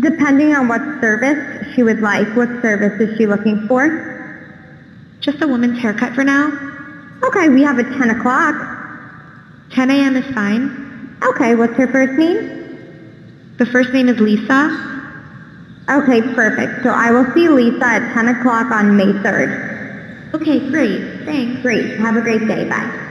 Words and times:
Depending 0.00 0.54
on 0.54 0.68
what 0.68 0.80
service 1.00 1.74
she 1.74 1.82
would 1.82 2.00
like. 2.00 2.26
What 2.36 2.48
service 2.60 3.00
is 3.00 3.16
she 3.16 3.26
looking 3.26 3.66
for? 3.68 4.14
Just 5.20 5.42
a 5.42 5.48
woman's 5.48 5.78
haircut 5.80 6.14
for 6.14 6.24
now. 6.24 6.50
Okay, 7.22 7.48
we 7.48 7.62
have 7.62 7.78
a 7.78 7.82
10 7.82 8.10
o'clock. 8.10 8.54
10 9.70 9.90
a.m. 9.90 10.16
is 10.16 10.34
fine. 10.34 11.16
Okay, 11.22 11.54
what's 11.54 11.74
her 11.74 11.86
first 11.88 12.18
name? 12.18 13.54
The 13.58 13.66
first 13.66 13.92
name 13.92 14.08
is 14.08 14.18
Lisa. 14.20 14.94
Okay, 15.88 16.20
perfect. 16.34 16.82
So 16.82 16.90
I 16.90 17.10
will 17.10 17.26
see 17.32 17.48
Lisa 17.48 17.86
at 17.86 18.14
10 18.14 18.28
o'clock 18.28 18.70
on 18.70 18.96
May 18.96 19.12
3rd. 19.22 20.34
Okay, 20.34 20.68
great. 20.70 21.24
Thanks. 21.24 21.62
Great. 21.62 21.98
Have 21.98 22.16
a 22.16 22.20
great 22.20 22.46
day. 22.46 22.68
Bye. 22.68 23.05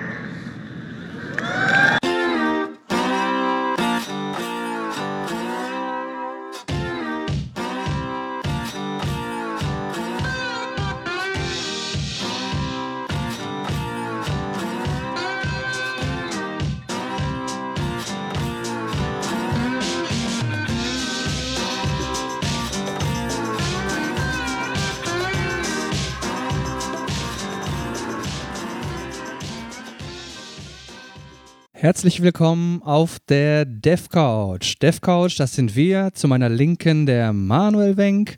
Herzlich 31.86 32.24
willkommen 32.24 32.82
auf 32.82 33.20
der 33.30 33.64
DevCouch. 33.64 34.80
DevCouch, 34.82 35.36
das 35.38 35.54
sind 35.54 35.76
wir. 35.76 36.10
Zu 36.16 36.28
meiner 36.28 36.50
Linken 36.50 37.06
der 37.06 37.32
Manuel 37.32 37.96
Wenk, 37.96 38.38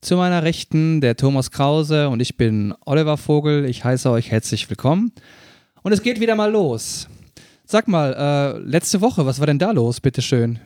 zu 0.00 0.16
meiner 0.16 0.42
Rechten 0.42 1.00
der 1.00 1.14
Thomas 1.14 1.52
Krause 1.52 2.08
und 2.08 2.18
ich 2.18 2.36
bin 2.36 2.74
Oliver 2.86 3.16
Vogel. 3.16 3.66
Ich 3.66 3.84
heiße 3.84 4.10
euch 4.10 4.32
herzlich 4.32 4.68
willkommen. 4.68 5.12
Und 5.84 5.92
es 5.92 6.02
geht 6.02 6.18
wieder 6.18 6.34
mal 6.34 6.50
los. 6.50 7.06
Sag 7.64 7.86
mal, 7.86 8.14
äh, 8.14 8.58
letzte 8.68 9.00
Woche, 9.00 9.24
was 9.24 9.38
war 9.38 9.46
denn 9.46 9.60
da 9.60 9.70
los, 9.70 10.00
bitteschön? 10.00 10.58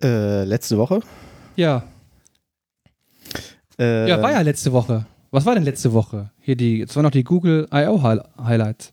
Äh, 0.00 0.44
letzte 0.44 0.78
Woche? 0.78 1.00
Ja. 1.56 1.82
Äh, 3.80 4.08
Ja, 4.08 4.22
war 4.22 4.30
ja 4.30 4.42
letzte 4.42 4.70
Woche. 4.72 5.06
Was 5.32 5.44
war 5.44 5.54
denn 5.56 5.64
letzte 5.64 5.92
Woche? 5.92 6.30
Hier 6.38 6.54
die, 6.54 6.78
jetzt 6.78 6.94
war 6.94 7.02
noch 7.02 7.10
die 7.10 7.24
Google 7.24 7.66
I.O. 7.74 8.00
Hi- 8.04 8.20
Highlights. 8.38 8.92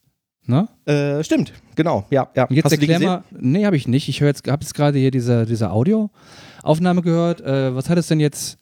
Ne? 0.50 0.68
Äh, 0.86 1.24
stimmt, 1.24 1.54
genau, 1.76 2.08
ja, 2.10 2.28
ja. 2.36 2.46
Und 2.46 2.56
jetzt 2.56 2.66
Hast 2.66 2.72
du 2.72 2.80
die 2.80 2.90
erklär 2.90 3.08
mal, 3.08 3.24
nee, 3.30 3.68
habe 3.68 3.78
ich 3.78 3.88
nicht. 3.88 4.10
Ich 4.10 4.20
höre 4.20 4.30
jetzt, 4.30 4.48
habe 4.50 4.64
jetzt 4.64 4.74
gerade 4.74 4.98
hier 4.98 5.12
diese, 5.12 5.46
diese 5.46 5.70
Audioaufnahme 5.70 7.04
gehört. 7.04 7.40
Äh, 7.42 7.76
was 7.76 7.88
hat 7.88 8.00
es 8.00 8.08
denn 8.08 8.20
jetzt 8.20 8.58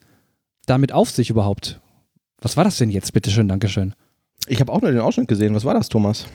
damit 0.66 0.92
auf 0.92 1.10
sich 1.10 1.30
überhaupt? 1.30 1.80
Was 2.42 2.58
war 2.58 2.66
das 2.66 2.78
denn 2.78 2.90
jetzt? 2.90 3.14
Bitteschön, 3.14 3.48
Dankeschön. 3.48 3.96
Ich 4.48 4.60
habe 4.60 4.74
auch 4.74 4.82
nur 4.82 4.92
den 4.92 5.00
Ausschnitt 5.00 5.30
gesehen. 5.30 5.56
Was 5.56 5.64
war 5.64 5.76
das, 5.76 5.88
Thomas? 5.88 6.28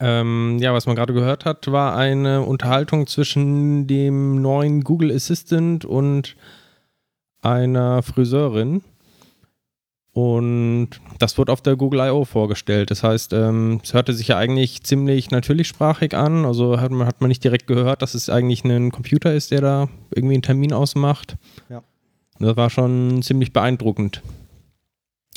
Ähm, 0.00 0.56
ja, 0.60 0.72
was 0.72 0.86
man 0.86 0.96
gerade 0.96 1.12
gehört 1.12 1.44
hat, 1.44 1.70
war 1.70 1.94
eine 1.94 2.40
Unterhaltung 2.40 3.06
zwischen 3.06 3.86
dem 3.86 4.40
neuen 4.40 4.82
Google 4.82 5.14
Assistant 5.14 5.84
und 5.84 6.36
einer 7.42 8.02
Friseurin. 8.02 8.82
Und 10.14 10.90
das 11.18 11.36
wird 11.38 11.50
auf 11.50 11.60
der 11.60 11.74
Google 11.74 11.98
I.O. 11.98 12.24
vorgestellt. 12.24 12.92
Das 12.92 13.02
heißt, 13.02 13.32
ähm, 13.32 13.80
es 13.82 13.94
hörte 13.94 14.12
sich 14.12 14.28
ja 14.28 14.38
eigentlich 14.38 14.84
ziemlich 14.84 15.32
natürlichsprachig 15.32 16.14
an. 16.14 16.46
Also 16.46 16.80
hat 16.80 16.92
man, 16.92 17.08
hat 17.08 17.20
man 17.20 17.26
nicht 17.26 17.42
direkt 17.42 17.66
gehört, 17.66 18.00
dass 18.00 18.14
es 18.14 18.30
eigentlich 18.30 18.64
ein 18.64 18.92
Computer 18.92 19.34
ist, 19.34 19.50
der 19.50 19.60
da 19.60 19.88
irgendwie 20.14 20.34
einen 20.34 20.42
Termin 20.42 20.72
ausmacht. 20.72 21.36
Ja. 21.68 21.82
Das 22.38 22.56
war 22.56 22.70
schon 22.70 23.22
ziemlich 23.22 23.52
beeindruckend. 23.52 24.22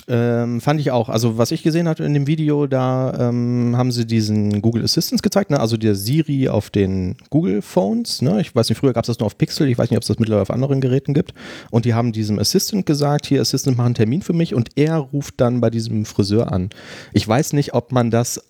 Ähm, 0.09 0.61
fand 0.61 0.79
ich 0.79 0.91
auch. 0.91 1.09
Also, 1.09 1.37
was 1.37 1.51
ich 1.51 1.63
gesehen 1.63 1.87
hatte 1.87 2.05
in 2.05 2.13
dem 2.13 2.27
Video, 2.27 2.65
da 2.65 3.29
ähm, 3.29 3.75
haben 3.75 3.91
sie 3.91 4.05
diesen 4.05 4.61
Google 4.61 4.83
Assistant 4.83 5.21
gezeigt, 5.21 5.49
ne? 5.51 5.59
also 5.59 5.75
der 5.75 5.95
Siri 5.95 6.47
auf 6.47 6.69
den 6.69 7.17
Google 7.29 7.61
Phones. 7.61 8.21
Ne? 8.21 8.39
Ich 8.39 8.55
weiß 8.55 8.69
nicht, 8.69 8.77
früher 8.77 8.93
gab 8.93 9.03
es 9.03 9.07
das 9.07 9.19
nur 9.19 9.25
auf 9.25 9.37
Pixel, 9.37 9.67
ich 9.67 9.77
weiß 9.77 9.89
nicht, 9.89 9.97
ob 9.97 10.03
es 10.03 10.07
das 10.07 10.19
mittlerweile 10.19 10.43
auf 10.43 10.51
anderen 10.51 10.79
Geräten 10.79 11.13
gibt. 11.13 11.33
Und 11.71 11.83
die 11.83 11.93
haben 11.93 12.13
diesem 12.13 12.39
Assistant 12.39 12.85
gesagt: 12.85 13.25
Hier, 13.25 13.41
Assistant, 13.41 13.77
mach 13.77 13.85
einen 13.85 13.95
Termin 13.95 14.21
für 14.21 14.33
mich. 14.33 14.53
Und 14.55 14.69
er 14.75 14.97
ruft 14.97 15.41
dann 15.41 15.59
bei 15.59 15.69
diesem 15.69 16.05
Friseur 16.05 16.53
an. 16.53 16.69
Ich 17.11 17.27
weiß 17.27 17.51
nicht, 17.51 17.73
ob 17.73 17.91
man 17.91 18.09
das 18.09 18.41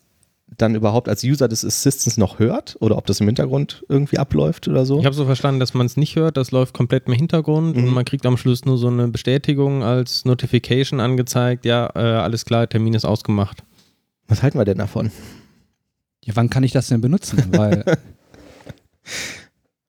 dann 0.56 0.76
überhaupt 0.76 1.10
als 1.10 1.24
User 1.24 1.48
des 1.48 1.66
Assistants 1.66 2.18
noch 2.18 2.40
hört 2.40 2.78
oder 2.80 2.98
ob 2.98 3.06
das 3.06 3.20
im 3.20 3.28
Hintergrund 3.28 3.84
irgendwie 3.90 4.18
abläuft 4.18 4.68
oder 4.68 4.86
so. 4.86 5.00
Ich 5.00 5.06
habe 5.06 5.14
so 5.16 5.26
verstanden, 5.26 5.60
dass 5.60 5.74
man 5.74 5.86
es 5.86 5.98
nicht 5.98 6.16
hört, 6.16 6.38
das 6.38 6.52
läuft 6.52 6.74
komplett 6.74 7.08
im 7.08 7.14
Hintergrund 7.14 7.76
Mhm. 7.76 7.84
und 7.84 7.94
man 7.94 8.06
kriegt 8.06 8.26
am 8.26 8.38
Schluss 8.38 8.64
nur 8.66 8.78
so 8.78 8.88
eine 8.88 9.08
Bestätigung 9.10 9.84
als 9.84 10.24
Notification 10.26 11.00
angezeigt, 11.00 11.66
ja, 11.66 11.90
äh, 11.96 12.00
alles 12.00 12.46
klar, 12.46 12.68
Termin 12.70 12.94
ist 12.94 13.06
ausgemacht. 13.06 13.64
Was 14.28 14.42
halten 14.42 14.58
wir 14.58 14.66
denn 14.66 14.78
davon? 14.78 15.12
Ja, 16.24 16.36
wann 16.36 16.50
kann 16.50 16.64
ich 16.64 16.72
das 16.72 16.88
denn 16.88 17.02
benutzen? 17.02 17.44
Weil 17.52 17.84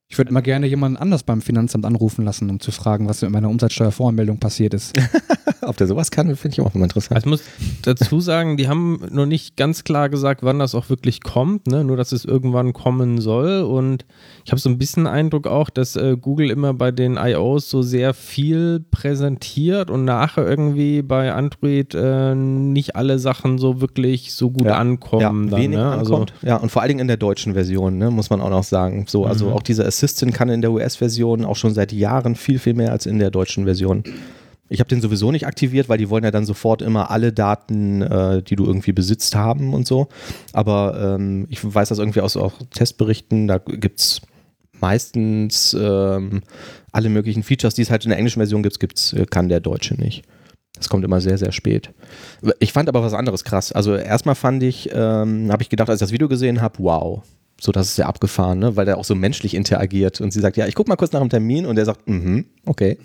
ich 0.09 0.19
würde 0.19 0.31
immer 0.31 0.43
gerne 0.43 0.67
jemanden 0.67 0.97
anders 0.97 1.23
beim 1.23 1.41
Finanzamt 1.43 1.85
anrufen 1.85 2.25
lassen, 2.25 2.51
um 2.51 2.61
zu 2.61 2.73
fragen, 2.73 3.09
was 3.09 3.23
mit 3.23 3.31
meiner 3.31 3.49
Umsatzsteuervoranmeldung 3.49 4.39
passiert 4.39 4.75
ist. 4.75 4.93
Ob 5.63 5.77
der 5.77 5.87
sowas 5.87 6.11
kann, 6.11 6.35
finde 6.37 6.55
ich 6.55 6.61
auch 6.61 6.75
immer 6.75 6.85
interessant. 6.85 7.17
Also 7.17 7.27
ich 7.27 7.31
muss 7.31 7.43
dazu 7.83 8.21
sagen, 8.21 8.57
die 8.57 8.69
haben 8.69 9.01
noch 9.11 9.27
nicht 9.27 9.57
ganz 9.57 9.85
klar 9.85 10.09
gesagt, 10.09 10.43
wann 10.43 10.59
das 10.59 10.75
auch 10.75 10.89
wirklich 10.89 11.21
kommt, 11.23 11.67
ne? 11.67 11.85
nur 11.85 11.97
dass 11.97 12.13
es 12.13 12.25
irgendwann 12.25 12.73
kommen 12.73 13.21
soll 13.21 13.63
und 13.63 14.05
ich 14.45 14.53
habe 14.53 14.61
so 14.61 14.69
ein 14.69 14.79
bisschen 14.79 15.07
Eindruck 15.07 15.47
auch, 15.47 15.71
dass 15.71 15.97
äh, 15.97 16.17
Google 16.21 16.51
immer 16.51 16.75
bei 16.75 16.91
den 16.91 17.17
I.O.s 17.21 17.69
so 17.71 17.83
sehr 17.83 18.15
viel 18.15 18.81
präsentiert 18.91 19.91
und 19.91 20.05
nachher 20.05 20.47
irgendwie 20.49 21.03
bei 21.03 21.33
Android 21.33 21.95
äh, 21.95 22.35
nicht 22.35 22.97
alle 22.97 23.19
Sachen 23.19 23.59
so 23.59 23.81
wirklich 23.81 24.33
so 24.35 24.51
gut 24.51 24.67
Ja. 24.67 24.77
ankommen. 24.77 25.21
ja, 25.21 25.29
dann, 25.51 25.61
wenig 25.61 25.79
ne? 25.79 25.89
Also, 25.91 26.15
ankommt. 26.15 26.35
ja, 26.43 26.57
und 26.57 26.71
vor 26.71 26.83
allen 26.83 26.89
Dingen 26.89 27.01
in 27.01 27.09
der 27.09 27.17
deutschen 27.17 27.55
Version, 27.55 27.99
ne, 27.99 28.11
muss 28.11 28.31
man 28.31 28.41
auch 28.41 28.51
noch 28.51 28.65
sagen. 28.65 29.05
So, 29.09 29.25
also 29.27 29.47
Mhm. 29.47 29.53
auch 29.53 29.63
dieser 29.63 29.87
Assistant 29.87 30.35
kann 30.35 30.49
in 30.49 30.61
der 30.63 30.73
US-Version 30.73 31.45
auch 31.45 31.57
schon 31.57 31.75
seit 31.75 31.93
Jahren 31.93 32.35
viel, 32.37 32.59
viel 32.59 32.75
mehr 32.75 32.93
als 32.93 33.07
in 33.07 33.19
der 33.19 33.31
deutschen 33.31 33.65
Version. 33.65 34.05
Ich 34.69 34.81
habe 34.81 34.89
den 34.89 35.01
sowieso 35.01 35.33
nicht 35.33 35.47
aktiviert, 35.47 35.89
weil 35.89 35.99
die 35.99 36.11
wollen 36.11 36.25
ja 36.25 36.31
dann 36.31 36.45
sofort 36.45 36.83
immer 36.83 37.11
alle 37.11 37.33
Daten, 37.33 38.03
äh, 38.03 38.43
die 38.43 38.57
du 38.57 38.67
irgendwie 38.67 38.93
besitzt, 38.93 39.35
haben 39.35 39.73
und 39.73 39.87
so. 39.87 40.09
Aber 40.53 41.17
ähm, 41.17 41.47
ich 41.49 41.61
weiß 41.63 41.89
das 41.89 41.99
irgendwie 41.99 42.21
aus 42.21 42.37
auch 42.37 42.53
Testberichten, 42.71 43.49
da 43.49 43.59
gibt 43.59 44.01
es 44.01 44.21
meistens 44.81 45.75
ähm, 45.79 46.43
alle 46.93 47.09
möglichen 47.09 47.43
Features, 47.43 47.75
die 47.75 47.83
es 47.83 47.91
halt 47.91 48.05
in 48.05 48.11
der 48.11 48.19
englischen 48.19 48.41
Version 48.41 48.63
gibt, 48.63 48.79
gibt's, 48.79 49.13
äh, 49.13 49.27
kann 49.27 49.49
der 49.49 49.61
Deutsche 49.61 49.95
nicht. 49.95 50.25
Das 50.77 50.89
kommt 50.89 51.05
immer 51.05 51.21
sehr, 51.21 51.39
sehr 51.39 51.53
spät. 51.53 51.91
Ich 52.61 52.73
fand 52.73 52.89
aber 52.89 53.03
was 53.03 53.13
anderes 53.13 53.45
krass. 53.45 53.73
Also 53.73 53.97
erstmal 53.97 54.37
fand 54.37 54.63
ich, 54.63 54.91
ähm, 54.93 55.51
habe 55.51 55.63
ich 55.63 55.71
gedacht, 55.71 55.91
als 55.91 56.01
ich 56.01 56.07
das 56.07 56.13
Video 56.13 56.29
gesehen 56.29 56.61
habe, 56.61 56.79
wow. 56.79 57.23
So, 57.61 57.73
das 57.73 57.89
ist 57.89 57.97
ja 57.97 58.07
abgefahren, 58.07 58.61
ne? 58.61 58.77
weil 58.77 58.85
der 58.85 58.99
auch 58.99 59.05
so 59.05 59.17
menschlich 59.17 59.55
interagiert. 59.55 60.21
Und 60.21 60.33
sie 60.33 60.41
sagt, 60.41 60.57
ja, 60.57 60.69
ich 60.69 60.77
guck 60.77 60.87
mal 60.87 60.95
kurz 60.95 61.11
nach 61.11 61.21
dem 61.21 61.31
Termin. 61.31 61.67
Und 61.67 61.77
er 61.77 61.85
sagt, 61.85 62.09
mhm, 62.09 62.45
okay. 62.65 62.99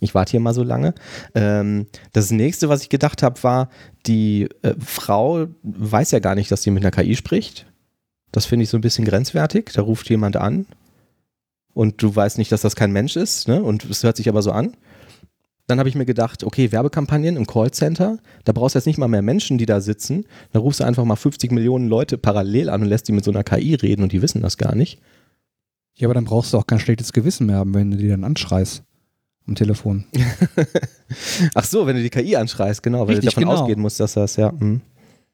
Ich 0.00 0.14
warte 0.14 0.32
hier 0.32 0.40
mal 0.40 0.54
so 0.54 0.62
lange. 0.62 0.94
Ähm, 1.34 1.86
das 2.12 2.30
nächste, 2.30 2.68
was 2.68 2.82
ich 2.82 2.88
gedacht 2.88 3.22
habe, 3.22 3.42
war, 3.42 3.68
die 4.06 4.48
äh, 4.62 4.74
Frau 4.78 5.46
weiß 5.62 6.12
ja 6.12 6.20
gar 6.20 6.34
nicht, 6.34 6.50
dass 6.50 6.62
sie 6.62 6.70
mit 6.70 6.84
einer 6.84 6.90
KI 6.90 7.16
spricht. 7.16 7.66
Das 8.30 8.46
finde 8.46 8.64
ich 8.64 8.70
so 8.70 8.76
ein 8.78 8.82
bisschen 8.82 9.04
grenzwertig. 9.04 9.72
Da 9.74 9.82
ruft 9.82 10.08
jemand 10.08 10.36
an 10.36 10.66
und 11.74 12.02
du 12.02 12.14
weißt 12.14 12.38
nicht, 12.38 12.52
dass 12.52 12.60
das 12.60 12.76
kein 12.76 12.92
Mensch 12.92 13.16
ist. 13.16 13.48
Ne? 13.48 13.62
Und 13.62 13.84
es 13.84 14.02
hört 14.02 14.16
sich 14.16 14.28
aber 14.28 14.42
so 14.42 14.52
an. 14.52 14.76
Dann 15.66 15.78
habe 15.78 15.88
ich 15.88 15.94
mir 15.94 16.06
gedacht, 16.06 16.44
okay, 16.44 16.72
Werbekampagnen 16.72 17.36
im 17.36 17.46
Callcenter, 17.46 18.18
da 18.44 18.52
brauchst 18.52 18.74
du 18.74 18.78
jetzt 18.78 18.86
nicht 18.86 18.98
mal 18.98 19.08
mehr 19.08 19.20
Menschen, 19.20 19.58
die 19.58 19.66
da 19.66 19.80
sitzen. 19.80 20.24
Da 20.52 20.60
rufst 20.60 20.80
du 20.80 20.84
einfach 20.84 21.04
mal 21.04 21.16
50 21.16 21.52
Millionen 21.52 21.88
Leute 21.88 22.16
parallel 22.16 22.70
an 22.70 22.82
und 22.82 22.88
lässt 22.88 23.08
die 23.08 23.12
mit 23.12 23.24
so 23.24 23.30
einer 23.30 23.44
KI 23.44 23.74
reden 23.74 24.02
und 24.02 24.12
die 24.12 24.22
wissen 24.22 24.40
das 24.40 24.56
gar 24.56 24.74
nicht. 24.74 25.00
Ja, 25.94 26.06
aber 26.06 26.14
dann 26.14 26.24
brauchst 26.24 26.52
du 26.52 26.58
auch 26.58 26.66
kein 26.66 26.80
schlechtes 26.80 27.12
Gewissen 27.12 27.46
mehr 27.46 27.56
haben, 27.56 27.74
wenn 27.74 27.90
du 27.90 27.96
die 27.96 28.08
dann 28.08 28.24
anschreist 28.24 28.84
am 29.48 29.54
Telefon. 29.54 30.04
Ach 31.54 31.64
so, 31.64 31.86
wenn 31.86 31.96
du 31.96 32.02
die 32.02 32.10
KI 32.10 32.36
anschreist, 32.36 32.82
genau, 32.82 33.00
weil 33.00 33.16
Richtig, 33.16 33.34
du 33.34 33.40
davon 33.40 33.44
genau. 33.44 33.62
ausgehen 33.62 33.80
musst, 33.80 33.98
dass 34.00 34.14
das, 34.14 34.36
ja. 34.36 34.50
hm. 34.50 34.80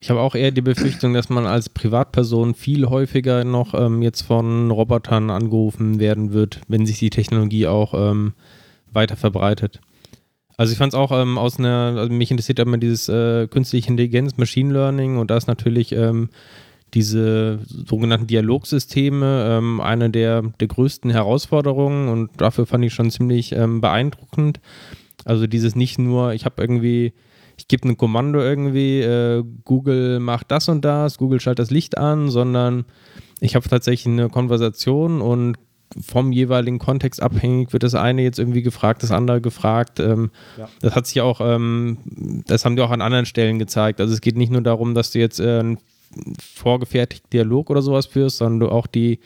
Ich 0.00 0.10
habe 0.10 0.20
auch 0.20 0.34
eher 0.34 0.50
die 0.50 0.60
Befürchtung, 0.60 1.14
dass 1.14 1.30
man 1.30 1.46
als 1.46 1.70
Privatperson 1.70 2.54
viel 2.54 2.86
häufiger 2.86 3.42
noch 3.44 3.72
ähm, 3.72 4.02
jetzt 4.02 4.20
von 4.20 4.70
Robotern 4.70 5.30
angerufen 5.30 5.98
werden 5.98 6.34
wird, 6.34 6.60
wenn 6.68 6.84
sich 6.84 6.98
die 6.98 7.08
Technologie 7.08 7.66
auch 7.66 7.94
ähm, 7.94 8.34
weiter 8.92 9.16
verbreitet. 9.16 9.80
Also 10.56 10.72
ich 10.72 10.78
fand 10.78 10.92
es 10.92 10.98
auch 10.98 11.10
ähm, 11.10 11.38
aus 11.38 11.58
einer, 11.58 11.94
also 11.96 12.12
mich 12.12 12.30
interessiert 12.30 12.58
immer 12.58 12.76
dieses 12.76 13.08
äh, 13.08 13.48
künstliche 13.48 13.88
Intelligenz, 13.88 14.36
Machine 14.36 14.72
Learning 14.72 15.16
und 15.16 15.30
da 15.30 15.38
ist 15.38 15.48
natürlich 15.48 15.92
ähm, 15.92 16.28
diese 16.94 17.60
sogenannten 17.66 18.26
Dialogsysteme 18.26 19.58
ähm, 19.58 19.80
eine 19.80 20.10
der, 20.10 20.42
der 20.42 20.68
größten 20.68 21.10
Herausforderungen 21.10 22.08
und 22.08 22.30
dafür 22.36 22.66
fand 22.66 22.84
ich 22.84 22.94
schon 22.94 23.10
ziemlich 23.10 23.52
ähm, 23.52 23.80
beeindruckend. 23.80 24.60
Also 25.24 25.46
dieses 25.46 25.74
nicht 25.74 25.98
nur, 25.98 26.34
ich 26.34 26.44
habe 26.44 26.60
irgendwie 26.62 27.12
ich 27.56 27.68
gebe 27.68 27.88
ein 27.88 27.96
Kommando 27.96 28.40
irgendwie, 28.40 29.00
äh, 29.00 29.44
Google 29.64 30.20
macht 30.20 30.50
das 30.50 30.68
und 30.68 30.84
das, 30.84 31.18
Google 31.18 31.40
schaltet 31.40 31.60
das 31.60 31.70
Licht 31.70 31.96
an, 31.96 32.28
sondern 32.30 32.84
ich 33.40 33.54
habe 33.54 33.68
tatsächlich 33.68 34.12
eine 34.12 34.28
Konversation 34.28 35.20
und 35.20 35.56
vom 36.00 36.32
jeweiligen 36.32 36.78
Kontext 36.78 37.22
abhängig 37.22 37.72
wird 37.72 37.84
das 37.84 37.94
eine 37.94 38.22
jetzt 38.22 38.38
irgendwie 38.38 38.62
gefragt, 38.62 39.02
das 39.02 39.12
andere 39.12 39.40
gefragt. 39.40 40.00
Ähm, 40.00 40.30
ja. 40.58 40.68
Das 40.80 40.96
hat 40.96 41.06
sich 41.06 41.20
auch, 41.20 41.40
ähm, 41.40 42.42
das 42.46 42.64
haben 42.64 42.74
die 42.74 42.82
auch 42.82 42.90
an 42.90 43.02
anderen 43.02 43.26
Stellen 43.26 43.58
gezeigt. 43.58 44.00
Also 44.00 44.12
es 44.12 44.20
geht 44.20 44.36
nicht 44.36 44.50
nur 44.50 44.62
darum, 44.62 44.94
dass 44.94 45.12
du 45.12 45.20
jetzt 45.20 45.38
äh, 45.38 45.60
einen 45.60 45.78
vorgefertigten 46.40 47.30
Dialog 47.30 47.70
oder 47.70 47.82
sowas 47.82 48.06
führst, 48.06 48.38
sondern 48.38 48.60
du 48.60 48.68
auch 48.74 48.86
die 48.86 49.20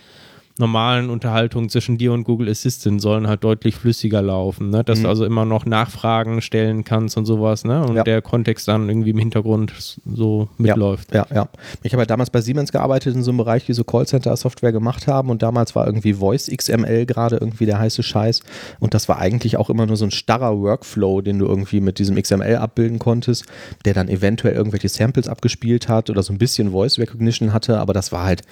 normalen 0.59 1.11
Unterhaltungen 1.11 1.69
zwischen 1.69 1.99
dir 1.99 2.13
und 2.13 2.25
Google 2.25 2.49
Assistant 2.49 3.01
sollen 3.01 3.29
halt 3.29 3.45
deutlich 3.45 3.77
flüssiger 3.77 4.23
laufen, 4.23 4.71
ne? 4.71 4.85
dass 4.85 4.99
mhm. 4.99 5.05
du 5.05 5.09
also 5.09 5.25
immer 5.25 5.45
noch 5.45 5.67
Nachfragen 5.67 6.41
stellen 6.41 6.85
kannst 6.85 7.17
und 7.17 7.27
sowas 7.27 7.65
ne? 7.65 7.83
und 7.85 7.97
ja. 7.97 8.05
der 8.05 8.23
Kontext 8.23 8.69
dann 8.69 8.89
irgendwie 8.89 9.11
im 9.11 9.19
Hintergrund 9.19 9.73
so 10.05 10.49
mitläuft. 10.59 11.13
Ja, 11.15 11.27
ja. 11.31 11.37
ja. 11.37 11.49
Ich 11.83 11.93
habe 11.93 12.03
ja 12.03 12.07
damals 12.07 12.31
bei 12.31 12.41
Siemens 12.41 12.73
gearbeitet 12.73 13.15
in 13.15 13.23
so 13.23 13.31
einem 13.31 13.39
Bereich, 13.39 13.67
die 13.67 13.73
so 13.73 13.85
Callcenter-Software 13.85 14.73
gemacht 14.73 15.07
haben 15.07 15.31
und 15.31 15.43
damals 15.43 15.75
war 15.75 15.87
irgendwie 15.87 16.15
Voice 16.15 16.51
XML 16.55 17.07
gerade 17.07 17.37
irgendwie 17.37 17.67
der 17.67 17.79
heiße 17.79 18.03
Scheiß 18.03 18.43
und 18.81 18.95
das 18.95 19.09
war 19.09 19.19
eigentlich 19.19 19.57
auch 19.57 19.71
immer 19.71 19.87
nur 19.87 19.97
so 19.97 20.05
ein 20.05 20.11
starrer 20.11 20.59
Workflow, 20.59 21.21
den 21.21 21.39
du 21.39 21.47
irgendwie 21.47 21.81
mit 21.81 21.99
diesem 21.99 22.21
XML 22.21 22.57
abbilden 22.57 22.99
konntest, 22.99 23.45
der 23.85 23.95
dann 23.95 24.09
eventuell 24.09 24.55
irgendwelche 24.55 24.89
Samples 24.89 25.29
abgespielt 25.29 25.89
hat 25.89 26.11
oder 26.11 26.23
so 26.23 26.33
ein 26.33 26.39
bisschen 26.39 26.73
Voice 26.73 26.99
Recognition 26.99 27.53
hatte, 27.53 27.79
aber 27.79 27.93
das 27.93 28.13
war 28.13 28.25
halt 28.25 28.43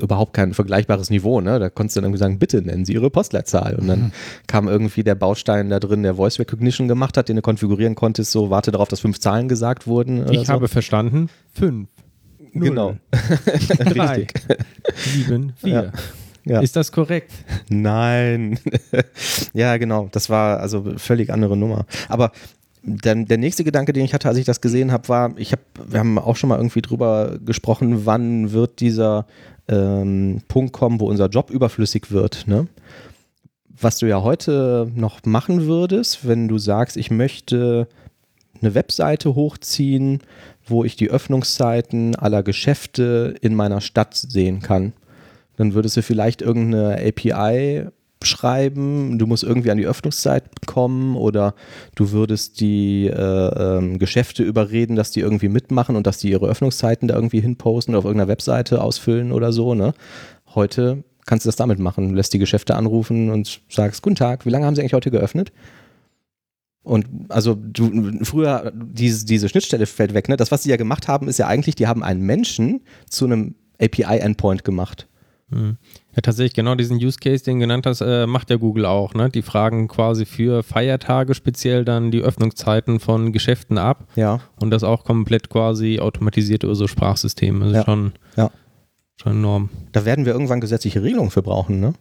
überhaupt 0.00 0.34
kein 0.34 0.54
vergleichbares 0.54 1.10
Niveau. 1.10 1.40
Ne? 1.40 1.58
Da 1.58 1.70
konntest 1.70 1.96
du 1.96 2.00
dann 2.00 2.06
irgendwie 2.06 2.20
sagen, 2.20 2.38
bitte 2.38 2.62
nennen 2.62 2.84
Sie 2.84 2.94
Ihre 2.94 3.10
Postleitzahl. 3.10 3.76
Und 3.76 3.88
dann 3.88 4.00
mhm. 4.00 4.12
kam 4.46 4.68
irgendwie 4.68 5.04
der 5.04 5.14
Baustein 5.14 5.68
da 5.68 5.80
drin, 5.80 6.02
der 6.02 6.14
Voice 6.14 6.38
Recognition 6.38 6.88
gemacht 6.88 7.16
hat, 7.16 7.28
den 7.28 7.36
du 7.36 7.42
konfigurieren 7.42 7.94
konntest, 7.94 8.32
so 8.32 8.50
warte 8.50 8.70
darauf, 8.70 8.88
dass 8.88 9.00
fünf 9.00 9.20
Zahlen 9.20 9.48
gesagt 9.48 9.86
wurden. 9.86 10.30
Ich 10.30 10.46
so. 10.46 10.52
habe 10.52 10.68
verstanden, 10.68 11.28
fünf. 11.52 11.88
Null, 12.52 12.68
genau. 12.68 12.96
Drei, 13.78 14.26
sieben, 14.96 15.52
vier. 15.56 15.70
Ja. 15.70 15.92
Ja. 16.44 16.60
Ist 16.60 16.76
das 16.76 16.90
korrekt? 16.90 17.32
Nein. 17.68 18.58
ja, 19.52 19.76
genau. 19.76 20.08
Das 20.12 20.30
war 20.30 20.60
also 20.60 20.94
völlig 20.96 21.32
andere 21.32 21.56
Nummer. 21.56 21.86
Aber 22.08 22.32
dann 22.82 23.26
der 23.26 23.38
nächste 23.38 23.62
Gedanke, 23.62 23.92
den 23.92 24.04
ich 24.04 24.14
hatte, 24.14 24.28
als 24.28 24.38
ich 24.38 24.46
das 24.46 24.60
gesehen 24.60 24.90
habe, 24.90 25.08
war, 25.08 25.32
ich 25.36 25.52
habe, 25.52 25.62
wir 25.86 26.00
haben 26.00 26.18
auch 26.18 26.36
schon 26.36 26.48
mal 26.48 26.56
irgendwie 26.56 26.82
drüber 26.82 27.38
gesprochen, 27.44 28.06
wann 28.06 28.52
wird 28.52 28.80
dieser 28.80 29.26
ähm, 29.70 30.42
Punkt 30.48 30.72
kommen, 30.72 31.00
wo 31.00 31.08
unser 31.08 31.28
Job 31.28 31.50
überflüssig 31.50 32.10
wird. 32.10 32.46
Ne? 32.46 32.66
Was 33.68 33.98
du 33.98 34.06
ja 34.06 34.22
heute 34.22 34.90
noch 34.94 35.24
machen 35.24 35.66
würdest, 35.66 36.26
wenn 36.26 36.48
du 36.48 36.58
sagst, 36.58 36.96
ich 36.96 37.10
möchte 37.10 37.88
eine 38.60 38.74
Webseite 38.74 39.34
hochziehen, 39.34 40.20
wo 40.66 40.84
ich 40.84 40.96
die 40.96 41.08
Öffnungszeiten 41.08 42.14
aller 42.16 42.42
Geschäfte 42.42 43.34
in 43.40 43.54
meiner 43.54 43.80
Stadt 43.80 44.14
sehen 44.14 44.60
kann. 44.60 44.92
Dann 45.56 45.74
würdest 45.74 45.96
du 45.96 46.02
vielleicht 46.02 46.42
irgendeine 46.42 46.96
API 46.96 47.86
schreiben, 48.22 49.18
du 49.18 49.26
musst 49.26 49.44
irgendwie 49.44 49.70
an 49.70 49.78
die 49.78 49.86
Öffnungszeit 49.86 50.44
kommen 50.66 51.16
oder 51.16 51.54
du 51.94 52.12
würdest 52.12 52.60
die 52.60 53.06
äh, 53.06 53.14
ähm, 53.78 53.98
Geschäfte 53.98 54.42
überreden, 54.42 54.96
dass 54.96 55.10
die 55.10 55.20
irgendwie 55.20 55.48
mitmachen 55.48 55.96
und 55.96 56.06
dass 56.06 56.18
die 56.18 56.30
ihre 56.30 56.46
Öffnungszeiten 56.46 57.08
da 57.08 57.14
irgendwie 57.14 57.40
hinposten 57.40 57.94
oder 57.94 58.00
auf 58.00 58.04
irgendeiner 58.04 58.28
Webseite 58.28 58.82
ausfüllen 58.82 59.32
oder 59.32 59.52
so. 59.52 59.74
Ne? 59.74 59.94
Heute 60.54 61.04
kannst 61.26 61.46
du 61.46 61.48
das 61.48 61.56
damit 61.56 61.78
machen, 61.78 62.14
lässt 62.14 62.32
die 62.32 62.38
Geschäfte 62.38 62.74
anrufen 62.74 63.30
und 63.30 63.60
sagst, 63.68 64.02
guten 64.02 64.16
Tag, 64.16 64.44
wie 64.46 64.50
lange 64.50 64.66
haben 64.66 64.74
sie 64.74 64.82
eigentlich 64.82 64.94
heute 64.94 65.10
geöffnet? 65.10 65.52
Und 66.82 67.06
also 67.28 67.54
du, 67.54 68.24
früher, 68.24 68.72
diese, 68.74 69.26
diese 69.26 69.48
Schnittstelle 69.48 69.86
fällt 69.86 70.14
weg, 70.14 70.28
ne? 70.28 70.36
Das, 70.36 70.50
was 70.50 70.62
sie 70.62 70.70
ja 70.70 70.76
gemacht 70.76 71.08
haben, 71.08 71.28
ist 71.28 71.38
ja 71.38 71.46
eigentlich, 71.46 71.74
die 71.74 71.86
haben 71.86 72.02
einen 72.02 72.22
Menschen 72.22 72.80
zu 73.08 73.26
einem 73.26 73.54
API-Endpoint 73.80 74.64
gemacht. 74.64 75.06
Hm. 75.50 75.76
Ja, 76.14 76.22
tatsächlich, 76.22 76.54
genau 76.54 76.74
diesen 76.74 76.96
Use 76.96 77.18
Case, 77.18 77.44
den 77.44 77.56
du 77.56 77.60
genannt 77.60 77.86
hast, 77.86 78.00
äh, 78.00 78.26
macht 78.26 78.50
ja 78.50 78.56
Google 78.56 78.86
auch. 78.86 79.14
Ne? 79.14 79.30
Die 79.30 79.42
fragen 79.42 79.88
quasi 79.88 80.24
für 80.24 80.62
Feiertage 80.62 81.34
speziell 81.34 81.84
dann 81.84 82.10
die 82.10 82.20
Öffnungszeiten 82.20 83.00
von 83.00 83.32
Geschäften 83.32 83.78
ab. 83.78 84.06
Ja. 84.16 84.40
Und 84.60 84.70
das 84.70 84.84
auch 84.84 85.04
komplett 85.04 85.50
quasi 85.50 86.00
automatisiert 86.00 86.62
über 86.62 86.74
so 86.74 86.86
Sprachsysteme. 86.86 87.64
Das 87.66 87.72
ja. 87.72 87.78
ist 87.80 87.84
schon, 87.84 88.12
ja. 88.36 88.50
schon 89.20 89.32
enorm. 89.32 89.70
Da 89.92 90.04
werden 90.04 90.24
wir 90.24 90.32
irgendwann 90.32 90.60
gesetzliche 90.60 91.02
Regelungen 91.02 91.30
für 91.30 91.42
brauchen, 91.42 91.80
ne? 91.80 91.94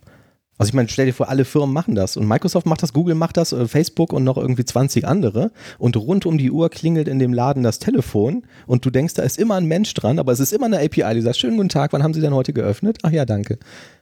Also 0.59 0.71
ich 0.71 0.73
meine, 0.73 0.89
stell 0.89 1.05
dir 1.05 1.13
vor, 1.13 1.29
alle 1.29 1.45
Firmen 1.45 1.73
machen 1.73 1.95
das 1.95 2.17
und 2.17 2.27
Microsoft 2.27 2.65
macht 2.65 2.83
das, 2.83 2.91
Google 2.91 3.15
macht 3.15 3.37
das, 3.37 3.53
äh, 3.53 3.65
Facebook 3.65 4.11
und 4.11 4.25
noch 4.25 4.37
irgendwie 4.37 4.65
20 4.65 5.07
andere 5.07 5.51
und 5.77 5.95
rund 5.95 6.25
um 6.25 6.37
die 6.37 6.51
Uhr 6.51 6.69
klingelt 6.69 7.07
in 7.07 7.17
dem 7.17 7.33
Laden 7.33 7.63
das 7.63 7.79
Telefon 7.79 8.43
und 8.67 8.85
du 8.85 8.89
denkst, 8.89 9.13
da 9.13 9.23
ist 9.23 9.39
immer 9.39 9.55
ein 9.55 9.65
Mensch 9.65 9.93
dran, 9.93 10.19
aber 10.19 10.33
es 10.33 10.41
ist 10.41 10.51
immer 10.51 10.65
eine 10.65 10.79
API, 10.79 11.15
die 11.15 11.21
sagt, 11.21 11.37
schönen 11.37 11.55
guten 11.55 11.69
Tag, 11.69 11.93
wann 11.93 12.03
haben 12.03 12.13
Sie 12.13 12.19
denn 12.19 12.33
heute 12.33 12.51
geöffnet? 12.51 12.97
Ach 13.03 13.11
ja, 13.11 13.23
danke. 13.23 13.57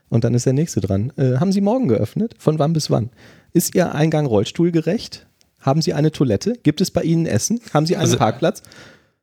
Und 0.08 0.24
dann 0.24 0.34
ist 0.34 0.46
der 0.46 0.52
nächste 0.52 0.80
dran. 0.80 1.12
Äh, 1.16 1.36
haben 1.36 1.52
Sie 1.52 1.60
morgen 1.60 1.86
geöffnet? 1.86 2.34
Von 2.38 2.58
wann 2.58 2.72
bis 2.72 2.90
wann? 2.90 3.10
Ist 3.52 3.76
Ihr 3.76 3.94
Eingang 3.94 4.26
rollstuhlgerecht? 4.26 5.26
Haben 5.60 5.80
Sie 5.80 5.94
eine 5.94 6.10
Toilette? 6.10 6.54
Gibt 6.64 6.80
es 6.80 6.90
bei 6.90 7.02
Ihnen 7.02 7.26
Essen? 7.26 7.60
Haben 7.72 7.86
Sie 7.86 7.94
einen 7.94 8.06
also, 8.06 8.16
Parkplatz? 8.16 8.62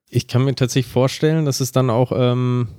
Ich 0.09 0.29
kann 0.29 0.45
mir 0.45 0.55
tatsächlich 0.55 0.91
vorstellen, 0.91 1.43
dass 1.43 1.59
es 1.59 1.73
dann 1.73 1.89
auch 1.89 2.13
ähm, 2.15 2.69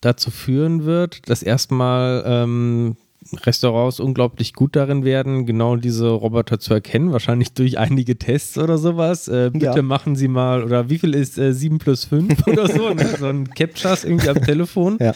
dazu 0.00 0.30
führen 0.30 0.84
wird, 0.86 1.28
dass 1.28 1.42
erstmal 1.42 2.22
ähm, 2.24 2.96
Restaurants 3.38 4.00
unglaublich 4.00 4.52
gut 4.52 4.76
darin 4.76 5.04
werden, 5.04 5.46
genau 5.46 5.76
diese 5.76 6.08
Roboter 6.08 6.58
zu 6.58 6.74
erkennen, 6.74 7.12
wahrscheinlich 7.12 7.52
durch 7.52 7.78
einige 7.78 8.18
Tests 8.18 8.58
oder 8.58 8.78
sowas. 8.78 9.28
Äh, 9.28 9.50
bitte 9.52 9.66
ja. 9.66 9.82
machen 9.82 10.16
Sie 10.16 10.28
mal, 10.28 10.64
oder 10.64 10.90
wie 10.90 10.98
viel 10.98 11.14
ist 11.14 11.38
äh, 11.38 11.52
7 11.52 11.78
plus 11.78 12.04
5 12.04 12.46
oder 12.46 12.68
so, 12.68 12.90
ne? 12.90 13.16
so 13.18 13.26
ein 13.26 13.48
Captchas 13.50 14.04
irgendwie 14.04 14.28
am 14.28 14.42
Telefon. 14.42 14.98
Ja. 15.00 15.14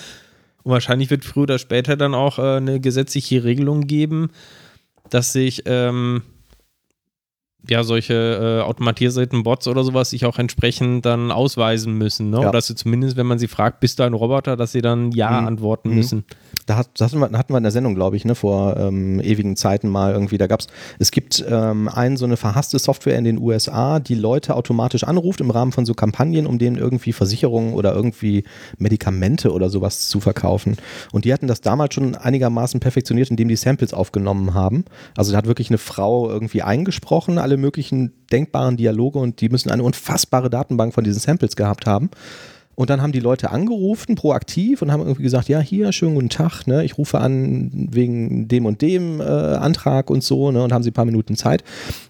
Und 0.63 0.73
wahrscheinlich 0.73 1.11
wird 1.11 1.25
früher 1.25 1.45
oder 1.45 1.59
später 1.59 1.97
dann 1.97 2.15
auch 2.15 2.39
äh, 2.39 2.57
eine 2.57 2.81
gesetzliche 2.81 3.45
Regelung 3.45 3.87
geben, 3.87 4.31
dass 5.11 5.33
sich 5.33 5.63
ähm, 5.67 6.23
ja, 7.69 7.83
solche 7.83 8.15
äh, 8.15 8.63
automatisierten 8.63 9.43
Bots 9.43 9.67
oder 9.69 9.85
sowas 9.85 10.11
sich 10.11 10.27
auch 10.27 10.39
entsprechend 10.39 11.07
dann 11.07 11.31
ausweisen 11.31 11.97
müssen. 11.97 12.31
Ne? 12.31 12.37
Ja. 12.37 12.43
Oder 12.43 12.53
dass 12.53 12.67
sie 12.67 12.75
zumindest, 12.75 13.17
wenn 13.17 13.27
man 13.27 13.39
sie 13.39 13.49
fragt, 13.49 13.81
bist 13.81 13.99
du 13.99 14.03
ein 14.03 14.13
Roboter, 14.13 14.57
dass 14.57 14.73
sie 14.73 14.83
dann 14.83 15.13
Ja 15.13 15.41
mhm. 15.41 15.47
antworten 15.47 15.91
mhm. 15.91 15.95
müssen. 15.97 16.25
Da 16.67 16.77
hat, 16.77 16.89
hatten, 17.01 17.19
wir, 17.19 17.31
hatten 17.39 17.53
wir 17.53 17.59
in 17.59 17.63
der 17.63 17.73
Sendung, 17.73 17.95
glaube 17.95 18.17
ich, 18.17 18.25
ne, 18.25 18.35
vor 18.35 18.77
ähm, 18.77 19.21
ewigen 19.21 19.57
Zeiten 19.57 19.89
mal 19.89 20.13
irgendwie. 20.13 20.39
Da 20.39 20.47
gab 20.47 20.61
es, 20.61 20.67
es 20.99 21.11
gibt 21.11 21.45
ähm, 21.49 21.89
einen, 21.89 22.17
so 22.17 22.25
eine 22.25 22.37
verhasste 22.37 22.79
Software 22.79 23.19
in 23.19 23.25
den 23.25 23.39
USA, 23.39 23.99
die 23.99 24.15
Leute 24.15 24.55
automatisch 24.55 25.05
anruft 25.05 25.41
im 25.41 25.51
Rahmen 25.51 25.73
von 25.73 25.85
so 25.85 25.95
Kampagnen, 25.95 26.47
um 26.47 26.59
denen 26.59 26.77
irgendwie 26.77 27.13
Versicherungen 27.13 27.75
oder 27.75 27.95
irgendwie 27.95 28.45
Medikamente 28.79 29.53
oder 29.53 29.69
sowas 29.69 30.09
zu 30.09 30.21
verkaufen. 30.21 30.77
Und 31.13 31.25
die 31.25 31.33
hatten 31.33 31.47
das 31.47 31.61
damals 31.61 31.95
schon 31.95 32.15
einigermaßen 32.15 32.81
perfektioniert, 32.81 33.31
indem 33.31 33.49
die 33.49 33.57
Samples 33.57 33.93
aufgenommen 33.93 34.55
haben. 34.55 34.85
Also 35.17 35.33
da 35.33 35.39
hat 35.39 35.47
wirklich 35.47 35.71
eine 35.71 35.79
Frau 35.79 36.31
irgendwie 36.31 36.63
eingesprochen, 36.63 37.39
alle 37.39 37.54
möglichen 37.57 38.13
denkbaren 38.33 38.77
Dialoge 38.77 39.19
und 39.19 39.41
die 39.41 39.49
müssen 39.49 39.71
eine 39.71 39.83
unfassbare 39.83 40.51
Datenbank 40.51 40.95
von 40.95 41.05
diesen 41.05 41.21
Samples 41.21 41.57
gehabt 41.57 41.87
haben. 41.87 42.11
Und 42.77 42.91
dann 42.91 43.01
haben 43.01 43.13
die 43.13 43.21
Leute 43.21 43.51
angerufen, 43.51 44.15
proaktiv, 44.15 44.83
und 44.83 44.91
haben 44.91 45.03
irgendwie 45.03 45.23
gesagt, 45.23 45.49
ja, 45.49 45.61
hier, 45.61 45.93
schönen 45.93 46.15
guten 46.15 46.29
Tag, 46.29 46.67
ne? 46.67 46.85
ich 46.85 46.99
rufe 46.99 47.19
an 47.19 47.89
wegen 47.93 48.49
dem 48.49 48.67
und 48.67 48.83
dem 48.83 49.21
äh, 49.21 49.25
Antrag 49.25 50.11
und 50.11 50.25
so, 50.25 50.51
ne? 50.51 50.63
und 50.63 50.73
haben 50.73 50.83
sie 50.83 50.91
ein 50.91 50.95
paar 50.95 51.05
Minuten 51.05 51.37
Zeit. 51.37 51.63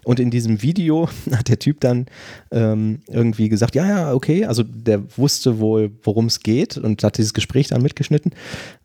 Und 0.03 0.19
in 0.19 0.31
diesem 0.31 0.61
Video 0.61 1.07
hat 1.31 1.49
der 1.49 1.59
Typ 1.59 1.81
dann 1.81 2.07
ähm, 2.51 3.01
irgendwie 3.07 3.49
gesagt, 3.49 3.75
ja, 3.75 3.87
ja, 3.87 4.13
okay, 4.13 4.45
also 4.45 4.63
der 4.63 5.03
wusste 5.17 5.59
wohl, 5.59 5.91
worum 6.03 6.25
es 6.25 6.39
geht 6.39 6.77
und 6.77 7.03
hat 7.03 7.17
dieses 7.17 7.33
Gespräch 7.33 7.67
dann 7.67 7.81
mitgeschnitten 7.81 8.31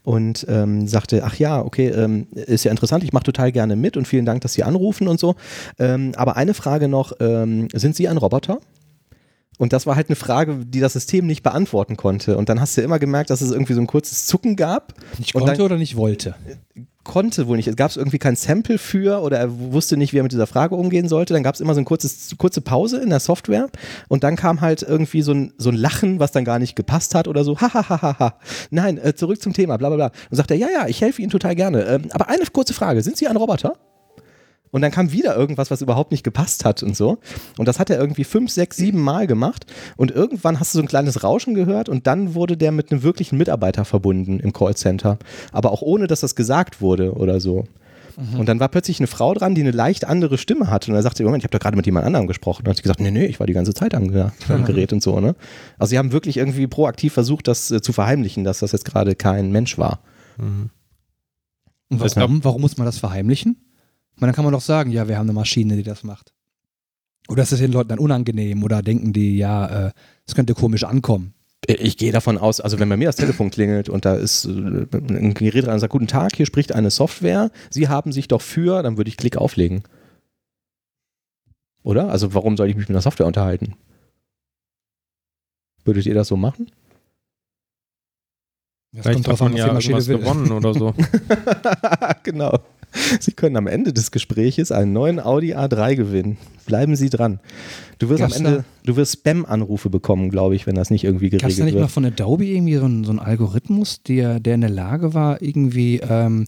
und 0.03 0.47
ähm, 0.49 0.87
sagte, 0.87 1.23
ach 1.25 1.37
ja, 1.37 1.61
okay, 1.61 1.89
ähm, 1.89 2.27
ist 2.33 2.65
ja 2.65 2.71
interessant, 2.71 3.05
ich 3.05 3.13
mache 3.13 3.25
total 3.25 3.53
gerne 3.53 3.77
mit 3.77 3.97
und 3.97 4.09
vielen 4.09 4.25
Dank, 4.25 4.41
dass 4.41 4.55
Sie 4.55 4.65
anrufen 4.65 5.09
und 5.09 5.21
so. 5.21 5.35
Ähm, 5.79 6.13
aber 6.17 6.37
eine 6.37 6.55
Frage 6.55 6.89
noch, 6.89 7.13
ähm, 7.21 7.69
sind 7.73 7.97
Sie 7.97 8.09
ein 8.09 8.17
Roboter? 8.17 8.59
Und 9.59 9.75
das 9.75 9.87
war 9.87 9.95
halt 9.95 10.09
eine 10.09 10.17
Frage, 10.17 10.65
die 10.65 10.81
das 10.81 10.95
System 10.95 11.27
nicht 11.27 11.43
beantworten 11.43 11.99
konnte. 11.99 12.39
Und 12.39 12.49
dann 12.49 12.63
hast 12.63 12.79
du 12.79 12.81
immer 12.81 12.99
gemerkt, 12.99 13.29
dass 13.29 13.43
es 13.43 13.51
irgendwie 13.51 13.75
so 13.75 13.81
ein 13.83 13.87
kurzes 13.87 14.27
Zucken 14.27 14.57
gab. 14.57 14.95
Nicht 15.19 15.35
konnte 15.35 15.53
dann, 15.53 15.61
oder 15.61 15.77
nicht 15.77 15.97
wollte? 15.97 16.35
Konnte 17.05 17.47
wohl 17.47 17.57
nicht. 17.57 17.67
Es 17.67 17.77
gab 17.77 17.95
irgendwie 17.97 18.19
kein 18.19 18.37
Sample 18.37 18.79
für 18.79 19.23
oder 19.23 19.39
er 19.39 19.73
wusste 19.73 19.97
nicht, 19.97 20.13
wie 20.13 20.19
er 20.19 20.23
mit 20.23 20.33
dieser 20.33 20.47
Frage 20.47 20.75
umgehen 20.75 21.09
sollte. 21.09 21.33
Dann 21.35 21.43
gab 21.43 21.55
es 21.55 21.61
immer 21.61 21.75
so 21.75 21.79
eine 21.79 21.85
kurzes, 21.85 22.35
kurze 22.39 22.61
Pause 22.61 22.99
in 22.99 23.11
der 23.11 23.21
Software 23.21 23.69
und 24.09 24.23
dann 24.25 24.37
kam 24.37 24.61
halt 24.61 24.83
irgendwie 24.83 25.23
so 25.23 25.33
ein, 25.33 25.53
so 25.57 25.71
ein 25.71 25.77
Lachen, 25.77 26.21
was 26.21 26.33
dann 26.33 26.45
gar 26.45 26.59
nicht 26.59 26.77
gepasst 26.77 27.15
hat 27.15 27.29
oder 27.29 27.45
so. 27.45 27.61
Hahaha. 27.61 28.35
Nein, 28.71 28.99
äh, 28.99 29.15
zurück 29.15 29.41
zum 29.41 29.53
Thema, 29.53 29.77
bla 29.77 29.89
bla 29.89 29.97
bla. 29.97 30.13
Und 30.31 30.37
sagt 30.37 30.51
er, 30.51 30.57
ja, 30.57 30.69
ja, 30.71 30.87
ich 30.87 31.01
helfe 31.01 31.23
Ihnen 31.23 31.31
total 31.31 31.55
gerne. 31.55 31.85
Ähm, 31.85 32.09
aber 32.13 32.29
eine 32.29 32.45
kurze 32.53 32.75
Frage, 32.75 33.03
sind 33.03 33.17
Sie 33.17 33.29
ein 33.29 33.37
Roboter? 33.37 33.75
Und 34.71 34.83
dann 34.83 34.91
kam 34.91 35.13
wieder 35.13 35.37
irgendwas, 35.37 35.71
was 35.71 35.83
überhaupt 35.83 36.13
nicht 36.13 36.23
gepasst 36.23 36.65
hat 36.65 36.83
und 36.83 36.97
so. 36.97 37.19
Und 37.59 37.67
das 37.67 37.79
hat 37.79 37.91
er 37.91 37.99
irgendwie 37.99 38.25
fünf, 38.25 38.51
sechs, 38.51 38.77
sieben 38.77 39.01
Mal 39.01 39.27
gemacht. 39.27 39.67
Und 39.97 40.11
irgendwann 40.11 40.61
hast 40.61 40.75
du 40.75 40.79
so 40.79 40.83
ein 40.83 40.89
kleines 40.89 41.25
Rauschen 41.25 41.55
gehört 41.55 41.89
und 41.89 42.07
dann 42.07 42.35
wurde 42.35 42.57
der 42.57 42.73
mit 42.73 42.93
einem 42.93 43.03
wirklichen 43.03 43.37
Mitarbeiter 43.37 43.85
verbunden 43.85 44.39
im 44.39 44.53
Callcenter. 44.53 45.19
Aber 45.53 45.73
auch 45.73 45.83
ohne, 45.83 46.07
dass 46.07 46.21
das 46.21 46.37
gesagt 46.37 46.81
wurde 46.81 47.15
oder 47.15 47.41
so. 47.41 47.65
Und 48.37 48.49
dann 48.49 48.61
war 48.61 48.69
plötzlich 48.69 49.01
eine 49.01 49.07
Frau 49.07 49.33
dran, 49.35 49.55
die 49.55 49.63
eine 49.63 49.71
leicht 49.71 50.05
andere 50.05 50.37
Stimme 50.37 50.71
hatte. 50.71 50.91
Und 50.91 50.97
er 50.97 51.03
sagte, 51.03 51.25
Moment, 51.25 51.43
ich 51.43 51.45
habe 51.45 51.57
doch 51.57 51.63
gerade 51.63 51.77
mit 51.77 51.87
jemand 51.87 52.05
anderem 52.05 52.27
gesprochen. 52.27 52.61
Und 52.61 52.67
dann 52.67 52.73
hat 52.73 52.77
sie 52.77 52.83
gesagt, 52.83 53.01
nee, 53.01 53.11
nee, 53.11 53.25
ich 53.27 53.41
war 53.41 53.47
die 53.47 53.53
ganze 53.55 53.73
Zeit 53.73 53.95
am, 53.95 54.11
am 54.49 54.65
Gerät 54.65 54.93
und 54.93 55.03
so. 55.03 55.21
Ne? 55.21 55.35
Also 55.79 55.91
sie 55.91 55.99
haben 55.99 56.13
wirklich 56.13 56.37
irgendwie 56.37 56.67
proaktiv 56.67 57.13
versucht, 57.15 57.49
das 57.49 57.71
äh, 57.71 57.81
zu 57.81 57.93
verheimlichen, 57.93 58.45
dass 58.45 58.59
das 58.59 58.73
jetzt 58.73 58.85
gerade 58.85 59.15
kein 59.15 59.51
Mensch 59.53 59.79
war. 59.79 60.01
Und 61.89 62.01
warum, 62.17 62.45
warum 62.45 62.61
muss 62.61 62.77
man 62.77 62.85
das 62.85 62.99
verheimlichen? 62.99 63.57
Meine, 64.21 64.33
dann 64.33 64.37
kann 64.37 64.45
man 64.45 64.53
doch 64.53 64.61
sagen, 64.61 64.91
ja, 64.91 65.09
wir 65.09 65.17
haben 65.17 65.27
eine 65.27 65.33
Maschine, 65.33 65.77
die 65.77 65.83
das 65.83 66.05
macht. 66.05 66.33
Oder 67.29 67.43
ist 67.43 67.53
das 67.53 67.61
den 67.61 67.73
Leuten 67.73 67.89
dann 67.89 67.99
unangenehm 67.99 68.63
oder 68.63 68.83
denken 68.83 69.13
die, 69.13 69.37
ja, 69.37 69.89
äh, 69.89 69.93
es 70.27 70.35
könnte 70.35 70.55
komisch 70.55 70.85
ankommen? 70.85 71.35
Ich 71.67 71.97
gehe 71.97 72.13
davon 72.13 72.39
aus, 72.39 72.61
also 72.61 72.79
wenn 72.79 72.89
bei 72.89 72.97
mir 72.97 73.07
das 73.07 73.17
Telefon 73.17 73.51
klingelt 73.51 73.89
und 73.89 74.05
da 74.05 74.15
ist 74.15 74.47
äh, 74.47 74.49
ein 74.49 75.35
Gerät 75.35 75.67
dran 75.67 75.75
und 75.75 75.81
sagt, 75.81 75.93
guten 75.93 76.07
Tag, 76.07 76.35
hier 76.35 76.47
spricht 76.47 76.73
eine 76.73 76.91
Software, 76.91 77.51
Sie 77.71 77.89
haben 77.89 78.13
sich 78.13 78.29
doch 78.29 78.43
für, 78.43 78.83
dann 78.83 78.97
würde 78.97 79.09
ich 79.09 79.17
Klick 79.17 79.37
auflegen. 79.37 79.85
Oder? 81.83 82.11
Also 82.11 82.35
warum 82.35 82.57
soll 82.57 82.69
ich 82.69 82.77
mich 82.77 82.89
mit 82.89 82.97
einer 82.97 83.03
Software 83.03 83.27
unterhalten? 83.27 83.75
Würdet 85.85 86.07
ihr 86.07 86.15
das 86.15 86.29
so 86.29 86.37
machen? 86.37 86.71
Das 88.93 89.07
Vielleicht 89.07 89.29
hat 89.29 89.41
man 89.41 89.57
ja 89.57 89.67
irgendwas 89.69 90.07
gewonnen 90.07 90.51
oder 90.51 90.75
so. 90.75 90.95
genau. 92.23 92.59
Sie 93.21 93.33
können 93.33 93.57
am 93.57 93.67
Ende 93.67 93.93
des 93.93 94.11
Gespräches 94.11 94.73
einen 94.73 94.93
neuen 94.93 95.21
Audi 95.21 95.55
A3 95.55 95.97
gewinnen. 95.97 96.37
Bleiben 96.67 96.97
Sie 96.97 97.11
dran. 97.11 97.41
Du 97.99 98.09
wirst 98.09 98.21
Gab's 98.21 98.39
am 98.39 98.47
Ende, 98.47 98.65
du 98.85 98.97
wirst 98.97 99.13
Spam-Anrufe 99.13 99.91
bekommen, 99.91 100.31
glaube 100.31 100.55
ich, 100.55 100.67
wenn 100.67 100.75
das 100.75 100.91
nicht 100.91 101.05
irgendwie 101.05 101.31
Gab 101.31 101.35
es 101.35 101.41
da 101.41 101.49
geregelt 101.49 101.65
nicht 101.67 101.75
mal 101.75 101.81
wird. 101.83 101.91
von 101.91 102.05
Adobe 102.05 102.47
irgendwie 102.47 102.77
so 102.77 102.85
einen, 102.85 103.05
so 103.05 103.11
einen 103.11 103.19
Algorithmus, 103.19 104.03
der, 104.03 104.41
der 104.41 104.55
in 104.55 104.61
der 104.63 104.71
Lage 104.71 105.15
war, 105.15 105.43
irgendwie 105.43 106.01
ähm, 106.01 106.47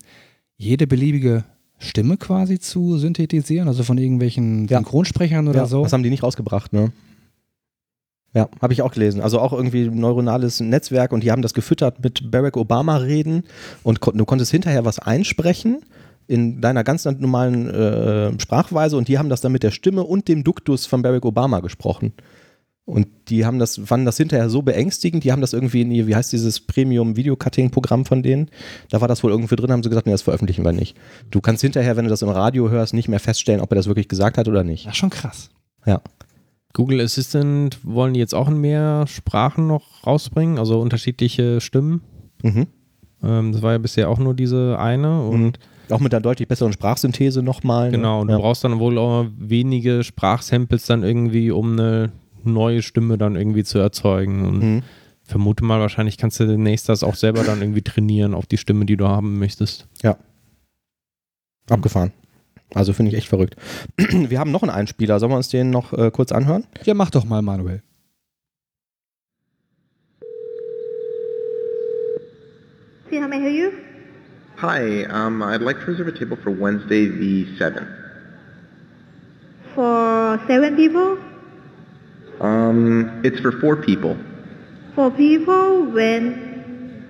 jede 0.56 0.86
beliebige 0.86 1.44
Stimme 1.78 2.16
quasi 2.16 2.58
zu 2.60 2.96
synthetisieren, 2.98 3.66
also 3.68 3.82
von 3.82 3.98
irgendwelchen 3.98 4.68
Ja. 4.68 4.78
Synchronsprechern 4.78 5.48
oder 5.48 5.60
ja, 5.60 5.66
so? 5.66 5.82
Das 5.82 5.92
haben 5.92 6.04
die 6.04 6.10
nicht 6.10 6.22
rausgebracht, 6.22 6.72
ne? 6.72 6.92
Ja, 8.34 8.48
habe 8.62 8.72
ich 8.72 8.80
auch 8.80 8.92
gelesen. 8.92 9.20
Also 9.20 9.40
auch 9.40 9.52
irgendwie 9.52 9.88
neuronales 9.90 10.60
Netzwerk 10.60 11.12
und 11.12 11.22
die 11.22 11.30
haben 11.30 11.42
das 11.42 11.52
gefüttert 11.52 12.02
mit 12.02 12.30
Barack 12.30 12.56
Obama-Reden 12.56 13.42
und 13.82 14.00
kon 14.00 14.16
du 14.16 14.24
konntest 14.24 14.50
hinterher 14.50 14.86
was 14.86 14.98
einsprechen 14.98 15.82
in 16.26 16.60
deiner 16.60 16.84
ganz 16.84 17.04
normalen 17.04 17.68
äh, 17.68 18.40
Sprachweise 18.40 18.96
und 18.96 19.08
die 19.08 19.18
haben 19.18 19.28
das 19.28 19.40
dann 19.40 19.52
mit 19.52 19.62
der 19.62 19.70
Stimme 19.70 20.04
und 20.04 20.28
dem 20.28 20.44
Duktus 20.44 20.86
von 20.86 21.02
Barack 21.02 21.24
Obama 21.24 21.60
gesprochen. 21.60 22.12
Und 22.84 23.06
die 23.28 23.46
haben 23.46 23.60
das, 23.60 23.80
fanden 23.84 24.06
das 24.06 24.16
hinterher 24.16 24.50
so 24.50 24.62
beängstigend, 24.62 25.22
die 25.22 25.30
haben 25.30 25.40
das 25.40 25.52
irgendwie 25.52 25.82
in 25.82 25.92
ihr, 25.92 26.08
wie 26.08 26.16
heißt 26.16 26.32
dieses 26.32 26.60
Premium-Video-Cutting-Programm 26.60 28.04
von 28.04 28.24
denen? 28.24 28.50
Da 28.90 29.00
war 29.00 29.06
das 29.06 29.22
wohl 29.22 29.30
irgendwie 29.30 29.54
drin, 29.54 29.70
haben 29.70 29.84
sie 29.84 29.88
gesagt, 29.88 30.06
nee, 30.06 30.12
das 30.12 30.22
veröffentlichen 30.22 30.64
wir 30.64 30.72
nicht. 30.72 30.96
Du 31.30 31.40
kannst 31.40 31.62
hinterher, 31.62 31.96
wenn 31.96 32.04
du 32.04 32.10
das 32.10 32.22
im 32.22 32.28
Radio 32.28 32.70
hörst, 32.70 32.92
nicht 32.92 33.08
mehr 33.08 33.20
feststellen, 33.20 33.60
ob 33.60 33.70
er 33.70 33.76
das 33.76 33.86
wirklich 33.86 34.08
gesagt 34.08 34.36
hat 34.36 34.48
oder 34.48 34.64
nicht. 34.64 34.88
Ach, 34.90 34.94
schon 34.94 35.10
krass. 35.10 35.50
Ja. 35.86 36.00
Google 36.72 37.00
Assistant 37.00 37.78
wollen 37.84 38.14
die 38.14 38.20
jetzt 38.20 38.34
auch 38.34 38.48
in 38.48 38.60
mehr 38.60 39.06
Sprachen 39.06 39.68
noch 39.68 40.04
rausbringen, 40.04 40.58
also 40.58 40.80
unterschiedliche 40.80 41.60
Stimmen. 41.60 42.00
Mhm. 42.42 42.66
Ähm, 43.22 43.52
das 43.52 43.62
war 43.62 43.72
ja 43.72 43.78
bisher 43.78 44.08
auch 44.08 44.18
nur 44.18 44.34
diese 44.34 44.78
eine 44.78 45.22
und 45.22 45.58
Auch 45.92 46.00
mit 46.00 46.12
einer 46.14 46.20
deutlich 46.20 46.48
besseren 46.48 46.72
Sprachsynthese 46.72 47.42
nochmal. 47.42 47.90
ne? 47.90 47.96
genau, 47.98 48.24
du 48.24 48.32
ja. 48.32 48.38
brauchst 48.38 48.64
dann 48.64 48.78
wohl 48.78 48.98
auch 48.98 49.26
wenige 49.38 50.02
Sprachsamples 50.04 50.86
dann 50.86 51.02
irgendwie, 51.02 51.50
um 51.50 51.72
eine 51.72 52.12
neue 52.44 52.82
Stimme 52.82 53.18
dann 53.18 53.36
irgendwie 53.36 53.62
zu 53.64 53.78
erzeugen. 53.78 54.44
Und 54.46 54.58
Mhm. 54.62 54.82
vermute 55.22 55.64
mal, 55.64 55.80
wahrscheinlich 55.80 56.18
kannst 56.18 56.40
du 56.40 56.46
demnächst 56.46 56.88
das 56.88 57.02
auch 57.04 57.14
selber 57.14 57.44
dann 57.44 57.60
irgendwie 57.60 57.82
trainieren 57.82 58.34
auf 58.34 58.46
die 58.46 58.58
Stimme, 58.58 58.84
die 58.86 58.96
du 58.96 59.06
haben 59.06 59.38
möchtest. 59.38 59.86
Abgefahren. 61.70 62.12
Also 62.74 62.92
finde 62.92 63.12
ich 63.12 63.18
echt 63.18 63.28
verrückt. 63.28 63.54
Wir 63.96 64.40
haben 64.40 64.50
noch 64.50 64.62
einen 64.62 64.70
Einspieler. 64.70 65.20
Sollen 65.20 65.30
wir 65.32 65.36
uns 65.36 65.48
den 65.50 65.70
noch 65.70 65.92
äh, 65.92 66.10
kurz 66.10 66.32
anhören? 66.32 66.64
Ja, 66.84 66.94
mach 66.94 67.10
doch 67.10 67.24
mal, 67.24 67.40
Manuel. 67.42 67.82
See 73.10 73.20
how 73.20 73.28
may 73.28 73.36
I 73.36 73.40
hear 73.42 73.50
you? 73.50 73.70
Hi, 74.62 75.02
um, 75.06 75.42
I'd 75.42 75.60
like 75.60 75.80
to 75.80 75.86
reserve 75.86 76.06
a 76.06 76.16
table 76.16 76.38
for 76.40 76.52
Wednesday 76.52 77.06
the 77.08 77.46
7th. 77.58 77.90
For 79.74 80.40
seven 80.46 80.76
people? 80.76 81.18
Um, 82.40 83.22
it's 83.24 83.40
for 83.40 83.50
four 83.60 83.82
people. 83.82 84.16
For 84.94 85.10
people 85.10 85.86
when 85.86 87.04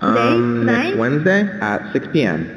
Um, 0.00 0.14
Today? 0.14 0.72
next 0.72 0.90
Tonight? 0.90 0.98
Wednesday 0.98 1.58
at 1.60 1.92
6 1.92 2.06
p.m. 2.12 2.48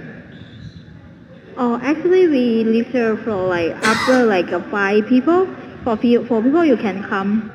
Oh, 1.57 1.79
actually, 1.81 2.27
we 2.27 2.65
reserve 2.65 3.23
for 3.23 3.47
like 3.47 3.71
after 3.71 4.23
like 4.25 4.51
uh, 4.53 4.61
five 4.69 5.07
people. 5.07 5.47
For 5.83 5.97
few, 5.97 6.27
for 6.27 6.43
people, 6.43 6.63
you 6.63 6.77
can 6.77 7.01
come. 7.09 7.49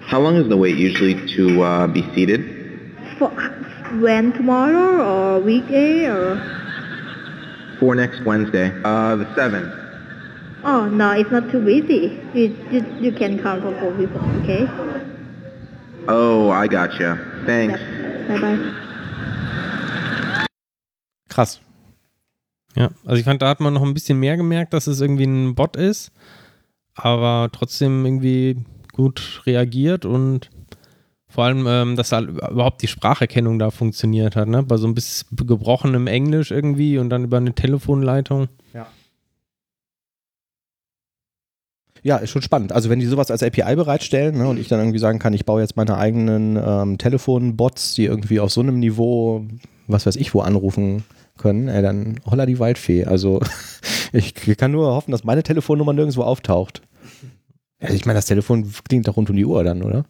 How 0.00 0.18
long 0.18 0.34
is 0.34 0.48
the 0.48 0.56
wait 0.56 0.76
usually 0.76 1.14
to 1.36 1.62
uh, 1.62 1.86
be 1.86 2.02
seated? 2.12 2.42
For 3.20 3.30
when 3.92 4.32
tomorrow 4.32 5.02
or 5.02 5.40
weekday 5.40 6.06
or? 6.06 6.36
For 7.78 7.94
next 7.94 8.24
Wednesday, 8.24 8.70
uh, 8.84 9.16
the 9.16 9.24
7th. 9.36 9.80
Oh 10.62 10.86
no, 10.86 11.12
it's 11.12 11.30
not 11.30 11.50
too 11.50 11.60
busy. 11.64 12.20
You 12.34 12.54
you, 12.70 12.84
you 13.00 13.12
can 13.12 13.38
come 13.38 13.62
for 13.62 13.72
four 13.80 13.92
people. 13.92 14.20
Okay. 14.42 14.68
Oh, 16.06 16.50
I 16.50 16.66
gotcha. 16.66 17.18
Thanks. 17.46 17.80
Bye 18.28 18.38
bye. 18.38 18.58
Krass. 21.30 21.60
Ja, 22.76 22.90
also 23.04 23.16
ich 23.16 23.24
fand, 23.24 23.42
da 23.42 23.48
hat 23.48 23.60
man 23.60 23.72
noch 23.74 23.82
ein 23.82 23.94
bisschen 23.94 24.18
mehr 24.18 24.36
gemerkt, 24.36 24.74
dass 24.74 24.86
es 24.86 25.00
irgendwie 25.00 25.24
ein 25.24 25.54
Bot 25.54 25.76
ist, 25.76 26.12
aber 26.94 27.48
trotzdem 27.52 28.04
irgendwie 28.04 28.64
gut 28.92 29.42
reagiert 29.46 30.04
und 30.04 30.50
vor 31.30 31.44
allem, 31.44 31.64
ähm, 31.66 31.96
dass 31.96 32.12
halt 32.12 32.28
überhaupt 32.28 32.82
die 32.82 32.88
Spracherkennung 32.88 33.58
da 33.58 33.70
funktioniert 33.70 34.36
hat, 34.36 34.48
ne? 34.48 34.62
Bei 34.62 34.76
so 34.76 34.86
ein 34.86 34.94
bisschen 34.94 35.28
gebrochenem 35.36 36.06
Englisch 36.06 36.50
irgendwie 36.50 36.98
und 36.98 37.08
dann 37.08 37.24
über 37.24 37.36
eine 37.38 37.54
Telefonleitung. 37.54 38.48
Ja, 42.02 42.16
ist 42.16 42.30
schon 42.30 42.42
spannend. 42.42 42.72
Also 42.72 42.90
wenn 42.90 42.98
die 42.98 43.06
sowas 43.06 43.30
als 43.30 43.42
API 43.42 43.76
bereitstellen 43.76 44.38
ne, 44.38 44.48
und 44.48 44.58
ich 44.58 44.68
dann 44.68 44.80
irgendwie 44.80 44.98
sagen 44.98 45.18
kann, 45.18 45.34
ich 45.34 45.44
baue 45.44 45.60
jetzt 45.60 45.76
meine 45.76 45.96
eigenen 45.96 46.56
ähm, 46.56 46.98
Telefonbots, 46.98 47.94
die 47.94 48.06
irgendwie 48.06 48.40
auf 48.40 48.50
so 48.50 48.60
einem 48.60 48.78
Niveau, 48.78 49.44
was 49.86 50.06
weiß 50.06 50.16
ich, 50.16 50.34
wo 50.34 50.40
anrufen 50.40 51.04
können, 51.36 51.68
ey, 51.68 51.82
dann 51.82 52.20
holla 52.26 52.46
die 52.46 52.58
Waldfee. 52.58 53.04
Also 53.04 53.40
ich 54.12 54.34
kann 54.56 54.72
nur 54.72 54.94
hoffen, 54.94 55.12
dass 55.12 55.24
meine 55.24 55.42
Telefonnummer 55.42 55.92
nirgendwo 55.92 56.22
auftaucht. 56.22 56.82
Also 57.80 57.94
ich 57.94 58.06
meine, 58.06 58.18
das 58.18 58.26
Telefon 58.26 58.70
klingt 58.88 59.06
doch 59.06 59.16
rund 59.16 59.30
um 59.30 59.36
die 59.36 59.44
Uhr 59.44 59.62
dann, 59.62 59.82
oder? 59.82 60.04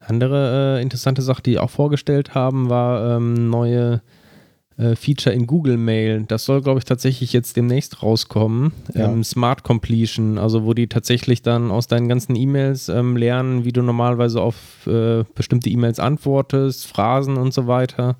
Andere 0.00 0.78
äh, 0.78 0.82
interessante 0.82 1.22
Sache, 1.22 1.42
die 1.42 1.58
auch 1.58 1.70
vorgestellt 1.70 2.34
haben, 2.34 2.70
war 2.70 3.16
ähm, 3.16 3.50
neue 3.50 4.00
äh, 4.78 4.94
Feature 4.94 5.34
in 5.34 5.46
Google 5.46 5.76
Mail. 5.76 6.24
Das 6.28 6.44
soll, 6.44 6.62
glaube 6.62 6.78
ich, 6.78 6.84
tatsächlich 6.84 7.32
jetzt 7.32 7.56
demnächst 7.56 8.02
rauskommen. 8.02 8.72
Ja. 8.94 9.10
Ähm, 9.10 9.24
Smart 9.24 9.64
Completion, 9.64 10.38
also 10.38 10.64
wo 10.64 10.72
die 10.72 10.86
tatsächlich 10.86 11.42
dann 11.42 11.70
aus 11.70 11.88
deinen 11.88 12.08
ganzen 12.08 12.36
E-Mails 12.36 12.88
ähm, 12.88 13.16
lernen, 13.16 13.64
wie 13.64 13.72
du 13.72 13.82
normalerweise 13.82 14.40
auf 14.40 14.86
äh, 14.86 15.24
bestimmte 15.34 15.68
E-Mails 15.68 15.98
antwortest, 15.98 16.86
Phrasen 16.86 17.36
und 17.36 17.52
so 17.52 17.66
weiter. 17.66 18.16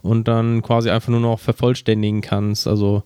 Und 0.00 0.26
dann 0.26 0.62
quasi 0.62 0.90
einfach 0.90 1.10
nur 1.10 1.20
noch 1.20 1.38
vervollständigen 1.38 2.22
kannst. 2.22 2.66
Also 2.66 3.04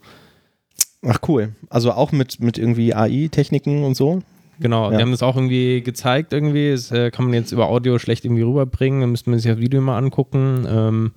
Ach 1.02 1.18
cool. 1.28 1.54
Also 1.68 1.92
auch 1.92 2.12
mit, 2.12 2.40
mit 2.40 2.56
irgendwie 2.56 2.94
AI-Techniken 2.94 3.84
und 3.84 3.96
so. 3.96 4.22
Genau, 4.60 4.90
Ja. 4.90 4.96
die 4.96 5.02
haben 5.02 5.10
das 5.10 5.22
auch 5.22 5.36
irgendwie 5.36 5.82
gezeigt 5.82 6.32
irgendwie. 6.32 6.70
Das 6.70 6.90
äh, 6.90 7.10
kann 7.10 7.24
man 7.26 7.34
jetzt 7.34 7.52
über 7.52 7.68
Audio 7.68 7.98
schlecht 7.98 8.24
irgendwie 8.24 8.42
rüberbringen. 8.42 9.00
Da 9.02 9.06
müsste 9.06 9.30
man 9.30 9.38
sich 9.38 9.50
das 9.50 9.60
Video 9.60 9.80
mal 9.80 9.98
angucken. 9.98 10.66
Ähm, 10.68 11.12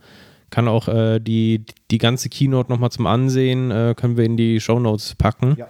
kann 0.50 0.68
auch 0.68 0.88
äh, 0.88 1.20
die, 1.20 1.64
die 1.92 2.00
ganze 2.00 2.28
Keynote 2.30 2.72
nochmal 2.72 2.90
zum 2.92 3.06
Ansehen, 3.06 3.70
äh, 3.72 3.94
können 3.96 4.18
wir 4.18 4.26
in 4.26 4.36
die 4.36 4.60
Shownotes 4.60 5.16
packen. 5.16 5.56
Ja. 5.60 5.68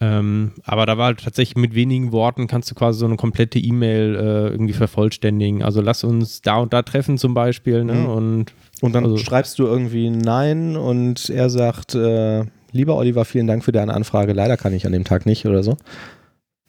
Ähm, 0.00 0.52
aber 0.64 0.86
da 0.86 0.96
war 0.96 1.06
halt 1.06 1.24
tatsächlich 1.24 1.56
mit 1.56 1.74
wenigen 1.74 2.12
Worten 2.12 2.46
kannst 2.46 2.70
du 2.70 2.76
quasi 2.76 3.00
so 3.00 3.06
eine 3.06 3.16
komplette 3.16 3.58
E-Mail 3.58 4.14
äh, 4.14 4.48
irgendwie 4.52 4.72
vervollständigen. 4.74 5.64
Also 5.64 5.80
lass 5.80 6.04
uns 6.04 6.40
da 6.40 6.58
und 6.58 6.72
da 6.72 6.82
treffen 6.82 7.18
zum 7.18 7.34
Beispiel. 7.34 7.82
Ne? 7.84 7.94
Mhm. 7.94 8.06
Und 8.06 8.52
Und 8.80 8.92
dann 8.92 9.02
Also- 9.04 9.16
schreibst 9.16 9.58
du 9.58 9.64
irgendwie 9.66 10.08
Nein 10.10 10.76
und 10.76 11.28
er 11.30 11.50
sagt, 11.50 11.96
äh, 11.96 12.44
lieber 12.70 12.94
Oliver, 12.94 13.24
vielen 13.24 13.48
Dank 13.48 13.64
für 13.64 13.72
deine 13.72 13.92
Anfrage. 13.92 14.34
Leider 14.34 14.56
kann 14.56 14.72
ich 14.72 14.86
an 14.86 14.92
dem 14.92 15.02
Tag 15.02 15.26
nicht 15.26 15.46
oder 15.46 15.64
so. 15.64 15.76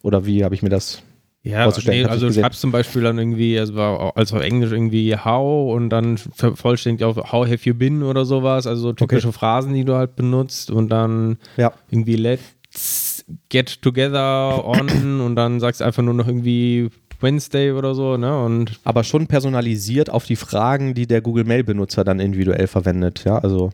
Oder 0.02 0.26
wie 0.26 0.44
habe 0.44 0.56
ich 0.56 0.62
mir 0.64 0.70
das? 0.70 1.02
ja, 1.42 1.64
vorzustellen. 1.64 2.04
nee, 2.04 2.10
also 2.10 2.28
du 2.28 2.34
schreibst 2.34 2.60
zum 2.60 2.72
Beispiel 2.72 3.02
dann 3.02 3.18
irgendwie, 3.18 3.58
also 3.58 3.74
also 3.82 4.36
auf 4.36 4.44
Englisch 4.44 4.72
irgendwie 4.72 5.16
how 5.16 5.74
und 5.74 5.90
dann 5.90 6.18
vervollständigt 6.18 7.04
auf 7.04 7.16
how 7.32 7.48
have 7.48 7.60
you 7.68 7.74
been 7.74 8.04
oder 8.04 8.26
sowas. 8.26 8.68
Also 8.68 8.82
so 8.82 8.94
typische 8.94 9.32
Phrasen, 9.32 9.74
die 9.74 9.86
du 9.86 9.96
halt 9.96 10.16
benutzt 10.18 10.70
und 10.70 10.90
dann 10.90 11.38
Ja. 11.58 11.72
irgendwie 11.90 12.18
let's 12.18 13.24
get 13.50 13.82
together 13.82 14.66
on 14.66 14.88
und 15.26 15.36
dann 15.36 15.60
sagst 15.62 15.80
du 15.82 15.86
einfach 15.86 16.04
nur 16.04 16.14
noch 16.14 16.28
irgendwie 16.28 16.90
Wednesday 17.22 17.72
oder 17.72 17.96
so, 17.96 18.18
ne? 18.18 18.44
Und 18.44 18.80
Aber 18.84 19.04
schon 19.04 19.28
personalisiert 19.28 20.10
auf 20.10 20.26
die 20.26 20.36
Fragen, 20.38 20.94
die 20.94 21.08
der 21.08 21.22
Google 21.22 21.44
Mail-Benutzer 21.46 22.04
dann 22.04 22.20
individuell 22.20 22.68
verwendet. 22.68 23.24
Ja, 23.26 23.38
also 23.40 23.72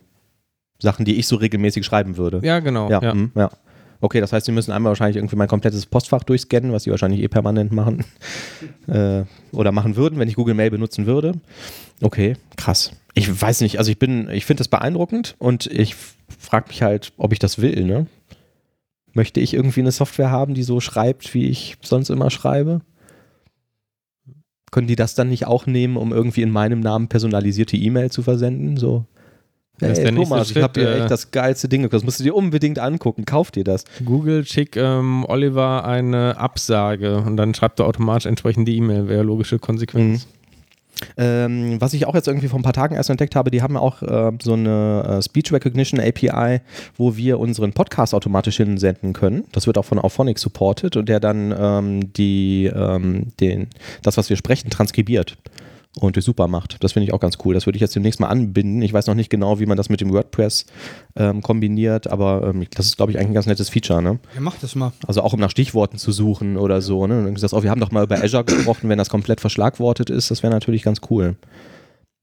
Sachen, 0.79 1.05
die 1.05 1.15
ich 1.15 1.27
so 1.27 1.35
regelmäßig 1.35 1.85
schreiben 1.85 2.17
würde. 2.17 2.41
ja, 2.43 2.59
genau. 2.59 2.89
Ja, 2.89 3.01
ja. 3.01 3.13
mhm, 3.13 3.31
ja. 3.35 3.49
Okay, 4.01 4.19
das 4.19 4.33
heißt, 4.33 4.45
Sie 4.45 4.51
müssen 4.51 4.71
einmal 4.71 4.91
wahrscheinlich 4.91 5.17
irgendwie 5.17 5.35
mein 5.35 5.47
komplettes 5.47 5.85
Postfach 5.85 6.23
durchscannen, 6.23 6.71
was 6.71 6.83
Sie 6.83 6.91
wahrscheinlich 6.91 7.21
eh 7.21 7.27
permanent 7.27 7.71
machen. 7.71 8.03
äh, 8.87 9.23
oder 9.51 9.71
machen 9.71 9.95
würden, 9.95 10.19
wenn 10.19 10.27
ich 10.27 10.35
Google 10.35 10.53
Mail 10.53 10.71
benutzen 10.71 11.05
würde. 11.05 11.33
Okay, 12.01 12.35
krass. 12.57 12.91
Ich 13.13 13.41
weiß 13.41 13.61
nicht, 13.61 13.79
also 13.79 13.89
ich 13.89 13.97
bin, 13.97 14.29
ich 14.29 14.45
finde 14.45 14.59
das 14.59 14.67
beeindruckend 14.67 15.35
und 15.39 15.67
ich 15.67 15.95
frage 16.37 16.67
mich 16.67 16.81
halt, 16.81 17.13
ob 17.17 17.31
ich 17.31 17.39
das 17.39 17.61
will, 17.61 17.85
ne? 17.85 18.07
Möchte 19.13 19.39
ich 19.39 19.53
irgendwie 19.53 19.79
eine 19.79 19.91
Software 19.91 20.29
haben, 20.29 20.53
die 20.53 20.63
so 20.63 20.81
schreibt, 20.81 21.33
wie 21.33 21.47
ich 21.47 21.77
sonst 21.81 22.09
immer 22.09 22.29
schreibe? 22.29 22.81
Können 24.71 24.87
die 24.87 24.97
das 24.97 25.15
dann 25.15 25.29
nicht 25.29 25.47
auch 25.47 25.65
nehmen, 25.65 25.95
um 25.95 26.11
irgendwie 26.11 26.41
in 26.41 26.51
meinem 26.51 26.81
Namen 26.81 27.07
personalisierte 27.07 27.77
E-Mail 27.77 28.11
zu 28.11 28.23
versenden? 28.23 28.75
So, 28.75 29.05
hey, 29.79 30.13
Thomas, 30.13 30.47
ich 30.47 30.53
Schritt, 30.53 30.63
habe 30.63 30.79
dir 30.79 30.89
äh, 30.89 30.99
echt 31.01 31.11
das 31.11 31.31
geilste 31.31 31.67
Ding 31.67 31.81
gekauft. 31.81 32.01
Das 32.01 32.03
musst 32.03 32.19
du 32.19 32.23
dir 32.23 32.35
unbedingt 32.35 32.79
angucken. 32.79 33.25
Kauf 33.25 33.51
dir 33.51 33.63
das. 33.63 33.85
Google, 34.03 34.45
schick 34.45 34.75
ähm, 34.75 35.25
Oliver 35.27 35.85
eine 35.85 36.37
Absage 36.37 37.17
und 37.17 37.37
dann 37.37 37.53
schreibt 37.53 37.79
er 37.79 37.87
automatisch 37.87 38.25
entsprechend 38.25 38.67
die 38.67 38.77
E-Mail, 38.77 39.07
wäre 39.07 39.23
logische 39.23 39.59
Konsequenz. 39.59 40.27
Ähm, 41.17 41.79
was 41.79 41.93
ich 41.93 42.07
auch 42.07 42.15
jetzt 42.15 42.27
irgendwie 42.27 42.47
vor 42.47 42.59
ein 42.59 42.63
paar 42.63 42.73
Tagen 42.73 42.95
erst 42.95 43.09
entdeckt 43.09 43.35
habe, 43.35 43.51
die 43.51 43.61
haben 43.61 43.77
auch 43.77 44.01
äh, 44.01 44.31
so 44.41 44.53
eine 44.53 45.17
äh, 45.19 45.21
Speech 45.21 45.51
Recognition 45.51 45.99
API, 45.99 46.61
wo 46.97 47.17
wir 47.17 47.39
unseren 47.39 47.73
Podcast 47.73 48.13
automatisch 48.13 48.57
hinsenden 48.57 49.13
können. 49.13 49.43
Das 49.51 49.67
wird 49.67 49.77
auch 49.77 49.85
von 49.85 49.99
Auphonic 49.99 50.39
supported 50.39 50.95
und 50.95 51.09
der 51.09 51.19
dann 51.19 51.53
ähm, 51.57 52.13
die, 52.13 52.71
ähm, 52.73 53.27
den, 53.39 53.67
das, 54.03 54.17
was 54.17 54.29
wir 54.29 54.37
sprechen, 54.37 54.69
transkribiert 54.69 55.37
und 55.99 56.21
super 56.21 56.47
macht. 56.47 56.83
Das 56.83 56.93
finde 56.93 57.05
ich 57.07 57.13
auch 57.13 57.19
ganz 57.19 57.37
cool. 57.43 57.53
Das 57.53 57.65
würde 57.65 57.77
ich 57.77 57.81
jetzt 57.81 57.95
demnächst 57.95 58.19
mal 58.19 58.27
anbinden. 58.27 58.81
Ich 58.81 58.91
weiß 58.91 59.07
noch 59.07 59.15
nicht 59.15 59.29
genau, 59.29 59.59
wie 59.59 59.65
man 59.65 59.77
das 59.77 59.89
mit 59.89 60.01
dem 60.01 60.11
WordPress 60.11 60.65
ähm, 61.15 61.41
kombiniert, 61.41 62.07
aber 62.07 62.47
ähm, 62.47 62.65
das 62.75 62.87
ist, 62.87 62.97
glaube 62.97 63.11
ich, 63.11 63.17
eigentlich 63.17 63.29
ein 63.29 63.33
ganz 63.33 63.45
nettes 63.45 63.69
Feature. 63.69 64.01
Ne? 64.01 64.19
Ja, 64.33 64.41
mach 64.41 64.57
das 64.57 64.75
mal. 64.75 64.91
Also 65.07 65.21
auch 65.21 65.33
um 65.33 65.39
nach 65.39 65.51
Stichworten 65.51 65.97
zu 65.97 66.11
suchen 66.11 66.57
oder 66.57 66.81
so. 66.81 67.07
Ne? 67.07 67.19
Und 67.19 67.41
dann 67.41 67.49
oh, 67.51 67.63
wir 67.63 67.71
haben 67.71 67.79
doch 67.79 67.91
mal 67.91 68.03
über 68.03 68.21
Azure 68.21 68.43
gesprochen, 68.43 68.89
wenn 68.89 68.97
das 68.97 69.09
komplett 69.09 69.41
verschlagwortet 69.41 70.09
ist, 70.09 70.31
das 70.31 70.43
wäre 70.43 70.51
natürlich 70.51 70.83
ganz 70.83 70.99
cool. 71.09 71.35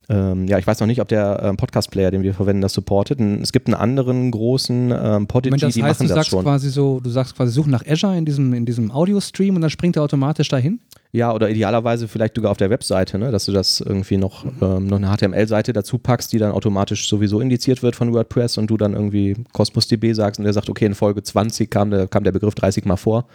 Ähm, 0.09 0.47
ja, 0.49 0.59
ich 0.59 0.67
weiß 0.67 0.81
noch 0.81 0.87
nicht, 0.87 1.01
ob 1.01 1.09
der 1.09 1.41
ähm, 1.43 1.57
Podcast-Player, 1.57 2.11
den 2.11 2.23
wir 2.23 2.35
verwenden, 2.35 2.61
das 2.61 2.73
supportet. 2.73 3.21
Es 3.21 3.53
gibt 3.53 3.69
einen 3.69 3.75
anderen 3.75 4.31
großen 4.31 4.93
ähm, 4.95 5.27
Podigy, 5.27 5.57
das 5.57 5.75
die 5.75 5.83
heißt, 5.83 6.01
machen 6.01 6.09
du 6.09 6.15
das 6.15 6.17
sagst 6.17 6.31
schon. 6.31 6.43
quasi 6.43 6.71
so, 6.71 7.01
du 7.01 7.09
sagst 7.09 7.37
quasi, 7.37 7.53
such 7.53 7.67
nach 7.67 7.87
Azure 7.87 8.17
in 8.17 8.25
diesem, 8.25 8.53
in 8.53 8.67
diesem 8.67 8.91
Audio-Stream 8.91 9.55
und 9.55 9.63
dann 9.63 9.71
springt 9.71 9.97
er 9.97 10.03
automatisch 10.03 10.49
dahin? 10.49 10.81
Ja, 11.15 11.35
oder 11.35 11.51
idealerweise 11.51 12.09
vielleicht 12.09 12.37
sogar 12.37 12.51
auf 12.51 12.57
der 12.57 12.71
Webseite, 12.71 13.19
ne? 13.19 13.31
dass 13.31 13.45
du 13.45 13.53
das 13.53 13.81
irgendwie 13.81 14.17
noch, 14.17 14.47
ähm, 14.63 14.87
noch 14.87 14.97
eine 14.97 15.15
HTML-Seite 15.15 15.75
dazu 15.75 15.99
packst, 15.99 16.33
die 16.33 16.39
dann 16.39 16.53
automatisch 16.53 17.07
sowieso 17.07 17.41
indiziert 17.41 17.83
wird 17.83 17.97
von 17.97 18.15
WordPress 18.15 18.57
und 18.57 18.69
du 18.69 18.79
dann 18.79 18.95
irgendwie 18.95 19.37
Cosmos 19.53 19.89
DB 19.89 20.15
sagst 20.15 20.39
und 20.39 20.45
der 20.45 20.55
sagt, 20.55 20.71
okay, 20.71 20.87
in 20.87 20.95
Folge 20.95 21.23
20 21.23 21.71
kam 21.71 21.91
der, 21.91 22.09
kam 22.09 22.25
der 22.25 22.33
Begriff 22.33 22.55
30 22.55 22.87
mal 22.87 22.97
vor, 22.97 23.27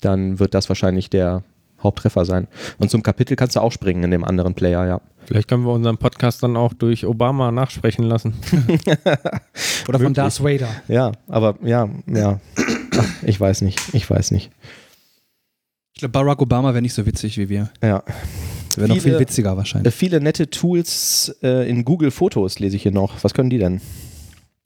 dann 0.00 0.40
wird 0.40 0.52
das 0.52 0.68
wahrscheinlich 0.68 1.10
der 1.10 1.44
Haupttreffer 1.80 2.24
sein. 2.24 2.48
Und 2.78 2.90
zum 2.90 3.04
Kapitel 3.04 3.36
kannst 3.36 3.54
du 3.54 3.60
auch 3.60 3.72
springen 3.72 4.02
in 4.02 4.10
dem 4.10 4.24
anderen 4.24 4.54
Player, 4.54 4.84
ja. 4.84 5.00
Vielleicht 5.26 5.46
können 5.46 5.64
wir 5.64 5.72
unseren 5.72 5.98
Podcast 5.98 6.42
dann 6.42 6.56
auch 6.56 6.72
durch 6.72 7.06
Obama 7.06 7.52
nachsprechen 7.52 8.04
lassen. 8.04 8.34
Oder 9.88 10.00
von 10.00 10.12
Darth 10.12 10.42
Vader? 10.42 10.68
Ja, 10.88 11.12
aber 11.28 11.54
ja, 11.62 11.88
ja. 12.06 12.40
Ach, 12.98 13.08
ich 13.22 13.40
weiß 13.40 13.60
nicht, 13.62 13.94
ich 13.94 14.10
weiß 14.10 14.32
nicht. 14.32 14.50
Glaube, 16.02 16.12
Barack 16.12 16.42
Obama 16.42 16.72
wäre 16.74 16.82
nicht 16.82 16.94
so 16.94 17.06
witzig 17.06 17.38
wie 17.38 17.48
wir. 17.48 17.70
Ja. 17.82 18.02
Wäre 18.76 18.88
noch 18.88 18.98
viel 18.98 19.18
witziger 19.20 19.52
Äh, 19.52 19.56
wahrscheinlich. 19.56 19.94
viele 19.94 20.20
nette 20.20 20.50
Tools 20.50 21.36
äh, 21.42 21.68
in 21.68 21.84
Google 21.84 22.10
Fotos 22.10 22.58
lese 22.58 22.74
ich 22.76 22.82
hier 22.82 22.90
noch. 22.92 23.22
Was 23.22 23.34
können 23.34 23.50
die 23.50 23.58
denn? 23.58 23.80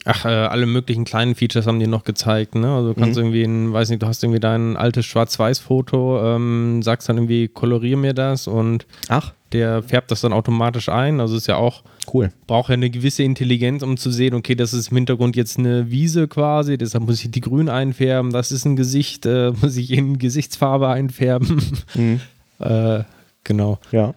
Ach, 0.06 0.24
äh, 0.24 0.28
alle 0.28 0.66
möglichen 0.66 1.04
kleinen 1.04 1.34
Features 1.34 1.66
haben 1.66 1.80
die 1.80 1.88
noch 1.88 2.04
gezeigt, 2.04 2.54
ne? 2.54 2.72
Also 2.72 2.94
du 2.94 2.98
kannst 3.00 3.16
Mhm. 3.18 3.24
irgendwie, 3.24 3.42
ein, 3.42 3.72
weiß 3.72 3.90
nicht, 3.90 4.02
du 4.02 4.06
hast 4.06 4.22
irgendwie 4.22 4.40
dein 4.40 4.76
altes 4.76 5.04
Schwarz-Weiß-Foto, 5.06 6.36
ähm, 6.36 6.80
sagst 6.82 7.08
dann 7.08 7.16
irgendwie, 7.18 7.48
kolorier 7.48 7.96
mir 7.96 8.14
das 8.14 8.46
und 8.46 8.86
Ach, 9.08 9.32
der 9.52 9.82
färbt 9.82 10.10
das 10.10 10.20
dann 10.20 10.32
automatisch 10.32 10.88
ein. 10.88 11.20
Also 11.20 11.36
ist 11.36 11.46
ja 11.46 11.56
auch, 11.56 11.82
cool. 12.12 12.32
braucht 12.46 12.68
ja 12.68 12.74
eine 12.74 12.90
gewisse 12.90 13.22
Intelligenz, 13.22 13.82
um 13.82 13.96
zu 13.96 14.10
sehen, 14.10 14.34
okay, 14.34 14.54
das 14.54 14.72
ist 14.72 14.90
im 14.90 14.96
Hintergrund 14.96 15.36
jetzt 15.36 15.58
eine 15.58 15.90
Wiese 15.90 16.28
quasi, 16.28 16.78
deshalb 16.78 17.04
muss 17.04 17.24
ich 17.24 17.30
die 17.30 17.40
grün 17.40 17.68
einfärben, 17.68 18.32
das 18.32 18.52
ist 18.52 18.64
ein 18.64 18.76
Gesicht, 18.76 19.26
äh, 19.26 19.52
muss 19.60 19.76
ich 19.76 19.92
in 19.92 20.18
Gesichtsfarbe 20.18 20.88
einfärben. 20.88 21.62
Mhm. 21.94 22.20
äh, 22.58 23.04
genau. 23.44 23.78
Ja. 23.92 24.14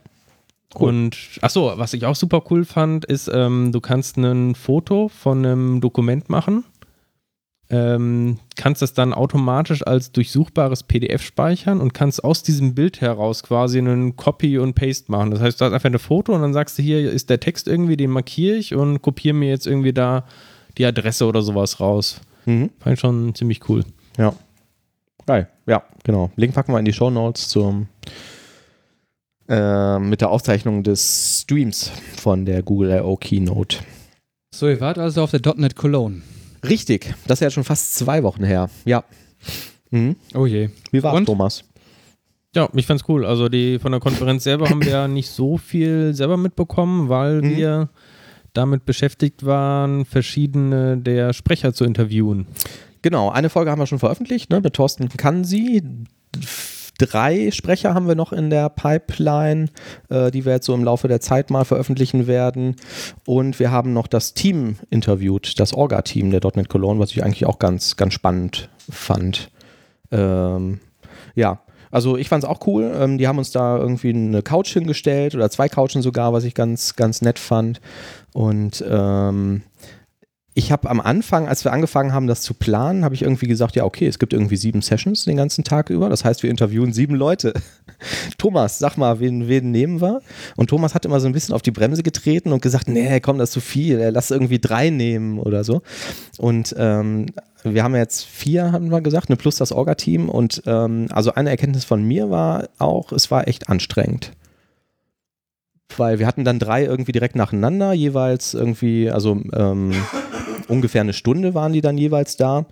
Cool. 0.76 0.90
Und 0.90 1.18
achso, 1.42 1.74
was 1.78 1.94
ich 1.94 2.06
auch 2.06 2.16
super 2.16 2.44
cool 2.52 2.64
fand, 2.64 3.04
ist, 3.06 3.30
ähm, 3.34 3.72
du 3.72 3.82
kannst 3.82 4.18
ein 4.18 4.54
Foto 4.54 5.08
von 5.10 5.44
einem 5.44 5.82
Dokument 5.82 6.30
machen, 6.30 6.64
ähm, 7.70 8.40
kannst 8.56 8.82
das 8.82 8.94
dann 8.94 9.14
automatisch 9.14 9.86
als 9.86 10.12
durchsuchbares 10.12 10.84
PDF 10.84 11.22
speichern 11.22 11.80
und 11.80 11.94
kannst 11.94 12.24
aus 12.24 12.42
diesem 12.42 12.74
Bild 12.74 13.00
heraus 13.02 13.44
quasi 13.44 13.78
einen 13.78 14.16
Copy 14.16 14.58
und 14.58 14.74
Paste 14.74 15.12
machen. 15.12 15.32
Das 15.32 15.40
heißt, 15.40 15.62
du 15.62 15.66
hast 15.66 15.74
einfach 15.74 15.90
ein 15.90 16.00
Foto 16.00 16.34
und 16.34 16.42
dann 16.42 16.54
sagst 16.54 16.80
du, 16.80 16.82
hier 16.82 17.12
ist 17.12 17.30
der 17.30 17.40
Text 17.40 17.68
irgendwie, 17.68 17.96
den 17.96 18.10
markiere 18.10 18.56
ich 18.56 18.74
und 18.74 19.02
kopiere 19.02 19.36
mir 19.36 19.50
jetzt 19.50 19.68
irgendwie 19.68 19.94
da 19.94 20.26
die 20.78 20.86
Adresse 20.86 21.26
oder 21.26 21.42
sowas 21.44 21.80
raus. 21.80 22.22
Mhm. 22.46 22.72
Fand 22.80 22.94
ich 22.96 23.00
schon 23.00 23.36
ziemlich 23.36 23.70
cool. 23.70 23.84
Ja. 24.18 24.34
Geil. 25.28 25.48
Ja, 25.68 25.84
genau. 26.04 26.32
Link 26.38 26.56
packen 26.56 26.74
wir 26.74 26.80
in 26.80 26.86
die 26.86 26.94
Show 26.94 27.12
Notes 27.12 27.50
zum 27.50 27.88
äh, 29.48 30.00
mit 30.00 30.22
der 30.22 30.32
Aufzeichnung 30.32 30.82
des 30.82 31.42
Streams 31.42 31.92
von 32.18 32.46
der 32.46 32.64
Google 32.64 32.92
I.O. 32.92 33.16
Keynote. 33.16 33.78
So, 34.54 34.68
ihr 34.68 34.82
wart 34.82 34.98
also 34.98 35.22
auf 35.22 35.32
der 35.32 35.42
.NET 35.56 35.76
Cologne. 35.76 36.24
Richtig, 36.68 37.14
das 37.28 37.38
ist 37.40 37.44
ja 37.44 37.50
schon 37.50 37.64
fast 37.64 37.96
zwei 37.96 38.24
Wochen 38.24 38.44
her. 38.44 38.70
Ja. 38.86 39.04
Mhm. 39.92 40.16
Oh 40.34 40.46
je. 40.46 40.70
Wie 40.92 41.02
war's, 41.04 41.16
Und? 41.18 41.26
Thomas? 41.26 41.64
Ja, 42.56 42.68
ich 42.74 42.86
fand's 42.88 43.04
cool. 43.08 43.26
Also 43.26 43.48
die 43.50 43.80
von 43.80 43.92
der 43.92 44.02
Konferenz 44.02 44.44
selber 44.44 44.70
haben 44.70 44.84
wir 44.84 44.92
ja 44.92 45.08
nicht 45.08 45.30
so 45.30 45.58
viel 45.58 46.14
selber 46.14 46.38
mitbekommen, 46.38 47.10
weil 47.10 47.42
Mhm. 47.42 47.56
wir 47.58 47.90
damit 48.54 48.86
beschäftigt 48.86 49.46
waren, 49.46 50.06
verschiedene 50.06 50.98
der 50.98 51.34
Sprecher 51.34 51.74
zu 51.74 51.86
interviewen. 51.86 52.48
Genau, 53.04 53.30
eine 53.30 53.50
Folge 53.50 53.70
haben 53.72 53.80
wir 53.80 53.86
schon 53.88 54.00
veröffentlicht, 54.00 54.50
ne, 54.50 54.60
mit 54.60 54.74
Thorsten 54.74 55.08
Kansi. 55.10 55.84
Drei 57.00 57.50
Sprecher 57.52 57.94
haben 57.94 58.10
wir 58.10 58.16
noch 58.16 58.34
in 58.34 58.50
der 58.50 58.68
Pipeline, 58.68 59.70
äh, 60.10 60.32
die 60.32 60.44
wir 60.44 60.52
jetzt 60.52 60.66
so 60.66 60.74
im 60.74 60.84
Laufe 60.84 61.08
der 61.08 61.22
Zeit 61.22 61.50
mal 61.50 61.64
veröffentlichen 61.64 62.28
werden. 62.28 62.76
Und 63.26 63.58
wir 63.58 63.72
haben 63.72 63.94
noch 63.94 64.08
das 64.08 64.34
Team 64.34 64.76
interviewt, 64.90 65.60
das 65.60 65.74
Orga-Team 65.74 66.30
der 66.30 66.42
.NET 66.56 66.68
Cologne, 66.68 67.00
was 67.00 67.12
ich 67.12 67.24
eigentlich 67.24 67.46
auch 67.46 67.58
ganz, 67.58 67.96
ganz 67.96 68.14
spannend 68.14 68.70
fand. 68.90 69.50
Ähm, 70.12 70.82
ja, 71.36 71.62
also 71.90 72.18
ich 72.18 72.28
fand 72.28 72.44
es 72.44 72.50
auch 72.50 72.68
cool. 72.68 72.92
Ähm, 72.94 73.18
die 73.18 73.30
haben 73.30 73.38
uns 73.38 73.52
da 73.52 73.78
irgendwie 73.78 74.10
eine 74.10 74.42
Couch 74.42 74.74
hingestellt 74.74 75.36
oder 75.36 75.50
zwei 75.50 75.70
Couchen 75.70 76.02
sogar, 76.02 76.34
was 76.34 76.44
ich 76.44 76.54
ganz, 76.54 76.98
ganz 76.98 77.22
nett 77.22 77.40
fand. 77.40 77.80
Und 78.34 78.84
ähm, 78.88 79.64
ich 80.56 80.72
habe 80.72 80.90
am 80.90 81.00
Anfang, 81.00 81.48
als 81.48 81.64
wir 81.64 81.72
angefangen 81.72 82.12
haben, 82.12 82.28
das 82.28 82.42
zu 82.42 82.54
planen, 82.54 83.06
habe 83.06 83.14
ich 83.14 83.22
irgendwie 83.22 83.48
gesagt, 83.48 83.76
ja, 83.76 83.86
okay, 83.86 84.08
es 84.08 84.20
gibt 84.20 84.34
irgendwie 84.34 84.58
sieben 84.58 84.82
Sessions 84.82 85.26
den 85.26 85.38
ganzen 85.38 85.64
Tag 85.64 85.90
über. 85.90 86.10
Das 86.10 86.26
heißt, 86.26 86.42
wir 86.44 86.50
interviewen 86.50 86.92
sieben 86.92 87.16
Leute. 87.16 87.54
Thomas, 88.38 88.80
sag 88.80 88.98
mal, 88.98 89.20
wen, 89.20 89.48
wen 89.48 89.72
nehmen 89.72 90.02
wir? 90.02 90.22
Und 90.56 90.70
Thomas 90.70 90.96
hat 90.96 91.06
immer 91.06 91.20
so 91.20 91.28
ein 91.28 91.34
bisschen 91.34 91.54
auf 91.54 91.62
die 91.62 91.72
Bremse 91.72 92.02
getreten 92.04 92.52
und 92.52 92.62
gesagt, 92.62 92.90
nee, 92.90 93.20
komm, 93.20 93.38
das 93.38 93.50
ist 93.50 93.54
zu 93.54 93.62
viel, 93.62 94.00
äh, 94.00 94.10
lass 94.10 94.32
irgendwie 94.32 94.60
drei 94.60 94.90
nehmen 94.90 95.40
oder 95.40 95.64
so. 95.64 95.82
Und 96.40 96.76
ähm, 96.78 97.28
wir 97.64 97.84
haben 97.84 97.96
jetzt 97.96 98.26
vier, 98.26 98.72
haben 98.72 98.90
wir 98.90 99.02
gesagt, 99.02 99.30
ne, 99.30 99.36
plus 99.36 99.58
das 99.58 99.72
Orga-Team. 99.72 100.30
Und 100.30 100.64
ähm, 100.66 101.08
also 101.12 101.34
eine 101.34 101.52
Erkenntnis 101.52 101.86
von 101.86 102.04
mir 102.04 102.32
war 102.32 102.70
auch, 102.80 103.12
es 103.12 103.30
war 103.30 103.48
echt 103.48 103.70
anstrengend 103.70 104.32
weil 105.98 106.20
wir 106.20 106.28
hatten 106.28 106.46
dann 106.46 106.60
drei 106.60 106.86
irgendwie 106.86 107.12
direkt 107.12 107.36
nacheinander, 107.36 107.94
jeweils 107.94 108.54
irgendwie, 108.54 109.10
also 109.10 109.42
ähm, 109.54 109.92
ungefähr 110.70 111.02
eine 111.02 111.14
Stunde 111.14 111.54
waren 111.54 111.74
die 111.74 111.82
dann 111.82 111.98
jeweils 111.98 112.38
da. 112.38 112.66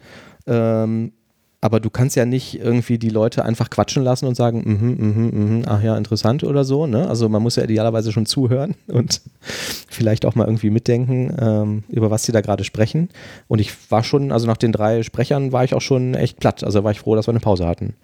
Ähm, 0.45 1.11
aber 1.59 1.79
du 1.79 1.89
kannst 1.89 2.15
ja 2.15 2.25
nicht 2.25 2.59
irgendwie 2.59 2.99
die 2.99 3.09
Leute 3.09 3.43
einfach 3.43 3.71
quatschen 3.71 4.03
lassen 4.03 4.27
und 4.27 4.35
sagen, 4.35 4.61
mhm, 4.63 5.07
mhm, 5.07 5.55
mhm, 5.57 5.63
ach 5.65 5.81
ja, 5.81 5.97
interessant 5.97 6.43
oder 6.43 6.63
so. 6.63 6.85
Ne? 6.85 7.09
Also 7.09 7.29
man 7.29 7.41
muss 7.41 7.55
ja 7.55 7.63
idealerweise 7.63 8.11
schon 8.11 8.27
zuhören 8.27 8.75
und 8.87 9.21
vielleicht 9.41 10.25
auch 10.25 10.35
mal 10.35 10.45
irgendwie 10.45 10.69
mitdenken, 10.69 11.35
ähm, 11.39 11.83
über 11.89 12.11
was 12.11 12.23
sie 12.23 12.31
da 12.31 12.41
gerade 12.41 12.63
sprechen. 12.63 13.09
Und 13.47 13.59
ich 13.59 13.71
war 13.91 14.03
schon, 14.03 14.31
also 14.31 14.45
nach 14.45 14.57
den 14.57 14.71
drei 14.71 15.01
Sprechern 15.01 15.51
war 15.51 15.63
ich 15.63 15.73
auch 15.73 15.81
schon 15.81 16.13
echt 16.13 16.39
platt. 16.39 16.63
Also 16.63 16.83
war 16.83 16.91
ich 16.91 16.99
froh, 16.99 17.15
dass 17.15 17.27
wir 17.27 17.31
eine 17.31 17.39
Pause 17.39 17.65
hatten. 17.65 17.95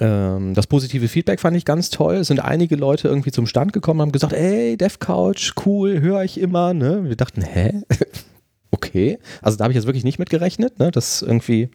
Ähm, 0.00 0.54
das 0.54 0.66
positive 0.66 1.08
Feedback 1.08 1.40
fand 1.40 1.56
ich 1.56 1.64
ganz 1.64 1.90
toll. 1.90 2.16
Es 2.16 2.28
sind 2.28 2.40
einige 2.40 2.76
Leute 2.76 3.08
irgendwie 3.08 3.30
zum 3.30 3.46
Stand 3.46 3.72
gekommen 3.72 4.00
haben 4.00 4.12
gesagt, 4.12 4.32
ey, 4.32 4.76
DevCouch, 4.76 5.52
cool, 5.64 6.00
höre 6.00 6.24
ich 6.24 6.40
immer. 6.40 6.74
Ne? 6.74 7.04
Wir 7.04 7.16
dachten, 7.16 7.42
hä? 7.42 7.82
okay. 8.70 9.18
Also 9.40 9.56
da 9.56 9.64
habe 9.64 9.72
ich 9.72 9.76
jetzt 9.76 9.86
wirklich 9.86 10.04
nicht 10.04 10.18
mit 10.18 10.30
gerechnet, 10.30 10.78
ne? 10.78 10.90
dass 10.90 11.22
irgendwie 11.22 11.70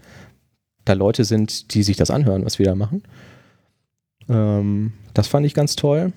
da 0.85 0.93
Leute 0.93 1.23
sind, 1.23 1.73
die 1.73 1.83
sich 1.83 1.95
das 1.95 2.11
anhören, 2.11 2.43
was 2.45 2.59
wir 2.59 2.65
da 2.65 2.75
machen. 2.75 3.03
Ähm, 4.29 4.93
das 5.13 5.27
fand 5.27 5.45
ich 5.45 5.53
ganz 5.53 5.75
toll. 5.77 6.11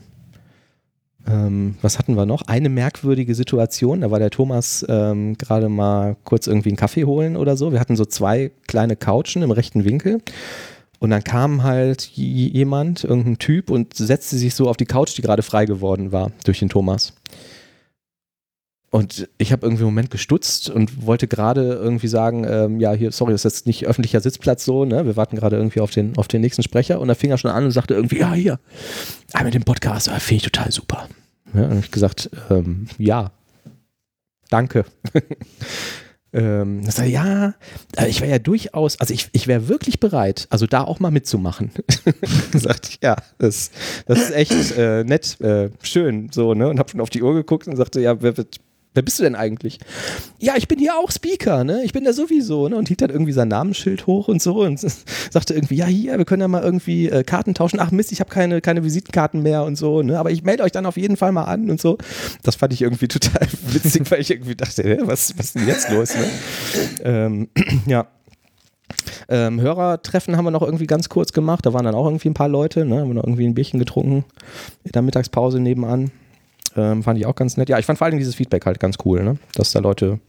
Ähm, 1.29 1.77
was 1.83 1.99
hatten 1.99 2.16
wir 2.16 2.27
noch? 2.27 2.42
Eine 2.42 2.68
merkwürdige 2.68 3.35
Situation. 3.35 4.01
Da 4.01 4.11
war 4.11 4.18
der 4.18 4.31
Thomas 4.31 4.85
ähm, 4.88 5.37
gerade 5.38 5.68
mal 5.68 6.16
kurz 6.25 6.46
irgendwie 6.46 6.70
einen 6.70 6.77
Kaffee 6.77 7.05
holen 7.05 7.37
oder 7.37 7.57
so. 7.57 7.72
Wir 7.72 7.81
hatten 7.81 7.96
so 7.96 8.05
zwei 8.05 8.51
kleine 8.66 8.96
Couchen 8.96 9.42
im 9.42 9.51
rechten 9.51 9.85
Winkel. 9.85 10.20
Und 10.98 11.11
dann 11.11 11.24
kam 11.24 11.62
halt 11.62 12.02
jemand, 12.14 13.04
irgendein 13.04 13.38
Typ, 13.38 13.70
und 13.70 13.94
setzte 13.94 14.37
sich 14.37 14.54
so 14.54 14.68
auf 14.68 14.76
die 14.76 14.87
Couch, 14.87 15.16
die 15.16 15.22
gerade 15.22 15.42
frei 15.42 15.66
geworden 15.66 16.12
war 16.12 16.32
durch 16.44 16.59
den 16.59 16.68
Thomas. 16.68 17.12
Und 18.90 19.28
ich 19.37 19.52
habe 19.52 19.66
irgendwie 19.66 19.82
im 19.82 19.88
Moment 19.88 20.11
gestutzt 20.11 20.70
und 20.70 21.04
wollte 21.04 21.26
gerade 21.26 21.74
irgendwie 21.74 22.09
sagen, 22.09 22.46
ähm, 22.48 22.80
ja, 22.80 22.92
hier, 22.92 23.12
sorry, 23.12 23.32
das 23.32 23.44
ist 23.44 23.52
jetzt 23.52 23.66
nicht 23.66 23.87
öffentlicher 23.87 24.20
Sitzplatz 24.20 24.64
so, 24.64 24.85
ne? 24.85 25.04
Wir 25.04 25.16
warten 25.16 25.37
gerade 25.37 25.56
irgendwie 25.56 25.80
auf 25.80 25.90
den, 25.90 26.16
auf 26.16 26.28
den 26.28 26.40
nächsten 26.40 26.62
Sprecher 26.62 27.00
und 27.00 27.09
da 27.09 27.14
fing 27.14 27.30
er 27.30 27.37
schon 27.37 27.50
an 27.50 27.64
und 27.64 27.72
sagte 27.72 27.94
irgendwie, 27.94 28.20
ja, 28.20 28.32
hier, 28.32 28.59
ah, 29.32 29.42
mit 29.42 29.54
dem 29.54 29.64
Podcast, 29.64 30.09
ah, 30.09 30.18
finde 30.18 30.37
ich 30.37 30.50
total 30.50 30.72
super. 30.72 31.09
Ja, 31.52 31.66
und 31.66 31.80
ich 31.80 31.90
gesagt, 31.90 32.30
ähm, 32.48 32.87
ja, 32.96 33.32
danke. 34.48 34.85
ähm, 36.37 36.85
sagt, 36.90 37.09
ja, 37.09 37.55
äh, 37.96 38.09
ich 38.09 38.20
wäre 38.20 38.31
ja 38.31 38.38
durchaus, 38.38 39.01
also 39.01 39.14
ich, 39.14 39.29
ich 39.33 39.46
wäre 39.46 39.68
wirklich 39.68 40.01
bereit, 40.01 40.46
also 40.51 40.66
da 40.66 40.83
auch 40.83 41.01
mal 41.01 41.11
mitzumachen. 41.11 41.70
sagt 42.53 42.88
ich, 42.90 42.99
ja, 43.03 43.16
das, 43.38 43.70
das 44.07 44.18
ist 44.18 44.31
echt 44.33 44.77
äh, 44.77 45.03
nett, 45.05 45.40
äh, 45.40 45.70
schön, 45.83 46.29
so, 46.31 46.53
ne? 46.53 46.68
Und 46.68 46.79
habe 46.79 46.90
schon 46.90 47.01
auf 47.01 47.11
die 47.11 47.22
Uhr 47.22 47.33
geguckt 47.35 47.66
und 47.66 47.77
sagte, 47.77 48.01
ja, 48.01 48.20
wer 48.20 48.37
wird 48.37 48.61
wer 48.96 49.02
bist 49.02 49.18
du 49.18 49.22
denn 49.22 49.37
eigentlich? 49.37 49.78
Ja, 50.38 50.54
ich 50.56 50.66
bin 50.68 50.78
hier 50.78 50.96
auch 50.96 51.11
Speaker, 51.11 51.64
ne? 51.64 51.82
Ich 51.85 51.92
bin 51.92 52.04
da 52.04 52.12
sowieso, 52.12 52.68
ne? 52.68 52.76
Und 52.76 52.88
hielt 52.88 53.02
dann 53.02 53.11
irgendwie 53.11 53.32
sein 53.32 53.48
Namensschild 53.48 54.06
hoch 54.06 54.28
und 54.28 54.42
so 54.42 54.62
und 54.62 54.80
sagte 55.30 55.54
irgendwie, 55.54 55.76
ja, 55.76 55.87
hier, 55.87 56.16
wir 56.18 56.24
können 56.24 56.42
ja 56.42 56.48
mal 56.48 56.62
irgendwie 56.62 57.09
äh, 57.09 57.22
Karten 57.22 57.54
tauschen. 57.54 57.78
Ach 57.78 57.90
Mist, 57.90 58.11
ich 58.11 58.20
habe 58.20 58.30
keine, 58.30 58.61
keine 58.61 58.82
Visitenkarten 58.82 59.42
mehr 59.42 59.64
und 59.64 59.76
so, 59.76 60.02
ne? 60.02 60.18
Aber 60.18 60.30
ich 60.30 60.42
melde 60.42 60.62
euch 60.62 60.72
dann 60.72 60.87
auf 60.87 60.96
jeden 60.96 61.16
Fall 61.16 61.30
mal 61.32 61.44
an 61.44 61.70
und 61.70 61.80
so. 61.80 61.98
Das 62.42 62.56
fand 62.56 62.72
ich 62.72 62.82
irgendwie 62.82 63.09
total 63.09 63.46
witzig, 63.68 64.11
weil 64.11 64.20
ich 64.20 64.30
irgendwie 64.30 64.56
dachte, 64.56 64.82
hä, 64.82 64.98
was, 65.02 65.38
was 65.38 65.46
ist 65.46 65.54
denn 65.54 65.68
jetzt 65.68 65.90
los, 65.90 66.14
ne? 66.14 66.26
Ähm, 67.04 67.48
ja. 67.87 68.06
Ähm, 69.28 69.61
Hörertreffen 69.61 70.37
haben 70.37 70.44
wir 70.44 70.52
noch 70.52 70.62
irgendwie 70.62 70.87
ganz 70.87 71.09
kurz 71.09 71.32
gemacht. 71.32 71.66
Da 71.66 71.72
waren 71.72 71.85
dann 71.85 71.94
auch 71.94 72.06
irgendwie 72.06 72.30
ein 72.30 72.35
paar 72.35 72.48
Leute, 72.48 72.85
ne? 72.85 73.00
Haben 73.00 73.09
wir 73.09 73.14
noch 73.14 73.24
irgendwie 73.24 73.46
ein 73.46 73.54
Bierchen 73.54 73.78
getrunken 73.78 74.24
in 74.85 74.92
der 74.92 75.02
Mittagspause 75.02 75.61
nebenan. 75.61 76.12
Ähm, 76.76 77.02
fand 77.02 77.18
ich 77.18 77.26
auch 77.26 77.34
ganz 77.34 77.56
nett. 77.56 77.68
Ja, 77.68 77.78
ich 77.78 77.86
fand 77.86 77.98
vor 77.98 78.06
allem 78.06 78.18
dieses 78.18 78.34
Feedback 78.34 78.66
halt 78.66 78.78
ganz 78.80 78.96
cool, 79.04 79.24
ne? 79.24 79.38
dass 79.54 79.72
da 79.72 79.80
Leute 79.80 80.20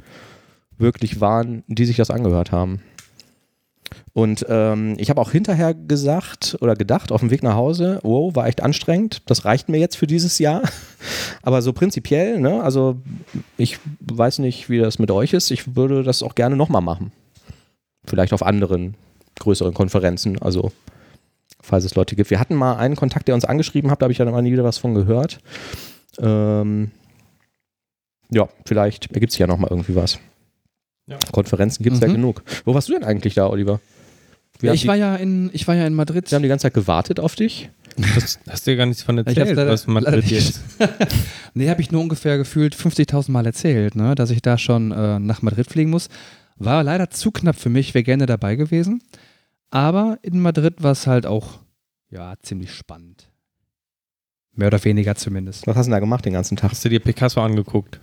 wirklich 0.78 1.20
waren, 1.20 1.64
die 1.68 1.86
sich 1.86 1.98
das 1.98 2.10
angehört 2.10 2.52
haben. 2.52 2.82
Und 4.14 4.46
ähm, 4.50 4.96
ich 4.98 5.10
habe 5.10 5.22
auch 5.22 5.32
hinterher 5.32 5.74
gesagt 5.74 6.58
oder 6.62 6.76
gedacht 6.76 7.12
auf 7.12 7.22
dem 7.22 7.30
Weg 7.30 7.44
nach 7.44 7.56
Hause, 7.56 8.00
wow, 8.04 8.36
war 8.36 8.48
echt 8.48 8.62
anstrengend, 8.62 9.22
das 9.30 9.46
reicht 9.46 9.70
mir 9.70 9.78
jetzt 9.78 9.96
für 9.96 10.08
dieses 10.08 10.40
Jahr. 10.40 10.64
Aber 11.42 11.62
so 11.62 11.72
prinzipiell, 11.72 12.40
ne, 12.40 12.62
also 12.64 12.98
ich 13.58 13.80
weiß 14.00 14.40
nicht, 14.40 14.70
wie 14.70 14.80
das 14.80 15.00
mit 15.00 15.12
euch 15.12 15.34
ist, 15.34 15.52
ich 15.52 15.76
würde 15.76 16.04
das 16.04 16.24
auch 16.24 16.36
gerne 16.36 16.56
nochmal 16.56 16.82
machen. 16.82 17.12
Vielleicht 18.06 18.34
auf 18.34 18.44
anderen 18.44 18.96
größeren 19.40 19.74
Konferenzen, 19.74 20.42
also 20.42 20.72
falls 21.62 21.86
es 21.86 21.96
Leute 21.96 22.16
gibt. 22.16 22.30
Wir 22.30 22.40
hatten 22.40 22.56
mal 22.56 22.78
einen 22.78 22.96
Kontakt, 22.96 23.28
der 23.28 23.36
uns 23.36 23.46
angeschrieben 23.46 23.92
hat, 23.92 24.02
da 24.02 24.06
habe 24.06 24.14
ich 24.14 24.18
ja 24.18 24.26
noch 24.26 24.42
nie 24.42 24.52
wieder 24.52 24.64
was 24.64 24.78
von 24.78 24.96
gehört. 24.96 25.40
Ähm, 26.20 26.92
ja, 28.30 28.50
vielleicht 28.66 29.12
ergibt 29.12 29.32
sich 29.32 29.40
ja 29.40 29.48
nochmal 29.48 29.70
irgendwie 29.72 29.96
was. 29.96 30.20
Ja. 31.08 31.18
Konferenzen 31.32 31.84
gibt 31.84 31.96
es 31.96 32.02
mhm. 32.02 32.08
ja 32.08 32.14
genug. 32.14 32.44
Wo 32.66 32.74
warst 32.74 32.90
du 32.90 32.94
denn 32.94 33.04
eigentlich 33.04 33.34
da, 33.34 33.48
Oliver? 33.48 33.80
Ja, 34.62 34.74
ich, 34.74 34.88
war 34.88 34.96
ja 34.96 35.16
in, 35.16 35.50
ich 35.54 35.68
war 35.68 35.76
ja 35.76 35.86
in 35.86 35.94
Madrid. 35.94 36.28
Sie 36.28 36.36
haben 36.36 36.42
die 36.42 36.50
ganze 36.50 36.64
Zeit 36.64 36.74
gewartet 36.74 37.20
auf 37.20 37.36
dich. 37.36 37.70
Das 37.96 38.40
hast 38.48 38.68
du 38.68 38.72
ja 38.72 38.78
gar 38.78 38.86
nichts 38.86 39.04
von 39.04 39.18
erzählt, 39.18 39.56
leider, 39.56 39.68
was 39.68 39.88
Madrid 39.88 40.32
ist. 40.32 40.62
nee, 41.54 41.70
habe 41.70 41.82
ich 41.82 41.92
nur 41.92 42.02
ungefähr 42.02 42.38
gefühlt 42.38 42.76
50.000 42.76 43.32
Mal 43.32 43.46
erzählt, 43.46 43.96
ne, 43.96 44.14
dass 44.14 44.30
ich 44.30 44.42
da 44.42 44.58
schon 44.58 44.92
äh, 44.92 45.20
nach 45.20 45.42
Madrid 45.42 45.68
fliegen 45.68 45.90
muss. 45.90 46.10
War 46.58 46.84
leider 46.84 47.10
zu 47.10 47.32
knapp 47.32 47.56
für 47.56 47.70
mich, 47.70 47.94
wäre 47.94 48.04
gerne 48.04 48.26
dabei 48.26 48.56
gewesen. 48.56 49.02
Aber 49.70 50.20
in 50.22 50.40
Madrid 50.40 50.84
war 50.84 50.92
es 50.92 51.08
halt 51.08 51.26
auch 51.26 51.60
ja, 52.10 52.36
ziemlich 52.42 52.74
spannend. 52.74 53.27
Mehr 54.58 54.68
oder 54.68 54.84
weniger 54.84 55.16
zumindest. 55.16 55.68
Was 55.68 55.78
hast 55.78 55.86
du 55.86 55.92
da 55.92 56.00
gemacht 56.00 56.26
den 56.26 56.34
ganzen 56.34 56.58
Tag? 56.58 56.72
Hast 56.72 56.84
du 56.84 56.90
dir 56.90 57.00
Picasso 57.00 57.40
angeguckt? 57.42 58.00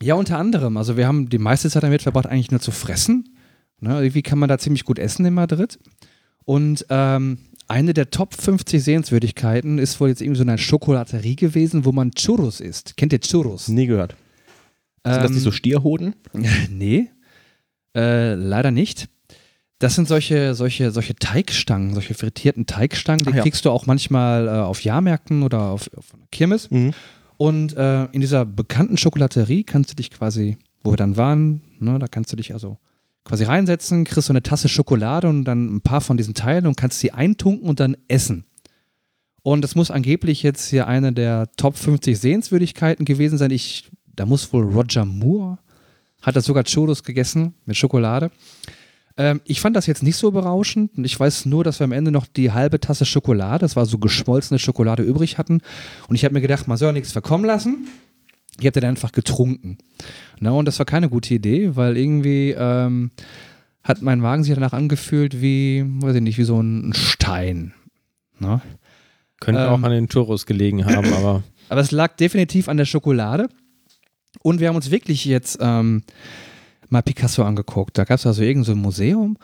Ja, 0.00 0.14
unter 0.14 0.38
anderem. 0.38 0.76
Also 0.76 0.96
wir 0.96 1.08
haben 1.08 1.28
die 1.28 1.38
meiste 1.38 1.68
Zeit 1.68 1.82
damit 1.82 2.02
verbracht, 2.02 2.26
eigentlich 2.26 2.52
nur 2.52 2.60
zu 2.60 2.70
fressen. 2.70 3.36
Ne, 3.80 4.00
irgendwie 4.00 4.22
kann 4.22 4.38
man 4.38 4.48
da 4.48 4.58
ziemlich 4.58 4.84
gut 4.84 4.98
essen 4.98 5.26
in 5.26 5.34
Madrid. 5.34 5.78
Und 6.44 6.86
ähm, 6.88 7.38
eine 7.66 7.94
der 7.94 8.10
Top 8.10 8.34
50 8.34 8.82
Sehenswürdigkeiten 8.82 9.78
ist 9.78 10.00
wohl 10.00 10.08
jetzt 10.08 10.22
irgendwie 10.22 10.38
so 10.38 10.44
eine 10.44 10.56
Schokolaterie 10.56 11.36
gewesen, 11.36 11.84
wo 11.84 11.90
man 11.90 12.12
Churros 12.12 12.60
isst. 12.60 12.96
Kennt 12.96 13.12
ihr 13.12 13.20
Churros? 13.20 13.68
Nie 13.68 13.86
gehört. 13.86 14.12
Sind 15.04 15.16
ähm, 15.16 15.22
das 15.22 15.30
nicht 15.32 15.42
so 15.42 15.50
Stierhoden? 15.50 16.14
nee, 16.70 17.10
äh, 17.96 18.34
leider 18.34 18.70
nicht. 18.70 19.08
Das 19.78 19.94
sind 19.94 20.08
solche, 20.08 20.54
solche, 20.54 20.90
solche 20.90 21.14
Teigstangen, 21.14 21.94
solche 21.94 22.14
frittierten 22.14 22.66
Teigstangen, 22.66 23.24
die 23.24 23.36
ja. 23.36 23.42
kriegst 23.42 23.64
du 23.64 23.70
auch 23.70 23.86
manchmal 23.86 24.48
äh, 24.48 24.50
auf 24.50 24.82
Jahrmärkten 24.82 25.42
oder 25.44 25.70
auf, 25.70 25.88
auf 25.96 26.06
Kirmes. 26.32 26.70
Mhm. 26.70 26.94
Und 27.36 27.76
äh, 27.76 28.06
in 28.06 28.20
dieser 28.20 28.44
bekannten 28.44 28.96
Schokolaterie 28.96 29.62
kannst 29.62 29.92
du 29.92 29.94
dich 29.94 30.10
quasi, 30.10 30.58
wo 30.82 30.92
wir 30.92 30.96
dann 30.96 31.16
waren, 31.16 31.62
ne, 31.78 31.98
da 32.00 32.08
kannst 32.08 32.32
du 32.32 32.36
dich 32.36 32.52
also 32.52 32.78
quasi 33.24 33.44
reinsetzen, 33.44 34.04
kriegst 34.04 34.26
so 34.26 34.32
eine 34.32 34.42
Tasse 34.42 34.68
Schokolade 34.68 35.28
und 35.28 35.44
dann 35.44 35.76
ein 35.76 35.80
paar 35.80 36.00
von 36.00 36.16
diesen 36.16 36.34
Teilen 36.34 36.66
und 36.66 36.76
kannst 36.76 36.98
sie 36.98 37.12
eintunken 37.12 37.68
und 37.68 37.78
dann 37.78 37.96
essen. 38.08 38.44
Und 39.42 39.62
das 39.62 39.76
muss 39.76 39.92
angeblich 39.92 40.42
jetzt 40.42 40.68
hier 40.68 40.88
eine 40.88 41.12
der 41.12 41.48
Top 41.56 41.76
50 41.76 42.18
Sehenswürdigkeiten 42.18 43.04
gewesen 43.04 43.38
sein. 43.38 43.52
Ich, 43.52 43.90
da 44.16 44.26
muss 44.26 44.52
wohl 44.52 44.64
Roger 44.64 45.04
Moore, 45.04 45.58
hat 46.22 46.34
das 46.34 46.46
sogar 46.46 46.64
Churros 46.64 47.04
gegessen 47.04 47.54
mit 47.64 47.76
Schokolade. 47.76 48.32
Ähm, 49.18 49.40
ich 49.44 49.60
fand 49.60 49.76
das 49.76 49.86
jetzt 49.86 50.02
nicht 50.02 50.16
so 50.16 50.30
berauschend. 50.30 50.92
Ich 50.96 51.18
weiß 51.18 51.44
nur, 51.46 51.64
dass 51.64 51.80
wir 51.80 51.84
am 51.84 51.92
Ende 51.92 52.12
noch 52.12 52.26
die 52.26 52.52
halbe 52.52 52.80
Tasse 52.80 53.04
Schokolade, 53.04 53.58
das 53.58 53.74
war 53.74 53.84
so 53.84 53.98
geschmolzene 53.98 54.58
Schokolade, 54.58 55.02
übrig 55.02 55.36
hatten. 55.36 55.60
Und 56.08 56.14
ich 56.14 56.24
habe 56.24 56.34
mir 56.34 56.40
gedacht, 56.40 56.68
man 56.68 56.78
soll 56.78 56.92
nichts 56.92 57.12
verkommen 57.12 57.44
lassen. 57.44 57.88
Ich 58.60 58.66
habe 58.66 58.80
dann 58.80 58.90
einfach 58.90 59.12
getrunken. 59.12 59.78
Na, 60.40 60.52
und 60.52 60.66
das 60.66 60.78
war 60.78 60.86
keine 60.86 61.08
gute 61.08 61.34
Idee, 61.34 61.76
weil 61.76 61.96
irgendwie 61.96 62.54
ähm, 62.56 63.10
hat 63.82 64.02
mein 64.02 64.22
Wagen 64.22 64.44
sich 64.44 64.54
danach 64.54 64.72
angefühlt 64.72 65.40
wie, 65.42 65.84
weiß 65.84 66.14
ich 66.16 66.22
nicht, 66.22 66.38
wie 66.38 66.44
so 66.44 66.60
ein 66.60 66.92
Stein. 66.94 67.74
Na? 68.38 68.62
Könnte 69.40 69.62
ähm, 69.62 69.68
auch 69.68 69.82
an 69.82 69.90
den 69.90 70.08
Churros 70.08 70.46
gelegen 70.46 70.86
haben, 70.86 71.12
aber. 71.12 71.42
Aber 71.68 71.80
es 71.80 71.90
lag 71.90 72.16
definitiv 72.16 72.68
an 72.68 72.76
der 72.76 72.84
Schokolade. 72.84 73.48
Und 74.42 74.60
wir 74.60 74.68
haben 74.68 74.76
uns 74.76 74.90
wirklich 74.90 75.24
jetzt 75.24 75.58
ähm, 75.60 76.02
mal 76.88 77.02
Picasso 77.02 77.42
angeguckt. 77.44 77.98
Da 77.98 78.04
gab 78.04 78.18
es 78.18 78.26
also 78.26 78.42
irgendein 78.42 78.64
so 78.64 78.72
ein 78.72 78.78
Museum 78.78 79.36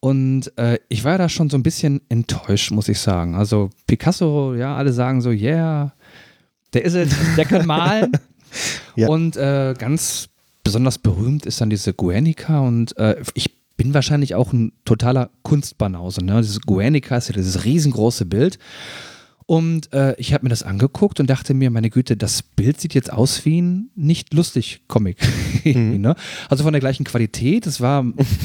und 0.00 0.56
äh, 0.56 0.78
ich 0.88 1.04
war 1.04 1.18
da 1.18 1.28
schon 1.28 1.50
so 1.50 1.56
ein 1.56 1.62
bisschen 1.62 2.00
enttäuscht, 2.08 2.70
muss 2.70 2.88
ich 2.88 3.00
sagen. 3.00 3.34
Also 3.34 3.70
Picasso, 3.86 4.54
ja, 4.54 4.76
alle 4.76 4.92
sagen 4.92 5.20
so, 5.20 5.30
yeah, 5.30 5.92
der 6.72 6.84
ist 6.84 6.94
es, 6.94 7.14
der 7.36 7.44
kann 7.44 7.66
malen. 7.66 8.12
ja. 8.96 9.08
Und 9.08 9.36
äh, 9.36 9.74
ganz 9.76 10.28
besonders 10.62 10.98
berühmt 10.98 11.46
ist 11.46 11.60
dann 11.60 11.70
diese 11.70 11.94
Guernica 11.94 12.60
und 12.60 12.96
äh, 12.98 13.16
ich 13.34 13.58
bin 13.76 13.94
wahrscheinlich 13.94 14.34
auch 14.34 14.52
ein 14.52 14.72
totaler 14.84 15.30
Kunstbanause. 15.42 16.24
Ne? 16.24 16.40
Dieses 16.40 16.60
Guernica 16.60 17.16
ist 17.16 17.28
ja 17.28 17.34
dieses 17.34 17.64
riesengroße 17.64 18.26
Bild. 18.26 18.58
Und 19.50 19.94
äh, 19.94 20.14
ich 20.18 20.34
habe 20.34 20.44
mir 20.44 20.50
das 20.50 20.62
angeguckt 20.62 21.20
und 21.20 21.30
dachte 21.30 21.54
mir, 21.54 21.70
meine 21.70 21.88
Güte, 21.88 22.18
das 22.18 22.42
Bild 22.42 22.82
sieht 22.82 22.92
jetzt 22.92 23.10
aus 23.10 23.46
wie 23.46 23.62
ein 23.62 23.90
nicht 23.94 24.34
lustig 24.34 24.82
Comic. 24.88 25.16
Mhm. 25.64 26.00
ne? 26.00 26.14
Also 26.48 26.64
von 26.64 26.72
der 26.72 26.80
gleichen 26.80 27.04
Qualität. 27.04 27.66
Es 27.66 27.80
war, 27.80 28.04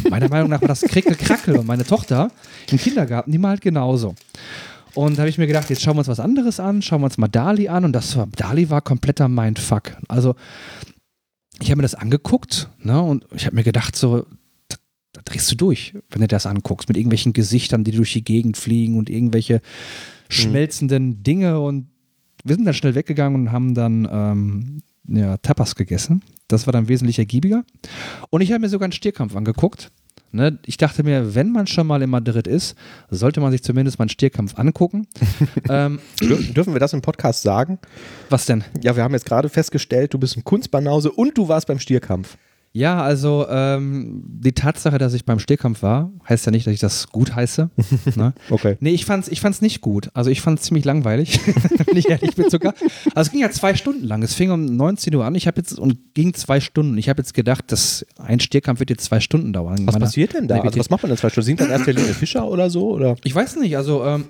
meiner 0.10 0.30
Meinung 0.30 0.50
nach, 0.50 0.62
war 0.62 0.68
das 0.68 0.82
Krickel-Krackel. 0.82 1.58
Und 1.58 1.68
meine 1.68 1.86
Tochter 1.86 2.32
im 2.72 2.78
Kindergarten, 2.78 3.32
die 3.32 3.38
malt 3.38 3.62
genauso. 3.62 4.16
Und 4.94 5.18
da 5.18 5.22
habe 5.22 5.30
ich 5.30 5.38
mir 5.38 5.48
gedacht, 5.48 5.70
jetzt 5.70 5.82
schauen 5.82 5.96
wir 5.96 6.00
uns 6.00 6.08
was 6.08 6.22
anderes 6.22 6.60
an, 6.60 6.82
schauen 6.82 7.02
wir 7.02 7.06
uns 7.06 7.18
mal 7.18 7.28
Dali 7.28 7.68
an. 7.68 7.84
Und 7.84 7.94
das 7.94 8.16
war, 8.16 8.28
Dali 8.28 8.70
war 8.70 8.82
kompletter 8.82 9.28
Mindfuck. 9.28 9.98
Also, 10.08 10.36
ich 11.60 11.70
habe 11.70 11.78
mir 11.78 11.84
das 11.84 11.96
angeguckt, 11.96 12.70
ne, 12.80 13.02
und 13.02 13.26
ich 13.36 13.46
habe 13.46 13.56
mir 13.56 13.64
gedacht, 13.64 13.96
so, 13.96 14.26
da 15.14 15.22
drehst 15.24 15.52
du 15.52 15.56
durch, 15.56 15.94
wenn 16.10 16.22
du 16.22 16.28
das 16.28 16.46
anguckst, 16.46 16.90
mit 16.90 16.98
irgendwelchen 16.98 17.34
Gesichtern, 17.34 17.84
die 17.84 17.92
durch 17.92 18.14
die 18.14 18.24
Gegend 18.24 18.58
fliegen 18.58 18.98
und 18.98 19.10
irgendwelche 19.10 19.62
schmelzenden 20.30 21.24
Dinge 21.24 21.60
und 21.60 21.88
wir 22.44 22.56
sind 22.56 22.66
dann 22.66 22.74
schnell 22.74 22.96
weggegangen 22.96 23.42
und 23.42 23.52
haben 23.52 23.74
dann 23.74 24.08
ähm, 24.12 24.82
ja, 25.08 25.38
Tapas 25.38 25.76
gegessen. 25.76 26.24
Das 26.48 26.68
war 26.68 26.74
dann 26.74 26.88
wesentlich 26.88 27.20
ergiebiger. 27.20 27.64
Und 28.30 28.42
ich 28.42 28.52
habe 28.52 28.60
mir 28.60 28.70
sogar 28.70 28.86
einen 28.86 28.92
Stierkampf 28.92 29.36
angeguckt. 29.36 29.92
Ne, 30.36 30.58
ich 30.66 30.78
dachte 30.78 31.04
mir, 31.04 31.36
wenn 31.36 31.52
man 31.52 31.68
schon 31.68 31.86
mal 31.86 32.02
in 32.02 32.10
Madrid 32.10 32.48
ist, 32.48 32.76
sollte 33.12 33.40
man 33.40 33.52
sich 33.52 33.62
zumindest 33.62 34.00
mal 34.00 34.04
einen 34.04 34.10
Stierkampf 34.10 34.58
angucken. 34.58 35.08
ähm, 35.70 36.00
Dür 36.20 36.38
dürfen 36.38 36.74
wir 36.74 36.80
das 36.80 36.92
im 36.94 37.04
Podcast 37.04 37.44
sagen? 37.44 37.78
was 38.32 38.48
denn? 38.48 38.64
Ja, 38.82 38.96
wir 38.96 39.04
haben 39.04 39.14
jetzt 39.14 39.28
gerade 39.28 39.48
festgestellt, 39.48 40.12
du 40.12 40.18
bist 40.18 40.36
ein 40.36 40.44
Kunstbanause 40.44 41.12
und 41.12 41.38
du 41.38 41.48
warst 41.48 41.68
beim 41.68 41.78
Stierkampf. 41.78 42.38
Ja, 42.76 43.04
also 43.04 43.46
ähm, 43.50 44.24
die 44.26 44.54
Tatsache, 44.54 44.98
dass 44.98 45.14
ich 45.14 45.26
beim 45.26 45.38
Stehkampf 45.38 45.84
war, 45.84 46.12
heißt 46.28 46.48
ja 46.48 46.52
nicht, 46.52 46.66
dass 46.66 46.74
ich 46.74 46.80
das 46.80 47.08
gut 47.10 47.36
heiße. 47.36 47.70
ne? 48.16 48.34
Okay. 48.50 48.78
Nee, 48.80 48.90
ich 48.90 49.06
fand's, 49.06 49.28
ich 49.28 49.42
fand's 49.42 49.62
nicht 49.62 49.82
gut. 49.82 50.10
Also 50.16 50.32
ich 50.32 50.42
fand's 50.42 50.64
ziemlich 50.64 50.84
langweilig, 50.84 51.40
wenn 51.86 51.98
ich 51.98 52.10
ehrlich 52.10 52.36
bin 52.36 52.50
sogar. 52.50 52.74
Also 53.14 53.28
es 53.28 53.32
ging 53.32 53.42
ja 53.42 53.52
zwei 53.52 53.76
Stunden 53.76 54.06
lang. 54.06 54.24
Es 54.24 54.34
fing 54.34 54.50
um 54.50 54.66
19 54.66 55.14
Uhr 55.14 55.24
an. 55.24 55.36
Ich 55.36 55.46
habe 55.46 55.62
jetzt 55.62 55.78
und 55.78 56.16
ging 56.16 56.34
zwei 56.34 56.60
Stunden. 56.60 56.98
Ich 56.98 57.10
habe 57.10 57.22
jetzt 57.22 57.36
gedacht, 57.36 57.72
dass 57.72 58.08
ein 58.18 58.40
Stierkampf 58.40 58.80
wird 58.80 58.90
jetzt 58.90 59.06
zwei 59.06 59.20
Stunden 59.20 59.54
dauern. 59.54 59.86
Was 59.86 59.94
Meiner 59.94 60.06
passiert 60.06 60.34
denn 60.34 60.48
da? 60.48 60.60
Also 60.60 60.80
was 60.80 60.90
macht 60.90 61.04
man 61.04 61.10
denn 61.10 61.18
zwei 61.20 61.30
Stunden? 61.30 61.46
Sind 61.46 61.62
dann 61.62 61.70
erst 61.70 61.86
Helene 61.86 62.14
Fischer 62.16 62.48
oder 62.50 62.72
so? 62.72 62.90
Oder? 62.90 63.18
Ich 63.24 63.36
weiß 63.36 63.58
nicht. 63.58 63.78
Also 63.78 64.04
ähm, 64.04 64.26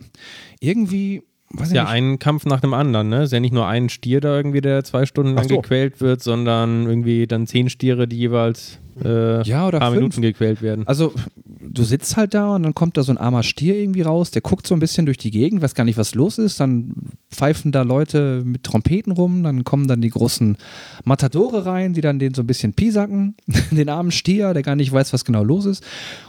irgendwie, 0.60 1.24
weiß 1.54 1.72
Ja, 1.72 1.84
nicht. 1.84 1.92
ein 1.94 2.20
Kampf 2.20 2.46
nach 2.46 2.60
dem 2.60 2.74
anderen, 2.74 3.10
ne? 3.10 3.24
Ist 3.24 3.34
ja 3.34 3.40
nicht 3.40 3.54
nur 3.54 3.68
ein 3.68 3.90
Stier 3.90 4.22
da 4.22 4.36
irgendwie, 4.36 4.62
der 4.62 4.84
zwei 4.84 5.06
Stunden 5.06 5.36
lang 5.36 5.48
so. 5.48 5.58
gequält 5.62 6.02
wird, 6.02 6.22
sondern 6.22 6.86
irgendwie 6.88 7.28
dann 7.28 7.48
zehn 7.48 7.70
Stiere, 7.70 8.08
die 8.08 8.18
jeweils 8.18 8.80
äh, 9.04 9.44
Ja, 9.44 9.68
oder 9.68 9.80
paar 9.80 9.90
fünf. 9.92 10.02
Minuten 10.02 10.22
gequält 10.22 10.62
werden. 10.62 10.88
Also, 10.88 11.14
du 11.46 11.84
sitzt 11.84 12.18
halt 12.18 12.34
da 12.34 12.56
und 12.56 12.64
dann 12.64 12.74
kommt 12.74 12.98
da 12.98 13.04
so 13.04 13.12
ein 13.12 13.18
armer 13.18 13.44
Stier 13.44 13.76
irgendwie 13.76 14.02
raus, 14.02 14.32
der 14.32 14.42
guckt 14.42 14.68
so 14.68 14.76
ein 14.76 14.80
bisschen 14.80 15.06
durch 15.06 15.18
die 15.18 15.32
Gegend, 15.32 15.62
weiß 15.62 15.76
gar 15.76 15.84
nicht, 15.84 15.98
was 15.98 16.16
los 16.16 16.38
ist. 16.38 16.60
Dann 16.60 16.94
pfeifen 17.32 17.72
da 17.72 17.82
Leute 17.82 18.44
mit 18.46 18.64
Trompeten 18.64 19.12
rum, 19.12 19.44
dann 19.44 19.64
kommen 19.64 19.88
dann 19.88 20.02
die 20.02 20.10
großen 20.10 20.58
Matadore 21.04 21.66
rein, 21.66 21.94
die 21.94 22.02
dann 22.02 22.20
den 22.20 22.34
so 22.34 22.44
ein 22.44 22.48
bisschen 22.48 22.74
piesacken, 22.74 23.36
den 23.72 23.90
armen 23.90 24.12
Stier, 24.12 24.54
der 24.54 24.64
gar 24.64 24.76
nicht 24.76 24.92
weiß, 24.92 25.14
was 25.14 25.26
genau 25.26 25.44
los 25.44 25.66
ist. 25.66 25.84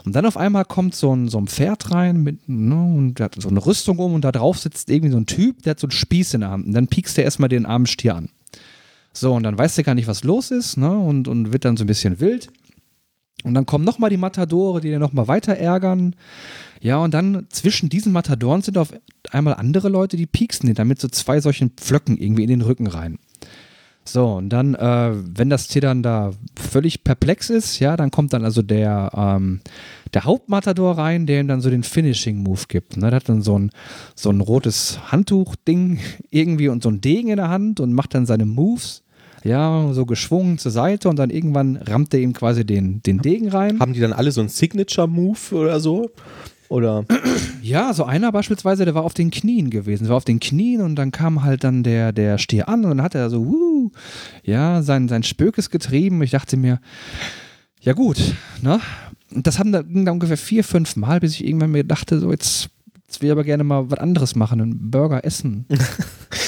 Und 0.05 0.15
dann 0.15 0.25
auf 0.25 0.37
einmal 0.37 0.65
kommt 0.65 0.95
so 0.95 1.15
ein, 1.15 1.27
so 1.27 1.37
ein 1.37 1.47
Pferd 1.47 1.91
rein 1.91 2.23
mit, 2.23 2.47
ne, 2.47 2.75
und 2.75 3.15
der 3.15 3.25
hat 3.25 3.35
so 3.39 3.49
eine 3.49 3.65
Rüstung 3.65 3.99
um 3.99 4.13
und 4.13 4.23
da 4.23 4.31
drauf 4.31 4.57
sitzt 4.57 4.89
irgendwie 4.89 5.11
so 5.11 5.17
ein 5.17 5.25
Typ, 5.25 5.61
der 5.63 5.71
hat 5.71 5.79
so 5.79 5.87
einen 5.87 5.91
Spieß 5.91 6.33
in 6.33 6.41
der 6.41 6.51
Hand. 6.51 6.67
Und 6.67 6.73
dann 6.73 6.87
piekst 6.87 7.17
der 7.17 7.23
erstmal 7.23 7.49
den 7.49 7.65
armen 7.65 7.85
Stier 7.85 8.15
an. 8.15 8.29
So, 9.17 9.33
und 9.33 9.43
dann 9.43 9.57
weiß 9.57 9.75
der 9.75 9.83
gar 9.83 9.95
nicht, 9.95 10.07
was 10.07 10.23
los 10.23 10.51
ist, 10.51 10.77
ne? 10.77 10.91
Und, 10.91 11.27
und 11.27 11.53
wird 11.53 11.63
dann 11.65 11.77
so 11.77 11.85
ein 11.85 11.87
bisschen 11.87 12.19
wild. 12.19 12.49
Und 13.43 13.53
dann 13.53 13.65
kommen 13.65 13.85
nochmal 13.85 14.09
die 14.09 14.17
Matadore, 14.17 14.81
die 14.81 14.89
den 14.89 14.99
nochmal 14.99 15.27
weiter 15.27 15.55
ärgern. 15.55 16.15
Ja, 16.81 16.97
und 16.97 17.13
dann 17.13 17.47
zwischen 17.49 17.89
diesen 17.89 18.11
Matadoren 18.11 18.61
sind 18.61 18.77
auf 18.77 18.93
einmal 19.31 19.53
andere 19.53 19.87
Leute, 19.87 20.17
die 20.17 20.25
pieksen 20.25 20.67
den 20.67 20.75
damit 20.75 20.99
so 20.99 21.07
zwei 21.07 21.39
solchen 21.39 21.71
Pflöcken 21.71 22.17
irgendwie 22.17 22.43
in 22.43 22.49
den 22.49 22.61
Rücken 22.61 22.87
rein. 22.87 23.17
So, 24.07 24.33
und 24.33 24.49
dann, 24.49 24.75
äh, 24.75 25.11
wenn 25.13 25.49
das 25.49 25.67
Tier 25.67 25.81
dann 25.81 26.03
da 26.03 26.31
völlig 26.55 27.03
perplex 27.03 27.49
ist, 27.49 27.79
ja, 27.79 27.97
dann 27.97 28.11
kommt 28.11 28.33
dann 28.33 28.43
also 28.43 28.61
der, 28.61 29.11
ähm, 29.15 29.61
der 30.13 30.25
Hauptmatador 30.25 30.97
rein, 30.97 31.25
der 31.25 31.39
ihm 31.39 31.47
dann 31.47 31.61
so 31.61 31.71
den 31.71 31.81
Finishing-Move 31.81 32.65
gibt. 32.67 32.97
Ne? 32.97 33.09
Der 33.09 33.15
hat 33.15 33.29
dann 33.29 33.41
so 33.41 33.57
ein, 33.57 33.71
so 34.13 34.29
ein 34.29 34.41
rotes 34.41 34.99
Handtuch-Ding 35.11 35.99
irgendwie 36.29 36.67
und 36.67 36.83
so 36.83 36.89
ein 36.89 37.01
Degen 37.01 37.29
in 37.29 37.37
der 37.37 37.49
Hand 37.49 37.79
und 37.79 37.93
macht 37.93 38.13
dann 38.13 38.27
seine 38.27 38.45
Moves. 38.45 39.01
Ja, 39.45 39.93
so 39.93 40.07
geschwungen 40.07 40.57
zur 40.57 40.71
Seite 40.71 41.07
und 41.07 41.19
dann 41.19 41.29
irgendwann 41.29 41.75
rammt 41.77 42.11
er 42.15 42.19
ihm 42.19 42.33
quasi 42.33 42.65
den, 42.65 43.03
den 43.03 43.19
Degen 43.19 43.49
rein. 43.49 43.79
Haben 43.79 43.93
die 43.93 43.99
dann 43.99 44.11
alle 44.11 44.31
so 44.31 44.41
einen 44.41 44.49
Signature-Move 44.49 45.55
oder 45.55 45.79
so? 45.79 46.09
Oder? 46.67 47.05
Ja, 47.61 47.95
so 47.95 48.03
einer 48.03 48.31
beispielsweise, 48.31 48.85
der 48.85 48.93
war 48.93 49.03
auf 49.03 49.15
den 49.15 49.31
Knien 49.31 49.71
gewesen. 49.71 50.03
Der 50.03 50.09
war 50.09 50.17
auf 50.17 50.25
den 50.25 50.39
Knien 50.39 50.81
und 50.81 50.95
dann 50.97 51.09
kam 51.09 51.41
halt 51.41 51.63
dann 51.63 51.81
der, 51.81 52.11
der 52.11 52.37
Stier 52.37 52.69
an 52.69 52.83
und 52.83 52.91
dann 52.91 53.01
hat 53.01 53.15
er 53.15 53.31
so, 53.31 53.43
wuh, 53.43 53.89
ja, 54.43 54.83
sein, 54.83 55.07
sein 55.07 55.23
Spökes 55.23 55.71
getrieben. 55.71 56.21
Ich 56.21 56.29
dachte 56.29 56.57
mir, 56.57 56.79
ja 57.81 57.93
gut, 57.93 58.17
ne? 58.61 58.79
Das 59.31 59.57
haben 59.57 59.71
da, 59.71 59.81
ging 59.81 60.05
da 60.05 60.11
ungefähr 60.11 60.37
vier, 60.37 60.63
fünf 60.63 60.95
Mal, 60.95 61.19
bis 61.19 61.33
ich 61.33 61.45
irgendwann 61.47 61.71
mir 61.71 61.83
dachte, 61.83 62.19
so 62.19 62.29
jetzt, 62.29 62.69
jetzt 63.07 63.21
will 63.21 63.27
ich 63.27 63.31
aber 63.31 63.43
gerne 63.43 63.63
mal 63.63 63.89
was 63.89 63.99
anderes 63.99 64.35
machen, 64.35 64.61
einen 64.61 64.91
Burger 64.91 65.23
essen. 65.25 65.65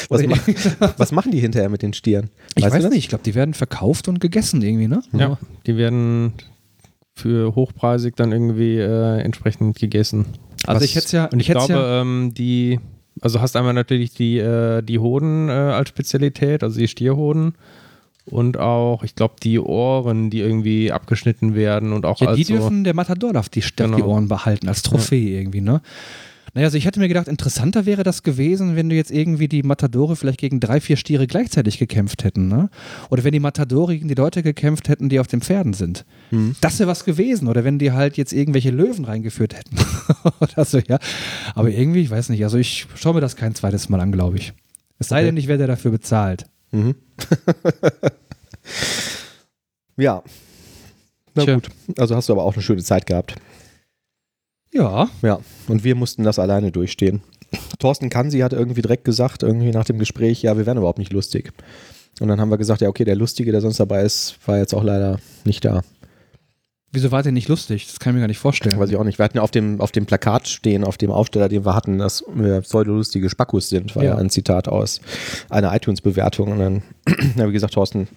Was, 0.09 0.21
Oder 0.23 0.29
ma 0.29 0.37
was 0.97 1.11
machen 1.11 1.31
die 1.31 1.39
hinterher 1.39 1.67
mit 1.69 1.81
den 1.81 1.91
Stieren? 1.93 2.29
ich 2.55 2.63
Weißt 2.63 2.71
du 2.73 2.77
weiß 2.77 2.83
das? 2.85 2.93
nicht, 2.93 3.03
ich 3.03 3.09
glaube, 3.09 3.23
die 3.25 3.35
werden 3.35 3.53
verkauft 3.53 4.07
und 4.07 4.19
gegessen 4.21 4.61
irgendwie, 4.61 4.87
ne? 4.87 5.01
Ja, 5.11 5.37
die 5.65 5.75
werden 5.75 6.31
für 7.13 7.55
hochpreisig 7.55 8.15
dann 8.15 8.31
irgendwie 8.31 8.77
äh, 8.77 9.19
entsprechend 9.19 9.77
gegessen. 9.77 10.25
Also 10.65 10.77
Was- 10.81 10.85
ich 10.85 10.95
hätte 10.95 11.05
es 11.07 11.11
ja, 11.11 11.25
Und 11.25 11.39
ich, 11.41 11.49
hätt's 11.49 11.65
glaube, 11.65 11.73
ja, 11.73 12.01
ähm, 12.01 12.33
die, 12.33 12.79
also 13.21 13.41
hast 13.41 13.57
einmal 13.57 13.73
natürlich 13.73 14.13
die, 14.13 14.37
äh, 14.37 14.81
die 14.81 14.99
Hoden 14.99 15.49
äh, 15.49 15.51
als 15.51 15.89
Spezialität, 15.89 16.63
also 16.63 16.79
die 16.79 16.87
Stierhoden. 16.87 17.55
Und 18.25 18.57
auch, 18.57 19.03
ich 19.03 19.13
glaube, 19.15 19.35
die 19.43 19.59
Ohren, 19.59 20.29
die 20.29 20.39
irgendwie 20.39 20.91
abgeschnitten 20.91 21.53
werden 21.55 21.91
und 21.91 22.05
auch 22.05 22.19
Ja, 22.21 22.27
die 22.33 22.39
als 22.41 22.47
so, 22.47 22.53
dürfen, 22.55 22.83
der 22.85 22.93
Matador 22.93 23.33
darf 23.33 23.49
die, 23.49 23.59
darf 23.61 23.71
die 23.75 23.83
Genau. 23.83 24.07
Ohren 24.07 24.27
behalten, 24.29 24.67
als 24.69 24.83
Trophäe 24.83 25.37
irgendwie, 25.39 25.61
ne? 25.61 25.81
Naja, 26.57 26.65
also 26.69 26.77
ich 26.79 26.87
hätte 26.87 26.99
mir 26.99 27.07
gedacht, 27.07 27.27
interessanter 27.27 27.85
wäre 27.85 28.01
das 28.01 28.23
gewesen, 28.23 28.75
wenn 28.75 28.89
du 28.89 28.95
jetzt 28.95 29.11
irgendwie 29.11 29.47
die 29.47 29.61
Matadore 29.61 30.15
vielleicht 30.15 30.39
gegen 30.39 30.59
drei, 30.59 30.81
vier 30.81 30.97
Stiere 30.97 31.27
gleichzeitig 31.27 31.77
gekämpft 31.77 32.23
hätten, 32.23 32.47
ne? 32.47 32.71
Oder 33.11 33.23
wenn 33.23 33.31
die 33.31 33.39
Matadore 33.39 33.93
gegen 33.93 34.07
die 34.07 34.15
Leute 34.15 34.41
gekämpft 34.41 34.89
hätten, 34.89 35.07
die 35.07 35.19
auf 35.19 35.27
den 35.27 35.41
Pferden 35.41 35.73
sind. 35.73 36.03
Das 36.61 36.79
wäre 36.79 36.89
was 36.89 37.05
gewesen. 37.05 37.47
Oder 37.47 37.63
wenn 37.63 37.77
die 37.77 37.91
halt 37.91 38.17
jetzt 38.17 38.33
irgendwelche 38.33 38.71
Löwen 38.71 39.05
reingeführt 39.05 39.55
hätten. 39.55 39.75
Oder 40.39 40.65
so, 40.65 40.79
ja. 40.79 40.97
Aber 41.53 41.69
irgendwie, 41.69 42.01
ich 42.01 42.09
weiß 42.09 42.29
nicht, 42.29 42.43
also 42.43 42.57
ich 42.57 42.87
schaue 42.95 43.13
mir 43.13 43.21
das 43.21 43.35
kein 43.35 43.53
zweites 43.53 43.87
Mal 43.89 44.01
an, 44.01 44.11
glaube 44.11 44.37
ich. 44.37 44.53
Es 44.97 45.09
sei 45.09 45.17
Okay. 45.17 45.25
denn, 45.27 45.37
ich 45.37 45.47
werde 45.47 45.67
dafür 45.67 45.91
bezahlt. 45.91 46.47
Mhm. 46.71 46.95
ja. 49.97 50.23
Na 51.35 51.43
Tja. 51.43 51.53
gut. 51.53 51.69
Also 51.99 52.15
hast 52.15 52.29
du 52.29 52.33
aber 52.33 52.45
auch 52.45 52.53
eine 52.53 52.63
schöne 52.63 52.81
Zeit 52.81 53.05
gehabt. 53.05 53.35
Ja, 54.77 55.09
Ja. 55.21 55.39
Und 55.67 55.83
wir 55.83 55.95
mussten 55.95 56.23
das 56.23 56.39
alleine 56.39 56.71
durchstehen. 56.71 57.21
Thorsten 57.79 58.09
Kansi 58.09 58.39
hat 58.39 58.53
irgendwie 58.53 58.81
direkt 58.81 59.05
gesagt, 59.05 59.43
irgendwie 59.43 59.71
nach 59.71 59.85
dem 59.85 59.99
Gespräch, 59.99 60.41
ja, 60.41 60.57
wir 60.57 60.65
wären 60.65 60.77
überhaupt 60.77 60.99
nicht 60.99 61.13
lustig. 61.13 61.51
Und 62.19 62.27
dann 62.27 62.39
haben 62.41 62.49
wir 62.49 62.57
gesagt, 62.57 62.81
ja, 62.81 62.89
okay, 62.89 63.05
der 63.05 63.15
Lustige, 63.15 63.51
der 63.51 63.61
sonst 63.61 63.79
dabei 63.79 64.03
ist, 64.03 64.37
war 64.45 64.57
jetzt 64.57 64.73
auch 64.73 64.83
leider 64.83 65.19
nicht 65.45 65.63
da. 65.63 65.81
wieso 66.91 67.11
war 67.11 67.21
der 67.23 67.31
nicht 67.31 67.47
lustig? 67.47 67.85
Das 67.87 67.99
kann 67.99 68.11
ich 68.11 68.15
mir 68.15 68.21
gar 68.21 68.27
nicht 68.27 68.39
vorstellen. 68.39 68.79
Weiß 68.79 68.89
ich 68.89 68.95
auch 68.97 69.03
nicht. 69.03 69.19
Wir 69.19 69.25
hatten 69.25 69.37
ja 69.37 69.43
auf 69.43 69.51
dem, 69.51 69.79
auf 69.81 69.91
dem 69.91 70.05
Plakat 70.05 70.47
stehen, 70.47 70.83
auf 70.83 70.97
dem 70.97 71.11
Aufsteller, 71.11 71.47
den 71.47 71.63
wir 71.65 71.75
hatten, 71.75 71.99
dass 71.99 72.23
wir 72.33 72.61
pseudolustige 72.61 73.29
Spackus 73.29 73.69
sind, 73.69 73.95
war 73.95 74.03
ja. 74.03 74.11
Ja. 74.11 74.17
ein 74.17 74.29
Zitat 74.29 74.67
aus 74.67 74.99
einer 75.49 75.75
iTunes-Bewertung. 75.75 76.51
Und 76.53 76.59
dann 76.59 76.81
habe 77.37 77.47
ich 77.49 77.53
gesagt, 77.53 77.73
Thorsten, 77.73 78.07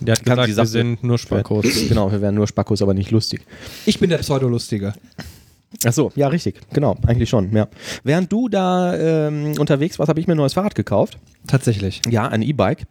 der 0.00 0.16
hat 0.16 0.24
gesagt, 0.24 0.48
sie 0.48 0.56
wir 0.56 0.66
sind 0.66 1.04
nur 1.04 1.18
Spackos. 1.18 1.64
genau, 1.88 2.10
wir 2.10 2.20
wären 2.20 2.34
nur 2.34 2.48
Spackus, 2.48 2.82
aber 2.82 2.92
nicht 2.92 3.10
lustig. 3.12 3.42
Ich 3.86 4.00
bin 4.00 4.10
der 4.10 4.18
Pseudolustige. 4.18 4.94
Ach 5.84 5.92
so, 5.92 6.12
ja, 6.14 6.28
richtig. 6.28 6.60
Genau, 6.72 6.96
eigentlich 7.06 7.28
schon, 7.28 7.54
ja. 7.54 7.68
Während 8.04 8.30
du 8.32 8.48
da 8.48 8.96
ähm, 8.96 9.54
unterwegs 9.58 9.98
warst, 9.98 10.08
habe 10.08 10.20
ich 10.20 10.26
mir 10.26 10.34
ein 10.34 10.38
neues 10.38 10.54
Fahrrad 10.54 10.74
gekauft. 10.74 11.18
Tatsächlich. 11.46 12.02
Ja, 12.08 12.28
ein 12.28 12.42
E-Bike. 12.42 12.84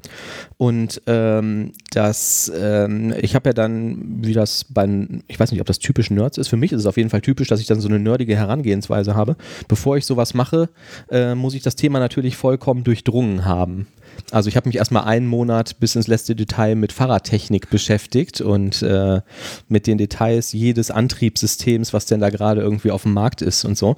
Und 0.58 1.02
ähm, 1.08 1.72
das, 1.92 2.52
ähm, 2.54 3.14
ich 3.22 3.34
habe 3.36 3.50
ja 3.50 3.54
dann, 3.54 4.24
wie 4.24 4.34
das 4.34 4.66
bei, 4.66 5.08
ich 5.28 5.40
weiß 5.40 5.52
nicht, 5.52 5.62
ob 5.62 5.68
das 5.68 5.80
typisch 5.80 6.12
Nerds 6.12 6.38
ist. 6.38 6.50
Für 6.50 6.58
mich 6.58 6.74
ist 6.74 6.82
es 6.82 6.86
auf 6.86 6.98
jeden 6.98 7.10
Fall 7.10 7.22
typisch, 7.22 7.48
dass 7.48 7.62
ich 7.62 7.68
dann 7.68 7.80
so 7.80 7.88
eine 7.88 8.00
nerdige 8.00 8.36
Herangehensweise 8.36 9.16
habe. 9.16 9.38
Bevor 9.68 9.96
ich 9.96 10.06
sowas 10.06 10.34
mache, 10.34 10.70
äh, 11.10 11.34
muss 11.34 11.54
ich 11.54 11.64
das 11.64 11.76
Thema 11.76 12.00
natürlich 12.00 12.36
vollkommen 12.36 12.84
durchdrungen 12.84 13.46
haben. 13.46 13.88
Also 14.32 14.48
ich 14.48 14.56
habe 14.56 14.70
mich 14.70 14.78
erstmal 14.78 15.04
einen 15.04 15.28
Monat 15.28 15.80
bis 15.80 15.96
ins 15.96 16.08
letzte 16.08 16.36
Detail 16.36 16.76
mit 16.76 16.92
Fahrradtechnik 16.92 17.70
beschäftigt 17.70 18.42
und 18.42 18.82
äh, 18.82 19.22
mit 19.68 19.88
den 19.88 19.98
Details 19.98 20.54
jedes 20.54 20.90
Antriebssystems, 20.90 21.94
was 21.94 22.06
denn 22.06 22.20
da 22.20 22.30
gerade 22.30 22.62
irgendwie 22.62 22.92
auf 22.92 23.04
dem 23.04 23.14
Markt 23.14 23.42
ist 23.42 23.66
und 23.66 23.78
so. 23.78 23.98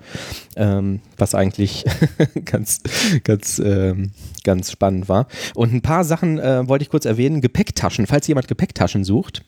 Ähm, 0.56 1.02
was 1.24 1.34
eigentlich 1.34 1.86
ganz, 2.46 2.82
ganz, 3.24 3.60
ähm, 3.64 4.12
ganz 4.44 4.72
spannend 4.72 5.08
war. 5.08 5.28
Und 5.56 5.74
ein 5.74 5.82
paar 5.82 6.04
Sachen 6.04 6.38
äh, 6.38 6.68
wollte 6.68 6.84
ich 6.84 6.90
kurz 6.90 7.06
erwähnen. 7.06 7.40
Gepäcktaschen, 7.40 8.08
falls 8.08 8.28
jemand 8.28 8.50
Gepäcktaschen 8.50 9.06
sucht. 9.06 9.44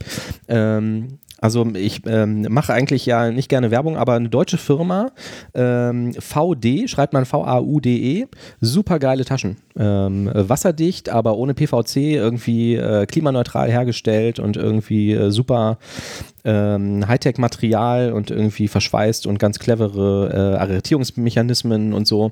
Ähm, 0.47 1.19
also 1.37 1.67
ich 1.75 2.01
ähm, 2.05 2.47
mache 2.49 2.73
eigentlich 2.73 3.05
ja 3.05 3.29
nicht 3.29 3.49
gerne 3.49 3.69
Werbung, 3.69 3.97
aber 3.97 4.13
eine 4.13 4.29
deutsche 4.29 4.57
Firma, 4.57 5.11
ähm, 5.53 6.13
VD, 6.13 6.89
schreibt 6.89 7.13
man 7.13 7.25
V-A-U-D-E, 7.25 8.27
super 8.61 8.99
geile 8.99 9.25
Taschen. 9.25 9.57
Ähm, 9.77 10.31
wasserdicht, 10.33 11.09
aber 11.09 11.35
ohne 11.35 11.53
PVC, 11.53 11.97
irgendwie 11.97 12.75
äh, 12.75 13.05
klimaneutral 13.05 13.69
hergestellt 13.69 14.39
und 14.39 14.55
irgendwie 14.55 15.11
äh, 15.11 15.29
super 15.29 15.77
ähm, 16.45 17.07
Hightech-Material 17.07 18.13
und 18.13 18.31
irgendwie 18.31 18.67
verschweißt 18.67 19.27
und 19.27 19.39
ganz 19.39 19.59
clevere 19.59 20.29
äh, 20.55 20.57
Arretierungsmechanismen 20.57 21.25
Mechanismen 21.25 21.93
und 21.93 22.07
so. 22.07 22.31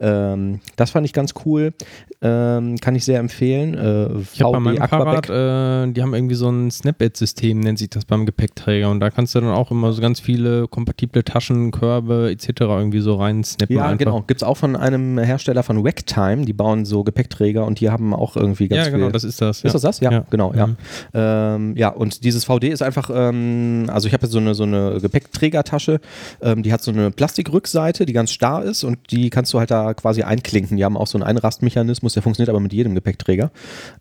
Ähm, 0.00 0.60
das 0.76 0.90
fand 0.90 1.06
ich 1.06 1.12
ganz 1.12 1.34
cool. 1.44 1.72
Ähm, 2.20 2.76
kann 2.80 2.94
ich 2.96 3.04
sehr 3.04 3.18
empfehlen. 3.20 3.74
Äh, 3.74 4.20
Ich 4.32 4.42
habe 4.42 4.52
bei 4.52 4.58
VW 4.58 4.60
meinem 4.60 4.82
Aquaback. 4.82 5.26
Fahrrad, 5.26 5.88
äh, 5.88 5.92
die 5.92 6.02
haben 6.02 6.14
irgendwie 6.14 6.34
so 6.34 6.48
ein 6.48 6.70
Snap-It-System, 6.70 7.60
nennt 7.60 7.78
sich 7.78 7.90
das 7.90 8.04
beim 8.04 8.26
Gepäckträger. 8.26 8.90
Und 8.90 9.00
da 9.00 9.10
kannst 9.10 9.34
du 9.34 9.40
dann 9.40 9.50
auch 9.50 9.70
immer 9.70 9.92
so 9.92 10.00
ganz 10.00 10.18
viele 10.20 10.66
kompatible 10.68 11.22
Taschen, 11.24 11.70
Körbe 11.70 12.30
etc. 12.30 12.48
irgendwie 12.60 13.00
so 13.00 13.16
rein 13.16 13.44
snappen. 13.44 13.76
Ja, 13.76 13.84
einfach. 13.84 13.98
genau. 13.98 14.22
Gibt 14.26 14.42
es 14.42 14.46
auch 14.46 14.56
von 14.56 14.74
einem 14.76 15.18
Hersteller 15.18 15.62
von 15.62 15.84
Wacktime, 15.84 16.44
die 16.44 16.52
bauen 16.52 16.84
so 16.84 17.04
Gepäckträger 17.04 17.64
und 17.64 17.80
die 17.80 17.90
haben 17.90 18.14
auch 18.14 18.36
irgendwie 18.36 18.68
ganz 18.68 18.86
Ja, 18.86 18.90
genau, 18.92 19.06
viel. 19.06 19.12
das 19.12 19.24
ist 19.24 19.40
das. 19.40 19.62
Ist 19.64 19.74
das 19.74 19.82
das? 19.82 20.00
Ja, 20.00 20.10
Ja. 20.10 20.24
genau, 20.30 20.52
ja. 20.54 20.66
Mhm. 20.68 20.76
Ähm, 21.14 21.76
ja, 21.76 21.88
und 21.90 22.24
dieses 22.24 22.44
VD 22.44 22.68
ist 22.68 22.82
einfach, 22.82 23.10
ähm, 23.12 23.47
also 23.88 24.08
ich 24.08 24.14
habe 24.14 24.24
jetzt 24.24 24.32
so 24.32 24.38
eine, 24.38 24.54
so 24.54 24.64
eine 24.64 24.98
Gepäckträgertasche, 25.00 26.00
ähm, 26.42 26.62
die 26.62 26.72
hat 26.72 26.82
so 26.82 26.90
eine 26.90 27.10
Plastikrückseite, 27.10 28.06
die 28.06 28.12
ganz 28.12 28.30
starr 28.30 28.64
ist 28.64 28.84
und 28.84 28.98
die 29.10 29.30
kannst 29.30 29.52
du 29.52 29.58
halt 29.58 29.70
da 29.70 29.94
quasi 29.94 30.22
einklinken. 30.22 30.76
Die 30.76 30.84
haben 30.84 30.96
auch 30.96 31.06
so 31.06 31.18
einen 31.18 31.24
Einrastmechanismus, 31.24 32.14
der 32.14 32.22
funktioniert 32.22 32.48
aber 32.48 32.60
mit 32.60 32.72
jedem 32.72 32.94
Gepäckträger. 32.94 33.50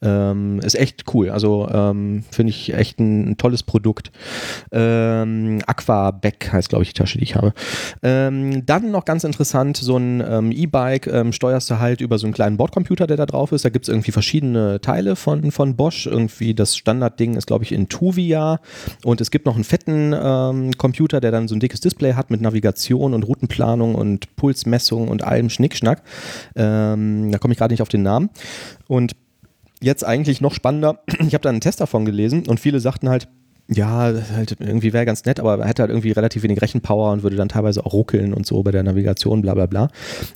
Ähm, 0.02 0.60
ist 0.60 0.76
echt 0.76 1.06
cool. 1.14 1.30
Also 1.30 1.68
ähm, 1.72 2.24
finde 2.32 2.52
ich 2.52 2.74
echt 2.74 3.00
ein, 3.00 3.32
ein 3.32 3.38
tolles 3.38 3.64
Produkt. 3.64 4.12
Ähm, 4.72 5.60
Aquaback 5.66 6.52
heißt, 6.52 6.70
glaube 6.70 6.84
ich, 6.84 6.94
die 6.94 7.00
Tasche, 7.00 7.18
die 7.18 7.24
ich 7.24 7.36
habe. 7.36 7.54
Ähm, 8.04 8.66
dann 8.66 8.92
noch 8.92 9.06
ganz 9.06 9.24
interessant, 9.24 9.78
so 9.78 9.98
ein 9.98 10.24
ähm, 10.28 10.52
E-Bike 10.52 11.08
ähm, 11.08 11.32
steuerst 11.32 11.70
du 11.70 11.80
halt 11.80 12.02
über 12.02 12.18
so 12.18 12.26
einen 12.26 12.34
kleinen 12.34 12.58
Bordcomputer, 12.58 13.08
der 13.08 13.18
da 13.18 13.26
drauf 13.26 13.52
ist. 13.52 13.66
Da 13.66 13.70
gibt 13.70 13.86
es 13.86 13.90
irgendwie 13.90 14.12
verschiedene 14.12 14.82
Teile 14.82 15.16
von, 15.16 15.52
von 15.52 15.76
Bosch. 15.76 16.08
Irgendwie 16.08 16.54
das 16.54 16.76
Standardding 16.76 17.36
ist, 17.36 17.48
glaube 17.48 17.64
ich, 17.64 17.72
in 17.72 17.90
Tuvia. 17.90 18.60
Und 19.04 19.22
es 19.22 19.32
gibt 19.32 19.37
noch 19.46 19.56
einen 19.56 19.64
fetten 19.64 20.14
ähm, 20.14 20.72
Computer, 20.78 21.20
der 21.20 21.32
dann 21.32 21.48
so 21.48 21.56
ein 21.56 21.60
dickes 21.60 21.82
Display 21.82 22.14
hat 22.14 22.32
mit 22.32 22.42
Navigation 22.42 23.14
und 23.14 23.24
Routenplanung 23.24 23.96
und 23.96 24.36
Pulsmessung 24.36 25.08
und 25.08 25.24
allem 25.24 25.50
Schnickschnack. 25.50 26.02
Ähm, 26.56 27.32
da 27.32 27.38
komme 27.38 27.54
ich 27.54 27.58
gerade 27.58 27.74
nicht 27.74 27.82
auf 27.82 27.90
den 27.90 28.04
Namen. 28.04 28.30
Und 28.88 29.16
jetzt 29.82 30.06
eigentlich 30.06 30.42
noch 30.42 30.54
spannender, 30.54 31.02
ich 31.20 31.34
habe 31.34 31.42
da 31.42 31.50
einen 31.50 31.62
Test 31.62 31.82
davon 31.82 32.06
gelesen 32.06 32.48
und 32.48 32.60
viele 32.60 32.80
sagten 32.80 33.10
halt, 33.10 33.28
ja, 33.70 34.14
halt 34.34 34.56
irgendwie 34.60 34.94
wäre 34.94 35.06
ganz 35.06 35.26
nett, 35.26 35.40
aber 35.40 35.60
er 35.60 35.68
hätte 35.68 35.82
halt 35.82 35.92
irgendwie 35.92 36.12
relativ 36.12 36.44
wenig 36.44 36.62
Rechenpower 36.62 37.12
und 37.12 37.24
würde 37.24 37.36
dann 37.36 37.50
teilweise 37.50 37.86
auch 37.86 37.94
ruckeln 37.94 38.34
und 38.34 38.46
so 38.46 38.64
bei 38.64 38.72
der 38.72 38.84
Navigation, 38.84 39.42
bla 39.42 39.54
bla 39.54 39.66
bla. 39.66 39.90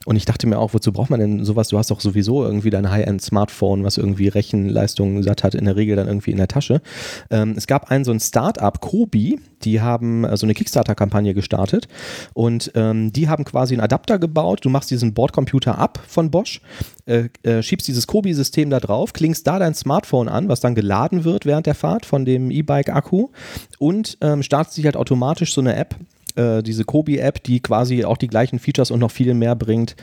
Und 0.05 0.17
ich 0.17 0.25
dachte 0.25 0.47
mir 0.47 0.59
auch, 0.59 0.73
wozu 0.73 0.91
braucht 0.91 1.09
man 1.09 1.19
denn 1.19 1.45
sowas? 1.45 1.69
Du 1.69 1.77
hast 1.77 1.91
doch 1.91 2.01
sowieso 2.01 2.43
irgendwie 2.43 2.69
dein 2.69 2.91
High-End-Smartphone, 2.91 3.83
was 3.83 3.97
irgendwie 3.97 4.27
Rechenleistung 4.27 5.23
satt 5.23 5.43
hat, 5.43 5.55
in 5.55 5.65
der 5.65 5.77
Regel 5.77 5.95
dann 5.95 6.07
irgendwie 6.07 6.31
in 6.31 6.37
der 6.37 6.49
Tasche. 6.49 6.81
Ähm, 7.29 7.53
es 7.55 7.67
gab 7.67 7.89
einen 7.89 8.03
so 8.03 8.11
ein 8.11 8.19
Start-up, 8.19 8.81
Kobi, 8.81 9.39
die 9.65 9.81
haben 9.81 10.23
äh, 10.23 10.35
so 10.37 10.45
eine 10.45 10.53
Kickstarter-Kampagne 10.53 11.33
gestartet 11.33 11.87
und 12.33 12.71
ähm, 12.75 13.11
die 13.13 13.29
haben 13.29 13.45
quasi 13.45 13.73
einen 13.73 13.81
Adapter 13.81 14.19
gebaut. 14.19 14.59
Du 14.63 14.69
machst 14.69 14.91
diesen 14.91 15.13
Bordcomputer 15.13 15.77
ab 15.77 15.99
von 16.07 16.31
Bosch, 16.31 16.61
äh, 17.05 17.29
äh, 17.43 17.61
schiebst 17.61 17.87
dieses 17.87 18.07
Kobi-System 18.07 18.69
da 18.69 18.79
drauf, 18.79 19.13
klingst 19.13 19.47
da 19.47 19.59
dein 19.59 19.73
Smartphone 19.73 20.29
an, 20.29 20.49
was 20.49 20.59
dann 20.59 20.75
geladen 20.75 21.23
wird 21.23 21.45
während 21.45 21.65
der 21.65 21.75
Fahrt 21.75 22.05
von 22.05 22.25
dem 22.25 22.51
E-Bike-Akku 22.51 23.29
und 23.79 24.17
ähm, 24.21 24.43
startet 24.43 24.73
sich 24.73 24.85
halt 24.85 24.97
automatisch 24.97 25.53
so 25.53 25.61
eine 25.61 25.75
App, 25.75 25.95
äh, 26.35 26.61
diese 26.63 26.83
Kobi-App, 26.85 27.43
die 27.43 27.59
quasi 27.59 28.05
auch 28.05 28.17
die 28.17 28.27
gleichen 28.27 28.59
Features 28.59 28.91
und 28.91 28.99
noch 28.99 29.11
viel 29.11 29.33
mehr 29.33 29.55
bringt, 29.55 29.95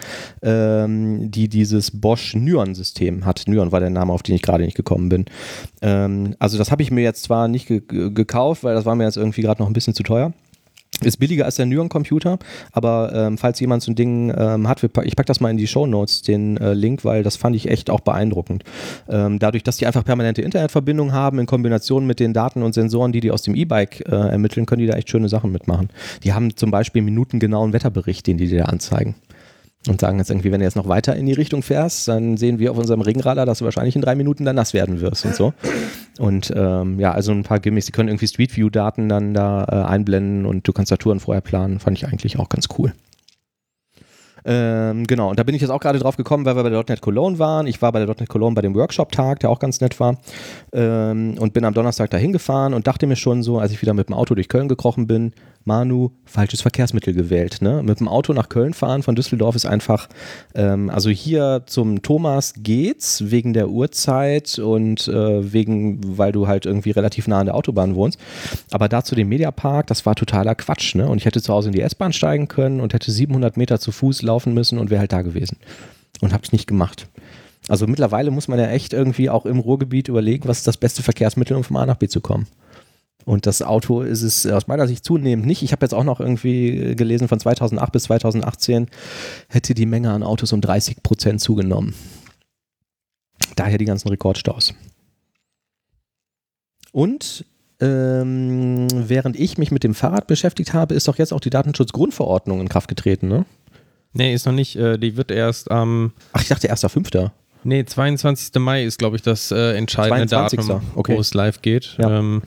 ähm, 0.43 1.31
die 1.31 1.49
dieses 1.49 1.91
Bosch 1.91 2.35
Nyon-System 2.35 3.25
hat. 3.25 3.45
Nyon 3.47 3.73
war 3.73 3.81
der 3.81 3.91
Name, 3.91 4.12
auf 4.12 4.23
den 4.23 4.35
ich 4.35 4.43
gerade 4.43 4.64
nicht 4.64 4.77
gekommen 4.77 5.09
bin. 5.09 5.27
Ähm, 5.83 6.35
also 6.38 6.59
das 6.59 6.71
habe 6.71 6.83
ich 6.83 6.91
mir 6.91 7.03
jetzt 7.03 7.23
zwar 7.23 7.49
nicht 7.49 7.67
ge 7.69 7.81
ge- 7.87 8.11
gekauft, 8.11 8.64
weil 8.64 8.75
das 8.75 8.85
war 8.85 8.95
mir 8.95 9.05
jetzt 9.05 9.17
irgendwie 9.17 9.43
gerade 9.43 9.61
noch 9.62 9.69
ein 9.69 9.73
bisschen 9.73 9.95
zu 9.95 10.03
teuer. 10.03 10.33
Ist 11.03 11.19
billiger 11.19 11.45
als 11.45 11.57
der 11.57 11.67
Nyon-Computer, 11.67 12.39
aber 12.73 13.13
ähm, 13.15 13.39
falls 13.39 13.61
jemand 13.61 13.83
so 13.83 13.93
ein 13.93 13.95
Ding 13.95 14.33
ähm, 14.37 14.67
hat, 14.67 14.83
wir 14.83 14.91
ich 15.05 15.15
packe 15.15 15.27
das 15.27 15.41
mal 15.41 15.51
in 15.51 15.57
die 15.57 15.69
Show 15.69 15.87
Notes, 15.87 16.23
den 16.23 16.57
äh, 16.57 16.75
Link, 16.75 17.05
weil 17.05 17.23
das 17.23 17.37
fand 17.37 17.55
ich 17.55 17.69
echt 17.69 17.89
auch 17.89 18.01
beeindruckend. 18.01 18.65
Ähm, 19.09 19.39
dadurch, 19.39 19.63
dass 19.63 19.77
die 19.77 19.87
einfach 19.87 20.05
permanente 20.05 20.43
Internetverbindung 20.43 21.13
haben, 21.13 21.39
in 21.39 21.47
Kombination 21.47 22.07
mit 22.07 22.19
den 22.19 22.33
Daten 22.33 22.63
und 22.63 22.75
Sensoren, 22.75 23.13
die 23.13 23.21
die 23.21 23.31
aus 23.31 23.43
dem 23.43 23.55
E-Bike 23.55 24.09
äh, 24.09 24.15
ermitteln, 24.15 24.67
können 24.67 24.81
die 24.81 24.87
da 24.87 24.97
echt 24.97 25.09
schöne 25.09 25.29
Sachen 25.29 25.53
mitmachen. 25.53 25.91
Die 26.25 26.33
haben 26.33 26.57
zum 26.57 26.71
Beispiel 26.71 27.03
minutengenauen 27.03 27.73
Wetterbericht, 27.73 28.27
den 28.27 28.39
die 28.39 28.49
dir 28.49 28.69
anzeigen. 28.69 29.15
Und 29.87 30.01
sagen 30.01 30.19
jetzt 30.19 30.29
irgendwie, 30.29 30.51
wenn 30.51 30.59
du 30.59 30.64
jetzt 30.67 30.77
noch 30.77 30.88
weiter 30.88 31.14
in 31.14 31.27
die 31.27 31.33
Richtung 31.33 31.62
fährst, 31.62 32.09
dann 32.09 32.37
sehen 32.37 32.59
wir 32.59 32.73
auf 32.73 32.79
unserem 32.79 33.01
Regenradar, 33.01 33.47
dass 33.47 33.61
du 33.61 33.64
wahrscheinlich 33.64 33.95
in 33.95 34.03
drei 34.03 34.17
Minuten 34.17 34.45
dann 34.45 34.57
nass 34.57 34.75
werden 34.75 35.01
wirst 35.01 35.25
und 35.25 35.35
so. 35.37 35.55
Und 36.19 36.53
ähm, 36.55 36.99
ja, 36.99 37.12
also 37.12 37.31
ein 37.31 37.45
paar 37.45 37.61
Gimmicks, 37.61 37.87
die 37.87 37.93
können 37.93 38.09
irgendwie 38.09 38.27
Street 38.27 38.57
View-Daten 38.57 39.09
dann 39.09 39.35
da 39.35 39.64
äh, 39.64 39.88
einblenden 39.88 40.47
und 40.47 40.67
du 40.67 40.73
kannst 40.73 40.91
da 40.91 40.97
Touren 40.97 41.21
vorher 41.21 41.41
planen. 41.41 41.79
Fand 41.79 41.97
ich 41.97 42.07
eigentlich 42.07 42.38
auch 42.38 42.49
ganz 42.49 42.67
cool. 42.77 42.93
Ähm, 44.45 45.07
genau, 45.07 45.31
und 45.31 45.38
da 45.38 45.43
bin 45.43 45.55
ich 45.55 45.61
jetzt 45.61 45.71
auch 45.71 45.81
gerade 45.81 45.99
drauf 45.99 46.17
gekommen, 46.17 46.45
weil 46.45 46.57
wir 46.57 46.62
bei 46.62 46.71
der 46.71 46.85
.NET 46.88 47.01
Cologne 47.01 47.38
waren. 47.38 47.67
Ich 47.67 47.83
war 47.83 47.93
bei 47.93 48.05
der 48.05 48.09
.NET 48.09 48.29
Cologne 48.29 48.55
bei 48.55 48.62
dem 48.62 48.75
Workshop-Tag, 48.75 49.41
der 49.41 49.51
auch 49.51 49.59
ganz 49.59 49.81
nett 49.81 50.01
war. 50.01 50.17
Ähm, 50.73 51.37
und 51.38 51.53
bin 51.53 51.64
am 51.64 51.75
Donnerstag 51.75 52.11
dahin 52.11 52.33
gefahren 52.33 52.73
und 52.73 52.87
dachte 52.87 53.07
mir 53.07 53.17
schon 53.17 53.43
so, 53.43 53.59
als 53.59 53.73
ich 53.73 53.83
wieder 53.83 53.95
mit 53.95 54.09
dem 54.09 54.14
Auto 54.14 54.35
durch 54.35 54.49
Köln 54.49 54.69
gekrochen 54.69 55.07
bin, 55.07 55.33
Manu, 55.68 56.11
falsches 56.24 56.62
Verkehrsmittel 56.62 57.14
gewählt. 57.14 57.59
Ne? 57.61 57.83
Mit 57.85 58.00
dem 58.00 58.09
Auto 58.09 58.33
nach 58.33 58.48
Köln 58.48 58.74
fahren 58.74 59.04
von 59.04 59.14
Düsseldorf 59.14 59.54
ist 59.54 59.66
einfach, 59.66 60.09
ähm, 60.57 60.90
also 60.90 61.11
hier 61.11 61.62
zum 61.66 62.02
Thomas 62.02 62.54
geht's 62.57 63.31
wegen 63.31 63.52
der 63.52 63.68
Uhrzeit 63.68 64.59
und 64.59 65.07
äh, 65.07 65.52
wegen, 65.52 66.00
weil 66.18 66.33
du 66.33 66.48
halt 66.48 66.66
irgendwie 66.66 66.90
relativ 66.90 67.28
nah 67.28 67.38
an 67.38 67.46
der 67.46 67.54
Autobahn 67.54 67.94
wohnst. 67.94 68.18
Aber 68.72 68.88
da 68.88 69.04
zu 69.04 69.14
dem 69.14 69.28
Mediapark, 69.28 69.87
das 69.87 70.04
war 70.04 70.16
totaler 70.16 70.57
Quatsch. 70.57 70.96
Ne? 70.96 71.09
Und 71.09 71.18
ich 71.18 71.26
hätte 71.26 71.40
zu 71.40 71.52
Hause 71.52 71.68
in 71.68 71.74
die 71.74 71.83
S-Bahn 71.83 72.12
steigen 72.12 72.48
können 72.48 72.81
und 72.81 72.94
hätte 72.94 73.12
700 73.12 73.57
Meter 73.57 73.78
zu 73.78 73.92
Fuß 73.92 74.22
laufen 74.22 74.54
müssen 74.54 74.78
und 74.78 74.90
wäre 74.90 75.00
halt 75.00 75.12
da 75.12 75.22
gewesen. 75.22 75.59
Und 76.20 76.33
hab's 76.33 76.50
nicht 76.50 76.66
gemacht. 76.66 77.07
Also 77.68 77.87
mittlerweile 77.87 78.31
muss 78.31 78.48
man 78.48 78.59
ja 78.59 78.68
echt 78.68 78.92
irgendwie 78.92 79.28
auch 79.28 79.44
im 79.44 79.59
Ruhrgebiet 79.59 80.09
überlegen, 80.09 80.48
was 80.48 80.59
ist 80.59 80.66
das 80.66 80.78
beste 80.78 81.02
Verkehrsmittel, 81.02 81.57
um 81.57 81.64
von 81.64 81.76
A 81.76 81.87
nach 81.87 81.96
B 81.96 82.09
zu 82.09 82.20
kommen. 82.20 82.46
Und 83.24 83.46
das 83.46 83.61
Auto 83.62 84.00
ist 84.02 84.22
es 84.22 84.46
aus 84.46 84.68
meiner 84.68 84.87
Sicht 84.88 85.04
zunehmend 85.04 85.46
nicht. 85.46 85.62
Ich 85.62 85.72
habe 85.72 85.85
jetzt 85.85 85.92
auch 85.92 86.04
noch 86.04 86.18
irgendwie 86.20 86.94
gelesen, 86.96 87.28
von 87.28 87.38
2008 87.38 87.92
bis 87.92 88.04
2018 88.04 88.87
hätte 89.48 89.74
die 89.74 89.87
Menge 89.87 90.11
an 90.12 90.22
Autos 90.22 90.52
um 90.52 90.61
30 90.61 91.02
Prozent 91.02 91.40
zugenommen. 91.40 91.94
Daher 93.57 93.76
die 93.78 93.85
ganzen 93.85 94.09
Rekordstaus. 94.09 94.72
Und 96.92 97.44
ähm, 97.81 98.87
während 98.90 99.38
ich 99.38 99.59
mich 99.59 99.70
mit 99.70 99.85
dem 99.85 99.94
Fahrrad 99.94 100.26
beschäftigt 100.26 100.72
habe, 100.72 100.94
ist 100.94 101.07
doch 101.07 101.18
jetzt 101.18 101.33
auch 101.33 101.40
die 101.40 101.50
Datenschutzgrundverordnung 101.50 102.61
in 102.61 102.68
Kraft 102.68 102.88
getreten, 102.88 103.28
ne? 103.28 103.44
Nee, 104.14 104.33
ist 104.35 104.46
noch 104.46 104.52
nicht. 104.54 104.74
Äh, 104.76 104.98
die 104.98 105.16
wird 105.16 105.31
erst 105.31 105.70
am. 105.70 106.12
Ach, 106.33 106.40
ich 106.40 106.48
dachte 106.48 106.72
1.5. 106.72 107.31
nee, 107.62 107.85
22. 107.85 108.54
Mai 108.59 108.85
ist, 108.85 108.98
glaube 108.98 109.16
ich, 109.16 109.22
das 109.22 109.50
äh, 109.52 109.76
entscheidende 109.76 110.26
22.. 110.26 110.59
Datum, 110.61 110.83
Okay. 110.96 111.14
wo 111.16 111.20
es 111.20 111.35
live 111.35 111.61
geht. 111.62 111.96
Ja. 111.98 112.18
Ähm, 112.18 112.42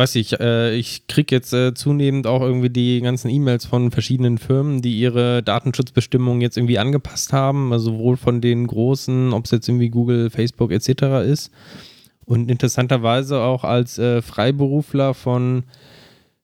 weiß 0.00 0.14
ich, 0.14 0.40
äh, 0.40 0.74
ich 0.74 1.06
kriege 1.08 1.34
jetzt 1.34 1.52
äh, 1.52 1.74
zunehmend 1.74 2.26
auch 2.26 2.40
irgendwie 2.40 2.70
die 2.70 3.02
ganzen 3.02 3.28
E-Mails 3.28 3.66
von 3.66 3.90
verschiedenen 3.90 4.38
Firmen, 4.38 4.80
die 4.80 4.98
ihre 4.98 5.42
Datenschutzbestimmungen 5.42 6.40
jetzt 6.40 6.56
irgendwie 6.56 6.78
angepasst 6.78 7.34
haben, 7.34 7.70
also 7.70 7.92
sowohl 7.92 8.16
von 8.16 8.40
den 8.40 8.66
großen, 8.66 9.34
ob 9.34 9.44
es 9.44 9.50
jetzt 9.50 9.68
irgendwie 9.68 9.90
Google, 9.90 10.30
Facebook 10.30 10.72
etc. 10.72 11.28
ist. 11.28 11.52
Und 12.24 12.50
interessanterweise 12.50 13.40
auch 13.40 13.62
als 13.62 13.98
äh, 13.98 14.22
Freiberufler 14.22 15.12
von 15.12 15.64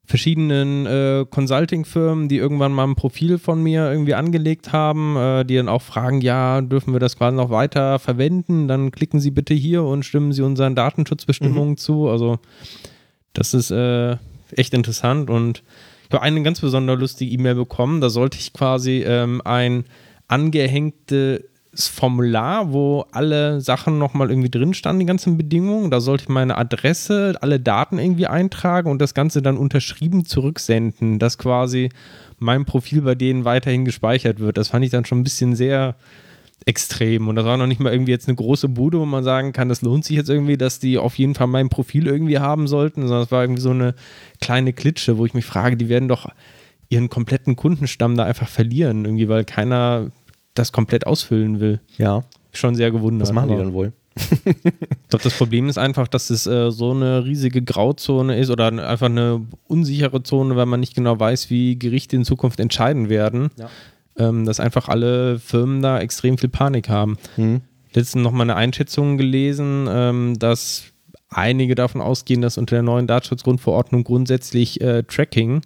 verschiedenen 0.05 0.85
äh, 0.85 1.25
Consulting-Firmen, 1.27 2.29
die 2.29 2.37
irgendwann 2.37 2.73
mal 2.73 2.85
ein 2.85 2.95
Profil 2.95 3.39
von 3.39 3.63
mir 3.63 3.91
irgendwie 3.91 4.13
angelegt 4.13 4.71
haben, 4.71 5.17
äh, 5.17 5.45
die 5.45 5.55
dann 5.55 5.67
auch 5.67 5.81
fragen, 5.81 6.21
ja, 6.21 6.61
dürfen 6.61 6.93
wir 6.93 6.99
das 6.99 7.17
quasi 7.17 7.35
noch 7.35 7.49
weiter 7.49 7.97
verwenden? 7.97 8.67
Dann 8.67 8.91
klicken 8.91 9.19
Sie 9.19 9.31
bitte 9.31 9.55
hier 9.55 9.83
und 9.83 10.05
stimmen 10.05 10.31
Sie 10.31 10.43
unseren 10.43 10.75
Datenschutzbestimmungen 10.75 11.75
zu. 11.77 12.07
Also 12.07 12.37
das 13.37 13.53
ist 13.53 13.69
äh, 13.69 14.17
echt 14.51 14.73
interessant 14.73 15.29
und 15.29 15.61
ich 16.07 16.13
habe 16.13 16.23
eine 16.23 16.41
ganz 16.41 16.59
besonders 16.59 16.99
lustige 16.99 17.31
E-Mail 17.31 17.55
bekommen. 17.55 18.01
Da 18.01 18.09
sollte 18.09 18.39
ich 18.39 18.51
quasi 18.51 19.03
ähm, 19.05 19.41
ein 19.45 19.83
angehängtes 20.27 21.43
Formular, 21.75 22.73
wo 22.73 23.05
alle 23.11 23.61
Sachen 23.61 23.99
nochmal 23.99 24.31
irgendwie 24.31 24.49
drin 24.49 24.73
standen, 24.73 25.01
die 25.01 25.05
ganzen 25.05 25.37
Bedingungen. 25.37 25.91
Da 25.91 25.99
sollte 25.99 26.23
ich 26.23 26.29
meine 26.29 26.57
Adresse, 26.57 27.35
alle 27.41 27.59
Daten 27.59 27.99
irgendwie 27.99 28.25
eintragen 28.25 28.89
und 28.89 28.99
das 28.99 29.13
Ganze 29.13 29.43
dann 29.43 29.57
unterschrieben 29.57 30.25
zurücksenden, 30.25 31.19
dass 31.19 31.37
quasi 31.37 31.89
mein 32.39 32.65
Profil 32.65 33.01
bei 33.01 33.13
denen 33.13 33.45
weiterhin 33.45 33.85
gespeichert 33.85 34.39
wird. 34.39 34.57
Das 34.57 34.69
fand 34.69 34.83
ich 34.83 34.91
dann 34.91 35.05
schon 35.05 35.19
ein 35.19 35.23
bisschen 35.23 35.55
sehr 35.55 35.95
extrem. 36.65 37.27
Und 37.27 37.35
das 37.35 37.45
war 37.45 37.57
noch 37.57 37.67
nicht 37.67 37.79
mal 37.79 37.93
irgendwie 37.93 38.11
jetzt 38.11 38.27
eine 38.27 38.35
große 38.35 38.69
Bude, 38.69 38.99
wo 38.99 39.05
man 39.05 39.23
sagen 39.23 39.53
kann, 39.53 39.69
das 39.69 39.81
lohnt 39.81 40.05
sich 40.05 40.17
jetzt 40.17 40.29
irgendwie, 40.29 40.57
dass 40.57 40.79
die 40.79 40.97
auf 40.97 41.17
jeden 41.17 41.35
Fall 41.35 41.47
mein 41.47 41.69
Profil 41.69 42.07
irgendwie 42.07 42.39
haben 42.39 42.67
sollten, 42.67 43.01
sondern 43.01 43.23
es 43.23 43.31
war 43.31 43.43
irgendwie 43.43 43.61
so 43.61 43.69
eine 43.69 43.95
kleine 44.41 44.73
Klitsche, 44.73 45.17
wo 45.17 45.25
ich 45.25 45.33
mich 45.33 45.45
frage, 45.45 45.77
die 45.77 45.89
werden 45.89 46.09
doch 46.09 46.27
ihren 46.89 47.09
kompletten 47.09 47.55
Kundenstamm 47.55 48.17
da 48.17 48.23
einfach 48.23 48.47
verlieren, 48.47 49.05
irgendwie, 49.05 49.29
weil 49.29 49.45
keiner 49.45 50.11
das 50.53 50.71
komplett 50.71 51.05
ausfüllen 51.05 51.59
will. 51.59 51.79
Ja, 51.97 52.23
Schon 52.51 52.75
sehr 52.75 52.91
gewundert. 52.91 53.27
was 53.27 53.33
machen 53.33 53.49
die 53.49 53.57
dann 53.57 53.73
wohl? 53.73 53.93
ich 54.45 55.09
glaube, 55.09 55.23
das 55.23 55.37
Problem 55.37 55.69
ist 55.69 55.77
einfach, 55.77 56.07
dass 56.07 56.31
es 56.31 56.47
äh, 56.47 56.71
so 56.71 56.91
eine 56.91 57.23
riesige 57.23 57.61
Grauzone 57.61 58.37
ist 58.37 58.49
oder 58.49 58.67
einfach 58.67 59.05
eine 59.07 59.45
unsichere 59.67 60.23
Zone, 60.23 60.55
weil 60.55 60.65
man 60.65 60.79
nicht 60.79 60.95
genau 60.95 61.19
weiß, 61.19 61.51
wie 61.51 61.77
Gerichte 61.77 62.15
in 62.15 62.25
Zukunft 62.25 62.59
entscheiden 62.59 63.09
werden. 63.09 63.51
Ja. 63.57 63.69
Ähm, 64.17 64.45
dass 64.45 64.59
einfach 64.59 64.87
alle 64.87 65.39
Firmen 65.39 65.81
da 65.81 65.99
extrem 65.99 66.37
viel 66.37 66.49
Panik 66.49 66.89
haben. 66.89 67.17
Hm. 67.35 67.61
Letztens 67.93 68.23
noch 68.23 68.31
mal 68.31 68.43
eine 68.43 68.55
Einschätzung 68.55 69.17
gelesen, 69.17 69.87
ähm, 69.89 70.39
dass 70.39 70.85
einige 71.29 71.75
davon 71.75 72.01
ausgehen, 72.01 72.41
dass 72.41 72.57
unter 72.57 72.75
der 72.75 72.83
neuen 72.83 73.07
Datenschutzgrundverordnung 73.07 74.03
grundsätzlich 74.03 74.81
äh, 74.81 75.03
Tracking, 75.03 75.61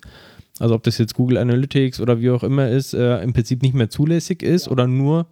also 0.60 0.76
ob 0.76 0.84
das 0.84 0.98
jetzt 0.98 1.16
Google 1.16 1.38
Analytics 1.38 2.00
oder 2.00 2.20
wie 2.20 2.30
auch 2.30 2.44
immer 2.44 2.70
ist, 2.70 2.94
äh, 2.94 3.22
im 3.22 3.34
Prinzip 3.34 3.62
nicht 3.62 3.74
mehr 3.74 3.90
zulässig 3.90 4.44
ist 4.44 4.68
oder 4.68 4.88
nur, 4.88 5.28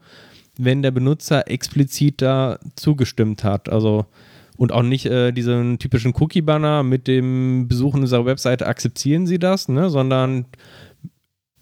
wenn 0.58 0.82
der 0.82 0.92
Benutzer 0.92 1.50
explizit 1.50 2.22
da 2.22 2.60
zugestimmt 2.76 3.44
hat. 3.44 3.70
Also 3.70 4.06
und 4.58 4.74
auch 4.74 4.84
nicht 4.84 5.06
äh, 5.06 5.32
diesen 5.32 5.80
typischen 5.80 6.14
Cookie-Banner 6.14 6.84
mit 6.84 7.08
dem 7.08 7.70
Besuchen 7.70 8.02
unserer 8.02 8.26
Webseite 8.26 8.68
akzeptieren 8.68 9.26
Sie 9.26 9.40
das, 9.40 9.70
ne, 9.70 9.90
sondern 9.90 10.48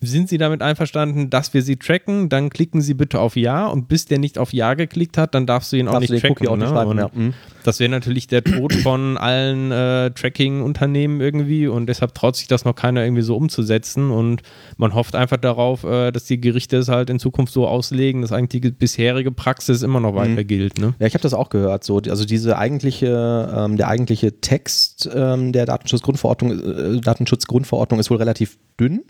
sind 0.01 0.29
Sie 0.29 0.37
damit 0.37 0.61
einverstanden, 0.61 1.29
dass 1.29 1.53
wir 1.53 1.61
Sie 1.61 1.77
tracken? 1.77 2.29
Dann 2.29 2.49
klicken 2.49 2.81
Sie 2.81 2.93
bitte 2.93 3.19
auf 3.19 3.35
Ja 3.35 3.67
und 3.67 3.87
bis 3.87 4.05
der 4.05 4.19
nicht 4.19 4.37
auf 4.37 4.53
Ja 4.53 4.73
geklickt 4.73 5.17
hat, 5.17 5.33
dann 5.33 5.45
darfst 5.45 5.71
du 5.71 5.77
ihn 5.77 5.87
auch 5.87 5.93
Darfst 5.93 6.09
nicht 6.09 6.21
tracken. 6.21 6.47
Auch 6.47 6.55
nicht 6.55 6.67
ne? 6.67 6.73
schreiben, 6.73 6.91
Und 6.91 6.97
ja. 6.97 7.33
Mhm. 7.67 7.69
Das 7.69 7.79
wäre 7.79 7.89
natürlich 7.89 8.27
der 8.27 8.43
Tod 8.43 8.73
von 8.83 9.17
allen 9.17 9.71
äh, 9.71 10.11
Tracking-Unternehmen 10.11 11.21
irgendwie 11.21 11.67
und 11.67 11.87
deshalb 11.87 12.13
traut 12.13 12.35
sich 12.35 12.47
das 12.47 12.65
noch 12.65 12.75
keiner 12.75 13.03
irgendwie 13.03 13.21
so 13.21 13.35
umzusetzen 13.35 14.11
und 14.11 14.41
man 14.77 14.93
hofft 14.93 15.15
einfach 15.15 15.37
darauf, 15.37 15.83
äh, 15.83 16.11
dass 16.11 16.25
die 16.25 16.39
Gerichte 16.39 16.77
es 16.77 16.87
halt 16.87 17.09
in 17.09 17.19
Zukunft 17.19 17.53
so 17.53 17.67
auslegen, 17.67 18.21
dass 18.21 18.31
eigentlich 18.31 18.61
die 18.61 18.71
bisherige 18.71 19.31
Praxis 19.31 19.83
immer 19.83 19.99
noch 19.99 20.15
weiter 20.15 20.43
gilt. 20.43 20.79
Ne? 20.79 20.93
Ja, 20.99 21.07
ich 21.07 21.13
habe 21.13 21.21
das 21.21 21.33
auch 21.33 21.49
gehört. 21.49 21.83
So, 21.83 21.97
also 21.97 22.25
diese 22.25 22.57
eigentliche, 22.57 23.53
ähm, 23.55 23.77
der 23.77 23.87
eigentliche 23.89 24.39
Text 24.39 25.09
ähm, 25.13 25.51
der 25.51 25.65
Datenschutzgrundverordnung, 25.65 26.97
äh, 26.97 27.01
Datenschutzgrundverordnung 27.01 27.99
ist 27.99 28.09
wohl 28.09 28.17
relativ 28.17 28.57
dünn. 28.79 29.03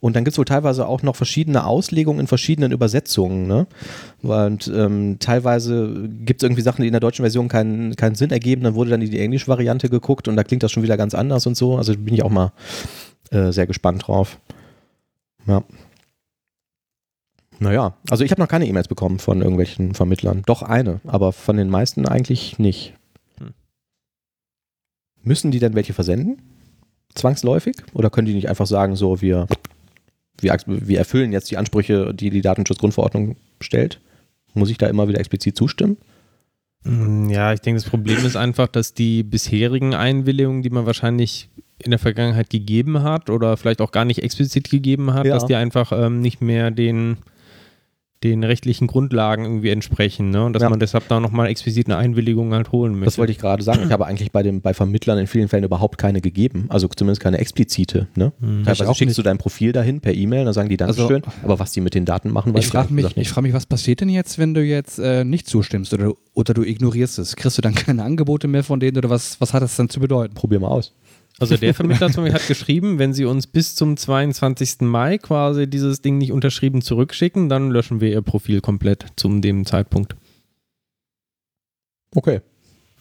Und 0.00 0.16
dann 0.16 0.24
gibt 0.24 0.32
es 0.32 0.38
wohl 0.38 0.44
teilweise 0.44 0.86
auch 0.86 1.02
noch 1.02 1.16
verschiedene 1.16 1.64
Auslegungen 1.64 2.20
in 2.20 2.26
verschiedenen 2.26 2.72
Übersetzungen. 2.72 3.46
Ne? 3.46 3.66
Und 4.22 4.70
ähm, 4.74 5.18
teilweise 5.18 6.08
gibt 6.24 6.42
es 6.42 6.46
irgendwie 6.46 6.62
Sachen, 6.62 6.82
die 6.82 6.88
in 6.88 6.92
der 6.92 7.00
deutschen 7.00 7.22
Version 7.22 7.48
keinen, 7.48 7.96
keinen 8.00 8.14
Sinn 8.14 8.30
ergeben. 8.30 8.62
Dann 8.62 8.74
wurde 8.74 8.90
dann 8.90 9.02
in 9.02 9.10
die 9.10 9.20
englische 9.20 9.46
Variante 9.46 9.88
geguckt 9.88 10.26
und 10.26 10.36
da 10.36 10.42
klingt 10.42 10.62
das 10.62 10.72
schon 10.72 10.82
wieder 10.82 10.96
ganz 10.96 11.14
anders 11.14 11.46
und 11.46 11.56
so. 11.56 11.76
Also 11.76 11.92
bin 11.96 12.14
ich 12.14 12.22
auch 12.22 12.30
mal 12.30 12.52
äh, 13.30 13.52
sehr 13.52 13.66
gespannt 13.66 14.06
drauf. 14.06 14.38
Ja. 15.46 15.62
Naja, 17.58 17.94
also 18.08 18.24
ich 18.24 18.30
habe 18.30 18.40
noch 18.40 18.48
keine 18.48 18.66
E-Mails 18.66 18.88
bekommen 18.88 19.18
von 19.18 19.42
irgendwelchen 19.42 19.94
Vermittlern. 19.94 20.42
Doch 20.46 20.62
eine, 20.62 21.00
aber 21.06 21.32
von 21.32 21.58
den 21.58 21.68
meisten 21.68 22.08
eigentlich 22.08 22.58
nicht. 22.58 22.94
Hm. 23.38 23.52
Müssen 25.22 25.50
die 25.50 25.58
denn 25.58 25.74
welche 25.74 25.92
versenden? 25.92 26.38
Zwangsläufig? 27.14 27.76
Oder 27.92 28.08
können 28.08 28.26
die 28.26 28.34
nicht 28.34 28.48
einfach 28.48 28.66
sagen, 28.66 28.96
so, 28.96 29.20
wir, 29.20 29.46
wir, 30.40 30.56
wir 30.66 30.98
erfüllen 30.98 31.32
jetzt 31.32 31.50
die 31.50 31.58
Ansprüche, 31.58 32.14
die 32.14 32.30
die 32.30 32.40
Datenschutzgrundverordnung 32.40 33.36
stellt? 33.60 34.00
Muss 34.54 34.70
ich 34.70 34.78
da 34.78 34.86
immer 34.86 35.08
wieder 35.08 35.20
explizit 35.20 35.54
zustimmen? 35.54 35.98
Mm, 36.84 37.28
Ja, 37.30 37.52
ich 37.52 37.60
denke, 37.60 37.80
das 37.80 37.88
Problem 37.90 38.24
ist 38.24 38.36
einfach, 38.36 38.68
dass 38.68 38.94
die 38.94 39.22
bisherigen 39.22 39.94
Einwilligungen, 39.94 40.62
die 40.62 40.70
man 40.70 40.86
wahrscheinlich 40.86 41.50
in 41.82 41.90
der 41.90 41.98
Vergangenheit 41.98 42.50
gegeben 42.50 43.02
hat 43.02 43.30
oder 43.30 43.56
vielleicht 43.56 43.80
auch 43.80 43.90
gar 43.92 44.04
nicht 44.04 44.22
explizit 44.22 44.70
gegeben 44.70 45.14
hat, 45.14 45.26
Ja. 45.26 45.34
dass 45.34 45.46
die 45.46 45.54
einfach 45.56 45.92
ähm, 45.92 46.20
nicht 46.20 46.40
mehr 46.42 46.70
den, 46.70 47.18
den 48.22 48.44
rechtlichen 48.44 48.86
Grundlagen 48.86 49.44
irgendwie 49.44 49.70
entsprechen. 49.70 50.28
Ne? 50.28 50.44
Und 50.44 50.52
dass 50.52 50.62
Ja. 50.62 50.68
man 50.68 50.78
deshalb 50.78 51.08
da 51.08 51.20
nochmal 51.20 51.48
explizit 51.48 51.86
eine 51.86 51.96
Einwilligung 51.96 52.52
halt 52.52 52.70
holen 52.70 52.92
möchte. 52.92 53.06
Das 53.06 53.16
wollte 53.18 53.32
ich 53.32 53.38
gerade 53.38 53.62
sagen. 53.62 53.84
Ich 53.86 53.92
habe 53.92 54.04
eigentlich 54.06 54.30
bei, 54.30 54.42
dem, 54.42 54.60
bei 54.60 54.74
Vermittlern 54.74 55.18
in 55.18 55.26
vielen 55.26 55.48
Fällen 55.48 55.64
überhaupt 55.64 55.96
keine 55.96 56.20
gegeben. 56.20 56.66
Also 56.68 56.86
zumindest 56.88 57.22
keine 57.22 57.38
explizite. 57.38 58.08
Ne? 58.14 58.32
Hm. 58.40 58.64
Teilweise 58.64 58.88
auch 58.90 58.94
schickst 58.94 59.08
nicht. 59.12 59.18
du 59.18 59.22
dein 59.22 59.38
Profil 59.38 59.72
dahin 59.72 60.00
per 60.02 60.12
E-Mail, 60.12 60.44
dann 60.44 60.52
sagen 60.52 60.68
die 60.68 60.78
Also- 60.78 61.08
Dankeschön. 61.08 61.32
aber 61.42 61.58
was 61.58 61.72
die 61.72 61.80
mit 61.80 61.94
den 61.94 62.04
Daten 62.04 62.30
machen, 62.30 62.52
weiß 62.52 62.64
Ich 62.64 62.70
frage 62.70 62.92
mich, 62.92 63.16
ich 63.16 63.30
frag 63.30 63.42
mich, 63.42 63.54
was 63.54 63.64
passiert 63.64 64.02
denn 64.02 64.10
jetzt, 64.10 64.38
wenn 64.38 64.52
du 64.52 64.62
jetzt 64.62 64.98
äh, 64.98 65.24
nicht 65.24 65.48
zustimmst 65.48 65.94
oder, 65.94 66.12
oder 66.34 66.52
du 66.52 66.62
ignorierst 66.62 67.18
es? 67.18 67.36
Kriegst 67.36 67.56
du 67.56 67.62
dann 67.62 67.74
keine 67.86 68.02
Angebote 68.04 68.48
mehr 68.48 68.64
von 68.64 68.80
denen 68.80 68.98
oder 68.98 69.08
was, 69.08 69.40
was 69.40 69.54
hat 69.54 69.62
das 69.62 69.76
dann 69.76 69.88
zu 69.88 69.98
bedeuten? 69.98 70.34
Probier 70.34 70.60
mal 70.60 70.68
aus. 70.68 70.92
Also 71.40 71.56
der 71.56 71.74
Vermittler 71.74 72.10
zum 72.10 72.24
Beispiel 72.24 72.40
hat 72.40 72.46
geschrieben, 72.46 72.98
wenn 72.98 73.14
Sie 73.14 73.24
uns 73.24 73.46
bis 73.46 73.74
zum 73.74 73.96
22. 73.96 74.82
Mai 74.82 75.16
quasi 75.16 75.68
dieses 75.68 76.02
Ding 76.02 76.18
nicht 76.18 76.32
unterschrieben 76.32 76.82
zurückschicken, 76.82 77.48
dann 77.48 77.70
löschen 77.70 78.00
wir 78.00 78.10
Ihr 78.10 78.20
Profil 78.20 78.60
komplett 78.60 79.06
zum 79.16 79.40
dem 79.40 79.64
Zeitpunkt. 79.64 80.16
Okay. 82.14 82.40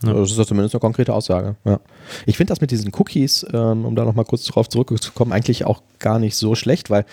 Ja. 0.04 0.14
Das 0.14 0.32
ist 0.32 0.38
ja 0.38 0.46
zumindest 0.46 0.74
eine 0.74 0.80
konkrete 0.80 1.14
Aussage. 1.14 1.58
Ja. 1.66 1.82
Ich 2.26 2.38
finde 2.38 2.52
das 2.52 2.62
mit 2.62 2.72
diesen 2.72 2.94
Cookies, 2.96 3.46
ähm, 3.52 3.84
um 3.84 3.96
da 3.96 4.06
nochmal 4.06 4.24
kurz 4.24 4.46
drauf 4.46 4.70
zurückzukommen, 4.70 5.34
eigentlich 5.34 5.66
auch 5.66 5.84
gar 6.00 6.20
nicht 6.20 6.38
so 6.38 6.56
schlecht, 6.56 6.90
weil 6.90 7.06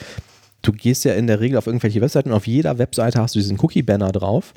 du 0.63 0.71
gehst 0.73 1.05
ja 1.05 1.15
in 1.15 1.27
der 1.27 1.41
Regel 1.41 1.59
auf 1.59 1.67
irgendwelche 1.67 2.01
Webseiten 2.01 2.31
und 2.31 2.37
auf 2.37 2.47
jeder 2.47 2.79
Webseite 2.79 3.21
hast 3.21 3.35
du 3.35 3.41
diesen 3.41 3.59
Cookie-Banner 3.59 4.13
drauf 4.13 4.55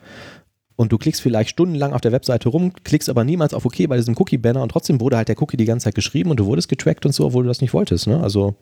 und 0.80 0.94
du 0.94 0.98
klickst 0.98 1.22
vielleicht 1.22 1.50
stundenlang 1.50 1.92
auf 1.92 2.00
der 2.00 2.14
Webseite 2.14 2.48
rum, 2.48 2.72
klickst 2.86 3.10
aber 3.10 3.26
niemals 3.26 3.54
auf 3.54 3.66
OK 3.66 3.86
bei 3.90 3.98
diesem 3.98 4.16
Cookie-Banner 4.18 4.64
und 4.64 4.70
trotzdem 4.70 5.02
wurde 5.02 5.18
halt 5.18 5.28
der 5.28 5.36
Cookie 5.42 5.58
die 5.58 5.66
ganze 5.66 5.84
Zeit 5.84 5.96
geschrieben 5.96 6.32
und 6.32 6.40
du 6.40 6.46
wurdest 6.46 6.70
getrackt 6.70 7.06
und 7.06 7.12
so, 7.12 7.26
obwohl 7.26 7.44
du 7.44 7.50
das 7.50 7.60
nicht 7.60 7.74
wolltest. 7.74 8.08
Ne? 8.08 8.18
Also 8.24 8.56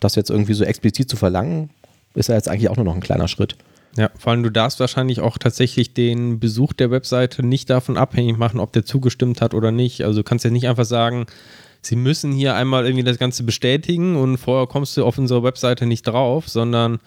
das 0.00 0.16
jetzt 0.16 0.28
irgendwie 0.28 0.54
so 0.54 0.64
explizit 0.64 1.08
zu 1.08 1.16
verlangen, 1.16 1.70
ist 2.16 2.30
ja 2.30 2.34
jetzt 2.34 2.48
eigentlich 2.48 2.68
auch 2.68 2.74
nur 2.74 2.84
noch 2.84 2.96
ein 2.96 3.00
kleiner 3.00 3.28
Schritt. 3.28 3.56
Ja, 3.96 4.10
vor 4.18 4.32
allem 4.32 4.42
du 4.42 4.50
darfst 4.50 4.80
wahrscheinlich 4.80 5.20
auch 5.20 5.38
tatsächlich 5.38 5.94
den 5.94 6.40
Besuch 6.40 6.72
der 6.72 6.90
Webseite 6.90 7.46
nicht 7.46 7.70
davon 7.70 7.96
abhängig 7.96 8.36
machen, 8.36 8.58
ob 8.58 8.72
der 8.72 8.84
zugestimmt 8.84 9.40
hat 9.40 9.54
oder 9.54 9.70
nicht. 9.70 10.02
Also 10.02 10.22
du 10.22 10.24
kannst 10.24 10.44
ja 10.44 10.50
nicht 10.50 10.66
einfach 10.66 10.84
sagen, 10.84 11.26
sie 11.86 11.96
müssen 11.96 12.32
hier 12.32 12.54
einmal 12.54 12.84
irgendwie 12.84 13.04
das 13.04 13.18
Ganze 13.18 13.42
bestätigen 13.42 14.16
und 14.16 14.36
vorher 14.36 14.66
kommst 14.66 14.96
du 14.96 15.04
auf 15.04 15.18
unsere 15.18 15.42
Webseite 15.42 15.86
nicht 15.86 16.02
drauf, 16.02 16.48
sondern 16.48 16.98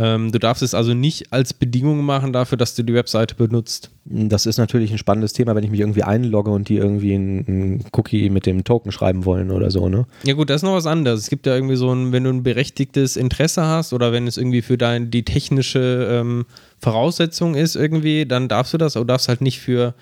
ähm, 0.00 0.32
du 0.32 0.38
darfst 0.38 0.62
es 0.62 0.74
also 0.74 0.94
nicht 0.94 1.32
als 1.32 1.54
Bedingung 1.54 2.04
machen 2.04 2.32
dafür, 2.32 2.58
dass 2.58 2.74
du 2.74 2.82
die 2.82 2.94
Webseite 2.94 3.34
benutzt. 3.34 3.90
Das 4.04 4.46
ist 4.46 4.58
natürlich 4.58 4.90
ein 4.90 4.98
spannendes 4.98 5.32
Thema, 5.32 5.54
wenn 5.54 5.64
ich 5.64 5.70
mich 5.70 5.80
irgendwie 5.80 6.02
einlogge 6.02 6.50
und 6.50 6.68
die 6.68 6.76
irgendwie 6.76 7.14
einen 7.14 7.84
Cookie 7.92 8.30
mit 8.30 8.46
dem 8.46 8.64
Token 8.64 8.92
schreiben 8.92 9.24
wollen 9.24 9.50
oder 9.50 9.70
so, 9.70 9.88
ne? 9.88 10.06
Ja 10.24 10.34
gut, 10.34 10.50
das 10.50 10.56
ist 10.56 10.62
noch 10.62 10.74
was 10.74 10.86
anderes. 10.86 11.20
Es 11.20 11.30
gibt 11.30 11.46
ja 11.46 11.54
irgendwie 11.54 11.76
so 11.76 11.92
ein, 11.92 12.12
wenn 12.12 12.24
du 12.24 12.30
ein 12.30 12.42
berechtigtes 12.42 13.16
Interesse 13.16 13.64
hast 13.64 13.92
oder 13.92 14.12
wenn 14.12 14.26
es 14.26 14.36
irgendwie 14.36 14.62
für 14.62 14.78
dein, 14.78 15.10
die 15.10 15.24
technische 15.24 16.08
ähm, 16.10 16.46
Voraussetzung 16.80 17.54
ist 17.54 17.76
irgendwie, 17.76 18.26
dann 18.26 18.48
darfst 18.48 18.72
du 18.72 18.78
das, 18.78 18.96
aber 18.96 19.04
du 19.04 19.08
darfst 19.08 19.28
halt 19.28 19.42
nicht 19.42 19.60
für 19.60 19.94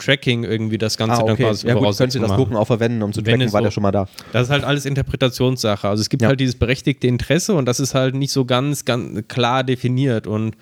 Tracking 0.00 0.44
irgendwie 0.44 0.78
das 0.78 0.96
Ganze 0.96 1.22
dann 1.24 1.36
quasi 1.36 1.66
Ah, 1.66 1.68
Ja 1.68 1.74
gut, 1.74 1.80
du 1.80 1.84
Voraussetzung 1.84 2.22
das. 2.22 2.30
Token 2.32 2.56
auch 2.56 2.66
verwenden, 2.66 3.02
um 3.02 3.12
zu 3.12 3.24
Wenn 3.24 3.38
tracken, 3.40 3.52
war 3.52 3.60
so- 3.60 3.64
der 3.64 3.70
schon 3.70 3.82
mal 3.82 3.92
da. 3.92 4.08
Das 4.32 4.44
ist 4.44 4.50
halt 4.50 4.64
alles 4.64 4.86
Interpretationssache. 4.86 5.88
Also 5.88 6.00
es 6.00 6.08
gibt 6.08 6.22
Ja. 6.22 6.28
halt 6.28 6.40
dieses 6.40 6.56
berechtigte 6.56 7.06
Interesse 7.06 7.54
und 7.54 7.66
das 7.66 7.80
ist 7.80 7.94
halt 7.94 8.14
nicht 8.14 8.32
so 8.32 8.44
ganz, 8.44 8.84
ganz 8.84 9.26
klar 9.28 9.62
definiert. 9.64 10.26
Und 10.26 10.56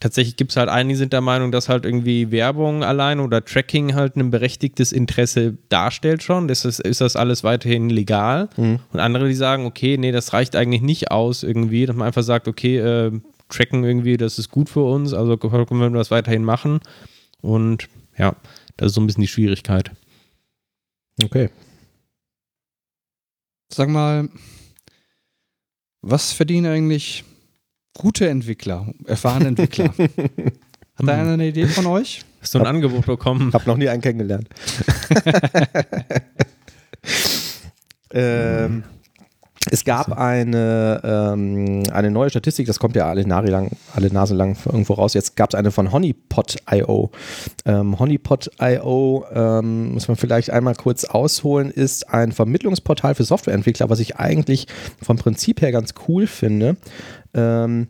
tatsächlich 0.00 0.36
gibt 0.36 0.50
es 0.50 0.56
halt 0.56 0.68
einige, 0.68 0.94
die 0.94 0.98
sind 0.98 1.12
der 1.14 1.20
Meinung, 1.22 1.50
dass 1.52 1.68
halt 1.68 1.84
irgendwie 1.86 2.30
Werbung 2.30 2.82
allein 2.84 3.20
oder 3.20 3.42
Tracking 3.44 3.94
halt 3.94 4.16
ein 4.16 4.30
berechtigtes 4.30 4.92
Interesse 4.92 5.56
darstellt 5.70 6.22
schon. 6.22 6.46
Das 6.48 6.64
ist, 6.66 6.80
ist 6.80 7.00
das 7.00 7.16
alles 7.16 7.42
weiterhin 7.44 7.88
legal. 7.88 8.48
Mhm. 8.56 8.80
Und 8.92 9.00
andere, 9.00 9.28
die 9.28 9.34
sagen, 9.34 9.64
okay, 9.66 9.96
nee, 9.96 10.12
das 10.12 10.32
reicht 10.32 10.56
eigentlich 10.56 10.82
nicht 10.82 11.10
aus 11.10 11.42
irgendwie, 11.42 11.86
dass 11.86 11.96
man 11.96 12.06
einfach 12.06 12.22
sagt, 12.22 12.48
okay, 12.48 12.78
äh, 12.78 13.12
tracken 13.48 13.84
irgendwie, 13.84 14.16
das 14.16 14.38
ist 14.38 14.50
gut 14.50 14.68
für 14.68 14.82
uns, 14.82 15.14
also 15.14 15.36
können 15.36 15.78
wir 15.80 15.90
das 15.90 16.10
weiterhin 16.10 16.44
machen. 16.44 16.80
Und 17.40 17.88
ja, 18.18 18.34
das 18.76 18.88
ist 18.88 18.94
so 18.94 19.00
ein 19.00 19.06
bisschen 19.06 19.22
die 19.22 19.28
Schwierigkeit. 19.28 19.90
Okay. 21.22 21.50
Sag 23.72 23.88
mal, 23.88 24.28
was 26.02 26.32
verdienen 26.32 26.66
eigentlich 26.66 27.24
gute 27.94 28.28
Entwickler, 28.28 28.92
erfahrene 29.06 29.48
Entwickler? 29.48 29.94
Hat 30.96 31.08
da 31.08 31.12
einer 31.14 31.32
eine 31.32 31.48
Idee 31.48 31.66
von 31.66 31.86
euch? 31.86 32.22
Hast 32.40 32.54
du 32.54 32.60
ein 32.60 32.66
Angebot 32.66 33.06
bekommen? 33.06 33.52
Hab 33.52 33.66
noch 33.66 33.76
nie 33.76 33.88
einen 33.88 34.02
kennengelernt. 34.02 34.48
ähm, 38.12 38.84
es 39.74 39.84
gab 39.84 40.16
eine, 40.16 41.00
ähm, 41.02 41.82
eine 41.92 42.12
neue 42.12 42.30
Statistik, 42.30 42.68
das 42.68 42.78
kommt 42.78 42.94
ja 42.94 43.08
alle, 43.08 43.26
Nase 43.26 43.48
lang, 43.48 43.72
alle 43.92 44.06
Nase 44.12 44.32
lang 44.32 44.56
irgendwo 44.64 44.92
raus. 44.92 45.14
Jetzt 45.14 45.34
gab 45.34 45.50
es 45.50 45.56
eine 45.56 45.72
von 45.72 45.90
Honeypot.io. 45.90 47.10
Ähm, 47.64 47.98
Honeypot.io, 47.98 49.24
ähm, 49.34 49.94
muss 49.94 50.06
man 50.06 50.16
vielleicht 50.16 50.50
einmal 50.50 50.76
kurz 50.76 51.02
ausholen, 51.04 51.72
ist 51.72 52.08
ein 52.08 52.30
Vermittlungsportal 52.30 53.16
für 53.16 53.24
Softwareentwickler, 53.24 53.90
was 53.90 53.98
ich 53.98 54.14
eigentlich 54.16 54.68
vom 55.02 55.16
Prinzip 55.16 55.60
her 55.60 55.72
ganz 55.72 55.94
cool 56.06 56.28
finde. 56.28 56.76
Ähm, 57.34 57.88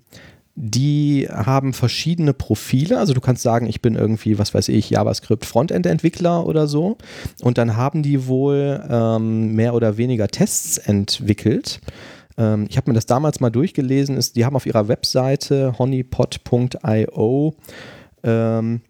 die 0.56 1.28
haben 1.30 1.72
verschiedene 1.72 2.32
Profile. 2.32 2.98
Also 2.98 3.12
du 3.12 3.20
kannst 3.20 3.42
sagen, 3.42 3.66
ich 3.66 3.82
bin 3.82 3.96
irgendwie, 3.96 4.38
was 4.38 4.54
weiß 4.54 4.68
ich, 4.68 4.90
JavaScript 4.90 5.44
Frontend-Entwickler 5.44 6.46
oder 6.46 6.68
so. 6.68 6.96
Und 7.42 7.58
dann 7.58 7.76
haben 7.76 8.02
die 8.02 8.26
wohl 8.26 8.84
ähm, 8.88 9.54
mehr 9.54 9.74
oder 9.74 9.96
weniger 9.96 10.28
Tests 10.28 10.78
entwickelt. 10.78 11.80
Ähm, 12.38 12.66
ich 12.68 12.76
habe 12.76 12.90
mir 12.90 12.94
das 12.94 13.06
damals 13.06 13.40
mal 13.40 13.50
durchgelesen. 13.50 14.16
Ist, 14.16 14.36
die 14.36 14.44
haben 14.44 14.54
auf 14.54 14.66
ihrer 14.66 14.86
Webseite 14.86 15.74
honeypot.io 15.78 17.54
ähm, 18.22 18.80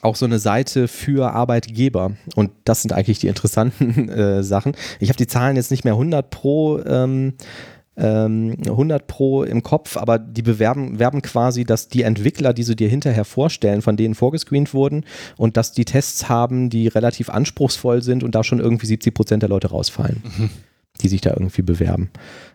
auch 0.00 0.16
so 0.16 0.24
eine 0.24 0.38
Seite 0.38 0.88
für 0.88 1.32
Arbeitgeber. 1.32 2.12
Und 2.34 2.50
das 2.64 2.82
sind 2.82 2.92
eigentlich 2.92 3.18
die 3.18 3.28
interessanten 3.28 4.08
äh, 4.08 4.42
Sachen. 4.44 4.74
Ich 5.00 5.08
habe 5.08 5.18
die 5.18 5.26
Zahlen 5.26 5.56
jetzt 5.56 5.70
nicht 5.72 5.84
mehr 5.84 5.94
100 5.94 6.30
pro 6.30 6.78
ähm, 6.80 7.34
äh, 7.34 7.81
ähm, 8.02 8.56
100 8.66 9.06
Pro 9.06 9.44
im 9.44 9.62
Kopf, 9.62 9.96
aber 9.96 10.18
die 10.18 10.42
bewerben 10.42 10.98
werben 10.98 11.22
quasi, 11.22 11.64
dass 11.64 11.88
die 11.88 12.02
Entwickler, 12.02 12.52
die 12.52 12.64
sie 12.64 12.74
dir 12.74 12.88
hinterher 12.88 13.24
vorstellen, 13.24 13.80
von 13.80 13.96
denen 13.96 14.14
vorgescreent 14.14 14.74
wurden 14.74 15.04
und 15.36 15.56
dass 15.56 15.72
die 15.72 15.84
Tests 15.84 16.28
haben, 16.28 16.68
die 16.68 16.88
relativ 16.88 17.30
anspruchsvoll 17.30 18.02
sind 18.02 18.24
und 18.24 18.34
da 18.34 18.42
schon 18.42 18.58
irgendwie 18.58 18.86
70 18.86 19.14
Prozent 19.14 19.42
der 19.42 19.50
Leute 19.50 19.68
rausfallen, 19.68 20.22
die 21.00 21.08
sich 21.08 21.20
da 21.20 21.30
irgendwie 21.30 21.62
bewerben. 21.62 22.10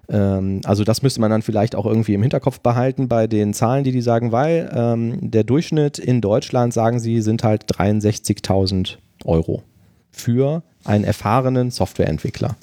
Ähm, 0.09 0.61
also 0.65 0.83
das 0.83 1.01
müsste 1.01 1.21
man 1.21 1.31
dann 1.31 1.41
vielleicht 1.41 1.75
auch 1.75 1.85
irgendwie 1.85 2.13
im 2.13 2.21
Hinterkopf 2.21 2.59
behalten 2.59 3.07
bei 3.07 3.27
den 3.27 3.53
Zahlen, 3.53 3.85
die 3.85 3.93
die 3.93 4.01
sagen, 4.01 4.33
weil 4.33 4.69
ähm, 4.73 5.31
der 5.31 5.45
Durchschnitt 5.45 5.97
in 5.97 6.19
Deutschland, 6.19 6.73
sagen 6.73 6.99
sie, 6.99 7.21
sind 7.21 7.43
halt 7.43 7.71
63.000 7.71 8.97
Euro 9.23 9.63
für 10.11 10.63
einen 10.83 11.05
erfahrenen 11.05 11.71
Softwareentwickler. 11.71 12.57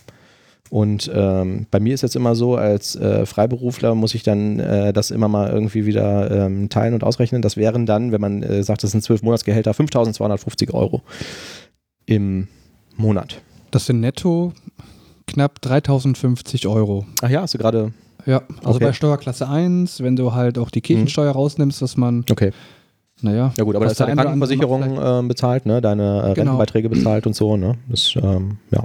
Und 0.75 1.09
ähm, 1.15 1.67
bei 1.71 1.79
mir 1.79 1.95
ist 1.95 2.03
jetzt 2.03 2.17
immer 2.17 2.35
so, 2.35 2.57
als 2.57 2.97
äh, 2.97 3.27
Freiberufler 3.27 3.95
muss 3.95 4.13
ich 4.17 4.25
dann 4.25 4.59
äh, 4.59 4.93
das 4.93 5.13
immer 5.13 5.29
mal 5.29 5.49
irgendwie 5.49 5.87
wieder 5.87 6.29
ähm, 6.33 6.69
teilen 6.69 6.95
und 6.95 7.05
ausrechnen. 7.05 7.43
Das 7.43 7.57
wären 7.57 7.87
dann, 7.87 8.11
wenn 8.11 8.21
man 8.21 8.43
äh, 8.43 8.61
sagt, 8.65 8.83
das 8.83 8.91
sind 8.91 9.05
zwölf 9.05 9.23
Monatsgehälter, 9.23 9.71
5.250 9.71 10.75
Euro 10.75 11.03
im 12.07 12.49
Monat. 12.97 13.41
Das 13.71 13.87
sind 13.87 14.01
netto 14.01 14.53
knapp 15.29 15.61
3050 15.63 16.67
Euro. 16.67 17.07
Ach 17.23 17.31
ja, 17.31 17.43
hast 17.43 17.55
du 17.55 17.59
gerade. 17.59 17.93
Ja, 18.27 18.43
also 18.65 18.79
Okay. 18.79 18.87
bei 18.87 18.93
Steuerklasse 18.93 19.49
1, 19.49 20.03
wenn 20.03 20.17
du 20.17 20.33
halt 20.35 20.59
auch 20.59 20.71
die 20.71 20.81
Kirchensteuer 20.81 21.31
rausnimmst, 21.31 21.83
dass 21.83 21.97
man, 21.97 22.25
Okay. 22.29 22.51
naja. 23.23 23.53
Ja 23.57 23.63
gut, 23.63 23.77
aber 23.77 23.85
da 23.85 23.91
was 23.91 23.93
ist 23.93 24.01
deine 24.01 24.17
Krankenversicherung 24.21 24.99
ähm, 25.01 25.29
bezahlt, 25.29 25.67
ne? 25.67 25.81
deine 25.81 26.03
äh, 26.03 26.35
Genau. 26.35 26.51
Rentenbeiträge 26.57 26.89
bezahlt 26.89 27.29
und 27.29 27.37
so. 27.37 27.57
Ne? 27.57 27.77
Das, 27.89 28.13
ähm, 28.21 28.59
ja. 28.73 28.83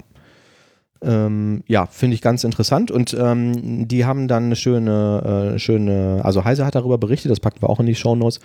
Ähm, 1.02 1.64
ja, 1.68 1.86
finde 1.86 2.16
ich 2.16 2.22
ganz 2.22 2.44
interessant 2.44 2.92
und 2.92 3.16
ähm, 3.18 3.88
die 3.88 4.06
haben 4.06 4.28
dann 4.28 4.46
eine 4.46 4.58
schöne, 4.58 5.54
äh, 5.56 5.60
schöne, 5.60 6.20
also 6.24 6.44
Heise 6.44 6.66
hat 6.66 6.76
darüber 6.76 6.98
berichtet, 6.98 7.32
das 7.32 7.40
packen 7.40 7.62
wir 7.62 7.70
auch 7.70 7.80
in 7.80 7.86
die 7.86 7.96
Shownotes, 7.96 8.42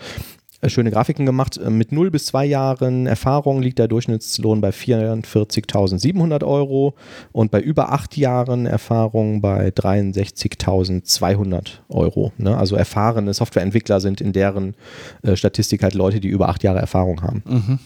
äh, 0.65 0.69
schöne 0.69 0.91
Grafiken 0.91 1.27
gemacht. 1.27 1.59
Äh, 1.59 1.71
Mit 1.71 1.93
0 1.93 2.11
bis 2.11 2.27
2 2.27 2.47
Jahren 2.47 3.07
Erfahrung 3.07 3.63
liegt 3.63 3.79
der 3.79 3.89
Durchschnittslohn 3.89 4.61
bei 4.61 4.71
44.700 4.71 6.45
Euro 6.45 6.95
und 7.33 7.51
bei 7.51 7.61
über 7.61 7.93
8 7.93 8.17
Jahren 8.17 8.67
Erfahrung 8.67 9.41
bei 9.41 9.69
63.200 9.69 11.81
Euro. 11.89 12.33
Ne? 12.39 12.57
Also 12.57 12.77
erfahrene 12.77 13.35
Softwareentwickler 13.35 14.01
sind 14.01 14.21
in 14.21 14.33
deren 14.33 14.75
äh, 15.23 15.35
Statistik 15.37 15.83
halt 15.83 15.95
Leute, 15.95 16.21
die 16.21 16.29
über 16.29 16.49
8 16.49 16.63
Jahre 16.63 16.79
Erfahrung 16.79 17.23
haben. 17.23 17.43
Mhm. 17.47 17.79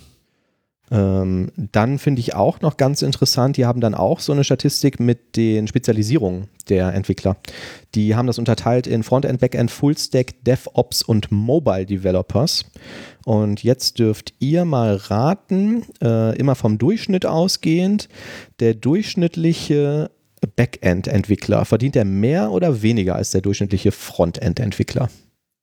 Ähm, 0.91 1.51
dann 1.57 1.99
finde 1.99 2.21
ich 2.21 2.35
auch 2.35 2.61
noch 2.61 2.77
ganz 2.77 3.03
interessant, 3.03 3.57
die 3.57 3.67
haben 3.67 3.81
dann 3.81 3.95
auch 3.95 4.21
so 4.21 4.33
eine 4.33 4.45
Statistik 4.45 5.01
mit 5.01 5.37
den 5.37 5.67
Spezialisierungen 5.69 6.49
der 6.69 6.95
Entwickler. 6.95 7.37
Die 7.95 8.15
haben 8.17 8.27
das 8.27 8.39
unterteilt 8.39 8.87
in 8.87 9.03
Frontend, 9.03 9.41
Backend, 9.41 9.71
Fullstack, 9.71 10.45
DevOps 10.45 11.03
und 11.03 11.31
Mobile 11.31 11.87
Developers. 11.87 12.65
Und 13.25 13.63
jetzt 13.63 13.99
dürft 13.99 14.35
ihr 14.39 14.65
mal 14.65 14.97
raten, 14.97 15.85
äh, 16.03 16.37
immer 16.39 16.55
vom 16.55 16.79
Durchschnitt 16.79 17.27
ausgehend, 17.27 18.09
der 18.61 18.75
durchschnittliche 18.75 20.11
Backend-Entwickler, 20.57 21.65
verdient 21.65 21.97
er 21.97 22.05
mehr 22.05 22.53
oder 22.53 22.83
weniger 22.83 23.17
als 23.17 23.31
der 23.31 23.41
durchschnittliche 23.41 23.93
Frontend-Entwickler? 23.93 25.09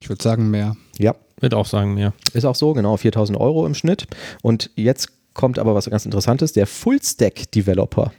Ich 0.01 0.09
würde 0.09 0.21
sagen 0.21 0.51
mehr. 0.51 0.75
Ja, 0.97 1.15
Würde 1.39 1.57
auch 1.57 1.65
sagen, 1.65 1.97
ja. 1.97 2.13
ist 2.33 2.45
auch 2.45 2.55
so, 2.55 2.73
genau, 2.73 2.95
4000 2.97 3.39
Euro 3.39 3.65
im 3.65 3.73
Schnitt. 3.73 4.07
Und 4.41 4.69
jetzt 4.75 5.14
kommt 5.35 5.59
aber 5.59 5.75
was 5.75 5.87
ganz 5.89 6.05
Interessantes, 6.05 6.53
der 6.53 6.65
Full-Stack-Developer. 6.65 8.11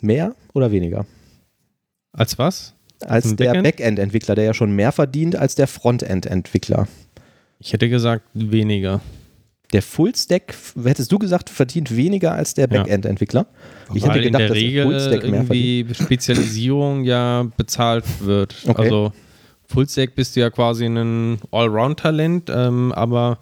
Mehr 0.00 0.36
oder 0.54 0.70
weniger? 0.70 1.04
Als 2.12 2.38
was? 2.38 2.74
Als 3.00 3.26
Ein 3.26 3.36
der 3.36 3.46
Backend? 3.46 3.64
Backend-Entwickler, 3.64 4.34
der 4.36 4.44
ja 4.44 4.54
schon 4.54 4.70
mehr 4.76 4.92
verdient 4.92 5.34
als 5.34 5.56
der 5.56 5.66
Frontend-Entwickler. 5.66 6.86
Ich 7.58 7.72
hätte 7.72 7.88
gesagt, 7.88 8.24
weniger. 8.34 9.00
Der 9.72 9.82
Full-Stack, 9.82 10.54
hättest 10.84 11.10
du 11.10 11.18
gesagt, 11.18 11.48
verdient 11.48 11.96
weniger 11.96 12.32
als 12.32 12.54
der 12.54 12.68
Ja. 12.70 12.82
Backend-Entwickler? 12.82 13.46
Ich 13.94 14.02
Weil 14.02 14.10
hätte 14.10 14.18
in 14.20 14.24
gedacht, 14.32 14.40
der 14.40 14.48
dass 14.48 14.56
der 14.58 14.62
Regel 14.62 14.84
Full-Stack 14.84 15.30
mehr 15.30 15.44
verdient. 15.44 15.90
irgendwie 15.90 15.94
Spezialisierung 15.94 17.04
ja 17.04 17.46
bezahlt 17.56 18.04
wird. 18.20 18.54
Okay. 18.66 18.82
Also 18.82 19.12
Fullstack 19.66 20.14
bist 20.14 20.36
du 20.36 20.40
ja 20.40 20.50
quasi 20.50 20.84
ein 20.84 21.38
Allround-Talent, 21.50 22.50
ähm, 22.54 22.92
aber 22.92 23.38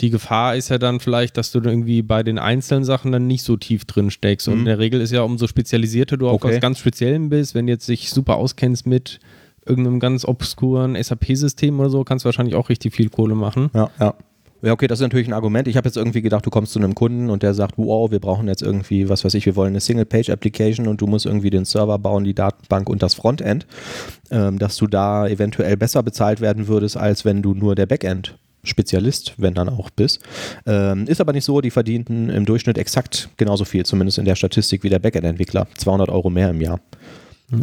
die 0.00 0.10
Gefahr 0.10 0.54
ist 0.56 0.68
ja 0.68 0.78
dann 0.78 1.00
vielleicht, 1.00 1.36
dass 1.36 1.50
du 1.50 1.60
irgendwie 1.60 2.02
bei 2.02 2.22
den 2.22 2.38
einzelnen 2.38 2.84
Sachen 2.84 3.10
dann 3.12 3.26
nicht 3.26 3.42
so 3.42 3.56
tief 3.56 3.84
drin 3.84 4.10
steckst. 4.10 4.46
Und 4.48 4.54
Mhm. 4.54 4.60
in 4.60 4.66
der 4.66 4.78
Regel 4.78 5.00
ist 5.00 5.10
ja, 5.12 5.22
umso 5.22 5.46
spezialisierter 5.46 6.16
du 6.16 6.28
auf 6.28 6.34
Okay. 6.42 6.54
was 6.54 6.60
ganz 6.60 6.78
Speziellem 6.78 7.28
bist, 7.30 7.54
wenn 7.54 7.66
du 7.66 7.72
jetzt 7.72 7.88
dich 7.88 8.10
super 8.10 8.36
auskennst 8.36 8.86
mit 8.86 9.18
irgendeinem 9.66 10.00
ganz 10.00 10.24
obskuren 10.24 10.96
SAP-System 11.02 11.78
oder 11.80 11.90
so, 11.90 12.04
kannst 12.04 12.24
du 12.24 12.26
wahrscheinlich 12.26 12.54
auch 12.54 12.68
richtig 12.68 12.94
viel 12.94 13.08
Kohle 13.10 13.34
machen. 13.34 13.70
Ja, 13.74 13.90
ja. 14.00 14.14
Ja, 14.60 14.72
okay, 14.72 14.88
das 14.88 14.98
ist 14.98 15.04
natürlich 15.04 15.28
ein 15.28 15.34
Argument. 15.34 15.68
Ich 15.68 15.76
habe 15.76 15.86
jetzt 15.88 15.96
irgendwie 15.96 16.20
gedacht, 16.20 16.44
du 16.44 16.50
kommst 16.50 16.72
zu 16.72 16.80
einem 16.80 16.92
Kunden 16.96 17.30
und 17.30 17.44
der 17.44 17.54
sagt, 17.54 17.74
wow, 17.76 18.10
wir 18.10 18.18
brauchen 18.18 18.48
jetzt 18.48 18.60
irgendwie, 18.62 19.08
was 19.08 19.24
weiß 19.24 19.34
ich, 19.34 19.46
wir 19.46 19.54
wollen 19.54 19.68
eine 19.68 19.78
Single-Page-Application 19.80 20.88
und 20.88 21.00
du 21.00 21.06
musst 21.06 21.26
irgendwie 21.26 21.50
den 21.50 21.64
Server 21.64 21.96
bauen, 22.00 22.24
die 22.24 22.34
Datenbank 22.34 22.88
und 22.88 23.00
das 23.00 23.14
Frontend, 23.14 23.68
ähm, 24.32 24.58
dass 24.58 24.76
du 24.76 24.88
da 24.88 25.28
eventuell 25.28 25.76
besser 25.76 26.02
bezahlt 26.02 26.40
werden 26.40 26.66
würdest, 26.66 26.96
als 26.96 27.24
wenn 27.24 27.40
du 27.40 27.54
nur 27.54 27.76
der 27.76 27.86
Backend-Spezialist, 28.68 29.34
wenn 29.38 29.54
dann 29.54 29.68
auch 29.68 29.90
bist. 29.90 30.20
Ähm, 30.66 31.06
ist 31.06 31.20
aber 31.20 31.32
nicht 31.32 31.44
so, 31.44 31.60
die 31.60 31.70
verdienten 31.70 32.28
im 32.30 32.44
Durchschnitt 32.44 32.78
exakt 32.78 33.28
genauso 33.36 33.64
viel, 33.64 33.84
zumindest 33.84 34.18
in 34.18 34.24
der 34.24 34.36
Statistik 34.36 34.82
wie 34.84 34.88
der 34.90 34.98
Backend-Entwickler. 34.98 35.66
200 35.76 36.08
Euro 36.08 36.30
mehr 36.30 36.50
im 36.50 36.60
Jahr. 36.60 36.80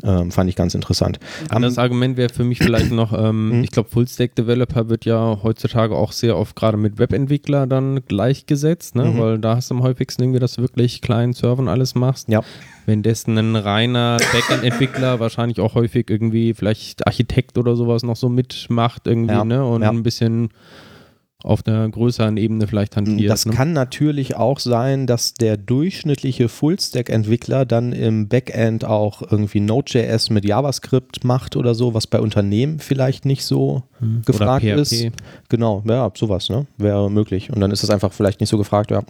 Ähm, 0.04 0.32
fand 0.32 0.50
ich 0.50 0.56
ganz 0.56 0.74
interessant. 0.74 1.20
Anderes 1.50 1.78
Argument 1.78 2.18
wäre 2.18 2.34
für 2.34 2.44
mich 2.44 2.58
vielleicht 2.58 2.92
noch, 2.92 3.14
ähm, 3.14 3.50
Mhm. 3.60 3.64
ich 3.64 3.70
glaube, 3.70 3.88
Full-Stack-Developer 3.92 4.90
wird 4.90 5.06
ja 5.06 5.38
heutzutage 5.44 5.96
auch 5.96 6.12
sehr 6.12 6.38
oft 6.38 6.56
gerade 6.56 6.76
mit 6.76 6.98
Webentwickler 6.98 7.68
dann 7.68 8.04
gleichgesetzt, 8.08 8.96
ne? 8.96 9.06
Mhm. 9.06 9.20
weil 9.20 9.38
da 9.38 9.58
hast 9.58 9.70
du 9.70 9.76
am 9.76 9.84
häufigsten 9.84 10.24
irgendwie, 10.24 10.40
dass 10.40 10.54
du 10.56 10.64
wirklich 10.64 11.02
kleinen 11.02 11.34
Server 11.34 11.60
und 11.60 11.68
alles 11.70 11.94
machst. 11.94 12.30
Ja. 12.30 12.42
Wenn 12.88 13.04
dessen 13.04 13.38
ein 13.38 13.56
reiner 13.56 14.18
Backend-Entwickler 14.34 15.20
wahrscheinlich 15.20 15.60
auch 15.60 15.76
häufig 15.76 16.10
irgendwie 16.10 16.56
vielleicht 16.56 17.06
Architekt 17.06 17.60
oder 17.60 17.76
sowas 17.76 18.02
noch 18.02 18.16
so 18.16 18.28
mitmacht 18.28 19.06
irgendwie, 19.06 19.34
Ja, 19.36 19.46
ne? 19.46 19.64
Und 19.64 19.84
ja. 19.84 19.90
ein 19.92 20.02
bisschen 20.02 20.50
auf 21.46 21.66
einer 21.66 21.88
größeren 21.88 22.38
Ebene 22.38 22.68
vielleicht 22.68 22.96
hantiert. 22.96 23.30
Das 23.30 23.46
ne? 23.46 23.54
kann 23.54 23.74
natürlich 23.74 24.36
auch 24.36 24.60
sein, 24.60 25.06
dass 25.06 25.36
der 25.36 25.58
durchschnittliche 25.58 26.50
Full-Stack-Entwickler 26.50 27.66
dann 27.66 27.94
im 27.94 28.28
Backend 28.28 28.84
auch 28.84 29.22
irgendwie 29.22 29.60
Node.js 29.60 30.32
mit 30.32 30.46
JavaScript 30.46 31.24
macht 31.24 31.56
oder 31.56 31.76
so, 31.76 31.94
was 31.94 32.08
bei 32.08 32.20
Unternehmen 32.20 32.80
vielleicht 32.80 33.26
nicht 33.26 33.46
so 33.46 33.84
gefragt 34.26 34.66
Oder 34.66 34.86
PHP. 34.86 34.94
ist. 34.94 35.12
Genau, 35.50 35.84
ja, 35.88 36.12
sowas, 36.16 36.50
ne? 36.50 36.66
Wäre 36.78 37.10
möglich. 37.10 37.52
Und 37.52 37.60
dann 37.62 37.72
ist 37.72 37.84
es 37.84 37.90
einfach 37.90 38.12
vielleicht 38.12 38.40
nicht 38.40 38.50
so 38.50 38.58
gefragt, 38.58 38.92
ja. 38.92 39.04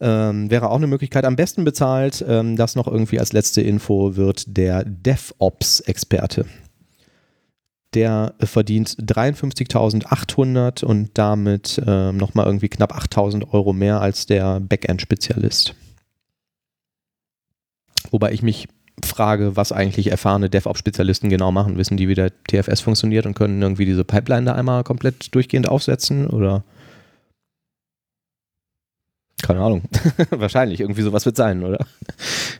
Ähm, 0.00 0.50
wäre 0.50 0.68
auch 0.70 0.76
eine 0.76 0.88
Möglichkeit. 0.88 1.24
Am 1.24 1.36
besten 1.36 1.64
bezahlt, 1.64 2.24
ähm, 2.28 2.56
das 2.56 2.74
noch 2.74 2.88
irgendwie 2.88 3.20
als 3.20 3.32
letzte 3.32 3.62
Info, 3.62 4.16
wird 4.16 4.56
der 4.56 4.84
DevOps-Experte. 4.84 6.44
Der 7.94 8.34
äh, 8.38 8.46
verdient 8.46 8.90
53.800 8.90 10.84
und 10.84 11.10
damit 11.14 11.80
ähm, 11.86 12.16
nochmal 12.16 12.46
irgendwie 12.46 12.68
knapp 12.68 12.96
8.000 12.96 13.52
Euro 13.52 13.72
mehr 13.72 14.00
als 14.00 14.26
der 14.26 14.60
Backend-Spezialist. 14.60 15.74
Wobei 18.10 18.32
ich 18.32 18.42
mich 18.42 18.68
frage, 19.04 19.56
was 19.56 19.72
eigentlich 19.72 20.10
erfahrene 20.10 20.50
DevOps-Spezialisten 20.50 21.28
genau 21.28 21.50
machen. 21.50 21.76
Wissen 21.78 21.96
die, 21.96 22.08
wie 22.08 22.14
der 22.14 22.32
TFS 22.44 22.80
funktioniert 22.80 23.26
und 23.26 23.34
können 23.34 23.60
irgendwie 23.60 23.86
diese 23.86 24.04
Pipeline 24.04 24.46
da 24.46 24.54
einmal 24.54 24.84
komplett 24.84 25.34
durchgehend 25.34 25.68
aufsetzen 25.68 26.26
oder? 26.26 26.64
Keine 29.42 29.60
Ahnung. 29.60 29.82
Wahrscheinlich, 30.30 30.80
irgendwie 30.80 31.02
sowas 31.02 31.26
wird 31.26 31.36
sein, 31.36 31.64
oder? 31.64 31.84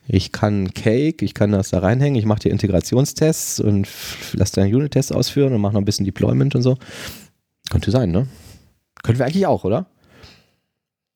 Ich 0.08 0.32
kann 0.32 0.74
Cake, 0.74 1.24
ich 1.24 1.32
kann 1.32 1.52
das 1.52 1.70
da 1.70 1.78
reinhängen, 1.78 2.18
ich 2.18 2.26
mache 2.26 2.40
dir 2.40 2.50
Integrationstests 2.50 3.60
und 3.60 3.88
lasse 4.32 4.56
dann 4.56 4.74
Unit-Tests 4.74 5.12
ausführen 5.12 5.54
und 5.54 5.60
mache 5.60 5.74
noch 5.74 5.80
ein 5.80 5.84
bisschen 5.84 6.04
Deployment 6.04 6.54
und 6.56 6.62
so. 6.62 6.76
Könnte 7.70 7.90
sein, 7.92 8.10
ne? 8.10 8.26
Können 9.02 9.18
wir 9.18 9.26
eigentlich 9.26 9.46
auch, 9.46 9.64
oder? 9.64 9.86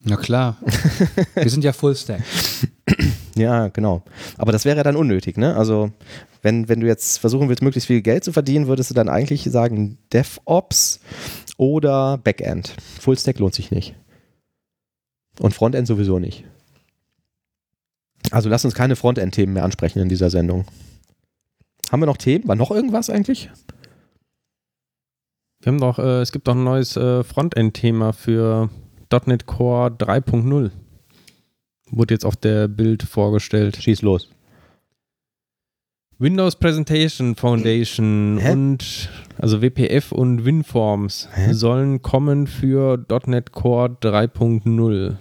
Na 0.00 0.16
klar. 0.16 0.56
Wir 1.34 1.50
sind 1.50 1.64
ja 1.64 1.72
Fullstack. 1.72 2.22
Ja, 3.34 3.68
genau. 3.68 4.02
Aber 4.38 4.52
das 4.52 4.64
wäre 4.64 4.76
ja 4.76 4.82
dann 4.84 4.96
unnötig, 4.96 5.36
ne? 5.36 5.56
Also, 5.56 5.90
wenn, 6.42 6.68
wenn 6.68 6.80
du 6.80 6.86
jetzt 6.86 7.18
versuchen 7.18 7.48
willst, 7.48 7.62
möglichst 7.62 7.88
viel 7.88 8.02
Geld 8.02 8.22
zu 8.22 8.32
verdienen, 8.32 8.68
würdest 8.68 8.90
du 8.90 8.94
dann 8.94 9.08
eigentlich 9.08 9.42
sagen 9.44 9.98
DevOps 10.12 11.00
oder 11.56 12.18
Backend. 12.18 12.74
Fullstack 13.00 13.40
lohnt 13.40 13.54
sich 13.54 13.70
nicht. 13.72 13.94
Und 15.40 15.54
Frontend 15.54 15.86
sowieso 15.86 16.18
nicht. 16.18 16.44
Also 18.30 18.48
lass 18.48 18.64
uns 18.64 18.74
keine 18.74 18.96
Frontend-Themen 18.96 19.52
mehr 19.52 19.64
ansprechen 19.64 20.00
in 20.00 20.08
dieser 20.08 20.30
Sendung. 20.30 20.64
Haben 21.90 22.02
wir 22.02 22.06
noch 22.06 22.16
Themen? 22.16 22.48
War 22.48 22.56
noch 22.56 22.70
irgendwas 22.70 23.10
eigentlich? 23.10 23.50
Wir 25.60 25.72
haben 25.72 25.80
doch, 25.80 25.98
äh, 25.98 26.20
es 26.20 26.32
gibt 26.32 26.48
doch 26.48 26.54
ein 26.54 26.64
neues 26.64 26.96
äh, 26.96 27.22
Frontend-Thema 27.22 28.12
für 28.12 28.70
.NET 29.26 29.46
Core 29.46 29.90
3.0. 29.90 30.70
Wurde 31.90 32.14
jetzt 32.14 32.24
auf 32.24 32.36
der 32.36 32.68
Bild 32.68 33.02
vorgestellt. 33.02 33.76
Schieß 33.76 34.02
los. 34.02 34.30
Windows 36.18 36.56
Presentation 36.56 37.34
Foundation 37.34 38.38
Hä? 38.40 38.52
und 38.52 39.10
also 39.38 39.60
WPF 39.60 40.12
und 40.12 40.46
WinForms 40.46 41.28
Hä? 41.34 41.52
sollen 41.52 42.00
kommen 42.00 42.46
für 42.46 43.04
.NET 43.26 43.52
Core 43.52 43.98
3.0. 44.00 45.16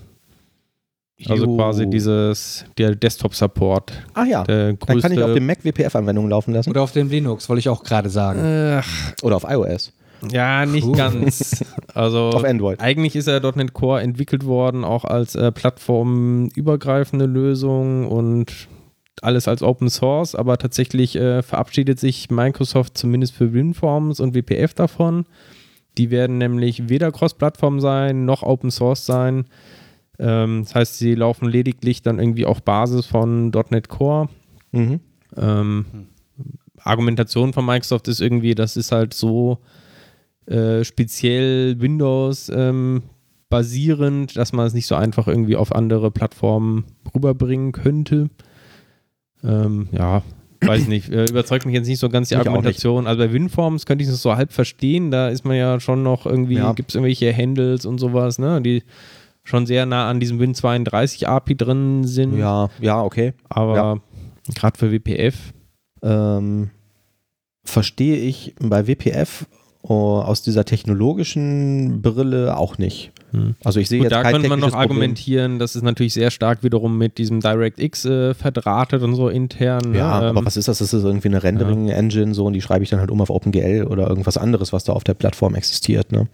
Also 1.30 1.46
Jo. 1.46 1.56
quasi 1.56 1.90
dieses, 1.90 2.66
der 2.78 2.94
Desktop-Support. 2.96 3.94
Ach 4.16 4.26
ja, 4.26 4.44
Der 4.44 4.74
dann 4.74 4.80
kann 5.00 5.12
ich 5.14 5.22
auf 5.24 5.34
dem 5.34 5.46
Mac 5.46 5.64
WPF-Anwendungen 5.64 6.30
laufen 6.30 6.54
lassen. 6.54 6.70
Oder 6.70 6.82
auf 6.82 6.92
dem 6.92 7.10
Linux, 7.10 7.48
wollte 7.48 7.60
ich 7.60 7.70
auch 7.70 7.84
gerade 7.84 8.10
sagen. 8.10 8.42
Ach, 8.82 9.14
Oder 9.24 9.38
auf 9.38 9.46
iOS. 9.48 9.94
ja, 10.30 10.66
nicht 10.66 10.84
Puh. 10.86 10.92
ganz. 10.92 11.64
Also 11.94 12.30
Auf 12.34 12.44
Android. 12.44 12.82
eigentlich 12.82 13.16
ist 13.16 13.30
ja 13.30 13.40
.NET 13.40 13.72
Core 13.74 14.02
entwickelt 14.02 14.46
worden, 14.46 14.84
auch 14.84 15.06
als 15.06 15.36
äh, 15.36 15.54
plattformübergreifende 15.54 17.26
Lösung 17.26 18.08
und 18.08 18.68
alles 19.22 19.48
als 19.48 19.64
Open 19.64 19.90
Source, 19.90 20.36
aber 20.36 20.58
tatsächlich 20.58 21.16
äh, 21.16 21.42
verabschiedet 21.42 22.00
sich 22.00 22.30
Microsoft 22.30 22.98
zumindest 22.98 23.34
für 23.34 23.54
WinForms 23.54 24.20
und 24.20 24.36
WPF 24.36 24.74
davon. 24.74 25.26
Die 25.98 26.12
werden 26.12 26.38
nämlich 26.38 26.90
weder 26.90 27.14
Cross-Plattform 27.14 27.80
sein, 27.80 28.26
noch 28.26 28.44
Open 28.44 28.72
Source 28.72 29.06
sein. 29.06 29.46
Ähm, 30.20 30.64
das 30.64 30.76
heißt, 30.76 30.98
sie 30.98 31.16
laufen 31.16 31.48
lediglich 31.50 32.02
dann 32.02 32.20
irgendwie 32.20 32.46
auf 32.46 32.64
Basis 32.64 33.06
von 33.06 33.52
.NET 33.70 33.90
Core. 33.90 34.30
Mhm. 34.72 35.00
Ähm, 35.38 35.86
Argumentation 36.78 37.54
von 37.54 37.66
Microsoft 37.66 38.08
ist 38.08 38.22
irgendwie, 38.22 38.56
das 38.56 38.78
ist 38.78 38.92
halt 38.92 39.14
so 39.14 39.60
äh, 40.46 40.84
speziell 40.84 41.80
Windows 41.82 42.50
ähm, 42.54 43.04
basierend, 43.50 44.38
dass 44.38 44.54
man 44.54 44.68
es 44.68 44.74
nicht 44.74 44.88
so 44.88 44.96
einfach 44.96 45.28
irgendwie 45.28 45.56
auf 45.56 45.74
andere 45.74 46.12
Plattformen 46.12 46.86
rüberbringen 47.14 47.72
könnte. 47.72 48.30
Ähm, 49.44 49.88
ja, 49.92 50.24
weiß 50.62 50.88
nicht, 50.88 51.10
äh, 51.10 51.26
überzeugt 51.26 51.66
mich 51.66 51.76
jetzt 51.76 51.88
nicht 51.88 52.00
so 52.00 52.10
ganz 52.10 52.30
die 52.30 52.36
auch 52.36 52.40
Argumentation. 52.40 53.08
Also 53.08 53.20
bei 53.24 53.32
WinForms 53.32 53.86
könnte 53.86 54.04
ich 54.04 54.10
es 54.10 54.22
so 54.22 54.36
halb 54.36 54.52
verstehen, 54.52 55.12
da 55.12 55.30
ist 55.30 55.46
man 55.46 55.58
ja 55.58 55.80
schon 55.80 56.04
noch 56.04 56.26
irgendwie, 56.26 56.56
Ja. 56.56 56.74
gibt 56.74 56.90
es 56.90 56.96
irgendwelche 56.96 57.36
Handles 57.36 57.86
und 57.86 58.00
sowas, 58.00 58.40
ne, 58.40 58.62
die 58.62 58.84
schon 59.46 59.66
sehr 59.66 59.86
nah 59.86 60.10
an 60.10 60.20
diesem 60.20 60.40
Win32 60.40 61.26
API 61.28 61.56
drin 61.56 62.04
sind. 62.04 62.38
Ja, 62.38 62.70
ja, 62.82 63.02
okay. 63.02 63.34
Aber 63.48 63.76
Ja. 63.76 63.98
gerade 64.54 64.78
für 64.78 64.92
WPF 64.92 65.54
ähm, 66.04 66.72
verstehe 67.64 68.18
ich 68.18 68.56
bei 68.60 68.88
WPF 68.88 69.46
oh, 69.82 70.20
aus 70.20 70.42
dieser 70.42 70.66
technologischen 70.66 72.02
Brille 72.02 72.58
auch 72.58 72.78
nicht. 72.78 73.12
Hm. 73.36 73.56
Also 73.64 73.80
ich 73.80 73.90
sehe 73.90 74.00
Gut, 74.00 74.06
jetzt 74.06 74.14
da 74.14 74.24
kein 74.24 74.34
könnte 74.34 74.50
man 74.50 74.60
noch 74.60 74.70
Problem. 74.70 74.82
argumentieren, 74.90 75.60
das 75.60 75.76
ist 75.76 75.84
natürlich 75.84 76.14
sehr 76.14 76.32
stark 76.32 76.64
wiederum 76.64 76.98
mit 76.98 77.18
diesem 77.18 77.42
DirectX 77.42 78.06
äh, 78.06 78.34
verdrahtet 78.34 79.04
und 79.04 79.16
so 79.16 79.30
intern. 79.30 79.94
Ja, 79.94 80.22
Ähm, 80.22 80.38
aber 80.38 80.46
was 80.46 80.58
ist 80.58 80.68
das? 80.68 80.80
Das 80.80 80.94
ist 80.94 81.04
irgendwie 81.04 81.28
eine 81.28 81.44
Rendering-Engine 81.44 82.34
so 82.34 82.46
und 82.46 82.54
die 82.54 82.62
schreibe 82.62 82.84
ich 82.84 82.90
dann 82.90 83.00
halt 83.00 83.12
um 83.12 83.22
auf 83.22 83.30
OpenGL 83.30 83.88
oder 83.90 84.08
irgendwas 84.08 84.38
anderes, 84.38 84.74
was 84.74 84.84
da 84.86 84.94
auf 84.94 85.04
der 85.04 85.14
Plattform 85.14 85.56
existiert. 85.56 86.12
Ne? 86.12 86.28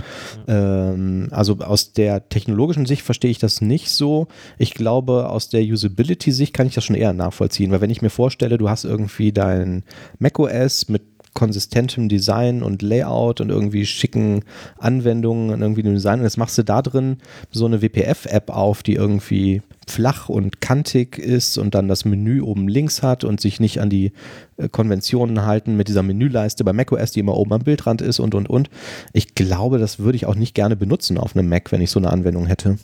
Ähm, 0.47 1.27
also 1.31 1.57
aus 1.59 1.93
der 1.93 2.29
technologischen 2.29 2.85
Sicht 2.85 3.01
verstehe 3.01 3.31
ich 3.31 3.39
das 3.39 3.61
nicht 3.61 3.89
so. 3.89 4.27
Ich 4.57 4.73
glaube, 4.73 5.29
aus 5.29 5.49
der 5.49 5.61
Usability-Sicht 5.63 6.53
kann 6.53 6.67
ich 6.67 6.75
das 6.75 6.83
schon 6.83 6.95
eher 6.95 7.13
nachvollziehen, 7.13 7.71
weil 7.71 7.81
wenn 7.81 7.89
ich 7.89 8.01
mir 8.01 8.09
vorstelle, 8.09 8.57
du 8.57 8.69
hast 8.69 8.83
irgendwie 8.83 9.31
dein 9.31 9.83
macOS 10.19 10.89
mit 10.89 11.01
konsistentem 11.33 12.09
Design 12.09 12.61
und 12.61 12.81
Layout 12.81 13.41
und 13.41 13.49
irgendwie 13.49 13.85
schicken 13.85 14.43
Anwendungen 14.77 15.51
und 15.51 15.61
irgendwie 15.61 15.83
dem 15.83 15.93
Design 15.93 16.19
und 16.19 16.25
jetzt 16.25 16.37
machst 16.37 16.57
du 16.57 16.63
da 16.63 16.81
drin 16.81 17.17
so 17.51 17.65
eine 17.65 17.81
WPF-App 17.81 18.49
auf, 18.49 18.83
die 18.83 18.95
irgendwie 18.95 19.61
flach 19.87 20.29
und 20.29 20.61
kantig 20.61 21.17
ist 21.17 21.57
und 21.57 21.75
dann 21.75 21.87
das 21.87 22.05
Menü 22.05 22.41
oben 22.41 22.67
links 22.67 23.03
hat 23.03 23.23
und 23.23 23.41
sich 23.41 23.59
nicht 23.59 23.79
an 23.79 23.89
die 23.89 24.11
äh, 24.57 24.69
Konventionen 24.69 25.45
halten 25.45 25.75
mit 25.77 25.87
dieser 25.87 26.03
Menüleiste 26.03 26.63
bei 26.63 26.73
macOS, 26.73 27.11
die 27.11 27.19
immer 27.19 27.37
oben 27.37 27.53
am 27.53 27.61
Bildrand 27.61 28.01
ist 28.01 28.19
und 28.19 28.35
und 28.35 28.49
und. 28.49 28.69
Ich 29.13 29.35
glaube, 29.35 29.77
das 29.77 29.99
würde 29.99 30.15
ich 30.15 30.25
auch 30.25 30.35
nicht 30.35 30.55
gerne 30.55 30.75
benutzen 30.75 31.17
auf 31.17 31.35
einem 31.35 31.49
Mac, 31.49 31.71
wenn 31.71 31.81
ich 31.81 31.91
so 31.91 31.99
eine 31.99 32.11
Anwendung 32.11 32.45
hätte. 32.45 32.77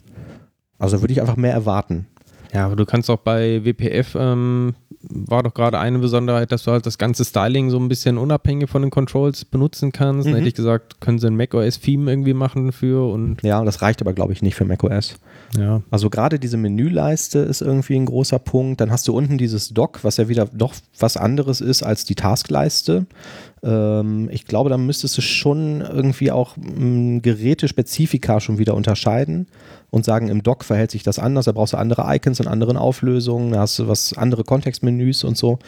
Also 0.79 1.01
würde 1.01 1.13
ich 1.13 1.21
einfach 1.21 1.37
mehr 1.37 1.53
erwarten. 1.53 2.07
ja, 2.53 2.65
aber 2.65 2.75
du 2.75 2.85
kannst 2.85 3.09
auch 3.09 3.19
bei 3.19 3.63
WPF, 3.65 4.15
ähm, 4.19 4.75
war 5.01 5.43
doch 5.43 5.53
gerade 5.53 5.79
eine 5.79 5.99
Besonderheit, 5.99 6.51
dass 6.51 6.63
du 6.63 6.71
halt 6.71 6.85
das 6.85 6.97
ganze 6.97 7.23
Styling 7.23 7.69
so 7.69 7.77
ein 7.77 7.87
bisschen 7.87 8.17
unabhängig 8.17 8.69
von 8.69 8.81
den 8.81 8.91
Controls 8.91 9.45
benutzen 9.45 9.91
kannst. 9.91 10.27
Mhm. 10.27 10.35
hätte 10.35 10.47
ich 10.47 10.55
gesagt, 10.55 10.99
können 11.01 11.19
sie 11.19 11.27
ein 11.27 11.37
macOS-Theme 11.37 12.11
irgendwie 12.11 12.33
machen 12.33 12.71
für 12.71 13.11
und 13.11 13.43
Ja, 13.43 13.63
das 13.63 13.81
reicht 13.81 14.01
aber, 14.01 14.13
glaube 14.13 14.33
ich, 14.33 14.41
nicht 14.41 14.55
für 14.55 14.65
macOS. 14.65 15.15
ja. 15.57 15.81
Also 15.91 16.09
gerade 16.09 16.39
diese 16.39 16.57
Menüleiste 16.57 17.39
ist 17.39 17.61
irgendwie 17.61 17.95
ein 17.95 18.05
großer 18.05 18.39
Punkt. 18.39 18.81
Dann 18.81 18.91
hast 18.91 19.07
du 19.07 19.15
unten 19.15 19.37
dieses 19.37 19.69
Dock, 19.69 20.03
was 20.03 20.17
ja 20.17 20.27
wieder 20.27 20.47
doch 20.51 20.73
was 20.99 21.17
anderes 21.17 21.61
ist 21.61 21.83
als 21.83 22.03
die 22.05 22.15
Taskleiste. 22.15 23.05
Ähm, 23.63 24.29
ich 24.31 24.45
glaube, 24.45 24.69
da 24.69 24.77
müsstest 24.77 25.17
du 25.17 25.21
schon 25.21 25.81
irgendwie 25.81 26.31
auch 26.31 26.57
m, 26.57 27.21
Gerätespezifika 27.21 28.39
schon 28.39 28.57
wieder 28.57 28.75
unterscheiden 28.75 29.47
und 29.89 30.05
sagen, 30.05 30.27
im 30.29 30.43
Dock 30.43 30.63
verhält 30.63 30.91
sich 30.91 31.03
das 31.03 31.19
anders, 31.19 31.45
da 31.45 31.51
brauchst 31.51 31.73
du 31.73 31.77
andere 31.77 32.03
Icons 32.15 32.39
und 32.39 32.47
anderen 32.47 32.77
Auflösungen, 32.77 33.51
da 33.51 33.61
hast 33.61 33.79
du 33.79 33.87
was 33.87 34.13
andere 34.13 34.43
Kontextmenüs 34.43 35.23
und 35.23 35.37
so. 35.37 35.59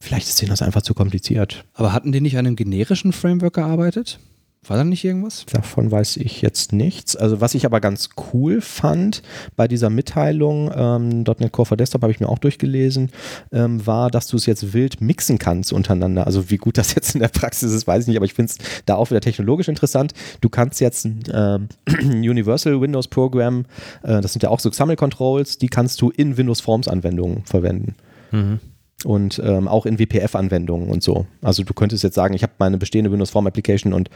Vielleicht 0.00 0.28
ist 0.28 0.40
denen 0.40 0.50
das 0.50 0.62
einfach 0.62 0.82
zu 0.82 0.94
kompliziert. 0.94 1.64
Aber 1.74 1.92
hatten 1.92 2.10
die 2.10 2.22
nicht 2.22 2.38
an 2.38 2.46
einem 2.46 2.56
generischen 2.56 3.12
Framework 3.12 3.54
gearbeitet? 3.54 4.18
War 4.66 4.76
da 4.76 4.84
nicht 4.84 5.02
irgendwas? 5.04 5.46
Davon 5.50 5.90
weiß 5.90 6.18
ich 6.18 6.42
jetzt 6.42 6.74
nichts. 6.74 7.16
Also 7.16 7.40
was 7.40 7.54
ich 7.54 7.64
aber 7.64 7.80
ganz 7.80 8.10
cool 8.34 8.60
fand 8.60 9.22
bei 9.56 9.66
dieser 9.66 9.88
Mitteilung, 9.88 10.70
ähm, 10.74 11.22
.NET 11.22 11.50
Core 11.50 11.64
for 11.64 11.76
Desktop 11.78 12.02
habe 12.02 12.12
ich 12.12 12.20
mir 12.20 12.28
auch 12.28 12.38
durchgelesen, 12.38 13.10
ähm, 13.52 13.84
war, 13.86 14.10
dass 14.10 14.26
du 14.26 14.36
es 14.36 14.44
jetzt 14.44 14.74
wild 14.74 15.00
mixen 15.00 15.38
kannst 15.38 15.72
untereinander. 15.72 16.26
Also 16.26 16.50
wie 16.50 16.58
gut 16.58 16.76
das 16.76 16.94
jetzt 16.94 17.14
in 17.14 17.20
der 17.22 17.28
Praxis 17.28 17.72
ist, 17.72 17.86
weiß 17.86 18.02
ich 18.02 18.08
nicht, 18.08 18.18
aber 18.18 18.26
ich 18.26 18.34
finde 18.34 18.52
es 18.52 18.82
da 18.84 18.96
auch 18.96 19.08
wieder 19.10 19.22
technologisch 19.22 19.68
interessant. 19.68 20.12
Du 20.42 20.50
kannst 20.50 20.78
jetzt 20.80 21.06
ein 21.06 21.22
ähm, 21.32 21.68
Universal 22.20 22.82
Windows 22.82 23.08
Program, 23.08 23.64
äh, 24.02 24.20
das 24.20 24.34
sind 24.34 24.42
ja 24.42 24.50
auch 24.50 24.60
so 24.60 24.68
XAML-Controls, 24.68 25.56
die 25.56 25.68
kannst 25.68 26.02
du 26.02 26.10
in 26.10 26.36
Windows 26.36 26.60
Forms 26.60 26.86
Anwendungen 26.86 27.44
verwenden 27.46 27.94
Mhm. 28.30 28.60
und 29.04 29.40
ähm, 29.42 29.66
auch 29.66 29.86
in 29.86 29.98
WPF-Anwendungen 29.98 30.88
und 30.90 31.02
so. 31.02 31.26
Also 31.42 31.64
du 31.64 31.72
könntest 31.74 32.04
jetzt 32.04 32.14
sagen, 32.14 32.34
ich 32.34 32.42
habe 32.42 32.52
meine 32.58 32.76
bestehende 32.78 33.10
Windows 33.10 33.30
Form 33.30 33.46
Application 33.46 33.92
und 33.92 34.08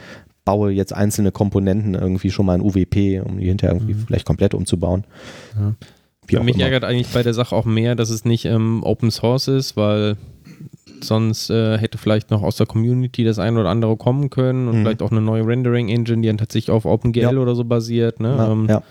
baue 0.45 0.71
jetzt 0.71 0.93
einzelne 0.93 1.31
Komponenten 1.31 1.95
irgendwie 1.95 2.29
schon 2.31 2.45
mal 2.45 2.55
in 2.55 2.61
UWP, 2.61 3.21
um 3.25 3.39
die 3.39 3.47
hinterher 3.47 3.75
irgendwie 3.75 3.95
vielleicht 3.95 4.25
komplett 4.25 4.53
umzubauen. 4.53 5.03
Ja. 5.59 5.73
Wie 6.27 6.39
mich 6.39 6.55
immer. 6.55 6.63
ärgert 6.65 6.83
eigentlich 6.85 7.09
bei 7.13 7.21
der 7.23 7.33
Sache 7.33 7.55
auch 7.55 7.65
mehr, 7.65 7.95
dass 7.95 8.09
es 8.09 8.25
nicht 8.25 8.45
ähm, 8.45 8.81
Open 8.83 9.11
Source 9.11 9.47
ist, 9.47 9.75
weil 9.77 10.17
sonst 11.01 11.49
äh, 11.49 11.77
hätte 11.77 11.97
vielleicht 11.97 12.31
noch 12.31 12.41
aus 12.41 12.55
der 12.55 12.65
Community 12.65 13.23
das 13.23 13.37
ein 13.37 13.57
oder 13.57 13.69
andere 13.69 13.97
kommen 13.97 14.29
können 14.29 14.67
und 14.67 14.77
Mhm. 14.77 14.81
vielleicht 14.83 15.01
auch 15.01 15.11
eine 15.11 15.21
neue 15.21 15.45
Rendering 15.45 15.89
Engine, 15.89 16.21
die 16.21 16.27
dann 16.27 16.37
tatsächlich 16.37 16.71
auf 16.71 16.85
OpenGL 16.85 17.21
Ja. 17.21 17.37
oder 17.39 17.53
so 17.55 17.63
basiert. 17.63 18.19
Ne? 18.19 18.35
ja, 18.37 18.51
ähm, 18.51 18.67
ja, 18.69 18.81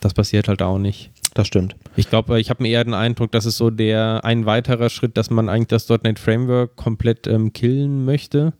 Das 0.00 0.14
passiert 0.14 0.46
halt 0.48 0.62
auch 0.62 0.78
nicht. 0.78 1.10
das 1.34 1.46
stimmt. 1.48 1.74
Ich 1.96 2.08
glaube, 2.10 2.38
ich 2.40 2.50
habe 2.50 2.66
eher 2.68 2.84
den 2.84 2.94
Eindruck, 2.94 3.32
dass 3.32 3.44
es 3.44 3.56
so 3.56 3.70
der 3.70 4.24
ein 4.24 4.46
weiterer 4.46 4.88
Schritt, 4.90 5.16
dass 5.16 5.30
man 5.30 5.48
eigentlich 5.48 5.68
das 5.68 5.88
.NET 5.88 6.18
Framework 6.20 6.76
komplett 6.76 7.26
ähm, 7.26 7.52
killen 7.52 8.04
möchte. 8.04 8.52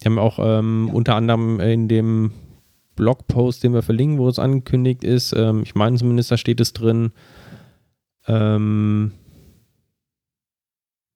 Die 0.00 0.04
haben 0.06 0.18
auch 0.18 0.38
ähm, 0.40 0.90
unter 0.92 1.14
anderem 1.16 1.60
in 1.60 1.88
dem 1.88 2.32
Blogpost, 2.96 3.62
den 3.62 3.74
wir 3.74 3.82
verlinken, 3.82 4.18
wo 4.18 4.28
es 4.28 4.38
angekündigt 4.38 5.04
ist, 5.04 5.32
ähm, 5.32 5.62
ich 5.62 5.74
meine 5.74 5.96
zumindest, 5.96 6.30
da 6.30 6.36
steht 6.36 6.60
es 6.60 6.72
drin. 6.72 7.12
Ähm, 8.26 9.12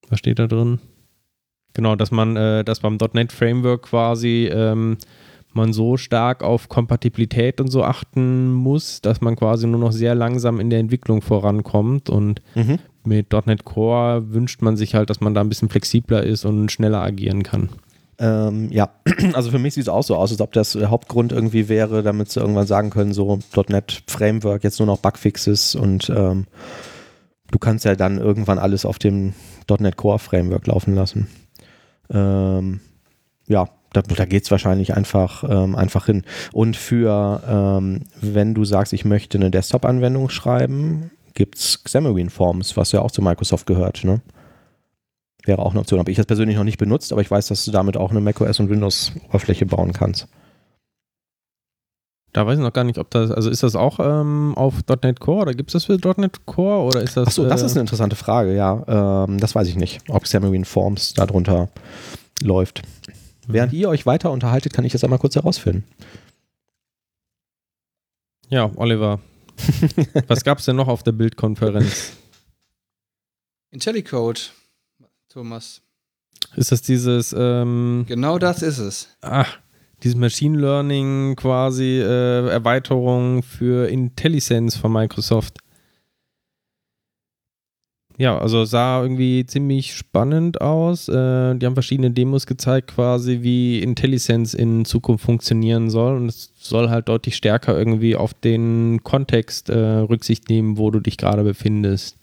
was 0.09 0.18
steht 0.18 0.39
da 0.39 0.47
drin? 0.47 0.78
Genau, 1.74 1.97
dass 1.97 2.11
man, 2.11 2.37
äh, 2.37 2.64
dass 2.64 2.80
beim 2.80 2.99
.NET 3.14 3.33
Framework 3.33 3.83
quasi 3.83 4.49
ähm, 4.53 4.99
man 5.55 5.72
so 5.72 5.97
stark 5.97 6.43
auf 6.43 6.68
Kompatibilität 6.68 7.61
und 7.61 7.68
so 7.68 7.83
achten 7.85 8.53
muss, 8.53 9.01
dass 9.01 9.20
man 9.20 9.37
quasi 9.37 9.66
nur 9.66 9.80
noch 9.80 9.93
sehr 9.93 10.14
langsam 10.14 10.61
in 10.61 10.70
der 10.70 10.80
Entwicklung 10.80 11.20
vorankommt 11.22 12.11
und 12.11 12.43
Mhm. 12.55 12.78
mit 13.05 13.33
.NET 13.47 13.64
Core 13.64 14.33
wünscht 14.33 14.62
man 14.62 14.76
sich 14.76 14.95
halt, 14.95 15.11
dass 15.11 15.20
man 15.20 15.35
da 15.35 15.41
ein 15.41 15.49
bisschen 15.49 15.68
flexibler 15.68 16.22
ist 16.22 16.45
und 16.45 16.70
schneller 16.70 17.03
agieren 17.03 17.43
kann. 17.43 17.68
Ähm, 18.23 18.70
ja, 18.70 18.91
also 19.33 19.51
für 19.51 19.59
mich 19.59 19.75
sieht 19.75 19.83
es 19.83 19.89
auch 19.89 20.05
so 20.05 20.14
aus, 20.14 20.31
als 20.31 20.41
ob 20.41 20.53
das 20.53 20.73
der 20.73 20.91
Hauptgrund 20.91 21.33
irgendwie 21.33 21.68
wäre, 21.68 22.05
damit 22.05 22.31
sie 22.31 22.39
irgendwann 22.39 22.68
sagen 22.68 22.91
können, 22.91 23.12
so 23.12 23.41
.NET 23.68 24.05
Framework, 24.07 24.62
jetzt 24.62 24.79
nur 24.79 24.87
noch 24.87 24.99
Bugfixes 24.99 25.75
und 25.75 26.09
ähm, 26.09 26.47
du 27.51 27.59
kannst 27.59 27.85
ja 27.85 27.97
dann 27.97 28.18
irgendwann 28.18 28.61
alles 28.61 28.87
auf 28.87 29.01
dem 29.01 29.35
.NET 29.68 29.97
Core 29.97 30.20
Framework 30.20 30.68
laufen 30.68 30.95
lassen. 30.95 31.27
Ähm, 32.11 32.79
ja, 33.49 33.68
da, 33.93 34.03
da 34.03 34.25
geht 34.25 34.45
es 34.45 34.53
wahrscheinlich 34.53 34.95
einfach, 34.95 35.43
ähm, 35.49 35.75
einfach 35.75 36.07
hin. 36.07 36.23
Und 36.53 36.77
für, 36.77 37.43
ähm, 37.49 38.05
wenn 38.20 38.55
du 38.55 38.64
sagst, 38.64 38.93
ich 38.93 39.05
möchte 39.05 39.37
eine 39.37 39.51
Desktop-Anwendung 39.51 40.29
schreiben, 40.29 41.11
gibt 41.35 41.59
es 41.59 41.83
Xamarin 41.83 42.31
Forms, 42.31 42.77
was 42.77 42.93
ja 42.93 43.01
auch 43.01 43.11
zu 43.11 43.20
Microsoft 43.20 43.66
gehört, 43.66 44.05
ne? 44.05 44.20
Wäre 45.45 45.61
auch 45.61 45.72
eine 45.72 45.80
Option. 45.80 45.99
Habe 45.99 46.11
ich 46.11 46.16
das 46.16 46.26
persönlich 46.26 46.57
noch 46.57 46.64
nicht 46.64 46.78
benutzt, 46.78 47.12
aber 47.12 47.20
ich 47.20 47.30
weiß, 47.30 47.49
dass 47.49 47.64
du 47.64 47.70
damit 47.70 47.97
auch 47.97 48.11
eine 48.11 48.20
macOS 48.20 48.61
und 48.61 48.70
Windows-Oberfläche 48.70 49.66
bauen 49.66 49.93
kannst. 49.93 50.28
Da 52.32 52.47
weiß 52.47 52.59
ich 52.59 52.64
noch 52.64 52.72
gar 52.72 52.84
nicht, 52.84 52.99
ob 52.99 53.11
das, 53.11 53.30
also 53.30 53.51
ist 53.51 53.62
das 53.62 53.76
auch 53.76 54.01
ähm, 54.01 54.55
auf 54.57 54.76
.NET 55.03 55.20
Core 55.20 55.43
oder 55.43 55.55
gibt 55.55 55.68
es 55.68 55.72
das 55.72 55.84
für 55.84 55.99
.NET 56.18 56.47
Core 56.47 56.86
oder 56.86 57.03
ist 57.03 57.16
das? 57.16 57.28
Achso, 57.28 57.45
das 57.45 57.62
äh, 57.62 57.66
ist 57.66 57.72
eine 57.72 57.82
interessante 57.82 58.16
Frage, 58.16 58.57
ja. 58.57 59.26
Ähm, 59.26 59.38
das 59.38 59.55
weiß 59.55 59.68
ich 59.68 59.76
nicht, 59.76 60.01
ob 60.09 60.22
Xamarin 60.22 60.64
Forms 60.64 61.12
darunter 61.12 61.68
läuft. 62.43 62.82
Während 63.47 63.74
ihr 63.74 63.88
euch 63.90 64.07
weiter 64.07 64.30
unterhaltet, 64.30 64.72
kann 64.72 64.84
ich 64.84 64.93
das 64.93 65.05
einmal 65.05 65.18
kurz 65.18 65.34
herausfinden. 65.34 65.84
Ja, 68.49 68.70
Oliver. 68.76 69.20
Was 70.28 70.45
gab 70.45 70.59
es 70.59 70.64
denn 70.64 70.76
noch 70.76 70.88
auf 70.88 71.03
der 71.03 71.12
Bildkonferenz? 71.12 72.12
IntelliCode, 73.72 74.53
Thomas. 75.33 75.80
Ist 76.57 76.72
das 76.72 76.83
dieses, 76.83 77.35
ähm, 77.37 78.05
Genau 78.07 78.39
das 78.39 78.62
ist 78.62 78.78
es. 78.78 79.09
ach, 79.22 79.59
dieses 80.03 80.16
Machine 80.16 80.59
Learning 80.59 81.37
quasi 81.37 82.01
äh, 82.01 82.49
Erweiterung 82.49 83.43
für 83.43 83.89
IntelliSense 83.89 84.78
von 84.78 84.93
Microsoft? 84.93 85.59
Ja, 88.18 88.37
also 88.39 88.64
sah 88.66 89.03
irgendwie 89.03 89.47
ziemlich 89.47 89.95
spannend 89.95 90.61
aus. 90.61 91.09
Äh, 91.09 91.55
die 91.55 91.64
haben 91.64 91.74
verschiedene 91.74 92.11
Demos 92.11 92.47
gezeigt, 92.47 92.95
quasi 92.95 93.39
wie 93.41 93.80
IntelliSense 93.80 94.57
in 94.57 94.85
Zukunft 94.85 95.24
funktionieren 95.24 95.89
soll. 95.89 96.16
Und 96.16 96.26
es 96.28 96.53
soll 96.61 96.91
halt 96.91 97.09
deutlich 97.09 97.37
stärker 97.37 97.76
irgendwie 97.76 98.14
auf 98.14 98.35
den 98.35 99.03
Kontext 99.03 99.70
äh, 99.70 99.78
Rücksicht 99.78 100.51
nehmen, 100.51 100.76
wo 100.76 100.91
du 100.91 101.01
dich 101.01 101.16
gerade 101.16 101.43
befindest. 101.43 102.18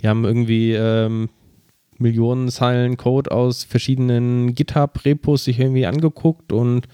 Die 0.00 0.08
haben 0.08 0.24
irgendwie 0.24 0.72
ähm, 0.74 1.30
Millionen 1.98 2.48
Zeilen 2.50 2.96
Code 2.96 3.30
aus 3.30 3.64
verschiedenen 3.64 4.54
GitHub-Repos 4.54 5.44
sich 5.44 5.58
irgendwie 5.58 5.86
angeguckt 5.86 6.52
und 6.52 6.88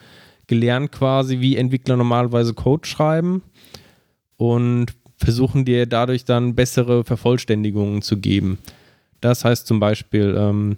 gelernt 0.47 0.93
quasi, 0.93 1.41
wie 1.41 1.57
Entwickler 1.57 1.97
normalerweise 1.97 2.55
Code 2.55 2.87
schreiben 2.87 3.43
und 4.37 4.87
versuchen 5.17 5.65
dir 5.65 5.87
dadurch 5.87 6.25
dann 6.25 6.55
bessere 6.55 7.05
Vervollständigungen 7.05 8.03
zu 8.03 8.19
geben. 8.19 8.59
Das 9.21 9.45
heißt 9.45 9.67
zum 9.67 9.81
Beispiel, 9.81 10.35
ähm, 10.37 10.71
Hm, 10.71 10.77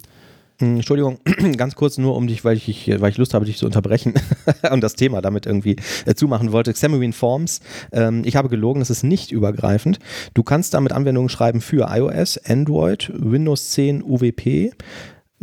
Entschuldigung, 0.63 1.19
ganz 1.57 1.75
kurz 1.75 1.99
nur 1.99 2.17
um 2.17 2.27
dich, 2.27 2.45
weil 2.45 2.57
ich, 2.57 2.89
weil 3.01 3.11
ich 3.11 3.19
Lust 3.19 3.35
habe, 3.35 3.45
dich 3.45 3.57
zu 3.57 3.67
unterbrechen 3.67 4.15
und 4.71 4.83
das 4.83 4.95
Thema 4.95 5.21
damit 5.21 5.47
irgendwie 5.47 5.77
äh, 6.07 6.15
zumachen 6.15 6.53
wollte. 6.53 6.73
Xamarin 6.73 7.13
Forms, 7.13 7.61
ähm, 7.93 8.23
ich 8.25 8.37
habe 8.37 8.49
gelogen, 8.49 8.81
das 8.81 8.91
ist 8.91 9.03
nicht 9.03 9.33
übergreifend. 9.33 9.99
Du 10.35 10.43
kannst 10.43 10.75
damit 10.75 10.93
Anwendungen 10.93 11.29
schreiben 11.29 11.61
für 11.61 11.89
iOS, 11.91 12.39
Android, 12.39 13.11
Windows 13.15 13.71
10 13.71 14.03
UWP, 14.03 14.73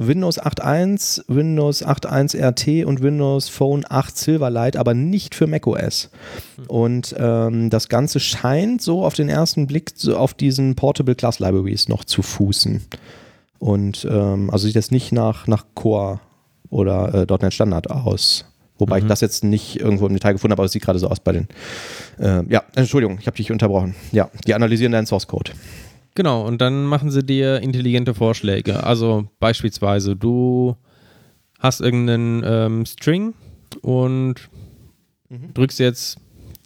Windows 0.01 0.41
8.1, 0.41 1.25
Windows 1.27 1.85
8.1 1.85 2.37
RT 2.37 2.85
und 2.85 3.01
Windows 3.03 3.49
Phone 3.49 3.83
8 3.87 4.17
Silverlight, 4.17 4.77
aber 4.77 4.93
nicht 4.93 5.35
für 5.35 5.45
macOS. 5.45 6.09
Und 6.69 7.13
ähm, 7.19 7.69
das 7.69 7.89
Ganze 7.89 8.21
scheint 8.21 8.81
so 8.81 9.03
auf 9.03 9.13
den 9.13 9.27
ersten 9.27 9.67
Blick 9.67 9.91
so 9.95 10.15
auf 10.15 10.33
diesen 10.33 10.75
Portable 10.75 11.15
Class 11.15 11.39
Libraries 11.39 11.89
noch 11.89 12.05
zu 12.05 12.21
fußen. 12.21 12.81
Und 13.59 14.07
ähm, 14.09 14.49
also 14.49 14.65
sieht 14.65 14.75
das 14.75 14.91
nicht 14.91 15.11
nach, 15.11 15.47
nach 15.47 15.65
Core 15.75 16.19
oder 16.69 17.27
äh, 17.29 17.37
.NET 17.41 17.53
Standard 17.53 17.89
aus. 17.89 18.45
Wobei 18.77 18.99
ich 18.99 19.05
das 19.05 19.19
jetzt 19.19 19.43
nicht 19.43 19.77
irgendwo 19.77 20.07
im 20.07 20.13
Detail 20.13 20.31
gefunden 20.31 20.53
habe, 20.53 20.61
aber 20.61 20.65
es 20.65 20.71
sieht 20.71 20.83
gerade 20.83 20.99
so 20.99 21.09
aus 21.09 21.19
bei 21.19 21.33
den. 21.33 21.49
Äh, 22.17 22.43
ja, 22.49 22.63
Entschuldigung, 22.75 23.17
ich 23.19 23.27
habe 23.27 23.35
dich 23.35 23.51
unterbrochen. 23.51 23.93
Ja, 24.13 24.29
die 24.47 24.53
analysieren 24.53 24.93
deinen 24.93 25.05
Source 25.05 25.27
Code. 25.27 25.51
Genau, 26.15 26.45
und 26.47 26.61
dann 26.61 26.85
machen 26.85 27.11
sie 27.11 27.23
dir 27.23 27.59
intelligente 27.59 28.13
Vorschläge. 28.13 28.83
Also 28.83 29.27
beispielsweise, 29.39 30.15
du 30.15 30.77
hast 31.59 31.81
irgendeinen 31.81 32.43
ähm, 32.45 32.85
String 32.85 33.33
und 33.81 34.49
drückst 35.53 35.79
jetzt 35.79 36.17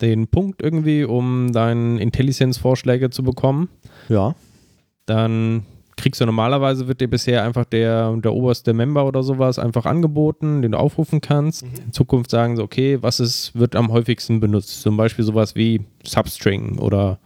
den 0.01 0.27
Punkt 0.27 0.61
irgendwie, 0.61 1.03
um 1.03 1.51
deinen 1.51 1.97
IntelliSense-Vorschläge 1.97 3.09
zu 3.09 3.23
bekommen. 3.23 3.69
Ja. 4.07 4.35
Dann 5.05 5.65
kriegst 5.95 6.21
du 6.21 6.25
normalerweise, 6.25 6.87
wird 6.87 7.01
dir 7.01 7.09
bisher 7.09 7.43
einfach 7.43 7.65
der, 7.65 8.15
der 8.17 8.33
oberste 8.33 8.73
Member 8.73 9.05
oder 9.05 9.23
sowas 9.23 9.59
einfach 9.59 9.85
angeboten, 9.85 10.61
den 10.61 10.73
du 10.73 10.79
aufrufen 10.79 11.21
kannst. 11.21 11.63
In 11.63 11.93
Zukunft 11.93 12.31
sagen 12.31 12.55
sie, 12.55 12.63
okay, 12.63 12.97
was 13.01 13.19
ist, 13.19 13.57
wird 13.57 13.75
am 13.75 13.91
häufigsten 13.91 14.39
benutzt? 14.39 14.81
Zum 14.81 14.97
Beispiel 14.97 15.25
sowas 15.25 15.55
wie 15.55 15.81
Substring 16.03 16.79
oder 16.79 17.19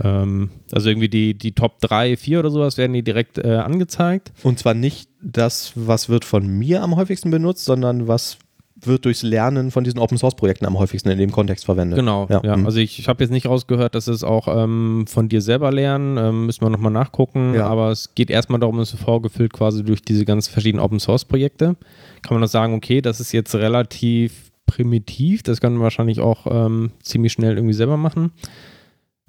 ähm, 0.00 0.50
also 0.72 0.88
irgendwie 0.88 1.08
die, 1.08 1.34
die 1.34 1.52
Top 1.52 1.80
3, 1.80 2.16
4 2.16 2.40
oder 2.40 2.50
sowas 2.50 2.78
werden 2.78 2.92
die 2.92 3.04
direkt 3.04 3.38
äh, 3.38 3.56
angezeigt. 3.56 4.32
Und 4.42 4.58
zwar 4.58 4.74
nicht 4.74 5.08
das, 5.22 5.72
was 5.74 6.08
wird 6.08 6.24
von 6.24 6.46
mir 6.46 6.82
am 6.82 6.96
häufigsten 6.96 7.30
benutzt, 7.30 7.64
sondern 7.64 8.08
was 8.08 8.38
wird 8.86 9.04
durchs 9.04 9.22
Lernen 9.22 9.70
von 9.70 9.84
diesen 9.84 9.98
Open 9.98 10.18
Source 10.18 10.34
Projekten 10.34 10.66
am 10.66 10.78
häufigsten 10.78 11.10
in 11.10 11.18
dem 11.18 11.32
Kontext 11.32 11.64
verwendet. 11.64 11.98
Genau, 11.98 12.26
ja. 12.30 12.56
mhm. 12.56 12.66
Also 12.66 12.78
ich, 12.78 12.98
ich 12.98 13.08
habe 13.08 13.22
jetzt 13.22 13.30
nicht 13.30 13.46
rausgehört, 13.46 13.94
dass 13.94 14.06
es 14.06 14.24
auch 14.24 14.48
ähm, 14.48 15.06
von 15.06 15.28
dir 15.28 15.40
selber 15.40 15.72
lernen, 15.72 16.16
ähm, 16.16 16.46
müssen 16.46 16.62
wir 16.62 16.70
nochmal 16.70 16.92
nachgucken, 16.92 17.54
Ja. 17.54 17.66
aber 17.66 17.90
es 17.90 18.14
geht 18.14 18.30
erstmal 18.30 18.60
darum, 18.60 18.78
es 18.80 18.90
vorgefüllt 18.92 19.52
quasi 19.52 19.84
durch 19.84 20.02
diese 20.02 20.24
ganz 20.24 20.48
verschiedenen 20.48 20.84
Open 20.84 21.00
Source 21.00 21.24
Projekte. 21.24 21.76
Kann 22.22 22.34
man 22.34 22.42
das 22.42 22.52
sagen, 22.52 22.74
okay, 22.74 23.00
das 23.00 23.20
ist 23.20 23.32
jetzt 23.32 23.54
relativ 23.54 24.52
primitiv, 24.66 25.42
das 25.42 25.60
kann 25.60 25.74
man 25.74 25.82
wahrscheinlich 25.82 26.20
auch 26.20 26.46
ähm, 26.48 26.90
ziemlich 27.02 27.32
schnell 27.32 27.56
irgendwie 27.56 27.74
selber 27.74 27.96
machen, 27.96 28.32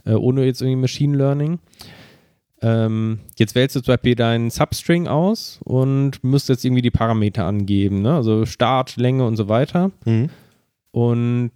äh, 0.05 0.13
ohne 0.13 0.45
jetzt 0.45 0.61
irgendwie 0.61 0.81
Machine 0.81 1.17
Learning. 1.17 1.59
Ähm, 2.61 3.19
jetzt 3.37 3.53
wählst 3.55 3.75
du 3.75 3.81
zum 3.81 3.93
Beispiel 3.93 4.15
deinen 4.15 4.49
Substring 4.49 5.07
aus 5.07 5.59
und 5.63 6.23
musst 6.23 6.49
jetzt 6.49 6.63
irgendwie 6.63 6.81
die 6.81 6.91
Parameter 6.91 7.45
angeben, 7.45 8.01
ne? 8.01 8.15
also 8.15 8.45
Start, 8.45 8.95
Länge 8.95 9.25
und 9.25 9.35
so 9.35 9.49
weiter. 9.49 9.91
Mhm. 10.05 10.29
Und 10.91 11.51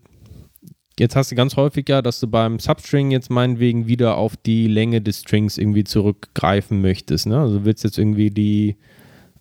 jetzt 1.00 1.16
hast 1.16 1.32
du 1.32 1.36
ganz 1.36 1.56
häufig 1.56 1.88
ja, 1.88 2.02
dass 2.02 2.20
du 2.20 2.28
beim 2.28 2.60
Substring 2.60 3.12
jetzt 3.12 3.30
meinetwegen 3.30 3.88
wieder 3.88 4.18
auf 4.18 4.36
die 4.36 4.68
Länge 4.68 5.02
des 5.02 5.22
Strings 5.22 5.58
irgendwie 5.58 5.86
zurückgreifen 5.86 6.82
möchtest. 6.82 7.28
Ne? 7.28 7.40
Also 7.40 7.60
du 7.60 7.66
willst 7.66 7.84
jetzt 7.86 7.98
irgendwie 7.98 8.30
die 8.30 8.76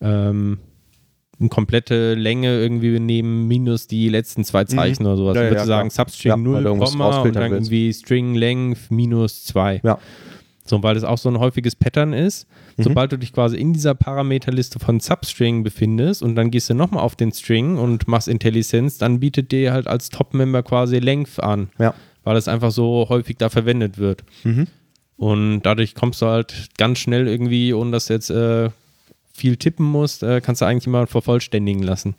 ähm, 0.01 0.59
eine 1.41 1.49
komplette 1.49 2.15
Länge 2.15 2.59
irgendwie 2.59 2.99
nehmen 2.99 3.47
minus 3.47 3.87
die 3.87 4.09
letzten 4.09 4.45
zwei 4.45 4.65
Zeichen 4.65 5.07
oder 5.07 5.17
sowas. 5.17 5.35
Mhm. 5.35 5.37
Ja, 5.37 5.43
du 5.43 5.47
ja, 5.47 5.51
würdest 5.51 5.69
ja, 5.69 5.77
sagen 5.77 5.89
klar. 5.89 6.07
Substring 6.07 6.31
Ja, 6.31 6.37
0, 6.37 6.55
weil 6.55 6.63
du 6.63 6.69
irgendwas 6.69 6.91
Komma 6.91 7.21
und 7.21 7.37
dann 7.37 7.51
willst. 7.51 7.71
irgendwie 7.71 7.93
String 7.93 8.35
Length 8.35 8.91
minus 8.91 9.45
2. 9.45 9.81
Ja. 9.85 9.99
So, 10.69 10.83
weil 10.83 10.95
das 10.95 11.05
auch 11.05 11.19
so 11.19 11.29
ein 11.31 11.39
häufiges 11.39 11.75
Pattern 11.75 12.13
ist. 12.13 12.47
Mhm. 12.77 12.83
Sobald 12.85 13.13
du 13.13 13.17
dich 13.17 13.33
quasi 13.33 13.57
in 13.57 13.73
dieser 13.73 13.95
Parameterliste 13.95 14.79
von 14.79 15.01
Substring 15.01 15.63
befindest 15.63 16.23
und 16.23 16.35
dann 16.37 16.51
gehst 16.51 16.69
du 16.71 16.75
nochmal 16.75 17.03
auf 17.03 17.17
den 17.17 17.33
String 17.33 17.77
und 17.79 18.07
machst 18.07 18.29
IntelliSense, 18.29 18.99
dann 18.99 19.21
bietet 19.21 19.51
dir 19.53 19.73
halt 19.73 19.87
als 19.87 20.11
Top-Member 20.11 20.63
quasi 20.63 20.99
Length 20.99 21.43
an, 21.43 21.71
Ja. 21.79 21.95
weil 22.25 22.37
es 22.37 22.49
einfach 22.49 22.71
so 22.71 23.07
häufig 23.09 23.37
da 23.39 23.49
verwendet 23.49 23.99
wird. 23.99 24.25
Mhm. 24.45 24.67
Und 25.17 25.63
dadurch 25.63 25.95
kommst 25.95 26.23
du 26.23 26.27
halt 26.27 26.69
ganz 26.77 26.99
schnell 26.99 27.27
irgendwie, 27.27 27.73
ohne 27.73 27.91
dass 27.91 28.07
du 28.07 28.13
jetzt 28.13 28.31
äh, 28.31 28.71
viel 29.33 29.57
tippen 29.57 29.87
musst, 29.87 30.23
äh, 30.23 30.41
kannst 30.41 30.61
du 30.63 30.67
eigentlich 30.67 30.87
immer 30.87 31.07
vervollständigen 31.07 31.83
lassen. 31.83 32.15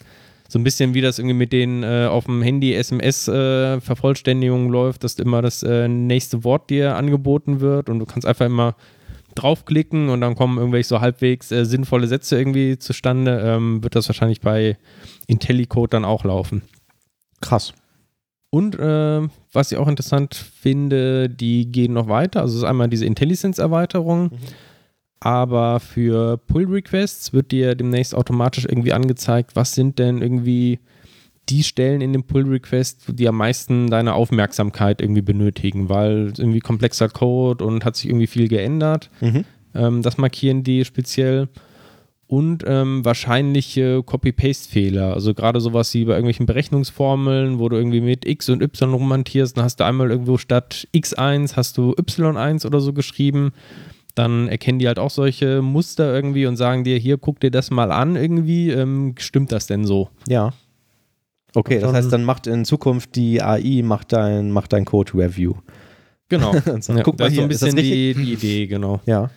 So 0.49 0.59
ein 0.59 0.63
bisschen 0.63 0.93
wie 0.95 1.01
das 1.01 1.19
irgendwie 1.19 1.35
mit 1.35 1.53
den 1.53 1.83
äh, 1.83 2.07
auf 2.09 2.25
dem 2.25 2.41
Handy 2.41 2.73
SMS-Vervollständigungen 2.73 4.69
läuft, 4.69 5.03
dass 5.03 5.19
immer 5.19 5.41
das 5.41 5.63
äh, 5.63 5.87
nächste 5.87 6.43
Wort 6.43 6.69
dir 6.71 6.97
angeboten 6.97 7.61
wird 7.61 7.87
und 7.87 7.99
du 7.99 8.05
kannst 8.05 8.27
einfach 8.27 8.47
immer 8.47 8.75
draufklicken 9.35 10.09
und 10.09 10.21
dann 10.21 10.35
kommen 10.35 10.57
irgendwelche 10.57 10.89
so 10.89 11.01
halbwegs 11.01 11.51
äh, 11.51 11.65
sinnvolle 11.65 12.07
Sätze 12.07 12.37
irgendwie 12.37 12.79
zustande, 12.79 13.39
ähm, 13.45 13.83
wird 13.83 13.95
das 13.95 14.09
wahrscheinlich 14.09 14.41
bei 14.41 14.77
IntelliCode 15.27 15.93
dann 15.93 16.03
auch 16.03 16.23
laufen. 16.23 16.63
Krass. 17.41 17.73
Und 18.49 18.77
äh, 18.79 19.21
was 19.53 19.71
ich 19.71 19.77
auch 19.77 19.87
interessant 19.87 20.33
finde, 20.33 21.29
die 21.29 21.71
gehen 21.71 21.93
noch 21.93 22.07
weiter. 22.07 22.41
Also 22.41 22.55
es 22.55 22.63
ist 22.63 22.67
einmal 22.67 22.89
diese 22.89 23.05
IntelliSense-Erweiterung, 23.05 24.31
aber 25.19 25.79
für 25.79 26.37
Pull-Requests 26.37 27.33
wird 27.33 27.51
dir 27.51 27.75
demnächst 27.75 28.15
automatisch 28.15 28.65
irgendwie 28.65 28.93
angezeigt, 28.93 29.55
was 29.55 29.73
sind 29.73 29.99
denn 29.99 30.21
irgendwie 30.21 30.79
die 31.49 31.63
Stellen 31.63 32.01
in 32.01 32.13
dem 32.13 32.23
Pull-Request, 32.23 33.05
die 33.09 33.27
am 33.27 33.37
meisten 33.37 33.89
deine 33.89 34.13
Aufmerksamkeit 34.13 35.01
irgendwie 35.01 35.21
benötigen, 35.21 35.89
weil 35.89 36.31
irgendwie 36.37 36.59
komplexer 36.59 37.09
Code 37.09 37.65
und 37.65 37.85
hat 37.85 37.95
sich 37.95 38.07
irgendwie 38.07 38.27
viel 38.27 38.47
geändert. 38.47 39.09
Mhm. 39.19 39.45
Ähm, 39.73 40.01
das 40.01 40.17
markieren 40.17 40.63
die 40.63 40.85
speziell. 40.85 41.49
Und 42.27 42.63
ähm, 42.67 43.03
wahrscheinliche 43.03 44.03
Copy-Paste-Fehler. 44.03 45.15
Also 45.15 45.33
gerade 45.33 45.59
sowas 45.59 45.91
wie 45.95 46.05
bei 46.05 46.11
irgendwelchen 46.11 46.45
Berechnungsformeln, 46.45 47.57
wo 47.57 47.69
du 47.69 47.75
irgendwie 47.75 48.01
mit 48.01 48.27
X 48.27 48.49
und 48.49 48.61
Y 48.61 48.93
rumhantierst, 48.93 49.57
dann 49.57 49.63
hast 49.63 49.79
du 49.79 49.83
einmal 49.85 50.11
irgendwo 50.11 50.37
statt 50.37 50.87
X1 50.93 51.55
hast 51.55 51.79
du 51.79 51.93
Y1 51.93 52.67
oder 52.67 52.81
so 52.81 52.93
geschrieben. 52.93 53.51
Dann 54.15 54.47
erkennen 54.47 54.79
die 54.79 54.87
halt 54.87 54.99
auch 54.99 55.11
solche 55.11 55.61
Muster 55.61 56.13
irgendwie 56.13 56.45
und 56.45 56.57
sagen 56.57 56.83
dir, 56.83 56.97
hier, 56.97 57.17
guck 57.17 57.39
dir 57.39 57.51
das 57.51 57.71
mal 57.71 57.91
an 57.91 58.15
irgendwie. 58.15 58.69
Ähm, 58.71 59.15
stimmt 59.17 59.51
das 59.51 59.67
denn 59.67 59.85
so? 59.85 60.09
Ja. 60.27 60.53
Okay, 61.55 61.79
das 61.79 61.93
heißt, 61.93 62.13
dann 62.13 62.23
macht 62.23 62.45
in 62.47 62.63
Zukunft 62.65 63.15
die 63.15 63.41
AI 63.41 63.81
macht 63.83 64.13
dein, 64.13 64.51
macht 64.51 64.73
dein 64.73 64.85
Code 64.85 65.13
Review. 65.15 65.55
Genau. 66.27 66.53
Sagt, 66.79 66.89
ja, 66.89 67.01
guck 67.03 67.17
mal 67.17 67.25
das 67.25 67.29
ist 67.29 67.35
so 67.35 67.35
hier, 67.35 67.41
ein 67.43 67.47
bisschen 67.49 67.75
die, 67.75 68.13
die 68.13 68.33
Idee, 68.33 68.67
genau. 68.67 69.01
Ja. 69.05 69.31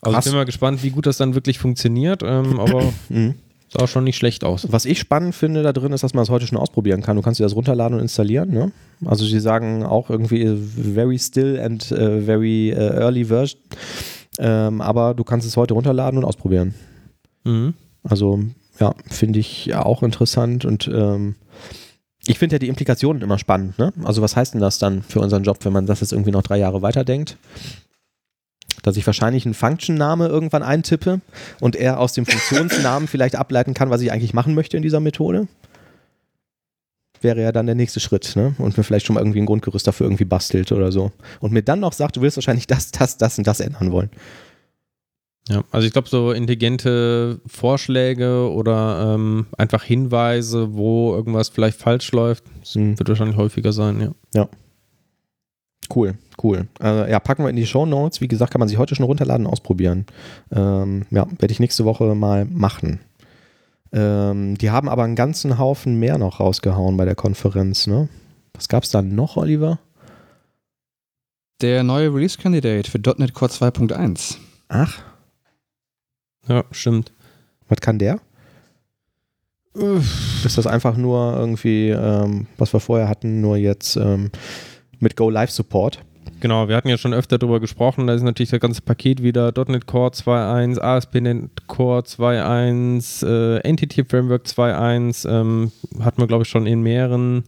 Also 0.00 0.14
Krass. 0.14 0.26
ich 0.26 0.32
bin 0.32 0.38
mal 0.38 0.44
gespannt, 0.44 0.82
wie 0.82 0.90
gut 0.90 1.06
das 1.06 1.16
dann 1.18 1.34
wirklich 1.34 1.58
funktioniert. 1.58 2.22
Ähm, 2.22 2.58
aber 2.60 2.92
Mhm. 3.08 3.34
Sah 3.68 3.82
auch 3.82 3.88
schon 3.88 4.04
nicht 4.04 4.16
schlecht 4.16 4.44
aus. 4.44 4.70
Was 4.70 4.84
ich 4.84 4.98
spannend 4.98 5.34
finde 5.34 5.62
da 5.62 5.72
drin 5.72 5.92
ist, 5.92 6.04
dass 6.04 6.14
man 6.14 6.22
das 6.22 6.30
heute 6.30 6.46
schon 6.46 6.58
ausprobieren 6.58 7.02
kann. 7.02 7.16
Du 7.16 7.22
kannst 7.22 7.40
dir 7.40 7.44
das 7.44 7.56
runterladen 7.56 7.96
und 7.96 8.02
installieren. 8.02 8.50
Ne? 8.50 8.72
Also 9.04 9.24
sie 9.24 9.40
sagen 9.40 9.84
auch 9.84 10.08
irgendwie 10.08 10.42
äh, 10.42 10.56
very 10.56 11.18
still 11.18 11.58
and 11.60 11.90
äh, 11.90 12.20
very 12.20 12.70
äh, 12.70 13.00
early 13.00 13.24
version. 13.24 13.60
Ähm, 14.38 14.80
aber 14.80 15.14
du 15.14 15.24
kannst 15.24 15.46
es 15.46 15.56
heute 15.56 15.74
runterladen 15.74 16.18
und 16.18 16.24
ausprobieren. 16.24 16.74
Mhm. 17.44 17.74
Also 18.04 18.40
ja, 18.78 18.94
finde 19.08 19.40
ich 19.40 19.74
auch 19.74 20.02
interessant 20.02 20.64
und 20.64 20.88
ähm, 20.92 21.34
ich 22.26 22.38
finde 22.38 22.56
ja 22.56 22.58
die 22.58 22.68
Implikationen 22.68 23.22
immer 23.22 23.38
spannend. 23.38 23.78
Ne? 23.78 23.92
Also 24.04 24.22
was 24.22 24.36
heißt 24.36 24.54
denn 24.54 24.60
das 24.60 24.78
dann 24.78 25.02
für 25.02 25.20
unseren 25.20 25.44
Job, 25.44 25.58
wenn 25.62 25.72
man 25.72 25.86
das 25.86 26.00
jetzt 26.00 26.12
irgendwie 26.12 26.32
noch 26.32 26.42
drei 26.42 26.58
Jahre 26.58 26.82
weiterdenkt? 26.82 27.36
Dass 28.82 28.96
ich 28.96 29.06
wahrscheinlich 29.06 29.44
einen 29.44 29.54
Function-Name 29.54 30.28
irgendwann 30.28 30.62
eintippe 30.62 31.20
und 31.60 31.76
er 31.76 31.98
aus 32.00 32.12
dem 32.12 32.26
Funktionsnamen 32.26 33.08
vielleicht 33.08 33.36
ableiten 33.36 33.74
kann, 33.74 33.90
was 33.90 34.00
ich 34.00 34.12
eigentlich 34.12 34.34
machen 34.34 34.54
möchte 34.54 34.76
in 34.76 34.82
dieser 34.82 35.00
Methode. 35.00 35.48
Wäre 37.22 37.40
ja 37.42 37.50
dann 37.50 37.66
der 37.66 37.74
nächste 37.74 37.98
Schritt, 37.98 38.34
ne? 38.36 38.54
Und 38.58 38.76
mir 38.76 38.84
vielleicht 38.84 39.06
schon 39.06 39.14
mal 39.14 39.20
irgendwie 39.20 39.40
ein 39.40 39.46
Grundgerüst 39.46 39.86
dafür 39.86 40.06
irgendwie 40.06 40.26
bastelt 40.26 40.70
oder 40.70 40.92
so. 40.92 41.12
Und 41.40 41.52
mir 41.52 41.62
dann 41.62 41.80
noch 41.80 41.94
sagt, 41.94 42.16
du 42.16 42.20
willst 42.20 42.36
wahrscheinlich 42.36 42.66
das, 42.66 42.90
das, 42.90 43.16
das 43.16 43.38
und 43.38 43.46
das 43.46 43.60
ändern 43.60 43.90
wollen. 43.90 44.10
Ja, 45.48 45.62
also 45.70 45.86
ich 45.86 45.92
glaube, 45.92 46.08
so 46.08 46.32
intelligente 46.32 47.40
Vorschläge 47.46 48.50
oder 48.50 49.14
ähm, 49.14 49.46
einfach 49.56 49.82
Hinweise, 49.84 50.74
wo 50.74 51.14
irgendwas 51.14 51.48
vielleicht 51.50 51.78
falsch 51.78 52.10
läuft, 52.12 52.44
Hm. 52.72 52.98
wird 52.98 53.08
wahrscheinlich 53.08 53.36
häufiger 53.36 53.72
sein, 53.72 54.12
ja. 54.34 54.48
Cool, 55.94 56.14
cool. 56.42 56.66
Äh, 56.82 57.10
ja, 57.10 57.20
packen 57.20 57.42
wir 57.44 57.50
in 57.50 57.56
die 57.56 57.66
Show 57.66 57.86
Notes. 57.86 58.20
Wie 58.20 58.28
gesagt, 58.28 58.50
kann 58.52 58.58
man 58.58 58.68
sich 58.68 58.78
heute 58.78 58.94
schon 58.94 59.06
runterladen 59.06 59.46
und 59.46 59.52
ausprobieren. 59.52 60.06
Ähm, 60.52 61.06
ja, 61.10 61.26
werde 61.38 61.52
ich 61.52 61.60
nächste 61.60 61.84
Woche 61.84 62.14
mal 62.14 62.44
machen. 62.44 63.00
Ähm, 63.92 64.58
die 64.58 64.70
haben 64.70 64.88
aber 64.88 65.04
einen 65.04 65.14
ganzen 65.16 65.58
Haufen 65.58 65.98
mehr 65.98 66.18
noch 66.18 66.40
rausgehauen 66.40 66.96
bei 66.96 67.04
der 67.04 67.14
Konferenz, 67.14 67.86
ne? 67.86 68.08
Was 68.54 68.68
gab's 68.68 68.90
da 68.90 69.00
noch, 69.02 69.36
Oliver? 69.36 69.78
Der 71.60 71.82
neue 71.84 72.12
Release-Candidate 72.12 72.90
für 72.90 72.98
.NET 73.18 73.32
Core 73.32 73.50
2.1. 73.50 74.36
Ach, 74.68 74.98
Ja, 76.48 76.64
stimmt. 76.72 77.12
was 77.68 77.80
kann 77.80 77.98
der? 77.98 78.18
Ist 80.44 80.56
das 80.56 80.66
einfach 80.66 80.96
nur 80.96 81.34
irgendwie, 81.36 81.90
ähm, 81.90 82.46
was 82.56 82.72
wir 82.72 82.80
vorher 82.80 83.08
hatten, 83.08 83.40
nur 83.42 83.56
jetzt 83.58 83.96
ähm, 83.96 84.30
mit 85.00 85.16
Go 85.16 85.30
Live 85.30 85.50
Support? 85.50 86.00
Genau, 86.40 86.68
wir 86.68 86.76
hatten 86.76 86.88
ja 86.88 86.98
schon 86.98 87.14
öfter 87.14 87.38
darüber 87.38 87.60
gesprochen, 87.60 88.06
da 88.06 88.14
ist 88.14 88.22
natürlich 88.22 88.50
das 88.50 88.60
ganze 88.60 88.82
Paket 88.82 89.22
wieder 89.22 89.52
.NET 89.68 89.86
Core 89.86 90.10
2.1, 90.10 90.78
ASP.NET 90.80 91.66
Core 91.66 92.00
2.1, 92.00 93.26
äh, 93.26 93.58
Entity 93.60 94.04
Framework 94.04 94.44
2.1, 94.44 95.28
ähm, 95.28 95.72
hatten 96.00 96.20
wir 96.20 96.26
glaube 96.26 96.42
ich 96.42 96.48
schon 96.48 96.66
in 96.66 96.82
mehreren 96.82 97.44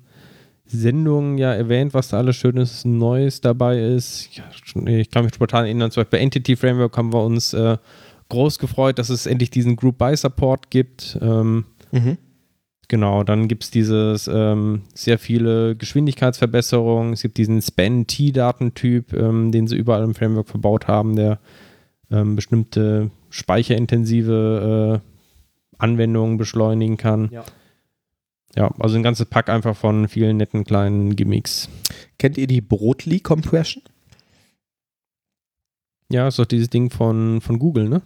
Sendungen 0.64 1.38
ja 1.38 1.52
erwähnt, 1.52 1.92
was 1.92 2.08
da 2.08 2.18
alles 2.18 2.36
Schönes 2.36 2.84
Neues 2.84 3.40
dabei 3.40 3.78
ist. 3.78 4.28
Ja, 4.32 4.44
ich 4.86 5.10
kann 5.10 5.24
mich 5.24 5.34
spontan 5.34 5.64
erinnern, 5.64 5.90
zum 5.90 6.02
Beispiel 6.02 6.18
bei 6.18 6.22
Entity 6.22 6.56
Framework 6.56 6.96
haben 6.96 7.12
wir 7.12 7.22
uns 7.22 7.52
äh, 7.54 7.76
groß 8.28 8.58
gefreut, 8.58 8.98
dass 8.98 9.08
es 9.10 9.26
endlich 9.26 9.50
diesen 9.50 9.76
Group 9.76 9.98
By 9.98 10.16
Support 10.16 10.70
gibt. 10.70 11.18
Ähm, 11.20 11.64
Mhm. 11.90 12.18
Genau, 12.88 13.22
dann 13.22 13.48
gibt 13.48 13.64
es 13.64 13.70
dieses 13.70 14.28
ähm, 14.32 14.82
sehr 14.94 15.18
viele 15.18 15.76
Geschwindigkeitsverbesserungen. 15.76 17.12
Es 17.12 17.20
gibt 17.20 17.36
diesen 17.36 17.60
Span-T-Datentyp, 17.60 19.12
ähm, 19.12 19.52
den 19.52 19.66
sie 19.66 19.76
überall 19.76 20.02
im 20.02 20.14
Framework 20.14 20.48
verbaut 20.48 20.88
haben, 20.88 21.14
der 21.14 21.38
ähm, 22.10 22.34
bestimmte 22.34 23.10
speicherintensive 23.28 25.02
äh, 25.02 25.76
Anwendungen 25.76 26.38
beschleunigen 26.38 26.96
kann. 26.96 27.28
Ja. 27.30 27.44
Ja, 28.56 28.70
also 28.78 28.96
ein 28.96 29.02
ganzes 29.02 29.26
Pack 29.26 29.50
einfach 29.50 29.76
von 29.76 30.08
vielen 30.08 30.38
netten 30.38 30.64
kleinen 30.64 31.14
Gimmicks. 31.14 31.68
Kennt 32.18 32.38
ihr 32.38 32.46
die 32.46 32.62
Brotli 32.62 33.20
Compression? 33.20 33.82
Ja, 36.10 36.26
ist 36.28 36.38
doch 36.38 36.46
dieses 36.46 36.70
Ding 36.70 36.90
von, 36.90 37.42
von 37.42 37.58
Google, 37.58 37.88
ne? 37.88 38.00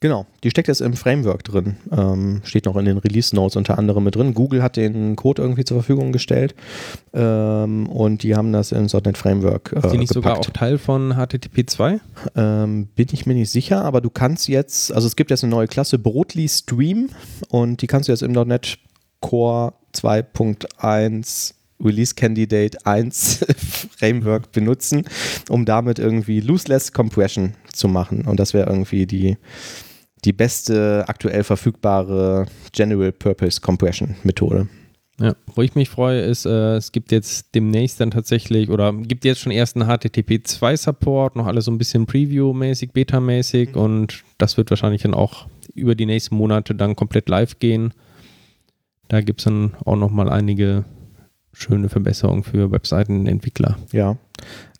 Genau, 0.00 0.26
die 0.42 0.50
steckt 0.50 0.68
jetzt 0.68 0.80
im 0.80 0.94
Framework 0.94 1.44
drin. 1.44 1.76
Ähm, 1.90 2.40
steht 2.44 2.66
noch 2.66 2.76
in 2.76 2.84
den 2.84 2.98
Release 2.98 3.34
Notes 3.34 3.56
unter 3.56 3.78
anderem 3.78 4.04
mit 4.04 4.16
drin. 4.16 4.34
Google 4.34 4.62
hat 4.62 4.76
den 4.76 5.16
Code 5.16 5.42
irgendwie 5.42 5.64
zur 5.64 5.78
Verfügung 5.78 6.12
gestellt 6.12 6.54
ähm, 7.12 7.86
und 7.88 8.22
die 8.22 8.34
haben 8.34 8.52
das 8.52 8.72
ins 8.72 8.92
.NET 8.92 9.16
Framework 9.16 9.72
äh, 9.72 9.78
Ist 9.78 9.92
die 9.92 9.98
nicht 9.98 10.12
sogar 10.12 10.34
auch 10.34 10.40
gepackt. 10.40 10.56
Teil 10.56 10.78
von 10.78 11.14
HTTP 11.14 11.68
2? 11.68 12.00
Ähm, 12.36 12.88
bin 12.94 13.08
ich 13.12 13.26
mir 13.26 13.34
nicht 13.34 13.50
sicher, 13.50 13.84
aber 13.84 14.00
du 14.00 14.10
kannst 14.10 14.48
jetzt, 14.48 14.92
also 14.92 15.06
es 15.06 15.16
gibt 15.16 15.30
jetzt 15.30 15.44
eine 15.44 15.50
neue 15.50 15.68
Klasse 15.68 15.98
Brotli 15.98 16.48
Stream 16.48 17.10
und 17.48 17.80
die 17.82 17.86
kannst 17.86 18.08
du 18.08 18.12
jetzt 18.12 18.22
im 18.22 18.32
.NET 18.32 18.78
Core 19.20 19.72
2.1 19.94 21.54
Release 21.82 22.14
Candidate 22.14 22.78
1 22.84 23.44
Framework 23.98 24.52
benutzen, 24.52 25.04
um 25.48 25.64
damit 25.64 25.98
irgendwie 25.98 26.40
Lossless 26.40 26.92
Compression 26.92 27.54
zu 27.72 27.88
machen. 27.88 28.22
Und 28.22 28.40
das 28.40 28.54
wäre 28.54 28.68
irgendwie 28.68 29.06
die, 29.06 29.36
die 30.24 30.32
beste 30.32 31.04
aktuell 31.06 31.44
verfügbare 31.44 32.46
General 32.72 33.12
Purpose 33.12 33.60
Compression 33.60 34.16
Methode. 34.22 34.68
Ja, 35.20 35.36
wo 35.54 35.62
ich 35.62 35.76
mich 35.76 35.90
freue, 35.90 36.22
ist, 36.22 36.44
äh, 36.44 36.74
es 36.74 36.90
gibt 36.90 37.12
jetzt 37.12 37.54
demnächst 37.54 38.00
dann 38.00 38.10
tatsächlich 38.10 38.68
oder 38.68 38.92
gibt 38.92 39.24
jetzt 39.24 39.40
schon 39.40 39.52
ersten 39.52 39.84
HTTP 39.84 40.42
2 40.42 40.76
Support, 40.76 41.36
noch 41.36 41.46
alles 41.46 41.66
so 41.66 41.70
ein 41.70 41.78
bisschen 41.78 42.06
Preview-mäßig, 42.06 42.92
Beta-mäßig 42.92 43.76
und 43.76 44.24
das 44.38 44.56
wird 44.56 44.70
wahrscheinlich 44.70 45.02
dann 45.02 45.14
auch 45.14 45.46
über 45.74 45.94
die 45.94 46.06
nächsten 46.06 46.34
Monate 46.34 46.74
dann 46.74 46.96
komplett 46.96 47.28
live 47.28 47.60
gehen. 47.60 47.94
Da 49.06 49.20
gibt 49.20 49.40
es 49.40 49.44
dann 49.44 49.74
auch 49.84 49.96
nochmal 49.96 50.28
einige 50.28 50.84
schöne 51.54 51.88
Verbesserungen 51.88 52.42
für 52.42 52.70
Webseitenentwickler. 52.70 53.78
Ja. 53.92 54.16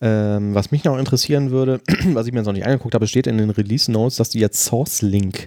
Ähm, 0.01 0.55
was 0.55 0.71
mich 0.71 0.85
noch 0.85 0.99
interessieren 0.99 1.51
würde, 1.51 1.81
was 2.13 2.27
ich 2.27 2.33
mir 2.33 2.41
jetzt 2.41 2.47
noch 2.47 2.53
nicht 2.53 2.67
angeguckt 2.67 2.95
habe, 2.95 3.07
steht 3.07 3.27
in 3.27 3.39
den 3.39 3.51
Release 3.51 3.91
Notes, 3.91 4.17
dass 4.17 4.29
die 4.29 4.41
jetzt 4.41 4.65
Source 4.65 5.01
Link 5.03 5.47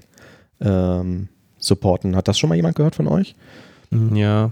ähm, 0.61 1.27
supporten. 1.59 2.15
Hat 2.15 2.27
das 2.27 2.39
schon 2.39 2.49
mal 2.49 2.55
jemand 2.55 2.75
gehört 2.75 2.95
von 2.95 3.07
euch? 3.07 3.35
Ja, 4.13 4.51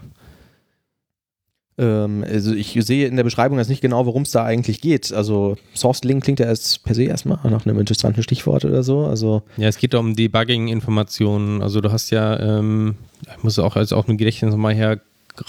Ähm, 1.78 2.24
also 2.26 2.54
ich 2.54 2.78
sehe 2.86 3.08
in 3.08 3.18
der 3.18 3.26
Beschreibung 3.26 3.58
jetzt 3.58 3.68
nicht 3.68 3.82
genau, 3.82 4.06
worum 4.06 4.22
es 4.22 4.32
da 4.32 4.46
eigentlich 4.46 4.80
geht. 4.80 5.12
Also 5.12 5.58
Source 5.76 6.04
Link 6.06 6.24
klingt 6.24 6.40
ja 6.40 6.46
erst 6.46 6.84
per 6.84 6.96
se 6.96 7.04
erstmal 7.04 7.40
nach 7.50 7.66
einem 7.66 7.80
interessanten 7.80 8.24
Stichwort 8.24 8.64
oder 8.64 8.82
so. 8.82 9.06
Also 9.06 9.42
Ja, 9.58 9.68
es 9.68 9.78
geht 9.78 9.94
um 9.94 10.16
Debugging-Informationen. 10.16 11.62
Also 11.62 11.82
du 11.82 11.92
hast 11.92 12.12
ja, 12.12 12.40
ähm, 12.40 12.96
ich 13.24 13.44
muss 13.44 13.60
auch 13.60 13.76
als 13.76 13.92
auch 13.92 14.08
ein 14.08 14.18
Gedächtnis 14.18 14.52
nochmal 14.52 14.74
her 14.74 15.02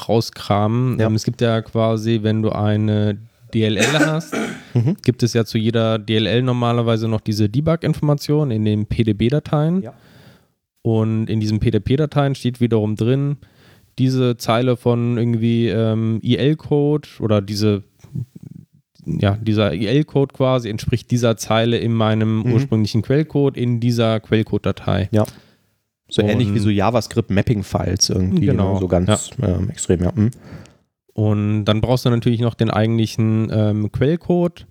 rauskramen. 0.09 0.99
Ja. 0.99 1.07
Ähm, 1.07 1.15
es 1.15 1.25
gibt 1.25 1.41
ja 1.41 1.63
quasi, 1.63 2.21
wenn 2.23 2.43
du 2.43 2.51
eine 2.51 3.19
DLL 3.55 3.99
hast, 3.99 4.35
Mhm. 4.75 4.97
gibt 5.03 5.23
es 5.23 5.33
ja 5.33 5.45
zu 5.47 5.57
jeder 5.57 5.99
DLL 5.99 6.43
normalerweise 6.43 7.09
noch 7.09 7.21
diese 7.23 7.49
Debug-Information 7.49 8.51
in 8.51 8.65
den 8.67 8.85
PDB-Dateien. 8.87 9.83
Ja. 9.83 9.95
Und 10.83 11.31
in 11.31 11.41
diesen 11.41 11.61
PDP-Dateien 11.61 12.35
steht 12.35 12.61
wiederum 12.61 12.95
drin, 12.95 13.39
diese 13.99 14.37
Zeile 14.37 14.77
von 14.77 15.17
irgendwie 15.17 15.69
ähm, 15.69 16.19
IL-Code 16.23 17.09
oder 17.21 17.41
diese, 17.41 17.83
ja, 19.07 19.37
dieser 19.41 19.73
IL-Code 19.73 20.35
quasi 20.35 20.69
entspricht 20.69 21.11
dieser 21.11 21.37
Zeile 21.39 21.79
in 21.79 21.95
meinem 21.95 22.41
Mhm. 22.41 22.53
ursprünglichen 22.53 23.01
Quellcode 23.03 23.57
in 23.57 23.81
dieser 23.81 24.21
Quellcode-Datei. 24.21 25.09
So 26.09 26.23
Und- 26.23 26.29
ähnlich 26.29 26.55
wie 26.55 26.59
so 26.61 26.71
JavaScript-Mapping-Files 26.71 28.11
irgendwie. 28.11 28.47
Genau, 28.47 28.75
Ne? 28.75 28.81
So 28.81 28.89
ganz 28.89 29.31
ähm, 29.43 29.71
extrem, 29.71 30.03
ja. 30.03 30.13
Mhm. 30.15 30.31
Und 31.13 31.65
dann 31.65 31.81
brauchst 31.81 32.05
du 32.05 32.11
natürlich 32.11 32.41
noch 32.41 32.55
den 32.55 32.71
eigentlichen 32.71 33.49
ähm, 33.51 33.91
Quellcode, 33.91 34.67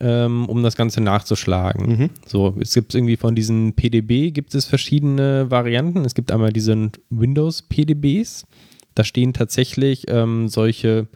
ähm, 0.00 0.46
um 0.46 0.62
das 0.62 0.76
Ganze 0.76 1.00
nachzuschlagen. 1.00 1.86
Mhm. 1.88 2.10
So, 2.26 2.54
es 2.60 2.74
gibt 2.74 2.94
irgendwie 2.94 3.16
von 3.16 3.34
diesen 3.34 3.72
PDB 3.74 4.30
gibt 4.30 4.54
es 4.54 4.66
verschiedene 4.66 5.50
Varianten. 5.50 6.04
Es 6.04 6.14
gibt 6.14 6.32
einmal 6.32 6.52
diese 6.52 6.90
Windows 7.10 7.62
PDBs. 7.62 8.46
Da 8.94 9.04
stehen 9.04 9.32
tatsächlich 9.32 10.04
ähm, 10.08 10.48
solche 10.48 11.06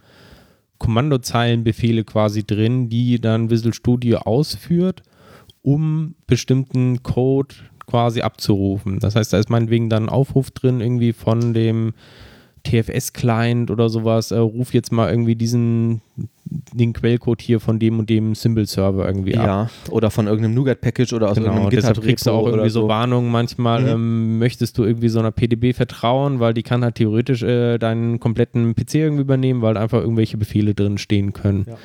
Kommandozeilenbefehle 0.79 2.03
quasi 2.03 2.43
drin, 2.45 2.89
die 2.89 3.19
dann 3.19 3.49
Visual 3.49 3.73
Studio 3.73 4.19
ausführt, 4.19 5.03
um 5.61 6.15
bestimmten 6.27 7.01
Code 7.03 7.55
quasi 7.87 8.21
abzurufen. 8.21 8.99
Das 8.99 9.15
heißt, 9.15 9.31
da 9.33 9.37
ist 9.37 9.49
meinetwegen 9.49 9.89
dann 9.89 10.03
ein 10.03 10.09
Aufruf 10.09 10.51
drin 10.51 10.81
irgendwie 10.81 11.13
von 11.13 11.53
dem 11.53 11.93
TFS-Client 12.63 13.69
oder 13.69 13.89
sowas, 13.89 14.31
äh, 14.31 14.37
ruf 14.37 14.73
jetzt 14.73 14.91
mal 14.91 15.09
irgendwie 15.09 15.35
diesen, 15.35 16.01
den 16.73 16.93
Quellcode 16.93 17.41
hier 17.41 17.59
von 17.59 17.77
dem 17.79 17.99
und 17.99 18.09
dem 18.09 18.33
Symbol-Server 18.33 19.05
irgendwie 19.05 19.37
ab. 19.37 19.45
Ja, 19.45 19.69
oder 19.91 20.09
von 20.09 20.25
irgendeinem 20.27 20.55
Nougat-Package 20.55 21.13
oder 21.13 21.29
aus 21.29 21.35
Genau, 21.35 21.47
irgendeinem 21.49 21.69
deshalb 21.71 22.01
kriegst 22.01 22.25
du 22.25 22.31
auch 22.31 22.45
irgendwie 22.47 22.61
oder 22.61 22.69
so 22.69 22.81
so. 22.81 22.87
Warnungen 22.87 23.31
manchmal, 23.31 23.83
Mhm. 23.83 23.87
ähm, 23.89 24.39
möchtest 24.39 24.77
du 24.77 24.83
irgendwie 24.83 25.09
so 25.09 25.19
einer 25.19 25.31
PDB 25.31 25.73
vertrauen, 25.73 26.39
weil 26.39 26.53
die 26.55 26.63
kann 26.63 26.83
halt 26.83 26.95
theoretisch 26.95 27.43
äh, 27.43 27.77
deinen 27.77 28.19
kompletten 28.19 28.73
PC 28.73 28.95
irgendwie 28.95 29.21
übernehmen, 29.21 29.61
weil 29.61 29.77
einfach 29.77 29.99
irgendwelche 30.01 30.37
Befehle 30.37 30.73
drin 30.73 30.97
stehen 30.97 31.33
können. 31.33 31.65
Ja. 31.67 31.75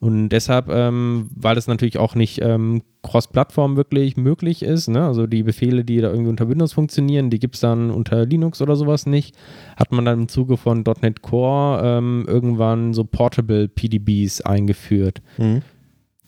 Und 0.00 0.28
deshalb, 0.28 0.68
ähm, 0.68 1.28
weil 1.34 1.56
das 1.56 1.66
natürlich 1.66 1.98
auch 1.98 2.14
nicht 2.14 2.40
ähm, 2.40 2.82
cross-Plattform 3.02 3.76
wirklich 3.76 4.16
möglich 4.16 4.62
ist, 4.62 4.88
ne? 4.88 5.04
also 5.04 5.26
die 5.26 5.42
Befehle, 5.42 5.84
die 5.84 6.00
da 6.00 6.10
irgendwie 6.10 6.30
unter 6.30 6.48
Windows 6.48 6.72
funktionieren, 6.72 7.30
die 7.30 7.40
gibt 7.40 7.56
es 7.56 7.60
dann 7.62 7.90
unter 7.90 8.24
Linux 8.24 8.62
oder 8.62 8.76
sowas 8.76 9.06
nicht, 9.06 9.34
hat 9.76 9.90
man 9.90 10.04
dann 10.04 10.20
im 10.20 10.28
Zuge 10.28 10.56
von 10.56 10.84
.NET 11.02 11.22
Core 11.22 11.80
ähm, 11.84 12.24
irgendwann 12.28 12.94
so 12.94 13.02
Portable 13.04 13.68
PDBs 13.68 14.40
eingeführt, 14.42 15.20
Mhm. 15.36 15.62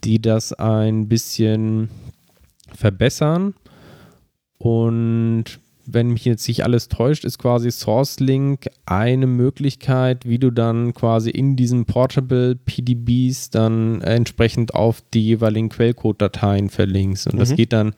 die 0.03 0.21
das 0.21 0.53
ein 0.53 1.07
bisschen 1.09 1.91
verbessern. 2.75 3.55
Und 4.59 5.45
wenn 5.93 6.11
mich 6.11 6.25
jetzt 6.25 6.47
nicht 6.49 6.65
alles 6.65 6.89
täuscht, 6.89 7.25
ist 7.25 7.39
quasi 7.39 7.71
SourceLink 7.71 8.69
eine 8.87 9.27
Möglichkeit, 9.27 10.27
wie 10.27 10.39
du 10.39 10.51
dann 10.51 10.95
quasi 10.95 11.31
in 11.31 11.57
diesen 11.57 11.85
Portable 11.85 12.57
PDBs 12.57 13.51
dann 13.51 14.01
entsprechend 14.03 14.75
auf 14.75 15.03
die 15.15 15.23
jeweiligen 15.25 15.69
Quellcode-Dateien 15.69 16.71
verlinkst. 16.71 17.29
Und 17.29 17.39
das 17.39 17.51
Mhm. 17.51 17.57
geht 17.57 17.73
dann 17.73 17.95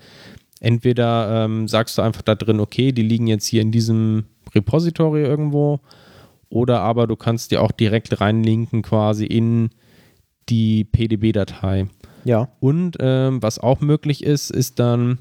entweder 0.60 1.44
ähm, 1.44 1.68
sagst 1.68 1.98
du 1.98 2.02
einfach 2.02 2.22
da 2.22 2.34
drin, 2.34 2.60
okay, 2.60 2.92
die 2.92 3.02
liegen 3.02 3.26
jetzt 3.26 3.46
hier 3.46 3.62
in 3.62 3.72
diesem 3.72 4.24
Repository 4.54 5.22
irgendwo, 5.22 5.80
oder 6.48 6.80
aber 6.80 7.06
du 7.06 7.16
kannst 7.16 7.50
dir 7.50 7.62
auch 7.62 7.72
direkt 7.72 8.20
reinlinken 8.20 8.82
quasi 8.82 9.24
in 9.24 9.70
die 10.48 10.84
PDB-Datei. 10.84 11.86
Ja. 12.24 12.48
Und 12.60 12.96
ähm, 13.00 13.42
was 13.42 13.58
auch 13.58 13.80
möglich 13.80 14.22
ist, 14.22 14.50
ist 14.50 14.78
dann, 14.78 15.18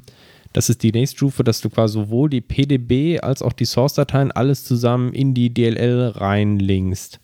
das 0.53 0.69
ist 0.69 0.83
die 0.83 0.91
nächste 0.91 1.17
Stufe, 1.17 1.43
dass 1.43 1.61
du 1.61 1.69
quasi 1.69 1.93
sowohl 1.93 2.29
die 2.29 2.41
PDB 2.41 3.19
als 3.21 3.41
auch 3.41 3.53
die 3.53 3.65
Source-Dateien 3.65 4.31
alles 4.31 4.63
zusammen 4.65 5.13
in 5.13 5.33
die 5.33 5.53
DLL 5.53 6.13
reinlinkst. 6.15 7.19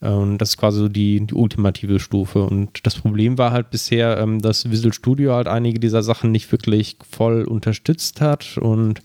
Und 0.00 0.38
das 0.38 0.50
ist 0.50 0.56
quasi 0.58 0.78
so 0.80 0.88
die, 0.88 1.26
die 1.26 1.34
ultimative 1.34 1.98
Stufe. 2.00 2.42
Und 2.44 2.86
das 2.86 2.96
Problem 2.96 3.38
war 3.38 3.50
halt 3.50 3.70
bisher, 3.70 4.18
ähm, 4.18 4.40
dass 4.42 4.70
Visual 4.70 4.92
Studio 4.92 5.32
halt 5.34 5.48
einige 5.48 5.80
dieser 5.80 6.02
Sachen 6.02 6.30
nicht 6.32 6.52
wirklich 6.52 6.98
voll 7.08 7.44
unterstützt 7.44 8.20
hat. 8.20 8.58
Und 8.58 9.00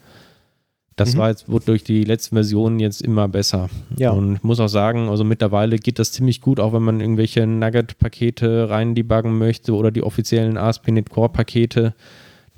das 0.98 1.14
Mhm. 1.16 1.20
war 1.20 1.30
jetzt, 1.30 1.48
wurde 1.50 1.66
durch 1.68 1.84
die 1.86 2.04
letzten 2.04 2.36
Versionen 2.36 2.80
jetzt 2.80 3.02
immer 3.02 3.28
besser. 3.30 3.70
Ja. 3.98 4.12
Und 4.12 4.36
ich 4.36 4.44
muss 4.44 4.60
auch 4.60 4.68
sagen, 4.68 5.08
also 5.08 5.24
mittlerweile 5.24 5.78
geht 5.78 5.98
das 5.98 6.12
ziemlich 6.12 6.42
gut, 6.42 6.60
auch 6.60 6.74
wenn 6.74 6.84
man 6.84 7.00
irgendwelche 7.00 7.48
Nugget-Pakete 7.48 8.70
rein 8.70 8.94
debuggen 8.94 9.38
möchte 9.38 9.74
oder 9.74 9.92
die 9.92 10.04
offiziellen 10.04 10.58
ASP.NET 10.58 11.10
Core-Pakete. 11.10 11.94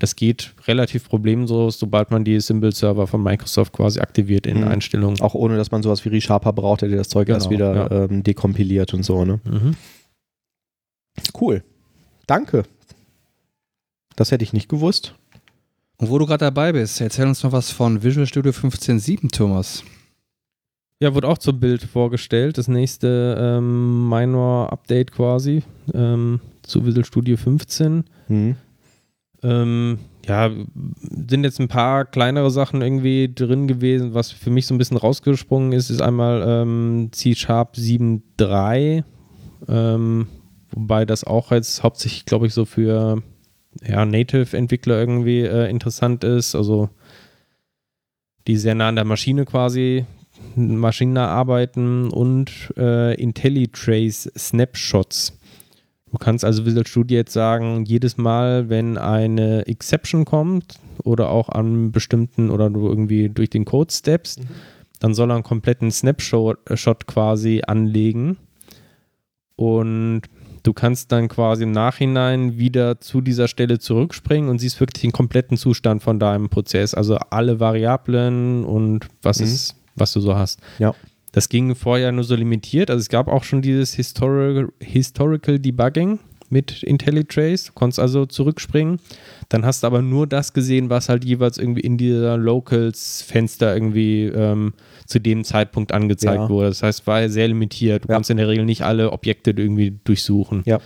Das 0.04 0.16
geht 0.16 0.52
relativ 0.66 1.08
problemlos, 1.08 1.78
sobald 1.78 2.10
man 2.10 2.24
die 2.24 2.38
Symbol-Server 2.38 3.06
von 3.06 3.22
Microsoft 3.22 3.72
quasi 3.72 4.00
aktiviert 4.00 4.46
in 4.46 4.58
Mhm. 4.60 4.68
Einstellungen. 4.68 5.18
Auch 5.22 5.32
ohne, 5.32 5.56
dass 5.56 5.70
man 5.70 5.82
sowas 5.82 6.04
wie 6.04 6.10
ReSharper 6.10 6.52
braucht, 6.52 6.82
der 6.82 6.90
das 6.90 7.08
Zeug 7.08 7.24
Genau, 7.24 7.38
erst 7.38 7.48
wieder 7.48 7.74
ja. 7.74 8.04
ähm, 8.04 8.22
dekompiliert 8.22 8.92
und 8.92 9.02
so, 9.02 9.24
ne? 9.24 9.40
Mhm. 9.44 9.74
Cool. 11.40 11.64
Danke. 12.26 12.64
Das 14.14 14.30
hätte 14.30 14.44
ich 14.44 14.52
nicht 14.52 14.68
gewusst. 14.68 15.14
Und 15.96 16.10
wo 16.10 16.18
du 16.18 16.26
gerade 16.26 16.44
dabei 16.44 16.72
bist, 16.72 17.00
erzähl 17.00 17.26
uns 17.26 17.42
noch 17.42 17.52
was 17.52 17.70
von 17.70 18.02
Visual 18.02 18.26
Studio 18.26 18.52
15.7, 18.52 19.30
Thomas. 19.30 19.84
Ja, 21.00 21.14
wurde 21.14 21.28
auch 21.28 21.38
zum 21.38 21.58
Bild 21.60 21.82
vorgestellt. 21.82 22.58
Das 22.58 22.68
nächste 22.68 23.36
ähm, 23.40 24.06
Minor-Update 24.10 25.12
quasi 25.12 25.62
ähm, 25.94 26.40
zu 26.62 26.84
Visual 26.84 27.06
Studio 27.06 27.38
15. 27.38 28.04
Mhm. 28.28 28.56
Ähm, 29.44 29.98
ja, 30.26 30.50
sind 31.28 31.44
jetzt 31.44 31.60
ein 31.60 31.68
paar 31.68 32.06
kleinere 32.06 32.50
Sachen 32.50 32.80
irgendwie 32.80 33.32
drin 33.32 33.68
gewesen. 33.68 34.14
Was 34.14 34.30
für 34.30 34.50
mich 34.50 34.66
so 34.66 34.74
ein 34.74 34.78
bisschen 34.78 34.96
rausgesprungen 34.96 35.72
ist, 35.72 35.90
ist 35.90 36.00
einmal 36.00 36.42
ähm, 36.46 37.10
C-Sharp 37.12 37.76
7.3, 37.76 39.04
ähm, 39.68 40.26
wobei 40.70 41.04
das 41.04 41.24
auch 41.24 41.50
jetzt 41.52 41.82
hauptsächlich, 41.82 42.24
glaube 42.24 42.46
ich, 42.46 42.54
so 42.54 42.64
für 42.64 43.22
ja, 43.86 44.04
Native-Entwickler 44.06 44.98
irgendwie 44.98 45.42
äh, 45.42 45.68
interessant 45.68 46.24
ist. 46.24 46.54
Also 46.54 46.88
die 48.46 48.56
sehr 48.56 48.74
nah 48.74 48.88
an 48.88 48.96
der 48.96 49.04
Maschine 49.04 49.44
quasi 49.44 50.06
maschinennah 50.56 51.28
arbeiten 51.28 52.10
und 52.10 52.72
äh, 52.76 53.14
IntelliTrace 53.14 54.30
Snapshots. 54.36 55.38
Du 56.14 56.18
kannst 56.18 56.44
also 56.44 56.64
Visual 56.64 56.86
Studio 56.86 57.16
jetzt 57.16 57.32
sagen, 57.32 57.84
jedes 57.86 58.16
Mal, 58.18 58.68
wenn 58.68 58.98
eine 58.98 59.66
Exception 59.66 60.24
kommt 60.24 60.78
oder 61.02 61.28
auch 61.28 61.48
an 61.48 61.90
bestimmten 61.90 62.50
oder 62.50 62.70
du 62.70 62.86
irgendwie 62.88 63.28
durch 63.30 63.50
den 63.50 63.64
Code 63.64 63.92
steppst, 63.92 64.40
dann 65.00 65.12
soll 65.12 65.32
er 65.32 65.34
einen 65.34 65.42
kompletten 65.42 65.90
Snapshot 65.90 66.70
äh, 66.70 66.94
quasi 67.08 67.62
anlegen. 67.66 68.36
Und 69.56 70.22
du 70.62 70.72
kannst 70.72 71.10
dann 71.10 71.26
quasi 71.26 71.64
im 71.64 71.72
Nachhinein 71.72 72.58
wieder 72.58 73.00
zu 73.00 73.20
dieser 73.20 73.48
Stelle 73.48 73.80
zurückspringen 73.80 74.48
und 74.48 74.60
siehst 74.60 74.78
wirklich 74.78 75.02
den 75.02 75.10
kompletten 75.10 75.56
Zustand 75.56 76.00
von 76.04 76.20
deinem 76.20 76.48
Prozess. 76.48 76.94
Also 76.94 77.16
alle 77.16 77.58
Variablen 77.58 78.64
und 78.64 79.08
was, 79.20 79.40
Mhm. 79.40 79.46
ist, 79.46 79.74
was 79.96 80.12
du 80.12 80.20
so 80.20 80.36
hast. 80.36 80.60
Ja. 80.78 80.94
Das 81.34 81.48
ging 81.48 81.74
vorher 81.74 82.12
nur 82.12 82.22
so 82.24 82.36
limitiert. 82.36 82.90
Also 82.90 83.00
es 83.00 83.08
gab 83.08 83.26
auch 83.28 83.42
schon 83.42 83.60
dieses 83.60 83.92
Historical, 83.94 84.68
Historical 84.80 85.58
Debugging 85.58 86.20
mit 86.48 86.84
IntelliTrace. 86.84 87.64
Du 87.66 87.72
konntest 87.72 87.98
also 87.98 88.24
zurückspringen. 88.26 89.00
Dann 89.48 89.66
hast 89.66 89.82
du 89.82 89.88
aber 89.88 90.00
nur 90.00 90.28
das 90.28 90.52
gesehen, 90.52 90.90
was 90.90 91.08
halt 91.08 91.24
jeweils 91.24 91.58
irgendwie 91.58 91.80
in 91.80 91.98
dieser 91.98 92.36
Locals-Fenster 92.36 93.74
irgendwie 93.74 94.24
ähm, 94.26 94.74
zu 95.06 95.18
dem 95.18 95.42
Zeitpunkt 95.44 95.90
angezeigt 95.92 96.42
Ja. 96.42 96.48
wurde. 96.48 96.68
Das 96.68 96.82
heißt, 96.82 97.00
es 97.00 97.06
war 97.08 97.28
sehr 97.28 97.48
limitiert. 97.48 98.04
Du 98.04 98.08
Ja. 98.08 98.14
konntest 98.14 98.30
in 98.30 98.36
der 98.36 98.48
Regel 98.48 98.64
nicht 98.64 98.82
alle 98.82 99.10
Objekte 99.12 99.50
irgendwie 99.50 99.98
durchsuchen. 100.04 100.62
Ja. 100.66 100.78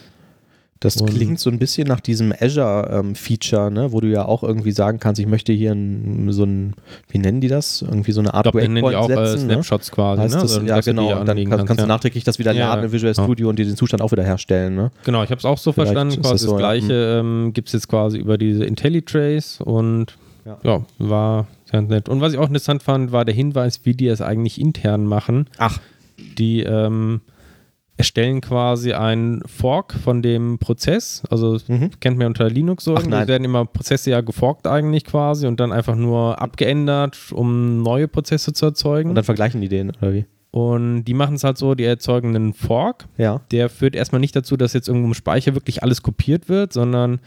Das 0.80 0.96
Und- 0.96 1.10
klingt 1.10 1.40
so 1.40 1.50
ein 1.50 1.58
bisschen 1.58 1.88
nach 1.88 2.00
diesem 2.00 2.32
Azure-Feature, 2.38 3.70
ne, 3.70 3.92
wo 3.92 4.00
du 4.00 4.08
ja 4.08 4.24
auch 4.24 4.42
irgendwie 4.42 4.70
sagen 4.72 4.98
kannst, 5.00 5.20
ich 5.20 5.26
möchte 5.26 5.52
hier 5.52 5.72
ein, 5.72 6.30
so 6.32 6.44
ein, 6.44 6.74
wie 7.08 7.18
nennen 7.18 7.40
die 7.40 7.48
das? 7.48 7.82
Irgendwie 7.82 8.12
so 8.12 8.20
eine 8.20 8.28
Ich 8.28 8.34
Art 8.34 8.46
dann 8.46 8.54
nennen 8.72 8.88
die 8.88 8.96
auch 8.96 9.10
äh, 9.10 9.14
setzen. 9.26 9.46
ne? 9.48 9.54
Snapshots 9.54 9.90
quasi. 9.90 10.22
Heißt 10.22 10.34
ne? 10.36 10.40
das, 10.42 10.52
Also, 10.56 10.66
ja, 10.66 10.80
genau. 10.80 11.04
Und 11.12 11.20
dann 11.20 11.30
anlegen 11.30 11.50
kannst, 11.50 11.66
kannst 11.66 11.82
du 11.82 11.86
nachträglich 11.88 12.24
das 12.24 12.38
wieder 12.38 12.52
Ja, 12.52 12.68
laden 12.68 12.84
in 12.84 12.92
Visual 12.92 13.12
ja. 13.12 13.22
Studio 13.24 13.48
und 13.48 13.58
dir 13.58 13.64
den 13.66 13.76
Zustand 13.76 14.02
auch 14.02 14.12
wieder 14.12 14.24
herstellen. 14.24 14.74
Ne? 14.76 14.90
Genau, 15.04 15.22
ich 15.22 15.30
habe 15.30 15.38
es 15.38 15.44
auch 15.44 15.58
so 15.58 15.72
Vielleicht 15.72 15.88
verstanden. 15.92 16.14
Quasi 16.22 16.32
das 16.34 16.40
das, 16.42 16.42
so, 16.42 16.52
ja. 16.52 16.58
gleiche 16.58 16.92
ähm, 17.20 17.52
gibt 17.52 17.68
es 17.68 17.72
jetzt 17.72 17.88
quasi 17.88 18.18
über 18.18 18.38
diese 18.38 18.64
IntelliTrace 18.64 19.60
und 19.62 20.16
Ja. 20.46 20.58
ja. 20.62 20.82
war 20.98 21.46
ganz 21.72 21.90
nett. 21.90 22.08
Und 22.08 22.20
was 22.20 22.32
ich 22.32 22.38
auch 22.38 22.46
interessant 22.46 22.82
fand, 22.82 23.10
war 23.12 23.24
der 23.24 23.34
Hinweis, 23.34 23.80
wie 23.84 23.94
die 23.94 24.06
es 24.08 24.20
eigentlich 24.20 24.60
intern 24.60 25.04
machen. 25.06 25.46
Ach. 25.58 25.78
Die 26.38 26.62
ähm, 26.62 27.20
erstellen 27.98 28.40
quasi 28.40 28.92
einen 28.94 29.42
Fork 29.46 29.92
von 29.92 30.22
dem 30.22 30.58
Prozess. 30.58 31.22
Also 31.30 31.58
Mhm. 31.68 31.90
kennt 32.00 32.16
man 32.16 32.22
ja 32.22 32.26
unter 32.28 32.48
Linux 32.48 32.84
so. 32.84 32.96
Es 32.96 33.06
werden 33.10 33.44
immer 33.44 33.66
Prozesse 33.66 34.10
ja 34.10 34.20
geforkt 34.22 34.66
eigentlich 34.66 35.04
quasi 35.04 35.46
und 35.46 35.60
dann 35.60 35.72
einfach 35.72 35.96
nur 35.96 36.40
abgeändert, 36.40 37.18
um 37.32 37.82
neue 37.82 38.08
Prozesse 38.08 38.52
zu 38.52 38.66
erzeugen. 38.66 39.10
Und 39.10 39.14
dann 39.16 39.24
vergleichen 39.24 39.60
die 39.60 39.68
den, 39.68 39.90
oder 40.00 40.14
wie? 40.14 40.24
Und 40.50 41.04
die 41.04 41.12
machen 41.14 41.34
es 41.34 41.44
halt 41.44 41.58
so, 41.58 41.74
die 41.74 41.84
erzeugen 41.84 42.34
einen 42.34 42.54
Fork 42.54 43.06
Ja. 43.18 43.42
der 43.50 43.68
führt 43.68 43.94
erstmal 43.94 44.20
nicht 44.20 44.34
dazu, 44.34 44.56
dass 44.56 44.72
jetzt 44.72 44.88
irgendwo 44.88 45.08
im 45.08 45.14
Speicher 45.14 45.54
wirklich 45.54 45.82
alles 45.82 46.02
kopiert 46.02 46.48
wird, 46.48 46.72
sondern 46.72 47.18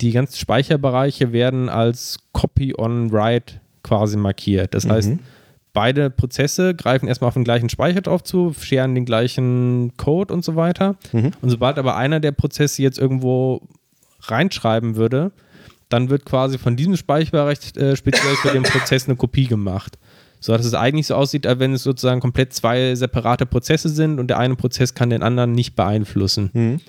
die 0.00 0.10
ganzen 0.10 0.36
Speicherbereiche 0.38 1.32
werden 1.32 1.68
als 1.68 2.18
Copy 2.32 2.74
on 2.76 3.12
Write 3.12 3.60
quasi 3.84 4.16
markiert. 4.16 4.74
Das 4.74 4.88
heißt, 4.88 5.10
Mhm. 5.10 5.18
Beide 5.74 6.08
Prozesse 6.08 6.74
greifen 6.74 7.06
erstmal 7.06 7.28
auf 7.28 7.34
den 7.34 7.44
gleichen 7.44 7.68
Speicher 7.68 8.00
drauf 8.00 8.22
zu, 8.22 8.54
scheren 8.58 8.94
den 8.94 9.04
gleichen 9.04 9.94
Code 9.98 10.32
und 10.32 10.42
so 10.42 10.56
weiter. 10.56 10.96
Mhm. 11.12 11.32
Und 11.42 11.50
sobald 11.50 11.78
aber 11.78 11.96
einer 11.96 12.20
der 12.20 12.32
Prozesse 12.32 12.80
jetzt 12.80 12.98
irgendwo 12.98 13.60
reinschreiben 14.22 14.96
würde, 14.96 15.32
dann 15.90 16.08
wird 16.08 16.24
quasi 16.24 16.56
von 16.56 16.76
diesem 16.76 16.96
Speicherbereich 16.96 17.76
äh, 17.76 17.96
speziell 17.96 18.36
für 18.36 18.52
den 18.52 18.62
Prozess 18.62 19.06
eine 19.06 19.16
Kopie 19.16 19.46
gemacht. 19.46 19.98
So 20.40 20.56
dass 20.56 20.64
es 20.64 20.74
eigentlich 20.74 21.08
so 21.08 21.14
aussieht, 21.14 21.46
als 21.46 21.58
wenn 21.58 21.72
es 21.72 21.82
sozusagen 21.82 22.20
komplett 22.20 22.52
zwei 22.52 22.94
separate 22.94 23.44
Prozesse 23.44 23.88
sind 23.88 24.18
und 24.20 24.28
der 24.28 24.38
eine 24.38 24.56
Prozess 24.56 24.94
kann 24.94 25.10
den 25.10 25.22
anderen 25.22 25.52
nicht 25.52 25.74
beeinflussen. 25.74 26.50
Mhm. 26.52 26.80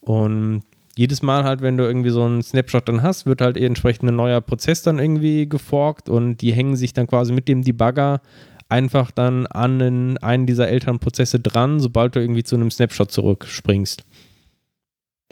Und 0.00 0.62
jedes 0.96 1.22
Mal 1.22 1.44
halt, 1.44 1.60
wenn 1.62 1.76
du 1.76 1.84
irgendwie 1.84 2.10
so 2.10 2.22
einen 2.24 2.42
Snapshot 2.42 2.88
dann 2.88 3.02
hast, 3.02 3.26
wird 3.26 3.40
halt 3.40 3.56
entsprechend 3.56 4.08
ein 4.08 4.16
neuer 4.16 4.40
Prozess 4.40 4.82
dann 4.82 4.98
irgendwie 4.98 5.48
geforkt 5.48 6.08
und 6.08 6.38
die 6.38 6.52
hängen 6.52 6.76
sich 6.76 6.92
dann 6.92 7.06
quasi 7.06 7.32
mit 7.32 7.48
dem 7.48 7.62
Debugger 7.62 8.20
einfach 8.68 9.10
dann 9.10 9.46
an 9.46 9.80
einen, 9.80 10.18
einen 10.18 10.46
dieser 10.46 10.68
älteren 10.68 10.98
Prozesse 10.98 11.38
dran, 11.40 11.80
sobald 11.80 12.16
du 12.16 12.20
irgendwie 12.20 12.42
zu 12.44 12.56
einem 12.56 12.70
Snapshot 12.70 13.10
zurückspringst. 13.12 14.02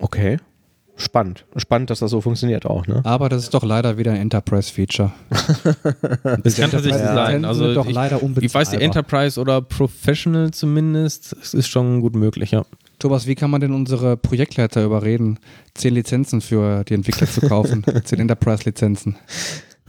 Okay. 0.01 0.39
Spannend. 0.97 1.47
Spannend, 1.57 1.89
dass 1.91 2.01
das 2.01 2.11
so 2.11 2.21
funktioniert 2.21 2.67
auch, 2.67 2.87
ne? 2.87 3.01
Aber 3.05 3.29
das 3.31 3.45
ist 3.45 3.55
doch 3.55 3.65
leider 3.65 3.97
wieder 3.97 4.13
ein 4.13 4.19
Enterprise-Feature. 4.21 5.11
Das 6.45 6.57
kann 6.57 6.71
tatsächlich 6.71 7.01
Ja. 7.03 7.15
sein. 7.15 7.45
Also 7.45 7.73
doch 7.75 7.87
ich, 7.87 7.95
leider 7.95 8.21
ich 8.41 8.53
weiß, 8.55 8.71
die. 8.71 8.77
Enterprise 8.77 9.41
oder 9.41 9.63
Professional 9.63 10.51
zumindest, 10.51 11.35
es 11.43 11.55
ist 11.55 11.69
schon 11.69 12.01
gut 12.01 12.15
möglich, 12.15 12.51
ja. 12.51 12.65
Thomas, 13.03 13.26
wie 13.26 13.34
kann 13.34 13.50
man 13.50 13.61
denn 13.61 13.72
unsere 13.72 14.16
Projektleiter 14.16 14.84
überreden, 14.84 15.40
zehn 15.74 15.92
Lizenzen 15.92 16.40
für 16.40 16.84
die 16.84 16.94
Entwickler 16.94 17.26
zu 17.26 17.40
kaufen? 17.40 17.84
zehn 18.05 18.20
Enterprise-Lizenzen. 18.20 19.16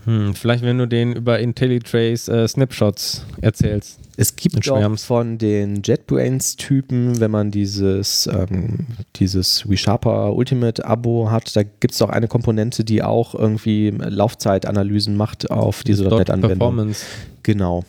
Hm, 0.04 0.34
vielleicht, 0.34 0.64
wenn 0.64 0.78
du 0.78 0.88
den 0.88 1.12
über 1.12 1.38
IntelliTrace 1.38 2.26
äh, 2.26 2.48
Snapshots 2.48 3.24
erzählst. 3.40 4.00
Es 4.16 4.34
gibt 4.34 4.68
auch 4.68 4.98
von 4.98 5.38
den 5.38 5.82
JetBrains-Typen, 5.84 7.20
wenn 7.20 7.30
man 7.30 7.52
dieses, 7.52 8.26
ähm, 8.26 8.86
dieses 9.14 9.64
ReSharper 9.68 10.34
Ultimate-Abo 10.34 11.30
hat, 11.30 11.54
da 11.54 11.62
gibt 11.62 11.94
es 11.94 12.02
auch 12.02 12.10
eine 12.10 12.26
Komponente, 12.26 12.82
die 12.82 13.04
auch 13.04 13.36
irgendwie 13.36 13.90
Laufzeitanalysen 13.90 15.16
macht 15.16 15.52
auf 15.52 15.84
diese 15.84 16.08
.NET-Anwendung. 16.08 16.58
Performance. 16.58 17.06
Genau. 17.44 17.84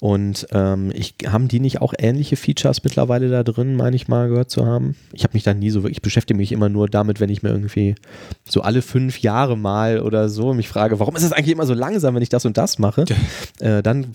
Und 0.00 0.46
ähm, 0.52 0.90
ich, 0.94 1.14
haben 1.26 1.48
die 1.48 1.60
nicht 1.60 1.80
auch 1.82 1.92
ähnliche 1.98 2.36
Features 2.36 2.82
mittlerweile 2.84 3.28
da 3.28 3.42
drin, 3.42 3.76
meine 3.76 3.94
ich 3.96 4.08
mal 4.08 4.28
gehört 4.30 4.50
zu 4.50 4.64
haben? 4.64 4.96
Ich 5.12 5.24
habe 5.24 5.34
mich 5.34 5.42
da 5.42 5.52
nie 5.52 5.68
so 5.70 5.82
wirklich, 5.82 5.98
ich 5.98 6.02
beschäftige 6.02 6.38
mich 6.38 6.52
immer 6.52 6.68
nur 6.70 6.88
damit, 6.88 7.20
wenn 7.20 7.28
ich 7.28 7.42
mir 7.42 7.50
irgendwie 7.50 7.94
so 8.48 8.62
alle 8.62 8.80
fünf 8.80 9.18
Jahre 9.20 9.58
mal 9.58 10.00
oder 10.00 10.28
so 10.30 10.54
mich 10.54 10.68
frage, 10.68 10.98
warum 11.00 11.16
ist 11.16 11.22
es 11.22 11.32
eigentlich 11.32 11.52
immer 11.52 11.66
so 11.66 11.74
langsam, 11.74 12.14
wenn 12.14 12.22
ich 12.22 12.30
das 12.30 12.46
und 12.46 12.56
das 12.56 12.78
mache? 12.78 13.04
äh, 13.60 13.82
dann 13.82 14.06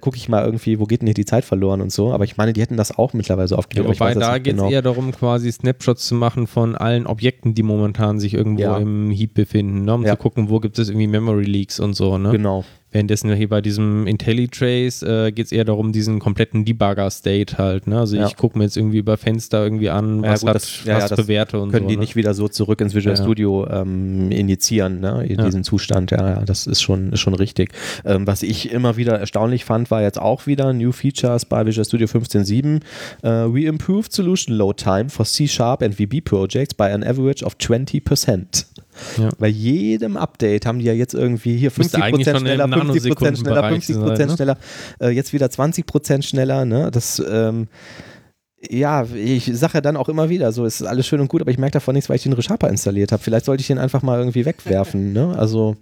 gucke 0.00 0.16
ich 0.16 0.28
mal 0.28 0.44
irgendwie, 0.44 0.78
wo 0.78 0.84
geht 0.84 1.00
denn 1.02 1.08
hier 1.08 1.14
die 1.14 1.24
Zeit 1.24 1.44
verloren 1.44 1.80
und 1.80 1.90
so. 1.90 2.12
Aber 2.12 2.24
ich 2.24 2.36
meine, 2.36 2.52
die 2.52 2.60
hätten 2.60 2.76
das 2.76 2.96
auch 2.96 3.12
mittlerweile 3.12 3.48
so 3.48 3.56
Ja, 3.56 3.62
aber 3.82 3.92
ich 3.92 3.98
wobei 4.00 4.14
das 4.14 4.20
da 4.22 4.38
geht 4.38 4.54
es 4.54 4.58
genau. 4.60 4.70
eher 4.70 4.82
darum, 4.82 5.10
quasi 5.12 5.50
Snapshots 5.50 6.06
zu 6.06 6.14
machen 6.14 6.46
von 6.46 6.76
allen 6.76 7.06
Objekten, 7.06 7.54
die 7.54 7.62
momentan 7.64 8.20
sich 8.20 8.34
irgendwo 8.34 8.62
Ja. 8.62 8.78
im 8.78 9.10
Heap 9.10 9.34
befinden, 9.34 9.84
ne? 9.84 9.94
um 9.94 10.04
Ja. 10.04 10.12
zu 10.12 10.18
gucken, 10.18 10.48
wo 10.50 10.60
gibt 10.60 10.78
es 10.78 10.88
irgendwie 10.88 11.08
Memory 11.08 11.44
Leaks 11.44 11.80
und 11.80 11.94
so. 11.94 12.16
Ne? 12.18 12.30
Genau. 12.30 12.64
Währenddessen 12.92 13.32
hier 13.34 13.48
bei 13.48 13.60
diesem 13.60 14.06
IntelliTrace 14.06 15.02
äh, 15.02 15.32
geht 15.32 15.46
es 15.46 15.52
eher 15.52 15.64
darum, 15.64 15.92
diesen 15.92 16.18
kompletten 16.18 16.64
Debugger-State 16.64 17.58
halt. 17.58 17.86
Ne? 17.86 17.98
Also 17.98 18.16
Ja. 18.16 18.26
ich 18.26 18.36
gucke 18.36 18.58
mir 18.58 18.64
jetzt 18.64 18.76
irgendwie 18.76 18.98
über 18.98 19.16
Fenster 19.16 19.62
irgendwie 19.64 19.90
an, 19.90 20.22
Ja, 20.22 20.30
was 20.32 20.40
gut, 20.40 20.48
hat 20.50 20.54
das- 20.56 20.84
ja, 20.84 20.94
was 20.96 21.02
ja, 21.04 21.08
das 21.08 21.20
für 21.20 21.28
Werte 21.28 21.58
und 21.60 21.70
können 21.70 21.84
so. 21.86 21.88
die 21.88 21.96
ne? 21.96 22.00
nicht 22.02 22.16
wieder 22.16 22.34
so 22.34 22.48
zurück 22.48 22.80
ins 22.80 22.94
Visual 22.94 23.16
Ja. 23.16 23.22
Studio 23.22 23.66
ähm, 23.70 24.30
injizieren, 24.30 25.00
ne, 25.00 25.24
in 25.26 25.38
Ja. 25.38 25.44
diesen 25.46 25.64
Zustand. 25.64 26.10
Ja, 26.10 26.28
ja, 26.36 26.42
das 26.44 26.66
ist 26.66 26.82
schon, 26.82 27.12
ist 27.12 27.20
schon 27.20 27.34
richtig. 27.34 27.72
Ähm, 28.04 28.26
was 28.26 28.42
ich 28.42 28.70
immer 28.70 28.96
wieder 28.96 29.18
erstaunlich 29.18 29.64
fand, 29.64 29.90
war 29.90 30.02
jetzt 30.02 30.20
auch 30.20 30.46
wieder 30.46 30.72
New 30.72 30.92
Features 30.92 31.44
bei 31.46 31.64
Visual 31.64 31.84
Studio 31.84 32.06
15.7. 32.06 32.80
Äh, 33.22 33.28
we 33.52 33.64
improved 33.64 34.12
solution 34.12 34.54
load 34.56 34.82
time 34.82 35.08
for 35.08 35.24
C-Sharp 35.24 35.82
and 35.82 35.94
VB 35.94 36.20
projects 36.22 36.74
by 36.74 36.84
an 36.84 37.02
average 37.02 37.42
of 37.44 37.56
20%. 37.58 38.66
Ja. 39.18 39.30
Bei 39.38 39.48
jedem 39.48 40.16
Update 40.16 40.66
haben 40.66 40.78
die 40.78 40.84
ja 40.84 40.92
jetzt 40.92 41.14
irgendwie 41.14 41.56
hier 41.56 41.72
Müsste 41.76 41.98
50% 41.98 42.02
eigentlich 42.02 42.28
schon 42.28 42.40
schneller, 42.40 42.64
im 42.64 42.72
50% 42.72 42.74
schneller, 42.74 42.84
Nanosekundenbereich 42.84 43.84
50% 43.84 44.16
sein, 44.16 44.26
ne? 44.28 44.36
schneller, 44.36 44.58
äh, 45.00 45.08
jetzt 45.10 45.32
wieder 45.32 45.46
20% 45.46 46.22
schneller. 46.22 46.64
Ne? 46.64 46.90
Das 46.90 47.22
ähm, 47.26 47.68
ja, 48.70 49.04
ich 49.14 49.50
sage 49.54 49.74
ja 49.74 49.80
dann 49.80 49.96
auch 49.96 50.08
immer 50.08 50.28
wieder, 50.28 50.52
so 50.52 50.64
es 50.64 50.80
ist 50.80 50.86
alles 50.86 51.06
schön 51.06 51.20
und 51.20 51.28
gut, 51.28 51.40
aber 51.40 51.50
ich 51.50 51.58
merke 51.58 51.74
davon 51.74 51.94
nichts, 51.94 52.08
weil 52.08 52.16
ich 52.16 52.22
den 52.22 52.32
ReSharper 52.32 52.68
installiert 52.68 53.12
habe. 53.12 53.22
Vielleicht 53.22 53.46
sollte 53.46 53.60
ich 53.60 53.66
den 53.66 53.78
einfach 53.78 54.02
mal 54.02 54.18
irgendwie 54.18 54.44
wegwerfen. 54.44 55.12
Ne? 55.12 55.34
Also 55.36 55.76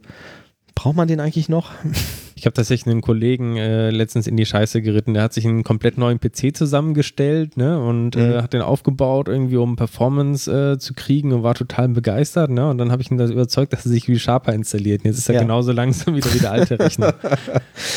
braucht 0.75 0.97
man 0.97 1.09
den 1.09 1.21
eigentlich 1.21 1.49
noch? 1.49 1.73
Ich 2.41 2.47
habe 2.47 2.55
tatsächlich 2.55 2.91
einen 2.91 3.03
Kollegen 3.03 3.59
äh, 3.59 3.91
letztens 3.91 4.27
in 4.27 4.35
die 4.39 4.47
Scheiße 4.47 4.81
geritten, 4.81 5.13
der 5.13 5.23
hat 5.25 5.35
sich 5.35 5.47
einen 5.47 5.63
komplett 5.63 5.99
neuen 5.99 6.19
PC 6.19 6.57
zusammengestellt 6.57 7.59
ne, 7.59 7.79
und 7.79 8.17
Mhm. 8.17 8.23
äh, 8.23 8.43
hat 8.43 8.55
den 8.55 8.63
aufgebaut, 8.63 9.29
irgendwie 9.29 9.59
um 9.59 9.77
Performance 9.77 10.51
äh, 10.51 10.79
zu 10.79 10.95
kriegen 10.95 11.33
und 11.35 11.43
war 11.43 11.55
total 11.55 11.89
begeistert. 11.91 12.51
Ne, 12.51 12.67
und 12.71 12.79
dann 12.79 12.91
habe 12.91 13.03
ich 13.03 13.11
ihn 13.11 13.19
da 13.19 13.27
überzeugt, 13.27 13.75
dass 13.75 13.85
er 13.85 13.91
sich 13.91 14.09
wie 14.09 14.19
Sharper 14.19 14.55
installiert. 14.55 15.03
Und 15.03 15.11
jetzt 15.11 15.19
ist 15.19 15.29
er 15.29 15.35
Ja. 15.35 15.43
genauso 15.43 15.73
langsam 15.73 16.17
wieder 16.17 16.33
wie 16.33 16.39
der 16.39 16.51
alte 16.53 16.79
Rechner. 16.81 17.15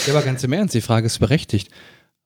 Ja, 0.07 0.13
aber 0.13 0.21
ganz 0.23 0.43
im 0.43 0.51
Ernst, 0.51 0.75
die 0.75 0.81
Frage 0.81 1.05
ist 1.05 1.19
berechtigt. 1.19 1.69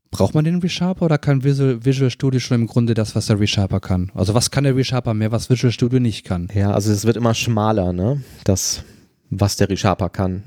Braucht 0.10 0.34
man 0.34 0.44
den 0.44 0.60
ReSharper 0.60 1.06
oder 1.06 1.18
kann 1.20 1.44
Visual, 1.44 1.86
Visual 1.86 2.10
Studio 2.10 2.40
schon 2.40 2.62
im 2.62 2.66
Grunde 2.68 2.96
das, 2.96 3.16
was 3.16 3.28
der 3.28 3.40
ReSharper 3.40 3.80
kann? 3.80 4.12
Also 4.16 4.34
was 4.34 4.50
kann 4.50 4.64
der 4.64 4.76
ReSharper 4.76 5.14
mehr, 5.14 5.32
was 5.32 5.50
Visual 5.52 5.72
Studio 5.72 6.00
nicht 6.00 6.26
kann? 6.26 6.48
Ja, 6.56 6.72
also 6.72 6.92
es 6.92 7.06
wird 7.06 7.16
immer 7.18 7.34
schmaler, 7.36 7.94
ne? 7.94 8.24
Das, 8.44 8.84
was 9.30 9.58
der 9.58 9.70
ReSharper 9.70 10.10
kann. 10.10 10.44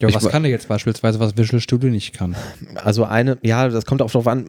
Ja, 0.00 0.14
was 0.14 0.24
wa- 0.24 0.30
kann 0.30 0.44
er 0.44 0.50
jetzt 0.50 0.66
beispielsweise, 0.68 1.20
was 1.20 1.36
Visual 1.36 1.60
Studio 1.60 1.90
nicht 1.90 2.12
kann? 2.14 2.34
Also 2.76 3.04
eine, 3.04 3.36
ja, 3.42 3.68
das 3.68 3.84
kommt 3.84 4.00
auch 4.02 4.10
darauf 4.10 4.26
an, 4.26 4.46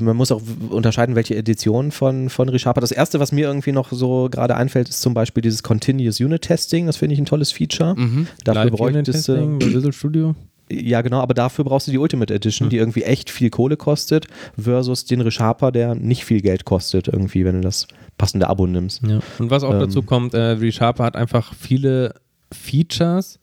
man 0.00 0.16
muss 0.16 0.30
auch 0.30 0.40
unterscheiden, 0.70 1.14
welche 1.16 1.34
Edition 1.36 1.90
von, 1.90 2.28
von 2.30 2.48
ReSharper. 2.48 2.80
Das 2.80 2.92
erste, 2.92 3.18
was 3.20 3.32
mir 3.32 3.46
irgendwie 3.46 3.72
noch 3.72 3.90
so 3.92 4.28
gerade 4.30 4.54
einfällt, 4.56 4.88
ist 4.88 5.00
zum 5.00 5.12
Beispiel 5.14 5.42
dieses 5.42 5.62
Continuous 5.62 6.20
Unit 6.20 6.42
Testing. 6.42 6.86
Das 6.86 6.96
finde 6.96 7.14
ich 7.14 7.18
ein 7.18 7.26
tolles 7.26 7.50
Feature. 7.52 7.94
Mhm. 7.98 8.28
Dafür 8.44 8.70
bräuchtest 8.70 9.26
du, 9.28 9.58
bei 9.58 9.66
Visual 9.66 9.92
Studio. 9.92 10.34
ja 10.70 11.02
genau, 11.02 11.20
aber 11.20 11.34
dafür 11.34 11.64
brauchst 11.64 11.88
du 11.88 11.90
die 11.90 11.98
Ultimate 11.98 12.32
Edition, 12.32 12.66
Hm. 12.66 12.70
die 12.70 12.76
irgendwie 12.78 13.02
echt 13.02 13.30
viel 13.30 13.50
Kohle 13.50 13.76
kostet, 13.76 14.26
versus 14.58 15.04
den 15.06 15.20
ReSharper, 15.20 15.72
der 15.72 15.94
nicht 15.94 16.24
viel 16.24 16.40
Geld 16.40 16.64
kostet 16.64 17.08
irgendwie, 17.08 17.44
wenn 17.44 17.56
du 17.56 17.60
das 17.62 17.86
passende 18.16 18.48
Abo 18.48 18.66
nimmst. 18.66 19.02
Ja. 19.06 19.18
Und 19.40 19.50
was 19.50 19.64
auch 19.64 19.72
Ähm. 19.74 19.80
dazu 19.80 20.02
kommt, 20.02 20.34
äh, 20.34 20.38
ReSharper 20.40 21.02
hat 21.04 21.16
einfach 21.16 21.52
viele 21.54 22.14
Features, 22.52 23.38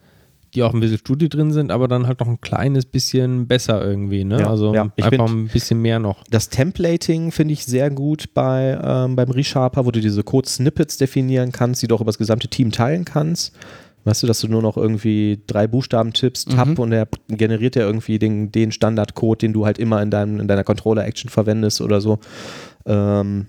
die 0.53 0.63
auch 0.63 0.73
im 0.73 0.81
Visual 0.81 0.99
Studio 0.99 1.27
drin 1.29 1.51
sind, 1.51 1.71
aber 1.71 1.87
dann 1.87 2.07
halt 2.07 2.19
noch 2.19 2.27
ein 2.27 2.41
kleines 2.41 2.85
bisschen 2.85 3.47
besser 3.47 3.83
irgendwie. 3.83 4.23
Ne? 4.23 4.39
Ja, 4.41 4.49
also 4.49 4.73
ja. 4.73 4.91
Ich 4.95 5.05
einfach 5.05 5.29
ein 5.29 5.47
bisschen 5.47 5.81
mehr 5.81 5.99
noch. 5.99 6.23
Das 6.29 6.49
Templating 6.49 7.31
finde 7.31 7.53
ich 7.53 7.65
sehr 7.65 7.89
gut 7.89 8.33
bei, 8.33 8.79
ähm, 8.83 9.15
beim 9.15 9.29
ReSharper, 9.31 9.85
wo 9.85 9.91
du 9.91 10.01
diese 10.01 10.23
Code-Snippets 10.23 10.97
definieren 10.97 11.51
kannst, 11.51 11.81
die 11.81 11.87
du 11.87 11.95
auch 11.95 12.01
über 12.01 12.09
das 12.09 12.17
gesamte 12.17 12.47
Team 12.47 12.71
teilen 12.71 13.05
kannst. 13.05 13.53
Weißt 14.03 14.23
du, 14.23 14.27
dass 14.27 14.39
du 14.39 14.47
nur 14.47 14.63
noch 14.63 14.77
irgendwie 14.77 15.39
drei 15.45 15.67
Buchstaben 15.67 16.11
tippst, 16.11 16.49
Tab 16.51 16.69
Mhm. 16.69 16.79
und 16.79 16.91
er 16.91 17.07
generiert 17.27 17.75
ja 17.75 17.83
irgendwie 17.83 18.17
den, 18.17 18.51
den 18.51 18.71
Standardcode, 18.71 19.43
den 19.43 19.53
du 19.53 19.65
halt 19.65 19.77
immer 19.77 20.01
in, 20.01 20.09
deinem, 20.09 20.39
in 20.39 20.47
deiner 20.47 20.63
Controller-Action 20.63 21.29
verwendest 21.29 21.81
oder 21.81 22.01
so. 22.01 22.19
Ähm, 22.87 23.45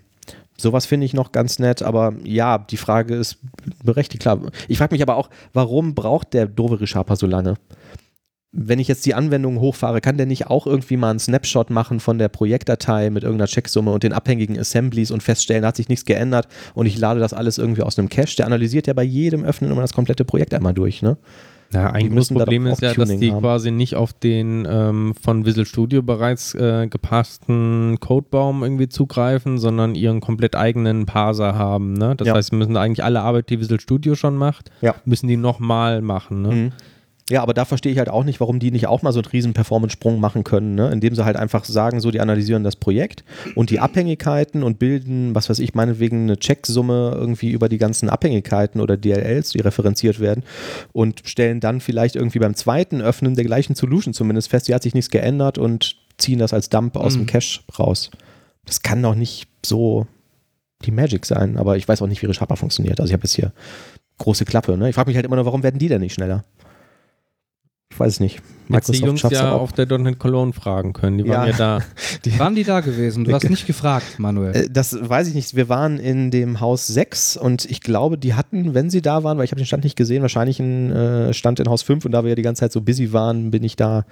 sowas 0.63 0.87
finde 0.87 1.07
ich 1.07 1.15
noch 1.15 1.33
ganz 1.33 1.59
nett, 1.59 1.83
aber 1.83 2.15
ja, 2.25 2.59
die 2.59 2.77
Frage 2.77 3.15
ist 3.15 3.39
berechtigt, 3.85 4.23
klar. 4.23 4.41
Ich 4.69 4.79
frage 4.79 4.95
mich 4.95 5.03
aber 5.03 5.17
auch, 5.17 5.29
warum 5.53 5.95
braucht 5.95 6.35
der 6.35 6.47
doofe 6.47 6.81
ReSharper 6.81 7.17
so 7.17 7.27
lange? 7.27 7.57
wenn 8.53 8.79
ich 8.79 8.87
jetzt 8.87 9.07
die 9.07 9.15
Anwendung 9.15 9.61
hochfahre, 9.61 10.03
kann 10.03 10.19
der 10.19 10.27
nicht 10.27 10.49
auch 10.49 10.67
irgendwie 10.67 10.99
mal 10.99 11.09
einen 11.09 11.19
Snapshot 11.19 11.71
machen 11.71 12.01
von 12.01 12.19
der 12.19 12.29
Projektdatei 12.29 13.09
mit 13.09 13.23
irgendeiner 13.23 13.49
Checksumme 13.49 13.91
und 13.91 14.03
den 14.03 14.13
abhängigen 14.13 14.59
Assemblies 14.59 15.11
und 15.11 15.23
feststellen, 15.23 15.63
da 15.63 15.69
hat 15.69 15.77
sich 15.77 15.89
nichts 15.89 16.05
geändert 16.05 16.49
und 16.75 16.85
ich 16.85 16.99
lade 16.99 17.19
das 17.19 17.33
alles 17.33 17.57
irgendwie 17.57 17.83
aus 17.83 17.99
einem 17.99 18.11
Cache. 18.11 18.37
Der 18.37 18.47
analysiert 18.47 18.87
ja 18.87 18.93
bei 18.93 19.05
jedem 19.05 19.45
Öffnen 19.45 19.71
immer 19.71 19.81
das 19.81 19.95
komplette 19.95 20.27
Projekt 20.27 20.53
einmal 20.53 20.75
durch, 20.75 21.01
ne? 21.01 21.17
Ja, 21.73 21.87
eigentlich 21.91 22.09
das 22.09 22.15
müssen 22.15 22.35
da 22.35 22.45
Problem 22.45 22.67
ist 22.67 22.83
ja, 22.83 22.93
dass 22.95 23.17
die 23.17 23.33
haben. 23.33 23.41
quasi 23.41 23.71
nicht 23.71 23.97
auf 23.97 24.13
den 24.13 24.67
ähm, 24.69 25.15
von 25.21 25.47
Visual 25.47 25.65
Studio 25.67 26.03
bereits 26.03 26.55
äh, 26.55 26.87
gepassten 26.89 27.99
Codebaum 28.01 28.63
irgendwie 28.63 28.89
zugreifen, 28.89 29.59
sondern 29.59 29.95
ihren 29.95 30.21
komplett 30.21 30.55
eigenen 30.57 31.07
Parser 31.07 31.55
haben. 31.55 31.95
Ne? 31.95 32.15
Das 32.17 32.29
Ja. 32.29 32.35
heißt, 32.35 32.51
sie 32.51 32.57
müssen 32.57 32.77
eigentlich 32.77 33.05
alle 33.05 33.21
Arbeit, 33.23 33.49
die 33.51 33.59
Visual 33.61 33.81
Studio 33.81 34.15
schon 34.15 34.37
macht, 34.37 34.71
Ja. 34.81 34.95
müssen 35.05 35.29
die 35.29 35.37
nochmal 35.37 36.03
machen. 36.03 36.43
Ne? 36.43 36.49
Mhm. 36.53 36.73
Ja, 37.31 37.43
aber 37.43 37.55
da 37.55 37.65
verstehe 37.65 37.93
ich 37.93 37.99
halt 37.99 38.09
auch 38.09 38.25
nicht, 38.25 38.41
warum 38.41 38.59
die 38.59 38.71
nicht 38.73 38.89
auch 38.89 39.03
mal 39.03 39.13
so 39.13 39.21
einen 39.21 39.27
riesen 39.31 39.53
Performance-Sprung 39.55 40.19
machen 40.19 40.43
können, 40.45 40.75
ne? 40.75 40.91
indem 40.91 41.15
sie 41.15 41.25
halt 41.25 41.37
einfach 41.37 41.65
sagen, 41.65 42.01
so, 42.01 42.11
die 42.11 42.21
analysieren 42.21 42.65
das 42.65 42.77
Projekt 42.77 43.25
und 43.55 43.71
die 43.71 43.79
Abhängigkeiten 43.81 44.63
und 44.63 44.79
bilden, 44.79 45.35
was 45.35 45.49
weiß 45.49 45.61
ich, 45.61 45.75
meinetwegen 45.75 46.23
eine 46.25 46.37
Checksumme 46.37 47.13
irgendwie 47.15 47.51
über 47.53 47.69
die 47.69 47.79
ganzen 47.79 48.11
Abhängigkeiten 48.11 48.81
oder 48.81 48.97
DLLs, 48.97 49.51
die 49.51 49.61
referenziert 49.61 50.19
werden 50.21 50.43
und 50.93 51.23
stellen 51.25 51.61
dann 51.61 51.81
vielleicht 51.81 52.17
irgendwie 52.17 52.41
beim 52.41 52.55
zweiten 52.55 53.01
Öffnen 53.01 53.35
der 53.35 53.45
gleichen 53.45 53.77
Solution 53.77 54.13
zumindest 54.15 54.49
fest, 54.51 54.67
die 54.69 54.75
hat 54.75 54.83
sich 54.83 54.95
nichts 54.95 55.11
geändert 55.11 55.59
und 55.59 55.97
ziehen 56.19 56.41
das 56.41 56.53
als 56.53 56.69
Dump 56.71 56.97
aus 56.97 57.15
dem 57.15 57.23
Mhm. 57.23 57.27
Cache 57.27 57.61
raus. 57.79 58.11
Das 58.67 58.83
kann 58.83 59.03
doch 59.03 59.15
nicht 59.15 59.49
so 59.65 60.07
die 60.85 60.91
Magic 60.91 61.25
sein, 61.25 61.57
aber 61.57 61.77
ich 61.77 61.87
weiß 61.87 62.03
auch 62.03 62.09
nicht, 62.09 62.21
wie 62.23 62.27
ReSharper 62.27 62.57
funktioniert. 62.57 63.01
Also 63.01 63.11
ich 63.11 63.15
habe 63.15 63.23
jetzt 63.25 63.35
hier 63.35 63.53
große 64.19 64.45
Klappe. 64.45 64.77
Ne? 64.77 64.89
Ich 64.89 64.95
frage 64.95 65.09
mich 65.09 65.17
halt 65.17 65.25
immer 65.25 65.37
nur, 65.37 65.47
warum 65.47 65.63
werden 65.63 65.79
die 65.79 65.89
denn 65.89 66.01
nicht 66.01 66.15
schneller? 66.15 66.45
Ich 67.93 68.01
weiß 68.01 68.15
es 68.15 68.21
nicht. 68.21 68.41
Jetzt 68.69 68.93
die 68.95 68.99
Jungs 69.05 69.21
ja 69.23 69.53
auch. 69.53 69.61
auf 69.61 69.73
der 69.73 69.87
.NET 69.99 70.19
Cologne 70.19 70.55
fragen 70.55 70.95
können. 70.95 71.19
Die 71.19 71.29
waren 71.29 71.47
Ja. 71.49 71.53
ja, 71.53 71.57
da. 71.59 71.79
Waren 72.39 72.55
die 72.55 72.65
da 72.65 72.81
gewesen? 72.81 73.25
Du 73.25 73.33
hast 73.33 73.45
nicht 73.51 73.67
gefragt, 73.67 74.19
Manuel. 74.19 74.57
Äh, 74.57 74.71
Das 74.71 74.97
weiß 74.99 75.29
ich 75.29 75.35
nicht. 75.35 75.55
Wir 75.55 75.69
waren 75.69 75.99
in 75.99 76.31
dem 76.31 76.61
Haus 76.61 76.87
6 76.87 77.37
und 77.37 77.67
ich 77.67 77.83
glaube, 77.83 78.17
die 78.17 78.33
hatten, 78.35 78.73
wenn 78.73 78.89
sie 78.89 79.03
da 79.03 79.25
waren, 79.25 79.37
weil 79.37 79.45
ich 79.45 79.51
habe 79.51 79.61
den 79.61 79.67
Stand 79.67 79.85
nicht 79.85 79.97
gesehen, 79.97 80.23
wahrscheinlich 80.23 80.59
einen 80.59 80.91
äh, 80.91 81.35
Stand 81.35 81.61
in 81.61 81.69
Haus 81.69 81.83
5 81.83 82.07
und 82.07 82.13
da 82.13 82.23
wir 82.25 82.31
ja 82.31 82.35
die 82.35 82.43
ganze 82.43 82.61
Zeit 82.61 82.73
so 82.73 82.81
busy 82.81 83.13
waren, 83.13 83.51
bin 83.51 83.63
ich 83.63 83.77
da 83.77 84.07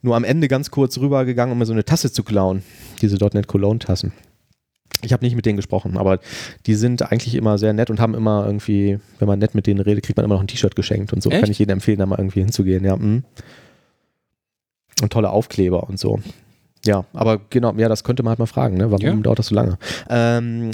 nur 0.00 0.16
am 0.16 0.24
Ende 0.24 0.48
ganz 0.48 0.70
kurz 0.70 0.96
rübergegangen, 0.98 1.52
um 1.52 1.58
mir 1.58 1.66
so 1.66 1.72
eine 1.72 1.84
Tasse 1.84 2.10
zu 2.10 2.22
klauen. 2.22 2.62
Diese 3.02 3.16
.NET 3.34 3.46
Cologne 3.46 3.78
Tassen. 3.78 4.12
Ich 5.04 5.12
habe 5.12 5.24
nicht 5.24 5.34
mit 5.36 5.46
denen 5.46 5.56
gesprochen, 5.56 5.96
aber 5.98 6.20
die 6.66 6.74
sind 6.74 7.02
eigentlich 7.10 7.34
immer 7.34 7.58
sehr 7.58 7.72
nett 7.72 7.90
und 7.90 7.98
haben 8.00 8.14
immer 8.14 8.46
irgendwie, 8.46 8.98
wenn 9.18 9.28
man 9.28 9.38
nett 9.38 9.54
mit 9.54 9.66
denen 9.66 9.80
redet, 9.80 10.04
kriegt 10.04 10.16
man 10.16 10.24
immer 10.24 10.34
noch 10.34 10.40
ein 10.42 10.46
T-Shirt 10.46 10.76
geschenkt 10.76 11.12
und 11.12 11.22
so. 11.22 11.30
Echt? 11.30 11.40
Kann 11.42 11.50
ich 11.50 11.58
jedem 11.58 11.74
empfehlen, 11.74 11.98
da 11.98 12.06
mal 12.06 12.18
irgendwie 12.18 12.40
hinzugehen, 12.40 12.84
ja. 12.84 12.96
mm. 12.96 13.24
Und 15.02 15.12
tolle 15.12 15.30
Aufkleber 15.30 15.88
und 15.88 15.98
so. 15.98 16.20
Ja, 16.84 17.04
aber 17.12 17.40
genau, 17.50 17.72
ja, 17.76 17.88
das 17.88 18.02
könnte 18.02 18.22
man 18.24 18.30
halt 18.30 18.38
mal 18.40 18.46
fragen, 18.46 18.76
ne? 18.76 18.90
Warum 18.90 19.04
Ja. 19.04 19.14
dauert 19.14 19.38
das 19.38 19.46
so 19.46 19.54
lange? 19.54 19.78
Ähm, 20.10 20.72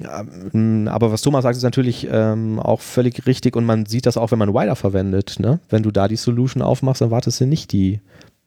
ähm, 0.55 0.88
aber 0.90 1.12
was 1.12 1.20
Thomas 1.20 1.42
sagt, 1.42 1.56
ist 1.56 1.62
natürlich 1.62 2.09
ähm, 2.10 2.59
auch 2.59 2.80
völlig 2.80 3.26
richtig 3.26 3.56
und 3.56 3.64
man 3.66 3.84
sieht 3.84 4.06
das 4.06 4.16
auch, 4.16 4.30
wenn 4.30 4.38
man 4.38 4.55
Wider 4.55 4.74
verwendet, 4.74 5.36
ne? 5.38 5.60
Wenn 5.68 5.82
du 5.82 5.90
da 5.90 6.09
die 6.09 6.16
Solution 6.16 6.62
aufmachst, 6.62 7.02
dann 7.02 7.10
wartest 7.10 7.40
du 7.42 7.46
nicht 7.46 7.72
die 7.72 8.00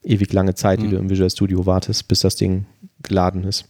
ewig 0.03 0.33
lange 0.33 0.55
Zeit, 0.55 0.81
die 0.81 0.87
Mhm. 0.87 0.91
du 0.91 0.97
im 0.97 1.09
Visual 1.11 1.29
Studio 1.29 1.65
wartest, 1.67 2.07
bis 2.07 2.21
das 2.21 2.35
Ding 2.35 2.65
geladen 3.03 3.43
ist. 3.43 3.65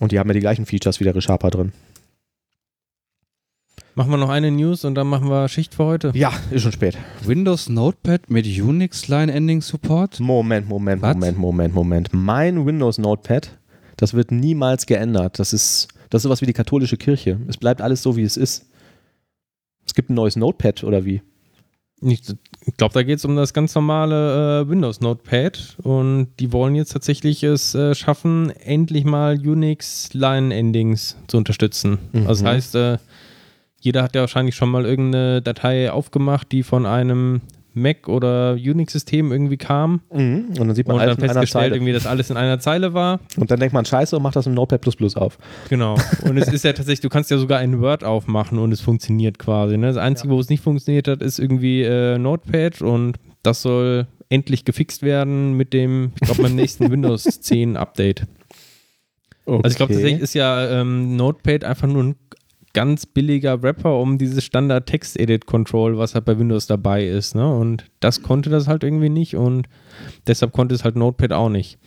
Und 0.00 0.12
die 0.12 0.18
haben 0.18 0.28
ja 0.28 0.34
die 0.34 0.40
gleichen 0.40 0.66
Features 0.66 1.00
wie 1.00 1.04
der 1.04 1.14
ReSharper 1.14 1.50
drin. 1.50 1.72
Machen 3.94 4.10
wir 4.10 4.18
noch 4.18 4.28
eine 4.28 4.50
News 4.50 4.84
und 4.84 4.94
dann 4.94 5.06
machen 5.06 5.30
wir 5.30 5.48
Schicht 5.48 5.74
für 5.74 5.86
heute. 5.86 6.12
Ja, 6.14 6.30
ist 6.50 6.62
schon 6.62 6.72
spät. 6.72 6.98
Windows 7.24 7.70
Notepad 7.70 8.28
mit 8.28 8.46
Unix 8.46 9.08
Line 9.08 9.32
Ending 9.32 9.62
Support? 9.62 10.20
Moment, 10.20 10.68
Moment, 10.68 11.00
Was? 11.00 11.14
Moment, 11.14 11.38
Moment, 11.38 11.74
Moment. 11.74 12.08
Mein 12.12 12.66
Windows 12.66 12.98
Notepad, 12.98 13.56
das 13.96 14.12
wird 14.12 14.32
niemals 14.32 14.84
geändert. 14.84 15.38
Das 15.38 15.54
ist, 15.54 15.88
das 16.10 16.18
ist 16.18 16.22
sowas 16.24 16.42
wie 16.42 16.46
die 16.46 16.52
katholische 16.52 16.98
Kirche. 16.98 17.40
Es 17.48 17.56
bleibt 17.56 17.80
alles 17.80 18.02
so, 18.02 18.18
wie 18.18 18.22
es 18.22 18.36
ist. 18.36 18.66
Es 19.86 19.94
gibt 19.94 20.10
ein 20.10 20.14
neues 20.14 20.36
Notepad 20.36 20.84
oder 20.84 21.06
wie? 21.06 21.22
Ich 22.10 22.76
glaube, 22.76 22.94
da 22.94 23.02
geht 23.02 23.18
es 23.18 23.24
um 23.24 23.36
das 23.36 23.52
ganz 23.52 23.74
normale 23.74 24.62
äh, 24.62 24.68
Windows 24.68 25.00
Notepad 25.00 25.76
und 25.82 26.28
die 26.38 26.52
wollen 26.52 26.74
jetzt 26.74 26.92
tatsächlich 26.92 27.42
es 27.42 27.74
äh, 27.74 27.94
schaffen, 27.94 28.50
endlich 28.50 29.04
mal 29.04 29.36
Unix 29.36 30.12
Line 30.12 30.54
Endings 30.54 31.16
zu 31.26 31.36
unterstützen. 31.36 31.98
Mhm. 32.12 32.26
Also 32.26 32.44
das 32.44 32.54
heißt, 32.54 32.74
äh, 32.76 32.98
jeder 33.80 34.02
hat 34.02 34.14
ja 34.14 34.22
wahrscheinlich 34.22 34.54
schon 34.54 34.70
mal 34.70 34.84
irgendeine 34.84 35.42
Datei 35.42 35.90
aufgemacht, 35.90 36.50
die 36.52 36.62
von 36.62 36.86
einem 36.86 37.40
Mac 37.76 38.08
oder 38.08 38.54
Unix-System 38.54 39.32
irgendwie 39.32 39.56
kam 39.56 40.00
Mhm. 40.12 40.46
Und 40.58 40.58
dann 40.58 40.74
sieht 40.74 40.86
man 40.88 40.96
und 40.96 41.02
alles 41.02 41.16
dann 41.16 41.24
in 41.24 41.30
einer 41.30 41.40
festgestellt, 41.40 41.64
Zeile. 41.64 41.76
irgendwie, 41.76 41.92
dass 41.92 42.06
alles 42.06 42.30
in 42.30 42.36
einer 42.36 42.58
Zeile 42.58 42.94
war. 42.94 43.20
Und 43.36 43.50
dann 43.50 43.60
denkt 43.60 43.74
man, 43.74 43.84
scheiße, 43.84 44.16
und 44.16 44.22
macht 44.22 44.36
das 44.36 44.46
im 44.46 44.54
Notepad 44.54 45.16
auf. 45.16 45.38
Genau. 45.68 45.96
Und 46.24 46.38
es 46.38 46.48
ist 46.48 46.64
ja 46.64 46.72
tatsächlich, 46.72 47.00
du 47.00 47.08
kannst 47.08 47.30
ja 47.30 47.38
sogar 47.38 47.58
ein 47.58 47.80
Word 47.80 48.04
aufmachen 48.04 48.58
und 48.58 48.72
es 48.72 48.80
funktioniert 48.80 49.38
quasi. 49.38 49.76
Ne? 49.76 49.88
Das 49.88 49.96
Einzige, 49.96 50.32
wo 50.32 50.40
es 50.40 50.48
nicht 50.48 50.62
funktioniert 50.62 51.08
hat, 51.08 51.22
ist 51.22 51.38
irgendwie 51.38 51.82
äh, 51.82 52.18
Notepad 52.18 52.82
und 52.82 53.18
das 53.42 53.62
soll 53.62 54.06
endlich 54.28 54.64
gefixt 54.64 55.02
werden 55.02 55.56
mit 55.56 55.72
dem, 55.72 56.12
ich 56.14 56.22
glaube, 56.22 56.42
beim 56.42 56.56
nächsten 56.56 56.90
Windows 56.90 57.24
10 57.24 57.76
Update. 57.76 58.26
Okay. 59.44 59.60
Also 59.62 59.74
ich 59.74 59.76
glaube 59.76 59.92
tatsächlich 59.92 60.22
ist 60.22 60.34
ja 60.34 60.80
ähm, 60.80 61.16
Notepad 61.16 61.62
einfach 61.62 61.86
nur 61.86 62.02
ein 62.02 62.16
ganz 62.76 63.06
billiger 63.06 63.62
Wrapper 63.62 63.98
um 63.98 64.18
dieses 64.18 64.44
Standard 64.44 64.84
Text 64.84 65.18
Edit 65.18 65.46
Control, 65.46 65.96
was 65.96 66.14
halt 66.14 66.26
bei 66.26 66.38
Windows 66.38 66.66
dabei 66.66 67.06
ist. 67.06 67.34
Ne? 67.34 67.50
Und 67.50 67.86
das 68.00 68.20
konnte 68.20 68.50
das 68.50 68.68
halt 68.68 68.84
irgendwie 68.84 69.08
nicht 69.08 69.34
und 69.34 69.66
deshalb 70.26 70.52
konnte 70.52 70.74
es 70.74 70.84
halt 70.84 70.94
Notepad 70.94 71.32
auch 71.32 71.48
nicht. 71.48 71.78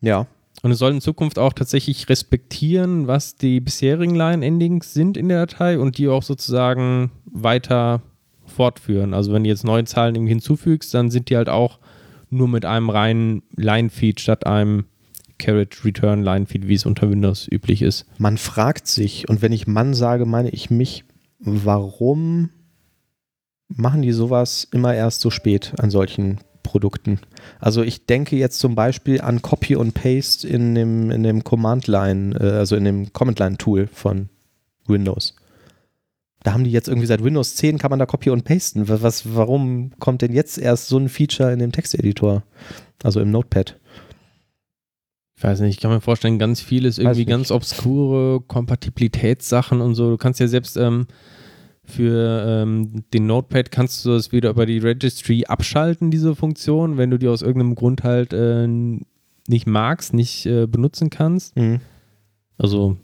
Ja. 0.00 0.28
Und 0.62 0.70
es 0.70 0.78
soll 0.78 0.92
in 0.92 1.00
Zukunft 1.00 1.40
auch 1.40 1.52
tatsächlich 1.52 2.08
respektieren, 2.08 3.08
was 3.08 3.34
die 3.34 3.58
bisherigen 3.58 4.14
Line-Endings 4.14 4.94
sind 4.94 5.16
in 5.16 5.28
der 5.28 5.44
Datei 5.44 5.76
und 5.76 5.98
die 5.98 6.06
auch 6.06 6.22
sozusagen 6.22 7.10
weiter 7.24 8.00
fortführen. 8.44 9.12
Also 9.12 9.32
wenn 9.32 9.42
du 9.42 9.48
jetzt 9.48 9.64
neue 9.64 9.86
Zahlen 9.86 10.14
irgendwie 10.14 10.34
hinzufügst, 10.34 10.94
dann 10.94 11.10
sind 11.10 11.30
die 11.30 11.36
halt 11.36 11.48
auch 11.48 11.80
nur 12.30 12.46
mit 12.46 12.64
einem 12.64 12.90
reinen 12.90 13.42
Line-Feed 13.56 14.20
statt 14.20 14.46
einem 14.46 14.84
Carrot 15.38 15.84
Return 15.84 16.22
Line-Feed, 16.22 16.66
wie 16.68 16.74
es 16.74 16.86
unter 16.86 17.10
Windows 17.10 17.46
üblich 17.50 17.82
ist. 17.82 18.06
Man 18.18 18.38
fragt 18.38 18.86
sich, 18.86 19.28
und 19.28 19.42
wenn 19.42 19.52
ich 19.52 19.66
Mann 19.66 19.94
sage, 19.94 20.26
meine 20.26 20.50
ich 20.50 20.70
mich, 20.70 21.04
warum 21.38 22.50
machen 23.68 24.02
die 24.02 24.12
sowas 24.12 24.66
immer 24.70 24.94
erst 24.94 25.20
so 25.20 25.30
spät 25.30 25.74
an 25.78 25.90
solchen 25.90 26.38
Produkten? 26.62 27.20
Also 27.60 27.82
ich 27.82 28.06
denke 28.06 28.36
jetzt 28.36 28.58
zum 28.58 28.74
Beispiel 28.74 29.20
an 29.20 29.42
Copy 29.42 29.76
und 29.76 29.94
Paste 29.94 30.46
in 30.48 30.74
dem, 30.74 31.10
in 31.10 31.22
dem 31.22 31.44
Command-Line, 31.44 32.36
äh, 32.40 32.50
also 32.52 32.76
in 32.76 32.84
dem 32.84 33.12
Command-Line-Tool 33.12 33.88
von 33.88 34.28
Windows. 34.86 35.34
Da 36.42 36.52
haben 36.52 36.62
die 36.62 36.70
jetzt 36.70 36.86
irgendwie 36.86 37.08
seit 37.08 37.24
Windows 37.24 37.56
10 37.56 37.78
kann 37.78 37.90
man 37.90 37.98
da 37.98 38.06
Copy 38.06 38.30
und 38.30 38.44
Pasten. 38.44 38.88
Was, 38.88 39.34
warum 39.34 39.90
kommt 39.98 40.22
denn 40.22 40.32
jetzt 40.32 40.58
erst 40.58 40.86
so 40.86 40.96
ein 40.96 41.08
Feature 41.08 41.52
in 41.52 41.58
dem 41.58 41.72
Texteditor? 41.72 42.44
Also 43.02 43.20
im 43.20 43.32
Notepad. 43.32 43.80
Ich 45.38 45.44
weiß 45.44 45.60
nicht, 45.60 45.74
ich 45.76 45.80
kann 45.80 45.90
mir 45.90 46.00
vorstellen, 46.00 46.38
ganz 46.38 46.60
vieles 46.62 46.98
irgendwie 46.98 47.24
ganz 47.26 47.50
obskure 47.50 48.40
Kompatibilitätssachen 48.40 49.80
und 49.82 49.94
so. 49.94 50.10
Du 50.10 50.16
kannst 50.16 50.40
ja 50.40 50.48
selbst 50.48 50.76
ähm, 50.78 51.06
für 51.84 52.44
ähm, 52.62 53.04
den 53.12 53.26
Notepad 53.26 53.70
kannst 53.70 54.04
du 54.04 54.10
das 54.10 54.32
wieder 54.32 54.50
über 54.50 54.64
die 54.66 54.78
Registry 54.78 55.44
abschalten, 55.46 56.10
diese 56.10 56.34
Funktion, 56.34 56.96
wenn 56.96 57.10
du 57.10 57.18
die 57.18 57.28
aus 57.28 57.42
irgendeinem 57.42 57.74
Grund 57.74 58.02
halt 58.02 58.32
äh, 58.32 58.66
nicht 58.66 59.66
magst, 59.66 60.14
nicht 60.14 60.46
äh, 60.46 60.66
benutzen 60.66 61.10
kannst. 61.10 61.54
Mhm. 61.56 61.80
Also, 62.58 62.96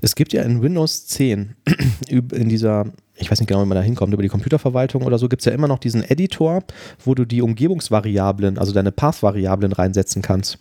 Es 0.00 0.14
gibt 0.14 0.32
ja 0.32 0.42
in 0.42 0.62
Windows 0.62 1.06
10 1.08 1.54
üb- 2.08 2.32
in 2.34 2.48
dieser, 2.48 2.86
ich 3.16 3.30
weiß 3.30 3.38
nicht 3.38 3.48
genau, 3.48 3.62
wie 3.62 3.68
man 3.68 3.76
da 3.76 3.82
hinkommt, 3.82 4.14
über 4.14 4.22
die 4.22 4.28
Computerverwaltung 4.30 5.02
oder 5.04 5.18
so, 5.18 5.28
gibt 5.28 5.42
es 5.42 5.46
ja 5.46 5.52
immer 5.52 5.68
noch 5.68 5.78
diesen 5.78 6.02
Editor, 6.02 6.64
wo 7.04 7.14
du 7.14 7.26
die 7.26 7.42
Umgebungsvariablen, 7.42 8.56
also 8.58 8.72
deine 8.72 8.92
Path-Variablen 8.92 9.72
reinsetzen 9.72 10.22
kannst. 10.22 10.58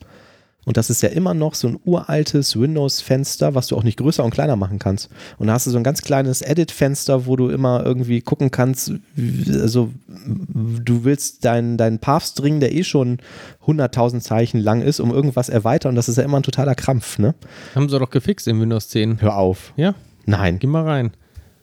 Und 0.68 0.76
das 0.76 0.90
ist 0.90 1.02
ja 1.02 1.08
immer 1.08 1.34
noch 1.34 1.56
so 1.56 1.70
ein 1.70 1.80
uraltes 1.86 2.60
Windows-Fenster, 2.60 3.56
was 3.56 3.68
du 3.68 3.78
auch 3.78 3.84
nicht 3.84 3.98
größer 3.98 4.22
und 4.22 4.32
kleiner 4.32 4.58
machen 4.58 4.80
kannst. 4.80 5.10
Und 5.38 5.48
da 5.48 5.54
hast 5.54 5.66
du 5.66 5.72
so 5.72 5.78
ein 5.78 5.84
ganz 5.86 6.02
kleines 6.02 6.42
Edit-Fenster, 6.42 7.26
wo 7.26 7.38
du 7.38 7.48
immer 7.48 7.86
irgendwie 7.86 8.20
gucken 8.20 8.52
kannst, 8.52 8.92
also 9.16 9.94
du 10.06 11.06
willst 11.06 11.46
deinen 11.46 11.78
dein 11.78 12.00
Path-String, 12.00 12.60
der 12.60 12.76
eh 12.76 12.84
schon 12.84 13.20
100.000 13.66 14.20
Zeichen 14.20 14.60
lang 14.60 14.82
ist, 14.82 15.00
um 15.00 15.14
irgendwas 15.14 15.48
erweitern. 15.48 15.92
Und 15.92 15.96
das 15.96 16.10
ist 16.10 16.18
ja 16.18 16.24
immer 16.24 16.36
ein 16.36 16.44
totaler 16.44 16.76
Krampf, 16.76 17.18
ne? 17.18 17.34
haben 17.74 17.88
sie 17.88 17.98
doch 17.98 18.10
gefixt 18.10 18.46
in 18.50 18.60
Windows 18.60 18.90
10. 18.90 19.22
Hör 19.22 19.38
auf. 19.38 19.72
Ja, 19.78 19.96
Nein. 20.26 20.60
geh 20.60 20.68
mal 20.68 20.84
rein. 20.84 21.12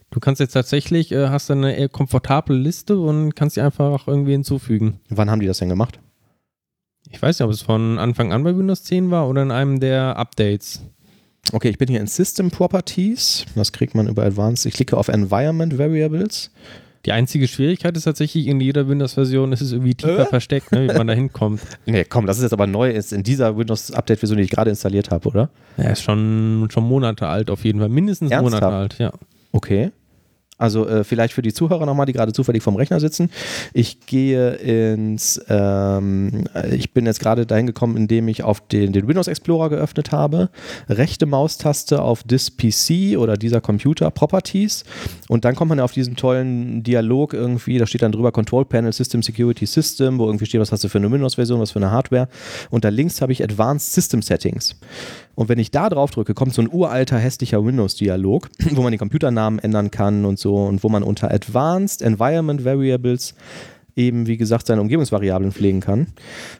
Du 0.09 0.18
kannst 0.18 0.40
jetzt 0.40 0.52
tatsächlich, 0.52 1.12
äh, 1.12 1.28
hast 1.28 1.51
eine 1.51 1.76
eher 1.76 1.90
komfortable 1.90 2.56
Liste 2.56 2.98
und 2.98 3.36
kannst 3.36 3.56
die 3.56 3.60
einfach 3.60 4.09
irgendwie 4.09 4.32
hinzufügen. 4.32 5.01
Wann 5.10 5.31
haben 5.31 5.40
die 5.40 5.47
das 5.47 5.59
denn 5.59 5.68
gemacht? 5.68 6.01
Ich 7.10 7.20
weiß 7.22 7.39
nicht, 7.39 7.44
ob 7.47 7.52
es 7.52 7.62
von 7.62 7.98
Anfang 7.98 8.32
an 8.32 8.43
bei 8.44 8.56
Windows 8.56 8.82
10 8.85 9.10
war 9.10 9.28
oder 9.28 9.43
in 9.43 9.51
einem 9.51 9.81
der 9.81 10.16
Updates. 10.16 10.82
Okay, 11.52 11.68
ich 11.68 11.78
bin 11.78 11.89
hier 11.89 12.01
in 12.01 12.06
System 12.06 12.51
Properties. 12.51 13.44
Das 13.55 13.72
kriegt 13.72 13.94
man 13.94 14.09
über 14.09 14.24
Advanced. 14.24 14.66
Ich 14.66 14.74
klicke 14.74 14.97
auf 14.97 15.09
Environment 15.09 15.76
Variables. 15.78 16.51
Die 17.05 17.12
einzige 17.12 17.47
Schwierigkeit 17.48 17.94
ist 17.98 18.05
tatsächlich, 18.05 18.47
in 18.47 18.60
jeder 18.62 18.89
Windows-Version 18.89 19.52
ist 19.52 19.60
es 19.60 19.72
irgendwie 19.72 19.94
tiefer 19.94 20.20
Äh? 20.20 20.26
versteckt, 20.26 20.72
ne, 20.72 20.89
wie 20.89 20.97
man 20.97 21.06
da 21.06 21.12
hinkommt. 21.12 21.60
Nee, 21.86 22.05
komm, 22.05 22.24
das 22.24 22.39
ist 22.39 22.44
jetzt 22.44 22.55
aber 22.55 22.66
neu. 22.66 22.90
Ist 22.90 23.12
in 23.12 23.22
dieser 23.22 23.59
Windows-Update-Version, 23.59 24.39
die 24.39 24.44
ich 24.44 24.51
gerade 24.51 24.70
installiert 24.70 25.10
habe, 25.10 25.28
oder? 25.28 25.51
Er 25.76 25.93
ist 25.93 26.02
schon, 26.02 26.66
schon 26.72 26.85
Monate 26.85 27.26
alt 27.28 27.51
auf 27.51 27.62
jeden 27.66 27.78
Fall. 27.78 27.90
Mindestens 27.90 28.31
Ernsthaft? 28.31 28.62
Monate 28.62 28.74
alt, 28.74 28.98
ja. 28.98 29.12
Okay. 29.52 29.90
Also 30.56 30.86
äh, 30.86 31.02
vielleicht 31.02 31.35
für 31.35 31.43
die 31.43 31.52
Zuhörer 31.52 31.85
nochmal, 31.85 32.06
die 32.06 32.12
gerade 32.12 32.32
zufällig 32.32 32.62
vom 32.62 32.76
Rechner 32.76 33.01
sitzen. 33.01 33.28
Ich 33.72 34.06
gehe 34.06 34.52
ins, 34.52 35.40
ähm, 35.48 36.44
ich 36.70 36.93
bin 36.93 37.06
jetzt 37.06 37.18
gerade 37.18 37.44
dahin 37.44 37.66
gekommen, 37.66 37.97
indem 37.97 38.28
ich 38.28 38.44
auf 38.44 38.60
den, 38.68 38.93
den 38.93 39.09
Windows 39.09 39.26
Explorer 39.26 39.68
geöffnet 39.68 40.12
habe, 40.12 40.51
rechte 40.89 41.26
Maustaste 41.26 42.01
auf 42.01 42.22
This 42.22 42.52
PC 42.56 43.18
oder 43.18 43.36
dieser 43.36 43.60
Computer 43.60 44.12
Properties 44.12 44.85
und 45.28 45.44
dann 45.44 45.56
kommt 45.56 45.70
man 45.70 45.81
auf 45.81 45.90
diesen 45.90 46.14
tollen 46.14 46.85
Dialog 46.85 47.35
irgendwie, 47.35 47.78
da 47.78 47.86
steht 47.86 48.02
dann 48.02 48.12
drüber 48.12 48.31
Control 48.31 48.64
Panel 48.64 48.93
System 48.93 49.22
Security 49.24 49.66
System, 49.66 50.18
wo 50.18 50.26
irgendwie 50.26 50.47
steht, 50.47 50.60
was 50.60 50.70
hast 50.70 50.85
du 50.85 50.89
für 50.89 50.98
eine 50.98 51.10
Windows-Version, 51.10 51.60
was 51.60 51.72
für 51.72 51.81
eine 51.81 51.90
Hardware 51.90 52.28
und 52.70 52.85
da 52.85 52.90
links 52.90 53.20
habe 53.20 53.32
ich 53.32 53.43
Advanced 53.43 53.93
System 53.93 54.22
Settings. 54.22 54.76
Und 55.35 55.48
wenn 55.48 55.59
ich 55.59 55.72
da 55.72 55.89
drauf 55.90 56.12
drücke, 56.12 56.32
kommt 56.32 56.55
so 56.55 56.62
ein 56.62 56.72
uralter, 56.72 57.18
hässlicher 57.18 57.64
Windows-Dialog, 57.64 58.48
wo 58.70 58.82
man 58.82 58.93
den 58.93 59.01
Computernamen 59.01 59.59
ändern 59.59 59.90
kann 59.90 60.24
und 60.24 60.39
so 60.39 60.44
und 60.53 60.85
wo 60.85 60.89
man 60.89 61.03
unter 61.03 61.31
Advanced 61.31 62.03
Environment 62.03 62.65
Variables 62.65 63.35
eben, 63.97 64.27
wie 64.27 64.37
gesagt, 64.37 64.66
seine 64.66 64.81
Umgebungsvariablen 64.81 65.53
pflegen 65.53 65.81
kann. 65.81 66.09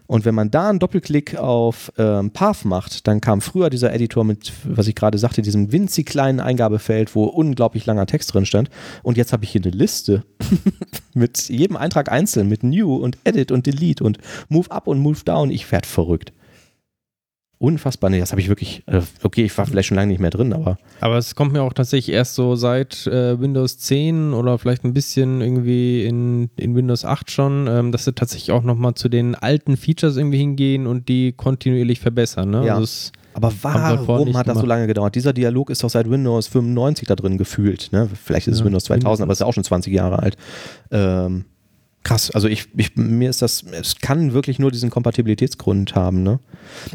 Und 0.07 0.25
wenn 0.25 0.35
man 0.35 0.51
da 0.51 0.69
einen 0.69 0.79
Doppelklick 0.79 1.37
auf 1.37 1.93
ähm, 1.99 2.31
Path 2.31 2.65
macht, 2.65 3.07
dann 3.07 3.21
kam 3.21 3.41
früher 3.41 3.71
dieser 3.71 3.93
Editor 3.93 4.25
mit, 4.25 4.53
was 4.65 4.87
ich 4.87 4.95
gerade 4.95 5.19
sagte, 5.19 5.43
diesem 5.43 5.73
winzig 5.73 6.07
kleinen 6.07 6.41
Eingabefeld, 6.41 7.15
wo 7.15 7.25
unglaublich 7.25 7.87
langer 7.87 8.07
Text 8.07 8.33
drin 8.33 8.47
stand. 8.47 8.71
Und 9.03 9.17
jetzt 9.17 9.33
habe 9.33 9.45
ich 9.45 9.51
hier 9.51 9.63
eine 9.63 9.73
Liste 9.73 10.25
mit 11.15 11.49
jedem 11.49 11.77
Eintrag 11.77 12.11
einzeln, 12.11 12.49
mit 12.49 12.63
New 12.63 12.95
und 12.95 13.19
Edit 13.25 13.51
und 13.51 13.67
Delete 13.67 14.05
und 14.05 14.19
Move 14.49 14.71
Up 14.71 14.87
und 14.87 14.99
Move 15.01 15.21
Down. 15.25 15.51
Ich 15.51 15.71
werd 15.73 15.87
verrückt. 15.87 16.33
Unfassbar. 17.65 18.11
Nee, 18.11 18.21
das 18.21 18.31
habe 18.31 18.43
ich 18.43 18.49
wirklich. 18.49 18.83
Äh, 18.85 19.01
okay, 19.23 19.47
ich 19.47 19.57
war 19.57 19.65
vielleicht 19.65 19.89
schon 19.89 19.95
lange 19.95 20.09
nicht 20.09 20.21
mehr 20.21 20.29
drin, 20.29 20.53
aber. 20.53 20.77
Aber 21.01 21.17
es 21.17 21.35
kommt 21.35 21.55
mir 21.55 21.63
auch 21.63 21.73
tatsächlich 21.73 22.15
erst 22.15 22.35
so 22.35 22.57
seit 22.57 23.07
äh, 23.07 23.41
Windows 23.41 23.79
10 23.79 24.35
oder 24.35 24.59
vielleicht 24.59 24.85
ein 24.85 24.93
bisschen 24.93 25.41
irgendwie 25.41 26.05
in, 26.05 26.51
in 26.57 26.77
Windows 26.77 27.07
8 27.07 27.31
schon, 27.31 27.67
ähm, 27.67 27.91
dass 27.91 28.05
sie 28.05 28.13
tatsächlich 28.13 28.53
auch 28.53 28.63
nochmal 28.65 28.93
zu 28.93 29.09
den 29.09 29.35
alten 29.35 29.79
Features 29.79 30.19
irgendwie 30.19 30.37
hingehen 30.37 30.87
und 30.87 31.09
die 31.09 31.33
kontinuierlich 31.33 32.01
verbessern. 32.01 32.51
Ne? 32.51 32.67
Ja. 32.67 32.77
Also 32.77 33.13
Aber 33.33 33.51
vorher 33.51 33.99
warum 34.07 34.37
hat 34.37 34.47
das 34.47 34.59
so 34.59 34.67
lange 34.67 34.87
gedauert? 34.87 35.15
Dieser 35.15 35.33
Dialog 35.33 35.71
ist 35.71 35.83
doch 35.83 35.89
seit 35.89 36.11
Windows 36.11 36.49
95 36.49 37.09
da 37.09 37.17
drin 37.17 37.39
gefühlt. 37.39 37.89
Ne? 37.93 38.11
Vielleicht 38.23 38.47
ist 38.47 38.57
es 38.57 38.61
Ja, 38.61 38.67
Windows 38.67 38.85
2000, 38.85 39.23
aber 39.23 39.33
es 39.33 39.41
ist 39.41 39.47
auch 39.47 39.55
schon 39.55 39.65
20 39.65 39.91
Jahre 39.91 40.19
alt. 40.19 40.37
Ähm, 40.91 41.47
krass, 42.05 42.31
also 42.31 42.47
ich, 42.47 42.69
ich, 42.77 42.95
mir 42.97 43.31
ist 43.31 43.43
das, 43.43 43.65
es 43.73 43.97
kann 43.97 44.33
wirklich 44.33 44.59
nur 44.59 44.71
diesen 44.71 44.91
Kompatibilitätsgrund 44.91 45.95
haben. 45.95 46.23
Ne? 46.23 46.39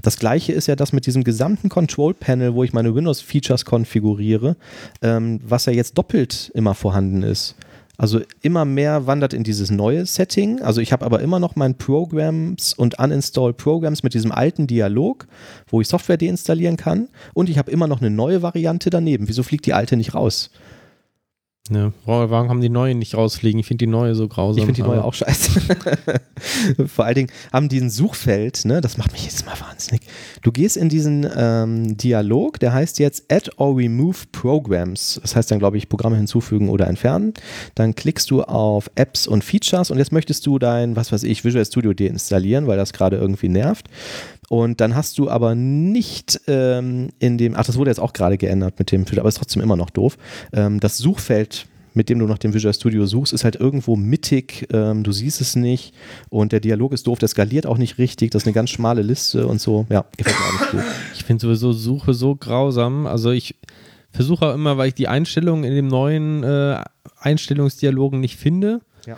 Das 0.03 0.18
gleiche 0.18 0.53
ist 0.53 0.68
ja 0.68 0.76
das 0.76 0.94
mit 0.94 1.06
diesem 1.06 1.23
gesamten 1.23 1.68
Control 1.68 2.14
Panel, 2.14 2.53
wo 2.53 2.64
ich 2.64 2.72
meine 2.72 2.95
Windows-Features 2.95 3.65
konfiguriere, 3.65 4.56
ähm, 5.02 5.41
was 5.44 5.65
ja 5.65 5.73
jetzt 5.73 5.98
doppelt 5.98 6.52
immer 6.53 6.76
vorhanden 6.76 7.23
ist. 7.23 7.56
Also 7.98 8.22
immer 8.41 8.64
mehr 8.64 9.07
wandert 9.07 9.34
in 9.34 9.44
dieses 9.44 9.72
neue 9.72 10.06
Setting. 10.06 10.61
Also 10.61 10.80
ich 10.80 10.94
habe 10.94 11.06
aber 11.06 11.19
immer 11.19 11.38
noch 11.38 11.57
mein 11.57 11.76
Programs 11.76 12.73
und 12.73 12.98
Uninstall 12.98 13.52
Programs 13.52 14.03
mit 14.03 14.14
diesem 14.14 14.31
alten 14.31 14.68
Dialog, 14.68 15.27
wo 15.68 15.81
ich 15.81 15.90
Software 15.90 16.15
deinstallieren 16.15 16.77
kann. 16.77 17.10
Und 17.34 17.49
ich 17.49 17.57
habe 17.57 17.69
immer 17.69 17.88
noch 17.88 17.99
eine 17.99 18.10
neue 18.10 18.41
Variante 18.41 18.90
daneben. 18.90 19.27
Wieso 19.27 19.44
fliegt 19.44 19.65
die 19.65 19.73
alte 19.73 19.98
nicht 19.98 20.14
raus? 20.14 20.49
Ja. 21.69 21.91
Warum 22.05 22.49
haben 22.49 22.61
die 22.61 22.69
neue 22.69 22.95
nicht 22.95 23.15
rausfliegen? 23.15 23.59
Ich 23.59 23.67
finde 23.67 23.85
die 23.85 23.91
neue 23.91 24.15
so 24.15 24.27
grausam. 24.27 24.59
Ich 24.59 24.65
finde 24.65 24.81
die 24.81 24.87
neue 24.87 25.03
auch 25.03 25.13
scheiße. 25.13 25.61
Vor 26.87 27.05
allen 27.05 27.15
Dingen 27.15 27.31
haben 27.53 27.69
die 27.69 27.79
ein 27.79 27.91
Suchfeld, 27.91 28.65
ne? 28.65 28.81
das 28.81 28.97
macht 28.97 29.11
mich 29.11 29.25
jetzt 29.25 29.45
mal 29.45 29.59
wahnsinnig. 29.59 30.01
Du 30.41 30.51
gehst 30.51 30.77
in 30.77 30.89
diesen 30.89 31.27
ähm, 31.35 31.95
Dialog, 31.95 32.59
der 32.59 32.73
heißt 32.73 32.97
jetzt 32.99 33.31
Add 33.31 33.51
or 33.57 33.77
Remove 33.77 34.17
Programs. 34.31 35.19
Das 35.21 35.35
heißt 35.35 35.51
dann, 35.51 35.59
glaube 35.59 35.77
ich, 35.77 35.89
Programme 35.89 36.17
hinzufügen 36.17 36.69
oder 36.69 36.87
entfernen. 36.87 37.33
Dann 37.75 37.93
klickst 37.93 38.31
du 38.31 38.41
auf 38.41 38.89
Apps 38.95 39.27
und 39.27 39.43
Features 39.43 39.91
und 39.91 39.99
jetzt 39.99 40.11
möchtest 40.11 40.45
du 40.47 40.57
dein, 40.57 40.95
was 40.95 41.11
weiß 41.11 41.23
ich, 41.23 41.45
Visual 41.45 41.65
Studio 41.65 41.93
deinstallieren, 41.93 42.65
weil 42.65 42.77
das 42.77 42.93
gerade 42.93 43.17
irgendwie 43.17 43.49
nervt. 43.49 43.87
Und 44.49 44.81
dann 44.81 44.95
hast 44.95 45.17
du 45.19 45.30
aber 45.30 45.55
nicht 45.55 46.41
ähm, 46.47 47.09
in 47.19 47.38
dem, 47.38 47.55
ach, 47.55 47.65
das 47.65 47.77
wurde 47.77 47.91
jetzt 47.91 47.99
auch 47.99 48.13
gerade 48.13 48.38
geändert 48.38 48.80
mit 48.80 48.91
dem, 48.91 49.05
aber 49.17 49.30
ist 49.30 49.38
trotzdem 49.38 49.61
immer 49.61 49.76
noch 49.76 49.91
doof. 49.91 50.17
Ähm, 50.51 50.80
das 50.80 50.97
Suchfeld, 50.97 51.67
mit 51.93 52.09
dem 52.09 52.19
du 52.19 52.26
nach 52.26 52.39
dem 52.39 52.53
Visual 52.53 52.73
Studio 52.73 53.05
suchst, 53.05 53.31
ist 53.31 53.43
halt 53.43 53.55
irgendwo 53.55 53.95
mittig, 53.95 54.67
ähm, 54.73 55.03
du 55.03 55.11
siehst 55.11 55.39
es 55.39 55.55
nicht 55.55 55.93
und 56.30 56.51
der 56.51 56.59
Dialog 56.59 56.93
ist 56.93 57.05
doof, 57.07 57.19
der 57.19 57.27
skaliert 57.27 57.67
auch 57.67 57.77
nicht 57.77 57.97
richtig, 57.99 58.31
das 58.31 58.43
ist 58.43 58.47
eine 58.47 58.53
ganz 58.53 58.71
schmale 58.71 59.03
Liste 59.03 59.45
und 59.47 59.61
so. 59.61 59.85
Ja, 59.89 60.05
gefällt 60.17 60.35
mir 60.38 60.45
auch 60.45 60.59
nicht 60.59 60.71
gut. 60.71 60.84
Ich 61.15 61.23
finde 61.23 61.41
sowieso 61.41 61.71
Suche 61.71 62.13
so 62.13 62.35
grausam. 62.35 63.05
Also 63.05 63.31
ich 63.31 63.55
versuche 64.11 64.47
auch 64.47 64.53
immer, 64.55 64.77
weil 64.77 64.88
ich 64.89 64.95
die 64.95 65.07
Einstellungen 65.07 65.63
in 65.63 65.76
dem 65.76 65.88
neuen 65.88 66.43
äh, 66.43 66.84
Einstellungsdialogen 67.19 68.19
nicht 68.19 68.38
finde, 68.38 68.81
Ja. 69.05 69.15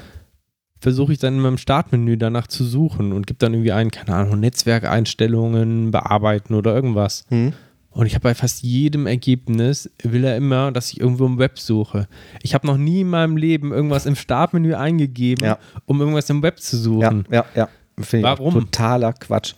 Versuche 0.82 1.14
ich 1.14 1.20
dann 1.20 1.36
in 1.36 1.40
meinem 1.42 1.58
Startmenü 1.60 2.18
danach 2.18 2.48
zu 2.48 2.66
suchen 2.66 3.14
und 3.14 3.28
gebe 3.28 3.38
dann 3.38 3.54
irgendwie 3.54 3.72
ein, 3.72 3.92
keine 3.92 4.16
Ahnung, 4.16 4.40
Netzwerkeinstellungen 4.40 5.92
bearbeiten 5.92 6.56
oder 6.56 6.74
irgendwas. 6.76 7.26
Hm. 7.30 7.54
Und 7.92 8.06
ich 8.06 8.16
habe 8.16 8.24
bei 8.24 8.34
fast 8.36 8.64
jedem 8.64 9.06
Ergebnis, 9.06 9.90
will 10.02 10.24
er 10.24 10.38
immer, 10.38 10.72
dass 10.72 10.92
ich 10.92 11.00
irgendwo 11.00 11.26
im 11.26 11.38
Web 11.38 11.60
suche. 11.60 12.08
Ich 12.42 12.54
habe 12.54 12.66
noch 12.66 12.78
nie 12.78 13.02
in 13.02 13.10
meinem 13.10 13.38
Leben 13.38 13.72
irgendwas 13.72 14.06
im 14.06 14.16
Startmenü 14.16 14.74
eingegeben, 14.74 15.46
Ja. 15.46 15.60
um 15.86 16.00
irgendwas 16.00 16.30
im 16.30 16.42
Web 16.42 16.60
zu 16.60 16.78
Ja, 16.78 16.82
suchen. 16.82 17.26
ja, 17.30 17.46
ja. 17.56 17.70
Finde 18.00 18.26
ich 18.28 18.34
auch 18.34 18.40
Warum? 18.40 18.54
totaler 18.54 19.14
Quatsch. 19.14 19.54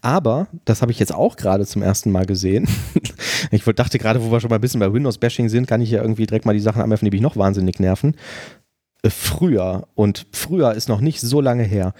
Aber, 0.00 0.48
das 0.64 0.82
habe 0.82 0.90
ich 0.90 0.98
jetzt 0.98 1.14
auch 1.14 1.36
gerade 1.36 1.66
zum 1.66 1.82
ersten 1.82 2.10
Mal 2.10 2.24
gesehen. 2.24 2.66
ich 3.50 3.62
dachte 3.62 3.98
gerade, 3.98 4.24
wo 4.24 4.32
wir 4.32 4.40
schon 4.40 4.48
mal 4.50 4.56
ein 4.56 4.60
bisschen 4.62 4.80
bei 4.80 4.92
Windows-Bashing 4.92 5.48
sind, 5.48 5.66
kann 5.66 5.82
ich 5.82 5.90
ja 5.90 6.00
irgendwie 6.00 6.26
direkt 6.26 6.46
mal 6.46 6.54
die 6.54 6.60
Sachen 6.60 6.82
anwerfen, 6.82 7.04
die 7.04 7.10
mich 7.14 7.20
noch 7.20 7.36
wahnsinnig 7.36 7.78
nerven. 7.78 8.16
Äh, 9.04 9.10
Früher, 9.10 9.86
und 9.94 10.26
früher 10.32 10.72
ist 10.72 10.88
noch 10.88 11.00
nicht 11.00 11.20
so 11.20 11.40
lange 11.40 11.64
her, 11.64 11.92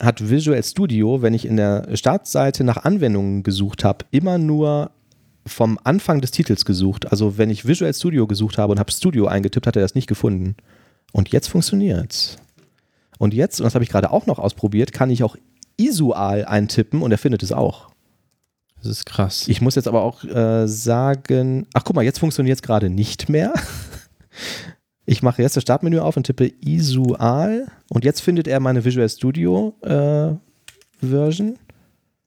hat 0.00 0.30
Visual 0.30 0.62
Studio, 0.62 1.22
wenn 1.22 1.34
ich 1.34 1.44
in 1.44 1.56
der 1.56 1.96
Startseite 1.96 2.62
nach 2.62 2.84
Anwendungen 2.84 3.42
gesucht 3.42 3.84
habe, 3.84 4.04
immer 4.12 4.38
nur 4.38 4.92
vom 5.44 5.78
Anfang 5.82 6.20
des 6.20 6.30
Titels 6.30 6.64
gesucht. 6.64 7.10
Also 7.10 7.38
wenn 7.38 7.50
ich 7.50 7.66
Visual 7.66 7.92
Studio 7.92 8.26
gesucht 8.26 8.58
habe 8.58 8.70
und 8.70 8.78
habe 8.78 8.92
Studio 8.92 9.26
eingetippt, 9.26 9.66
hat 9.66 9.76
er 9.76 9.82
das 9.82 9.94
nicht 9.94 10.06
gefunden. 10.06 10.56
Und 11.12 11.30
jetzt 11.30 11.48
funktioniert's. 11.48 12.36
Und 13.18 13.34
jetzt, 13.34 13.60
und 13.60 13.64
das 13.64 13.74
habe 13.74 13.82
ich 13.82 13.90
gerade 13.90 14.12
auch 14.12 14.26
noch 14.26 14.38
ausprobiert, 14.38 14.92
kann 14.92 15.10
ich 15.10 15.24
auch 15.24 15.36
Isual 15.76 16.44
eintippen 16.44 17.02
und 17.02 17.10
er 17.10 17.18
findet 17.18 17.42
es 17.42 17.50
auch. 17.50 17.88
Das 18.76 18.86
ist 18.86 19.06
krass. 19.06 19.48
Ich 19.48 19.60
muss 19.60 19.74
jetzt 19.74 19.88
aber 19.88 20.02
auch 20.02 20.22
äh, 20.22 20.68
sagen, 20.68 21.66
ach 21.74 21.82
guck 21.82 21.96
mal, 21.96 22.04
jetzt 22.04 22.20
funktioniert 22.20 22.58
es 22.58 22.62
gerade 22.62 22.90
nicht 22.90 23.28
mehr. 23.28 23.52
Ich 25.10 25.22
mache 25.22 25.40
jetzt 25.40 25.56
das 25.56 25.62
Startmenü 25.62 26.00
auf 26.00 26.18
und 26.18 26.24
tippe 26.24 26.52
Isual 26.62 27.66
und 27.88 28.04
jetzt 28.04 28.20
findet 28.20 28.46
er 28.46 28.60
meine 28.60 28.84
Visual 28.84 29.08
Studio 29.08 29.74
äh, 29.80 30.34
Version. 31.00 31.58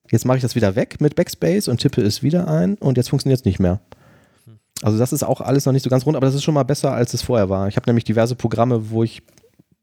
Jetzt 0.09 0.25
mache 0.25 0.37
ich 0.37 0.41
das 0.41 0.55
wieder 0.55 0.75
weg 0.75 0.99
mit 0.99 1.15
Backspace 1.15 1.67
und 1.67 1.79
tippe 1.79 2.01
es 2.01 2.23
wieder 2.23 2.47
ein 2.47 2.73
und 2.79 2.97
jetzt 2.97 3.11
funktioniert 3.11 3.41
es 3.41 3.45
nicht 3.45 3.59
mehr. 3.59 3.81
Also 4.81 4.97
das 4.97 5.13
ist 5.13 5.21
auch 5.21 5.41
alles 5.41 5.67
noch 5.67 5.73
nicht 5.73 5.83
so 5.83 5.91
ganz 5.91 6.07
rund, 6.07 6.17
aber 6.17 6.25
das 6.25 6.33
ist 6.33 6.41
schon 6.41 6.55
mal 6.55 6.63
besser, 6.63 6.91
als 6.91 7.13
es 7.13 7.21
vorher 7.21 7.49
war. 7.49 7.67
Ich 7.67 7.75
habe 7.75 7.87
nämlich 7.87 8.03
diverse 8.03 8.35
Programme, 8.35 8.89
wo 8.89 9.03
ich 9.03 9.21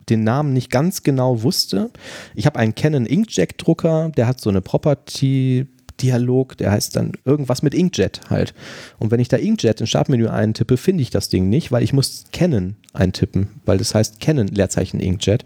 den 0.09 0.25
Namen 0.25 0.53
nicht 0.53 0.69
ganz 0.69 1.05
genau 1.05 1.45
wusste. 1.45 1.91
Ich 2.35 2.47
habe 2.47 2.59
einen 2.59 2.75
Canon 2.75 3.07
Inkjet 3.07 3.65
Drucker, 3.65 4.11
der 4.17 4.27
hat 4.27 4.41
so 4.41 4.51
eine 4.51 4.61
Property 4.61 5.69
Dialog, 6.01 6.57
der 6.57 6.71
heißt 6.71 6.97
dann 6.97 7.13
irgendwas 7.25 7.63
mit 7.63 7.75
Inkjet 7.75 8.21
halt. 8.31 8.55
Und 8.99 9.11
wenn 9.11 9.21
ich 9.21 9.29
da 9.29 9.37
Inkjet 9.37 9.81
ins 9.81 9.91
Startmenü 9.91 10.29
eintippe, 10.29 10.77
finde 10.77 11.03
ich 11.03 11.11
das 11.11 11.29
Ding 11.29 11.49
nicht, 11.49 11.73
weil 11.73 11.83
ich 11.83 11.93
muss 11.93 12.25
Canon 12.33 12.77
eintippen, 12.93 13.49
weil 13.65 13.79
das 13.79 13.95
heißt 13.95 14.21
Canon 14.21 14.49
Leerzeichen 14.49 15.01
Inkjet. 15.01 15.45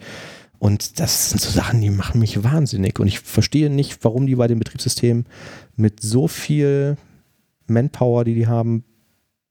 Und 0.59 1.01
das 1.01 1.31
sind 1.31 1.41
so 1.41 1.51
Sachen, 1.51 1.81
die 1.81 1.91
machen 1.91 2.21
mich 2.21 2.45
wahnsinnig. 2.45 3.01
Und 3.01 3.09
ich 3.09 3.19
verstehe 3.21 3.69
nicht, 3.69 4.05
warum 4.05 4.27
die 4.27 4.37
bei 4.37 4.47
dem 4.47 4.59
Betriebssystem 4.61 5.25
mit 5.77 6.01
so 6.01 6.29
viel 6.29 6.97
Manpower, 7.67 8.25
die 8.25 8.35
die 8.35 8.47
haben, 8.47 8.85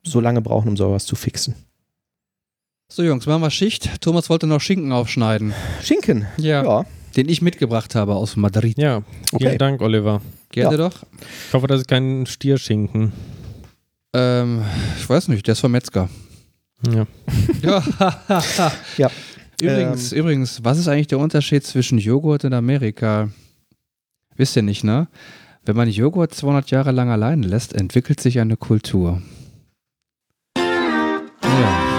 so 0.03 0.19
lange 0.19 0.41
brauchen, 0.41 0.69
um 0.69 0.77
sowas 0.77 1.05
zu 1.05 1.15
fixen. 1.15 1.55
So, 2.89 3.03
Jungs, 3.03 3.25
machen 3.25 3.41
wir 3.41 3.51
Schicht. 3.51 4.01
Thomas 4.01 4.29
wollte 4.29 4.47
noch 4.47 4.61
Schinken 4.61 4.91
aufschneiden. 4.91 5.53
Schinken. 5.81 6.27
Ja. 6.37 6.63
Ja. 6.63 6.85
Den 7.15 7.29
ich 7.29 7.41
mitgebracht 7.41 7.95
habe 7.95 8.15
aus 8.15 8.35
Madrid. 8.35 8.77
Ja, 8.77 9.03
vielen 9.29 9.49
Okay. 9.49 9.57
Dank, 9.57 9.81
Oliver. 9.81 10.21
Gerne 10.51 10.77
Ja. 10.77 10.89
doch. 10.89 11.03
Ich 11.47 11.53
hoffe, 11.53 11.67
das 11.67 11.81
ist 11.81 11.87
kein 11.87 12.25
Stierschinken. 12.25 13.11
Ähm, 14.13 14.63
ich 14.97 15.09
weiß 15.09 15.27
nicht, 15.29 15.47
der 15.47 15.53
ist 15.53 15.59
vom 15.61 15.71
Metzger. 15.71 16.09
Ja. 16.91 17.05
Ja. 17.61 17.83
Ja. 18.97 19.09
Übrigens, 19.61 20.11
übrigens, 20.11 20.63
was 20.63 20.79
ist 20.79 20.87
eigentlich 20.87 21.07
der 21.07 21.19
Unterschied 21.19 21.63
zwischen 21.63 21.99
Joghurt 21.99 22.43
und 22.45 22.53
Amerika? 22.53 23.29
Wisst 24.35 24.55
ihr 24.55 24.63
nicht, 24.63 24.83
ne? 24.83 25.07
Wenn 25.63 25.75
man 25.75 25.87
Joghurt 25.87 26.33
200 26.33 26.71
Jahre 26.71 26.91
lang 26.91 27.09
allein 27.11 27.43
lässt, 27.43 27.73
entwickelt 27.73 28.19
sich 28.19 28.39
eine 28.39 28.57
Kultur. 28.57 29.21
Ja. 31.43 31.90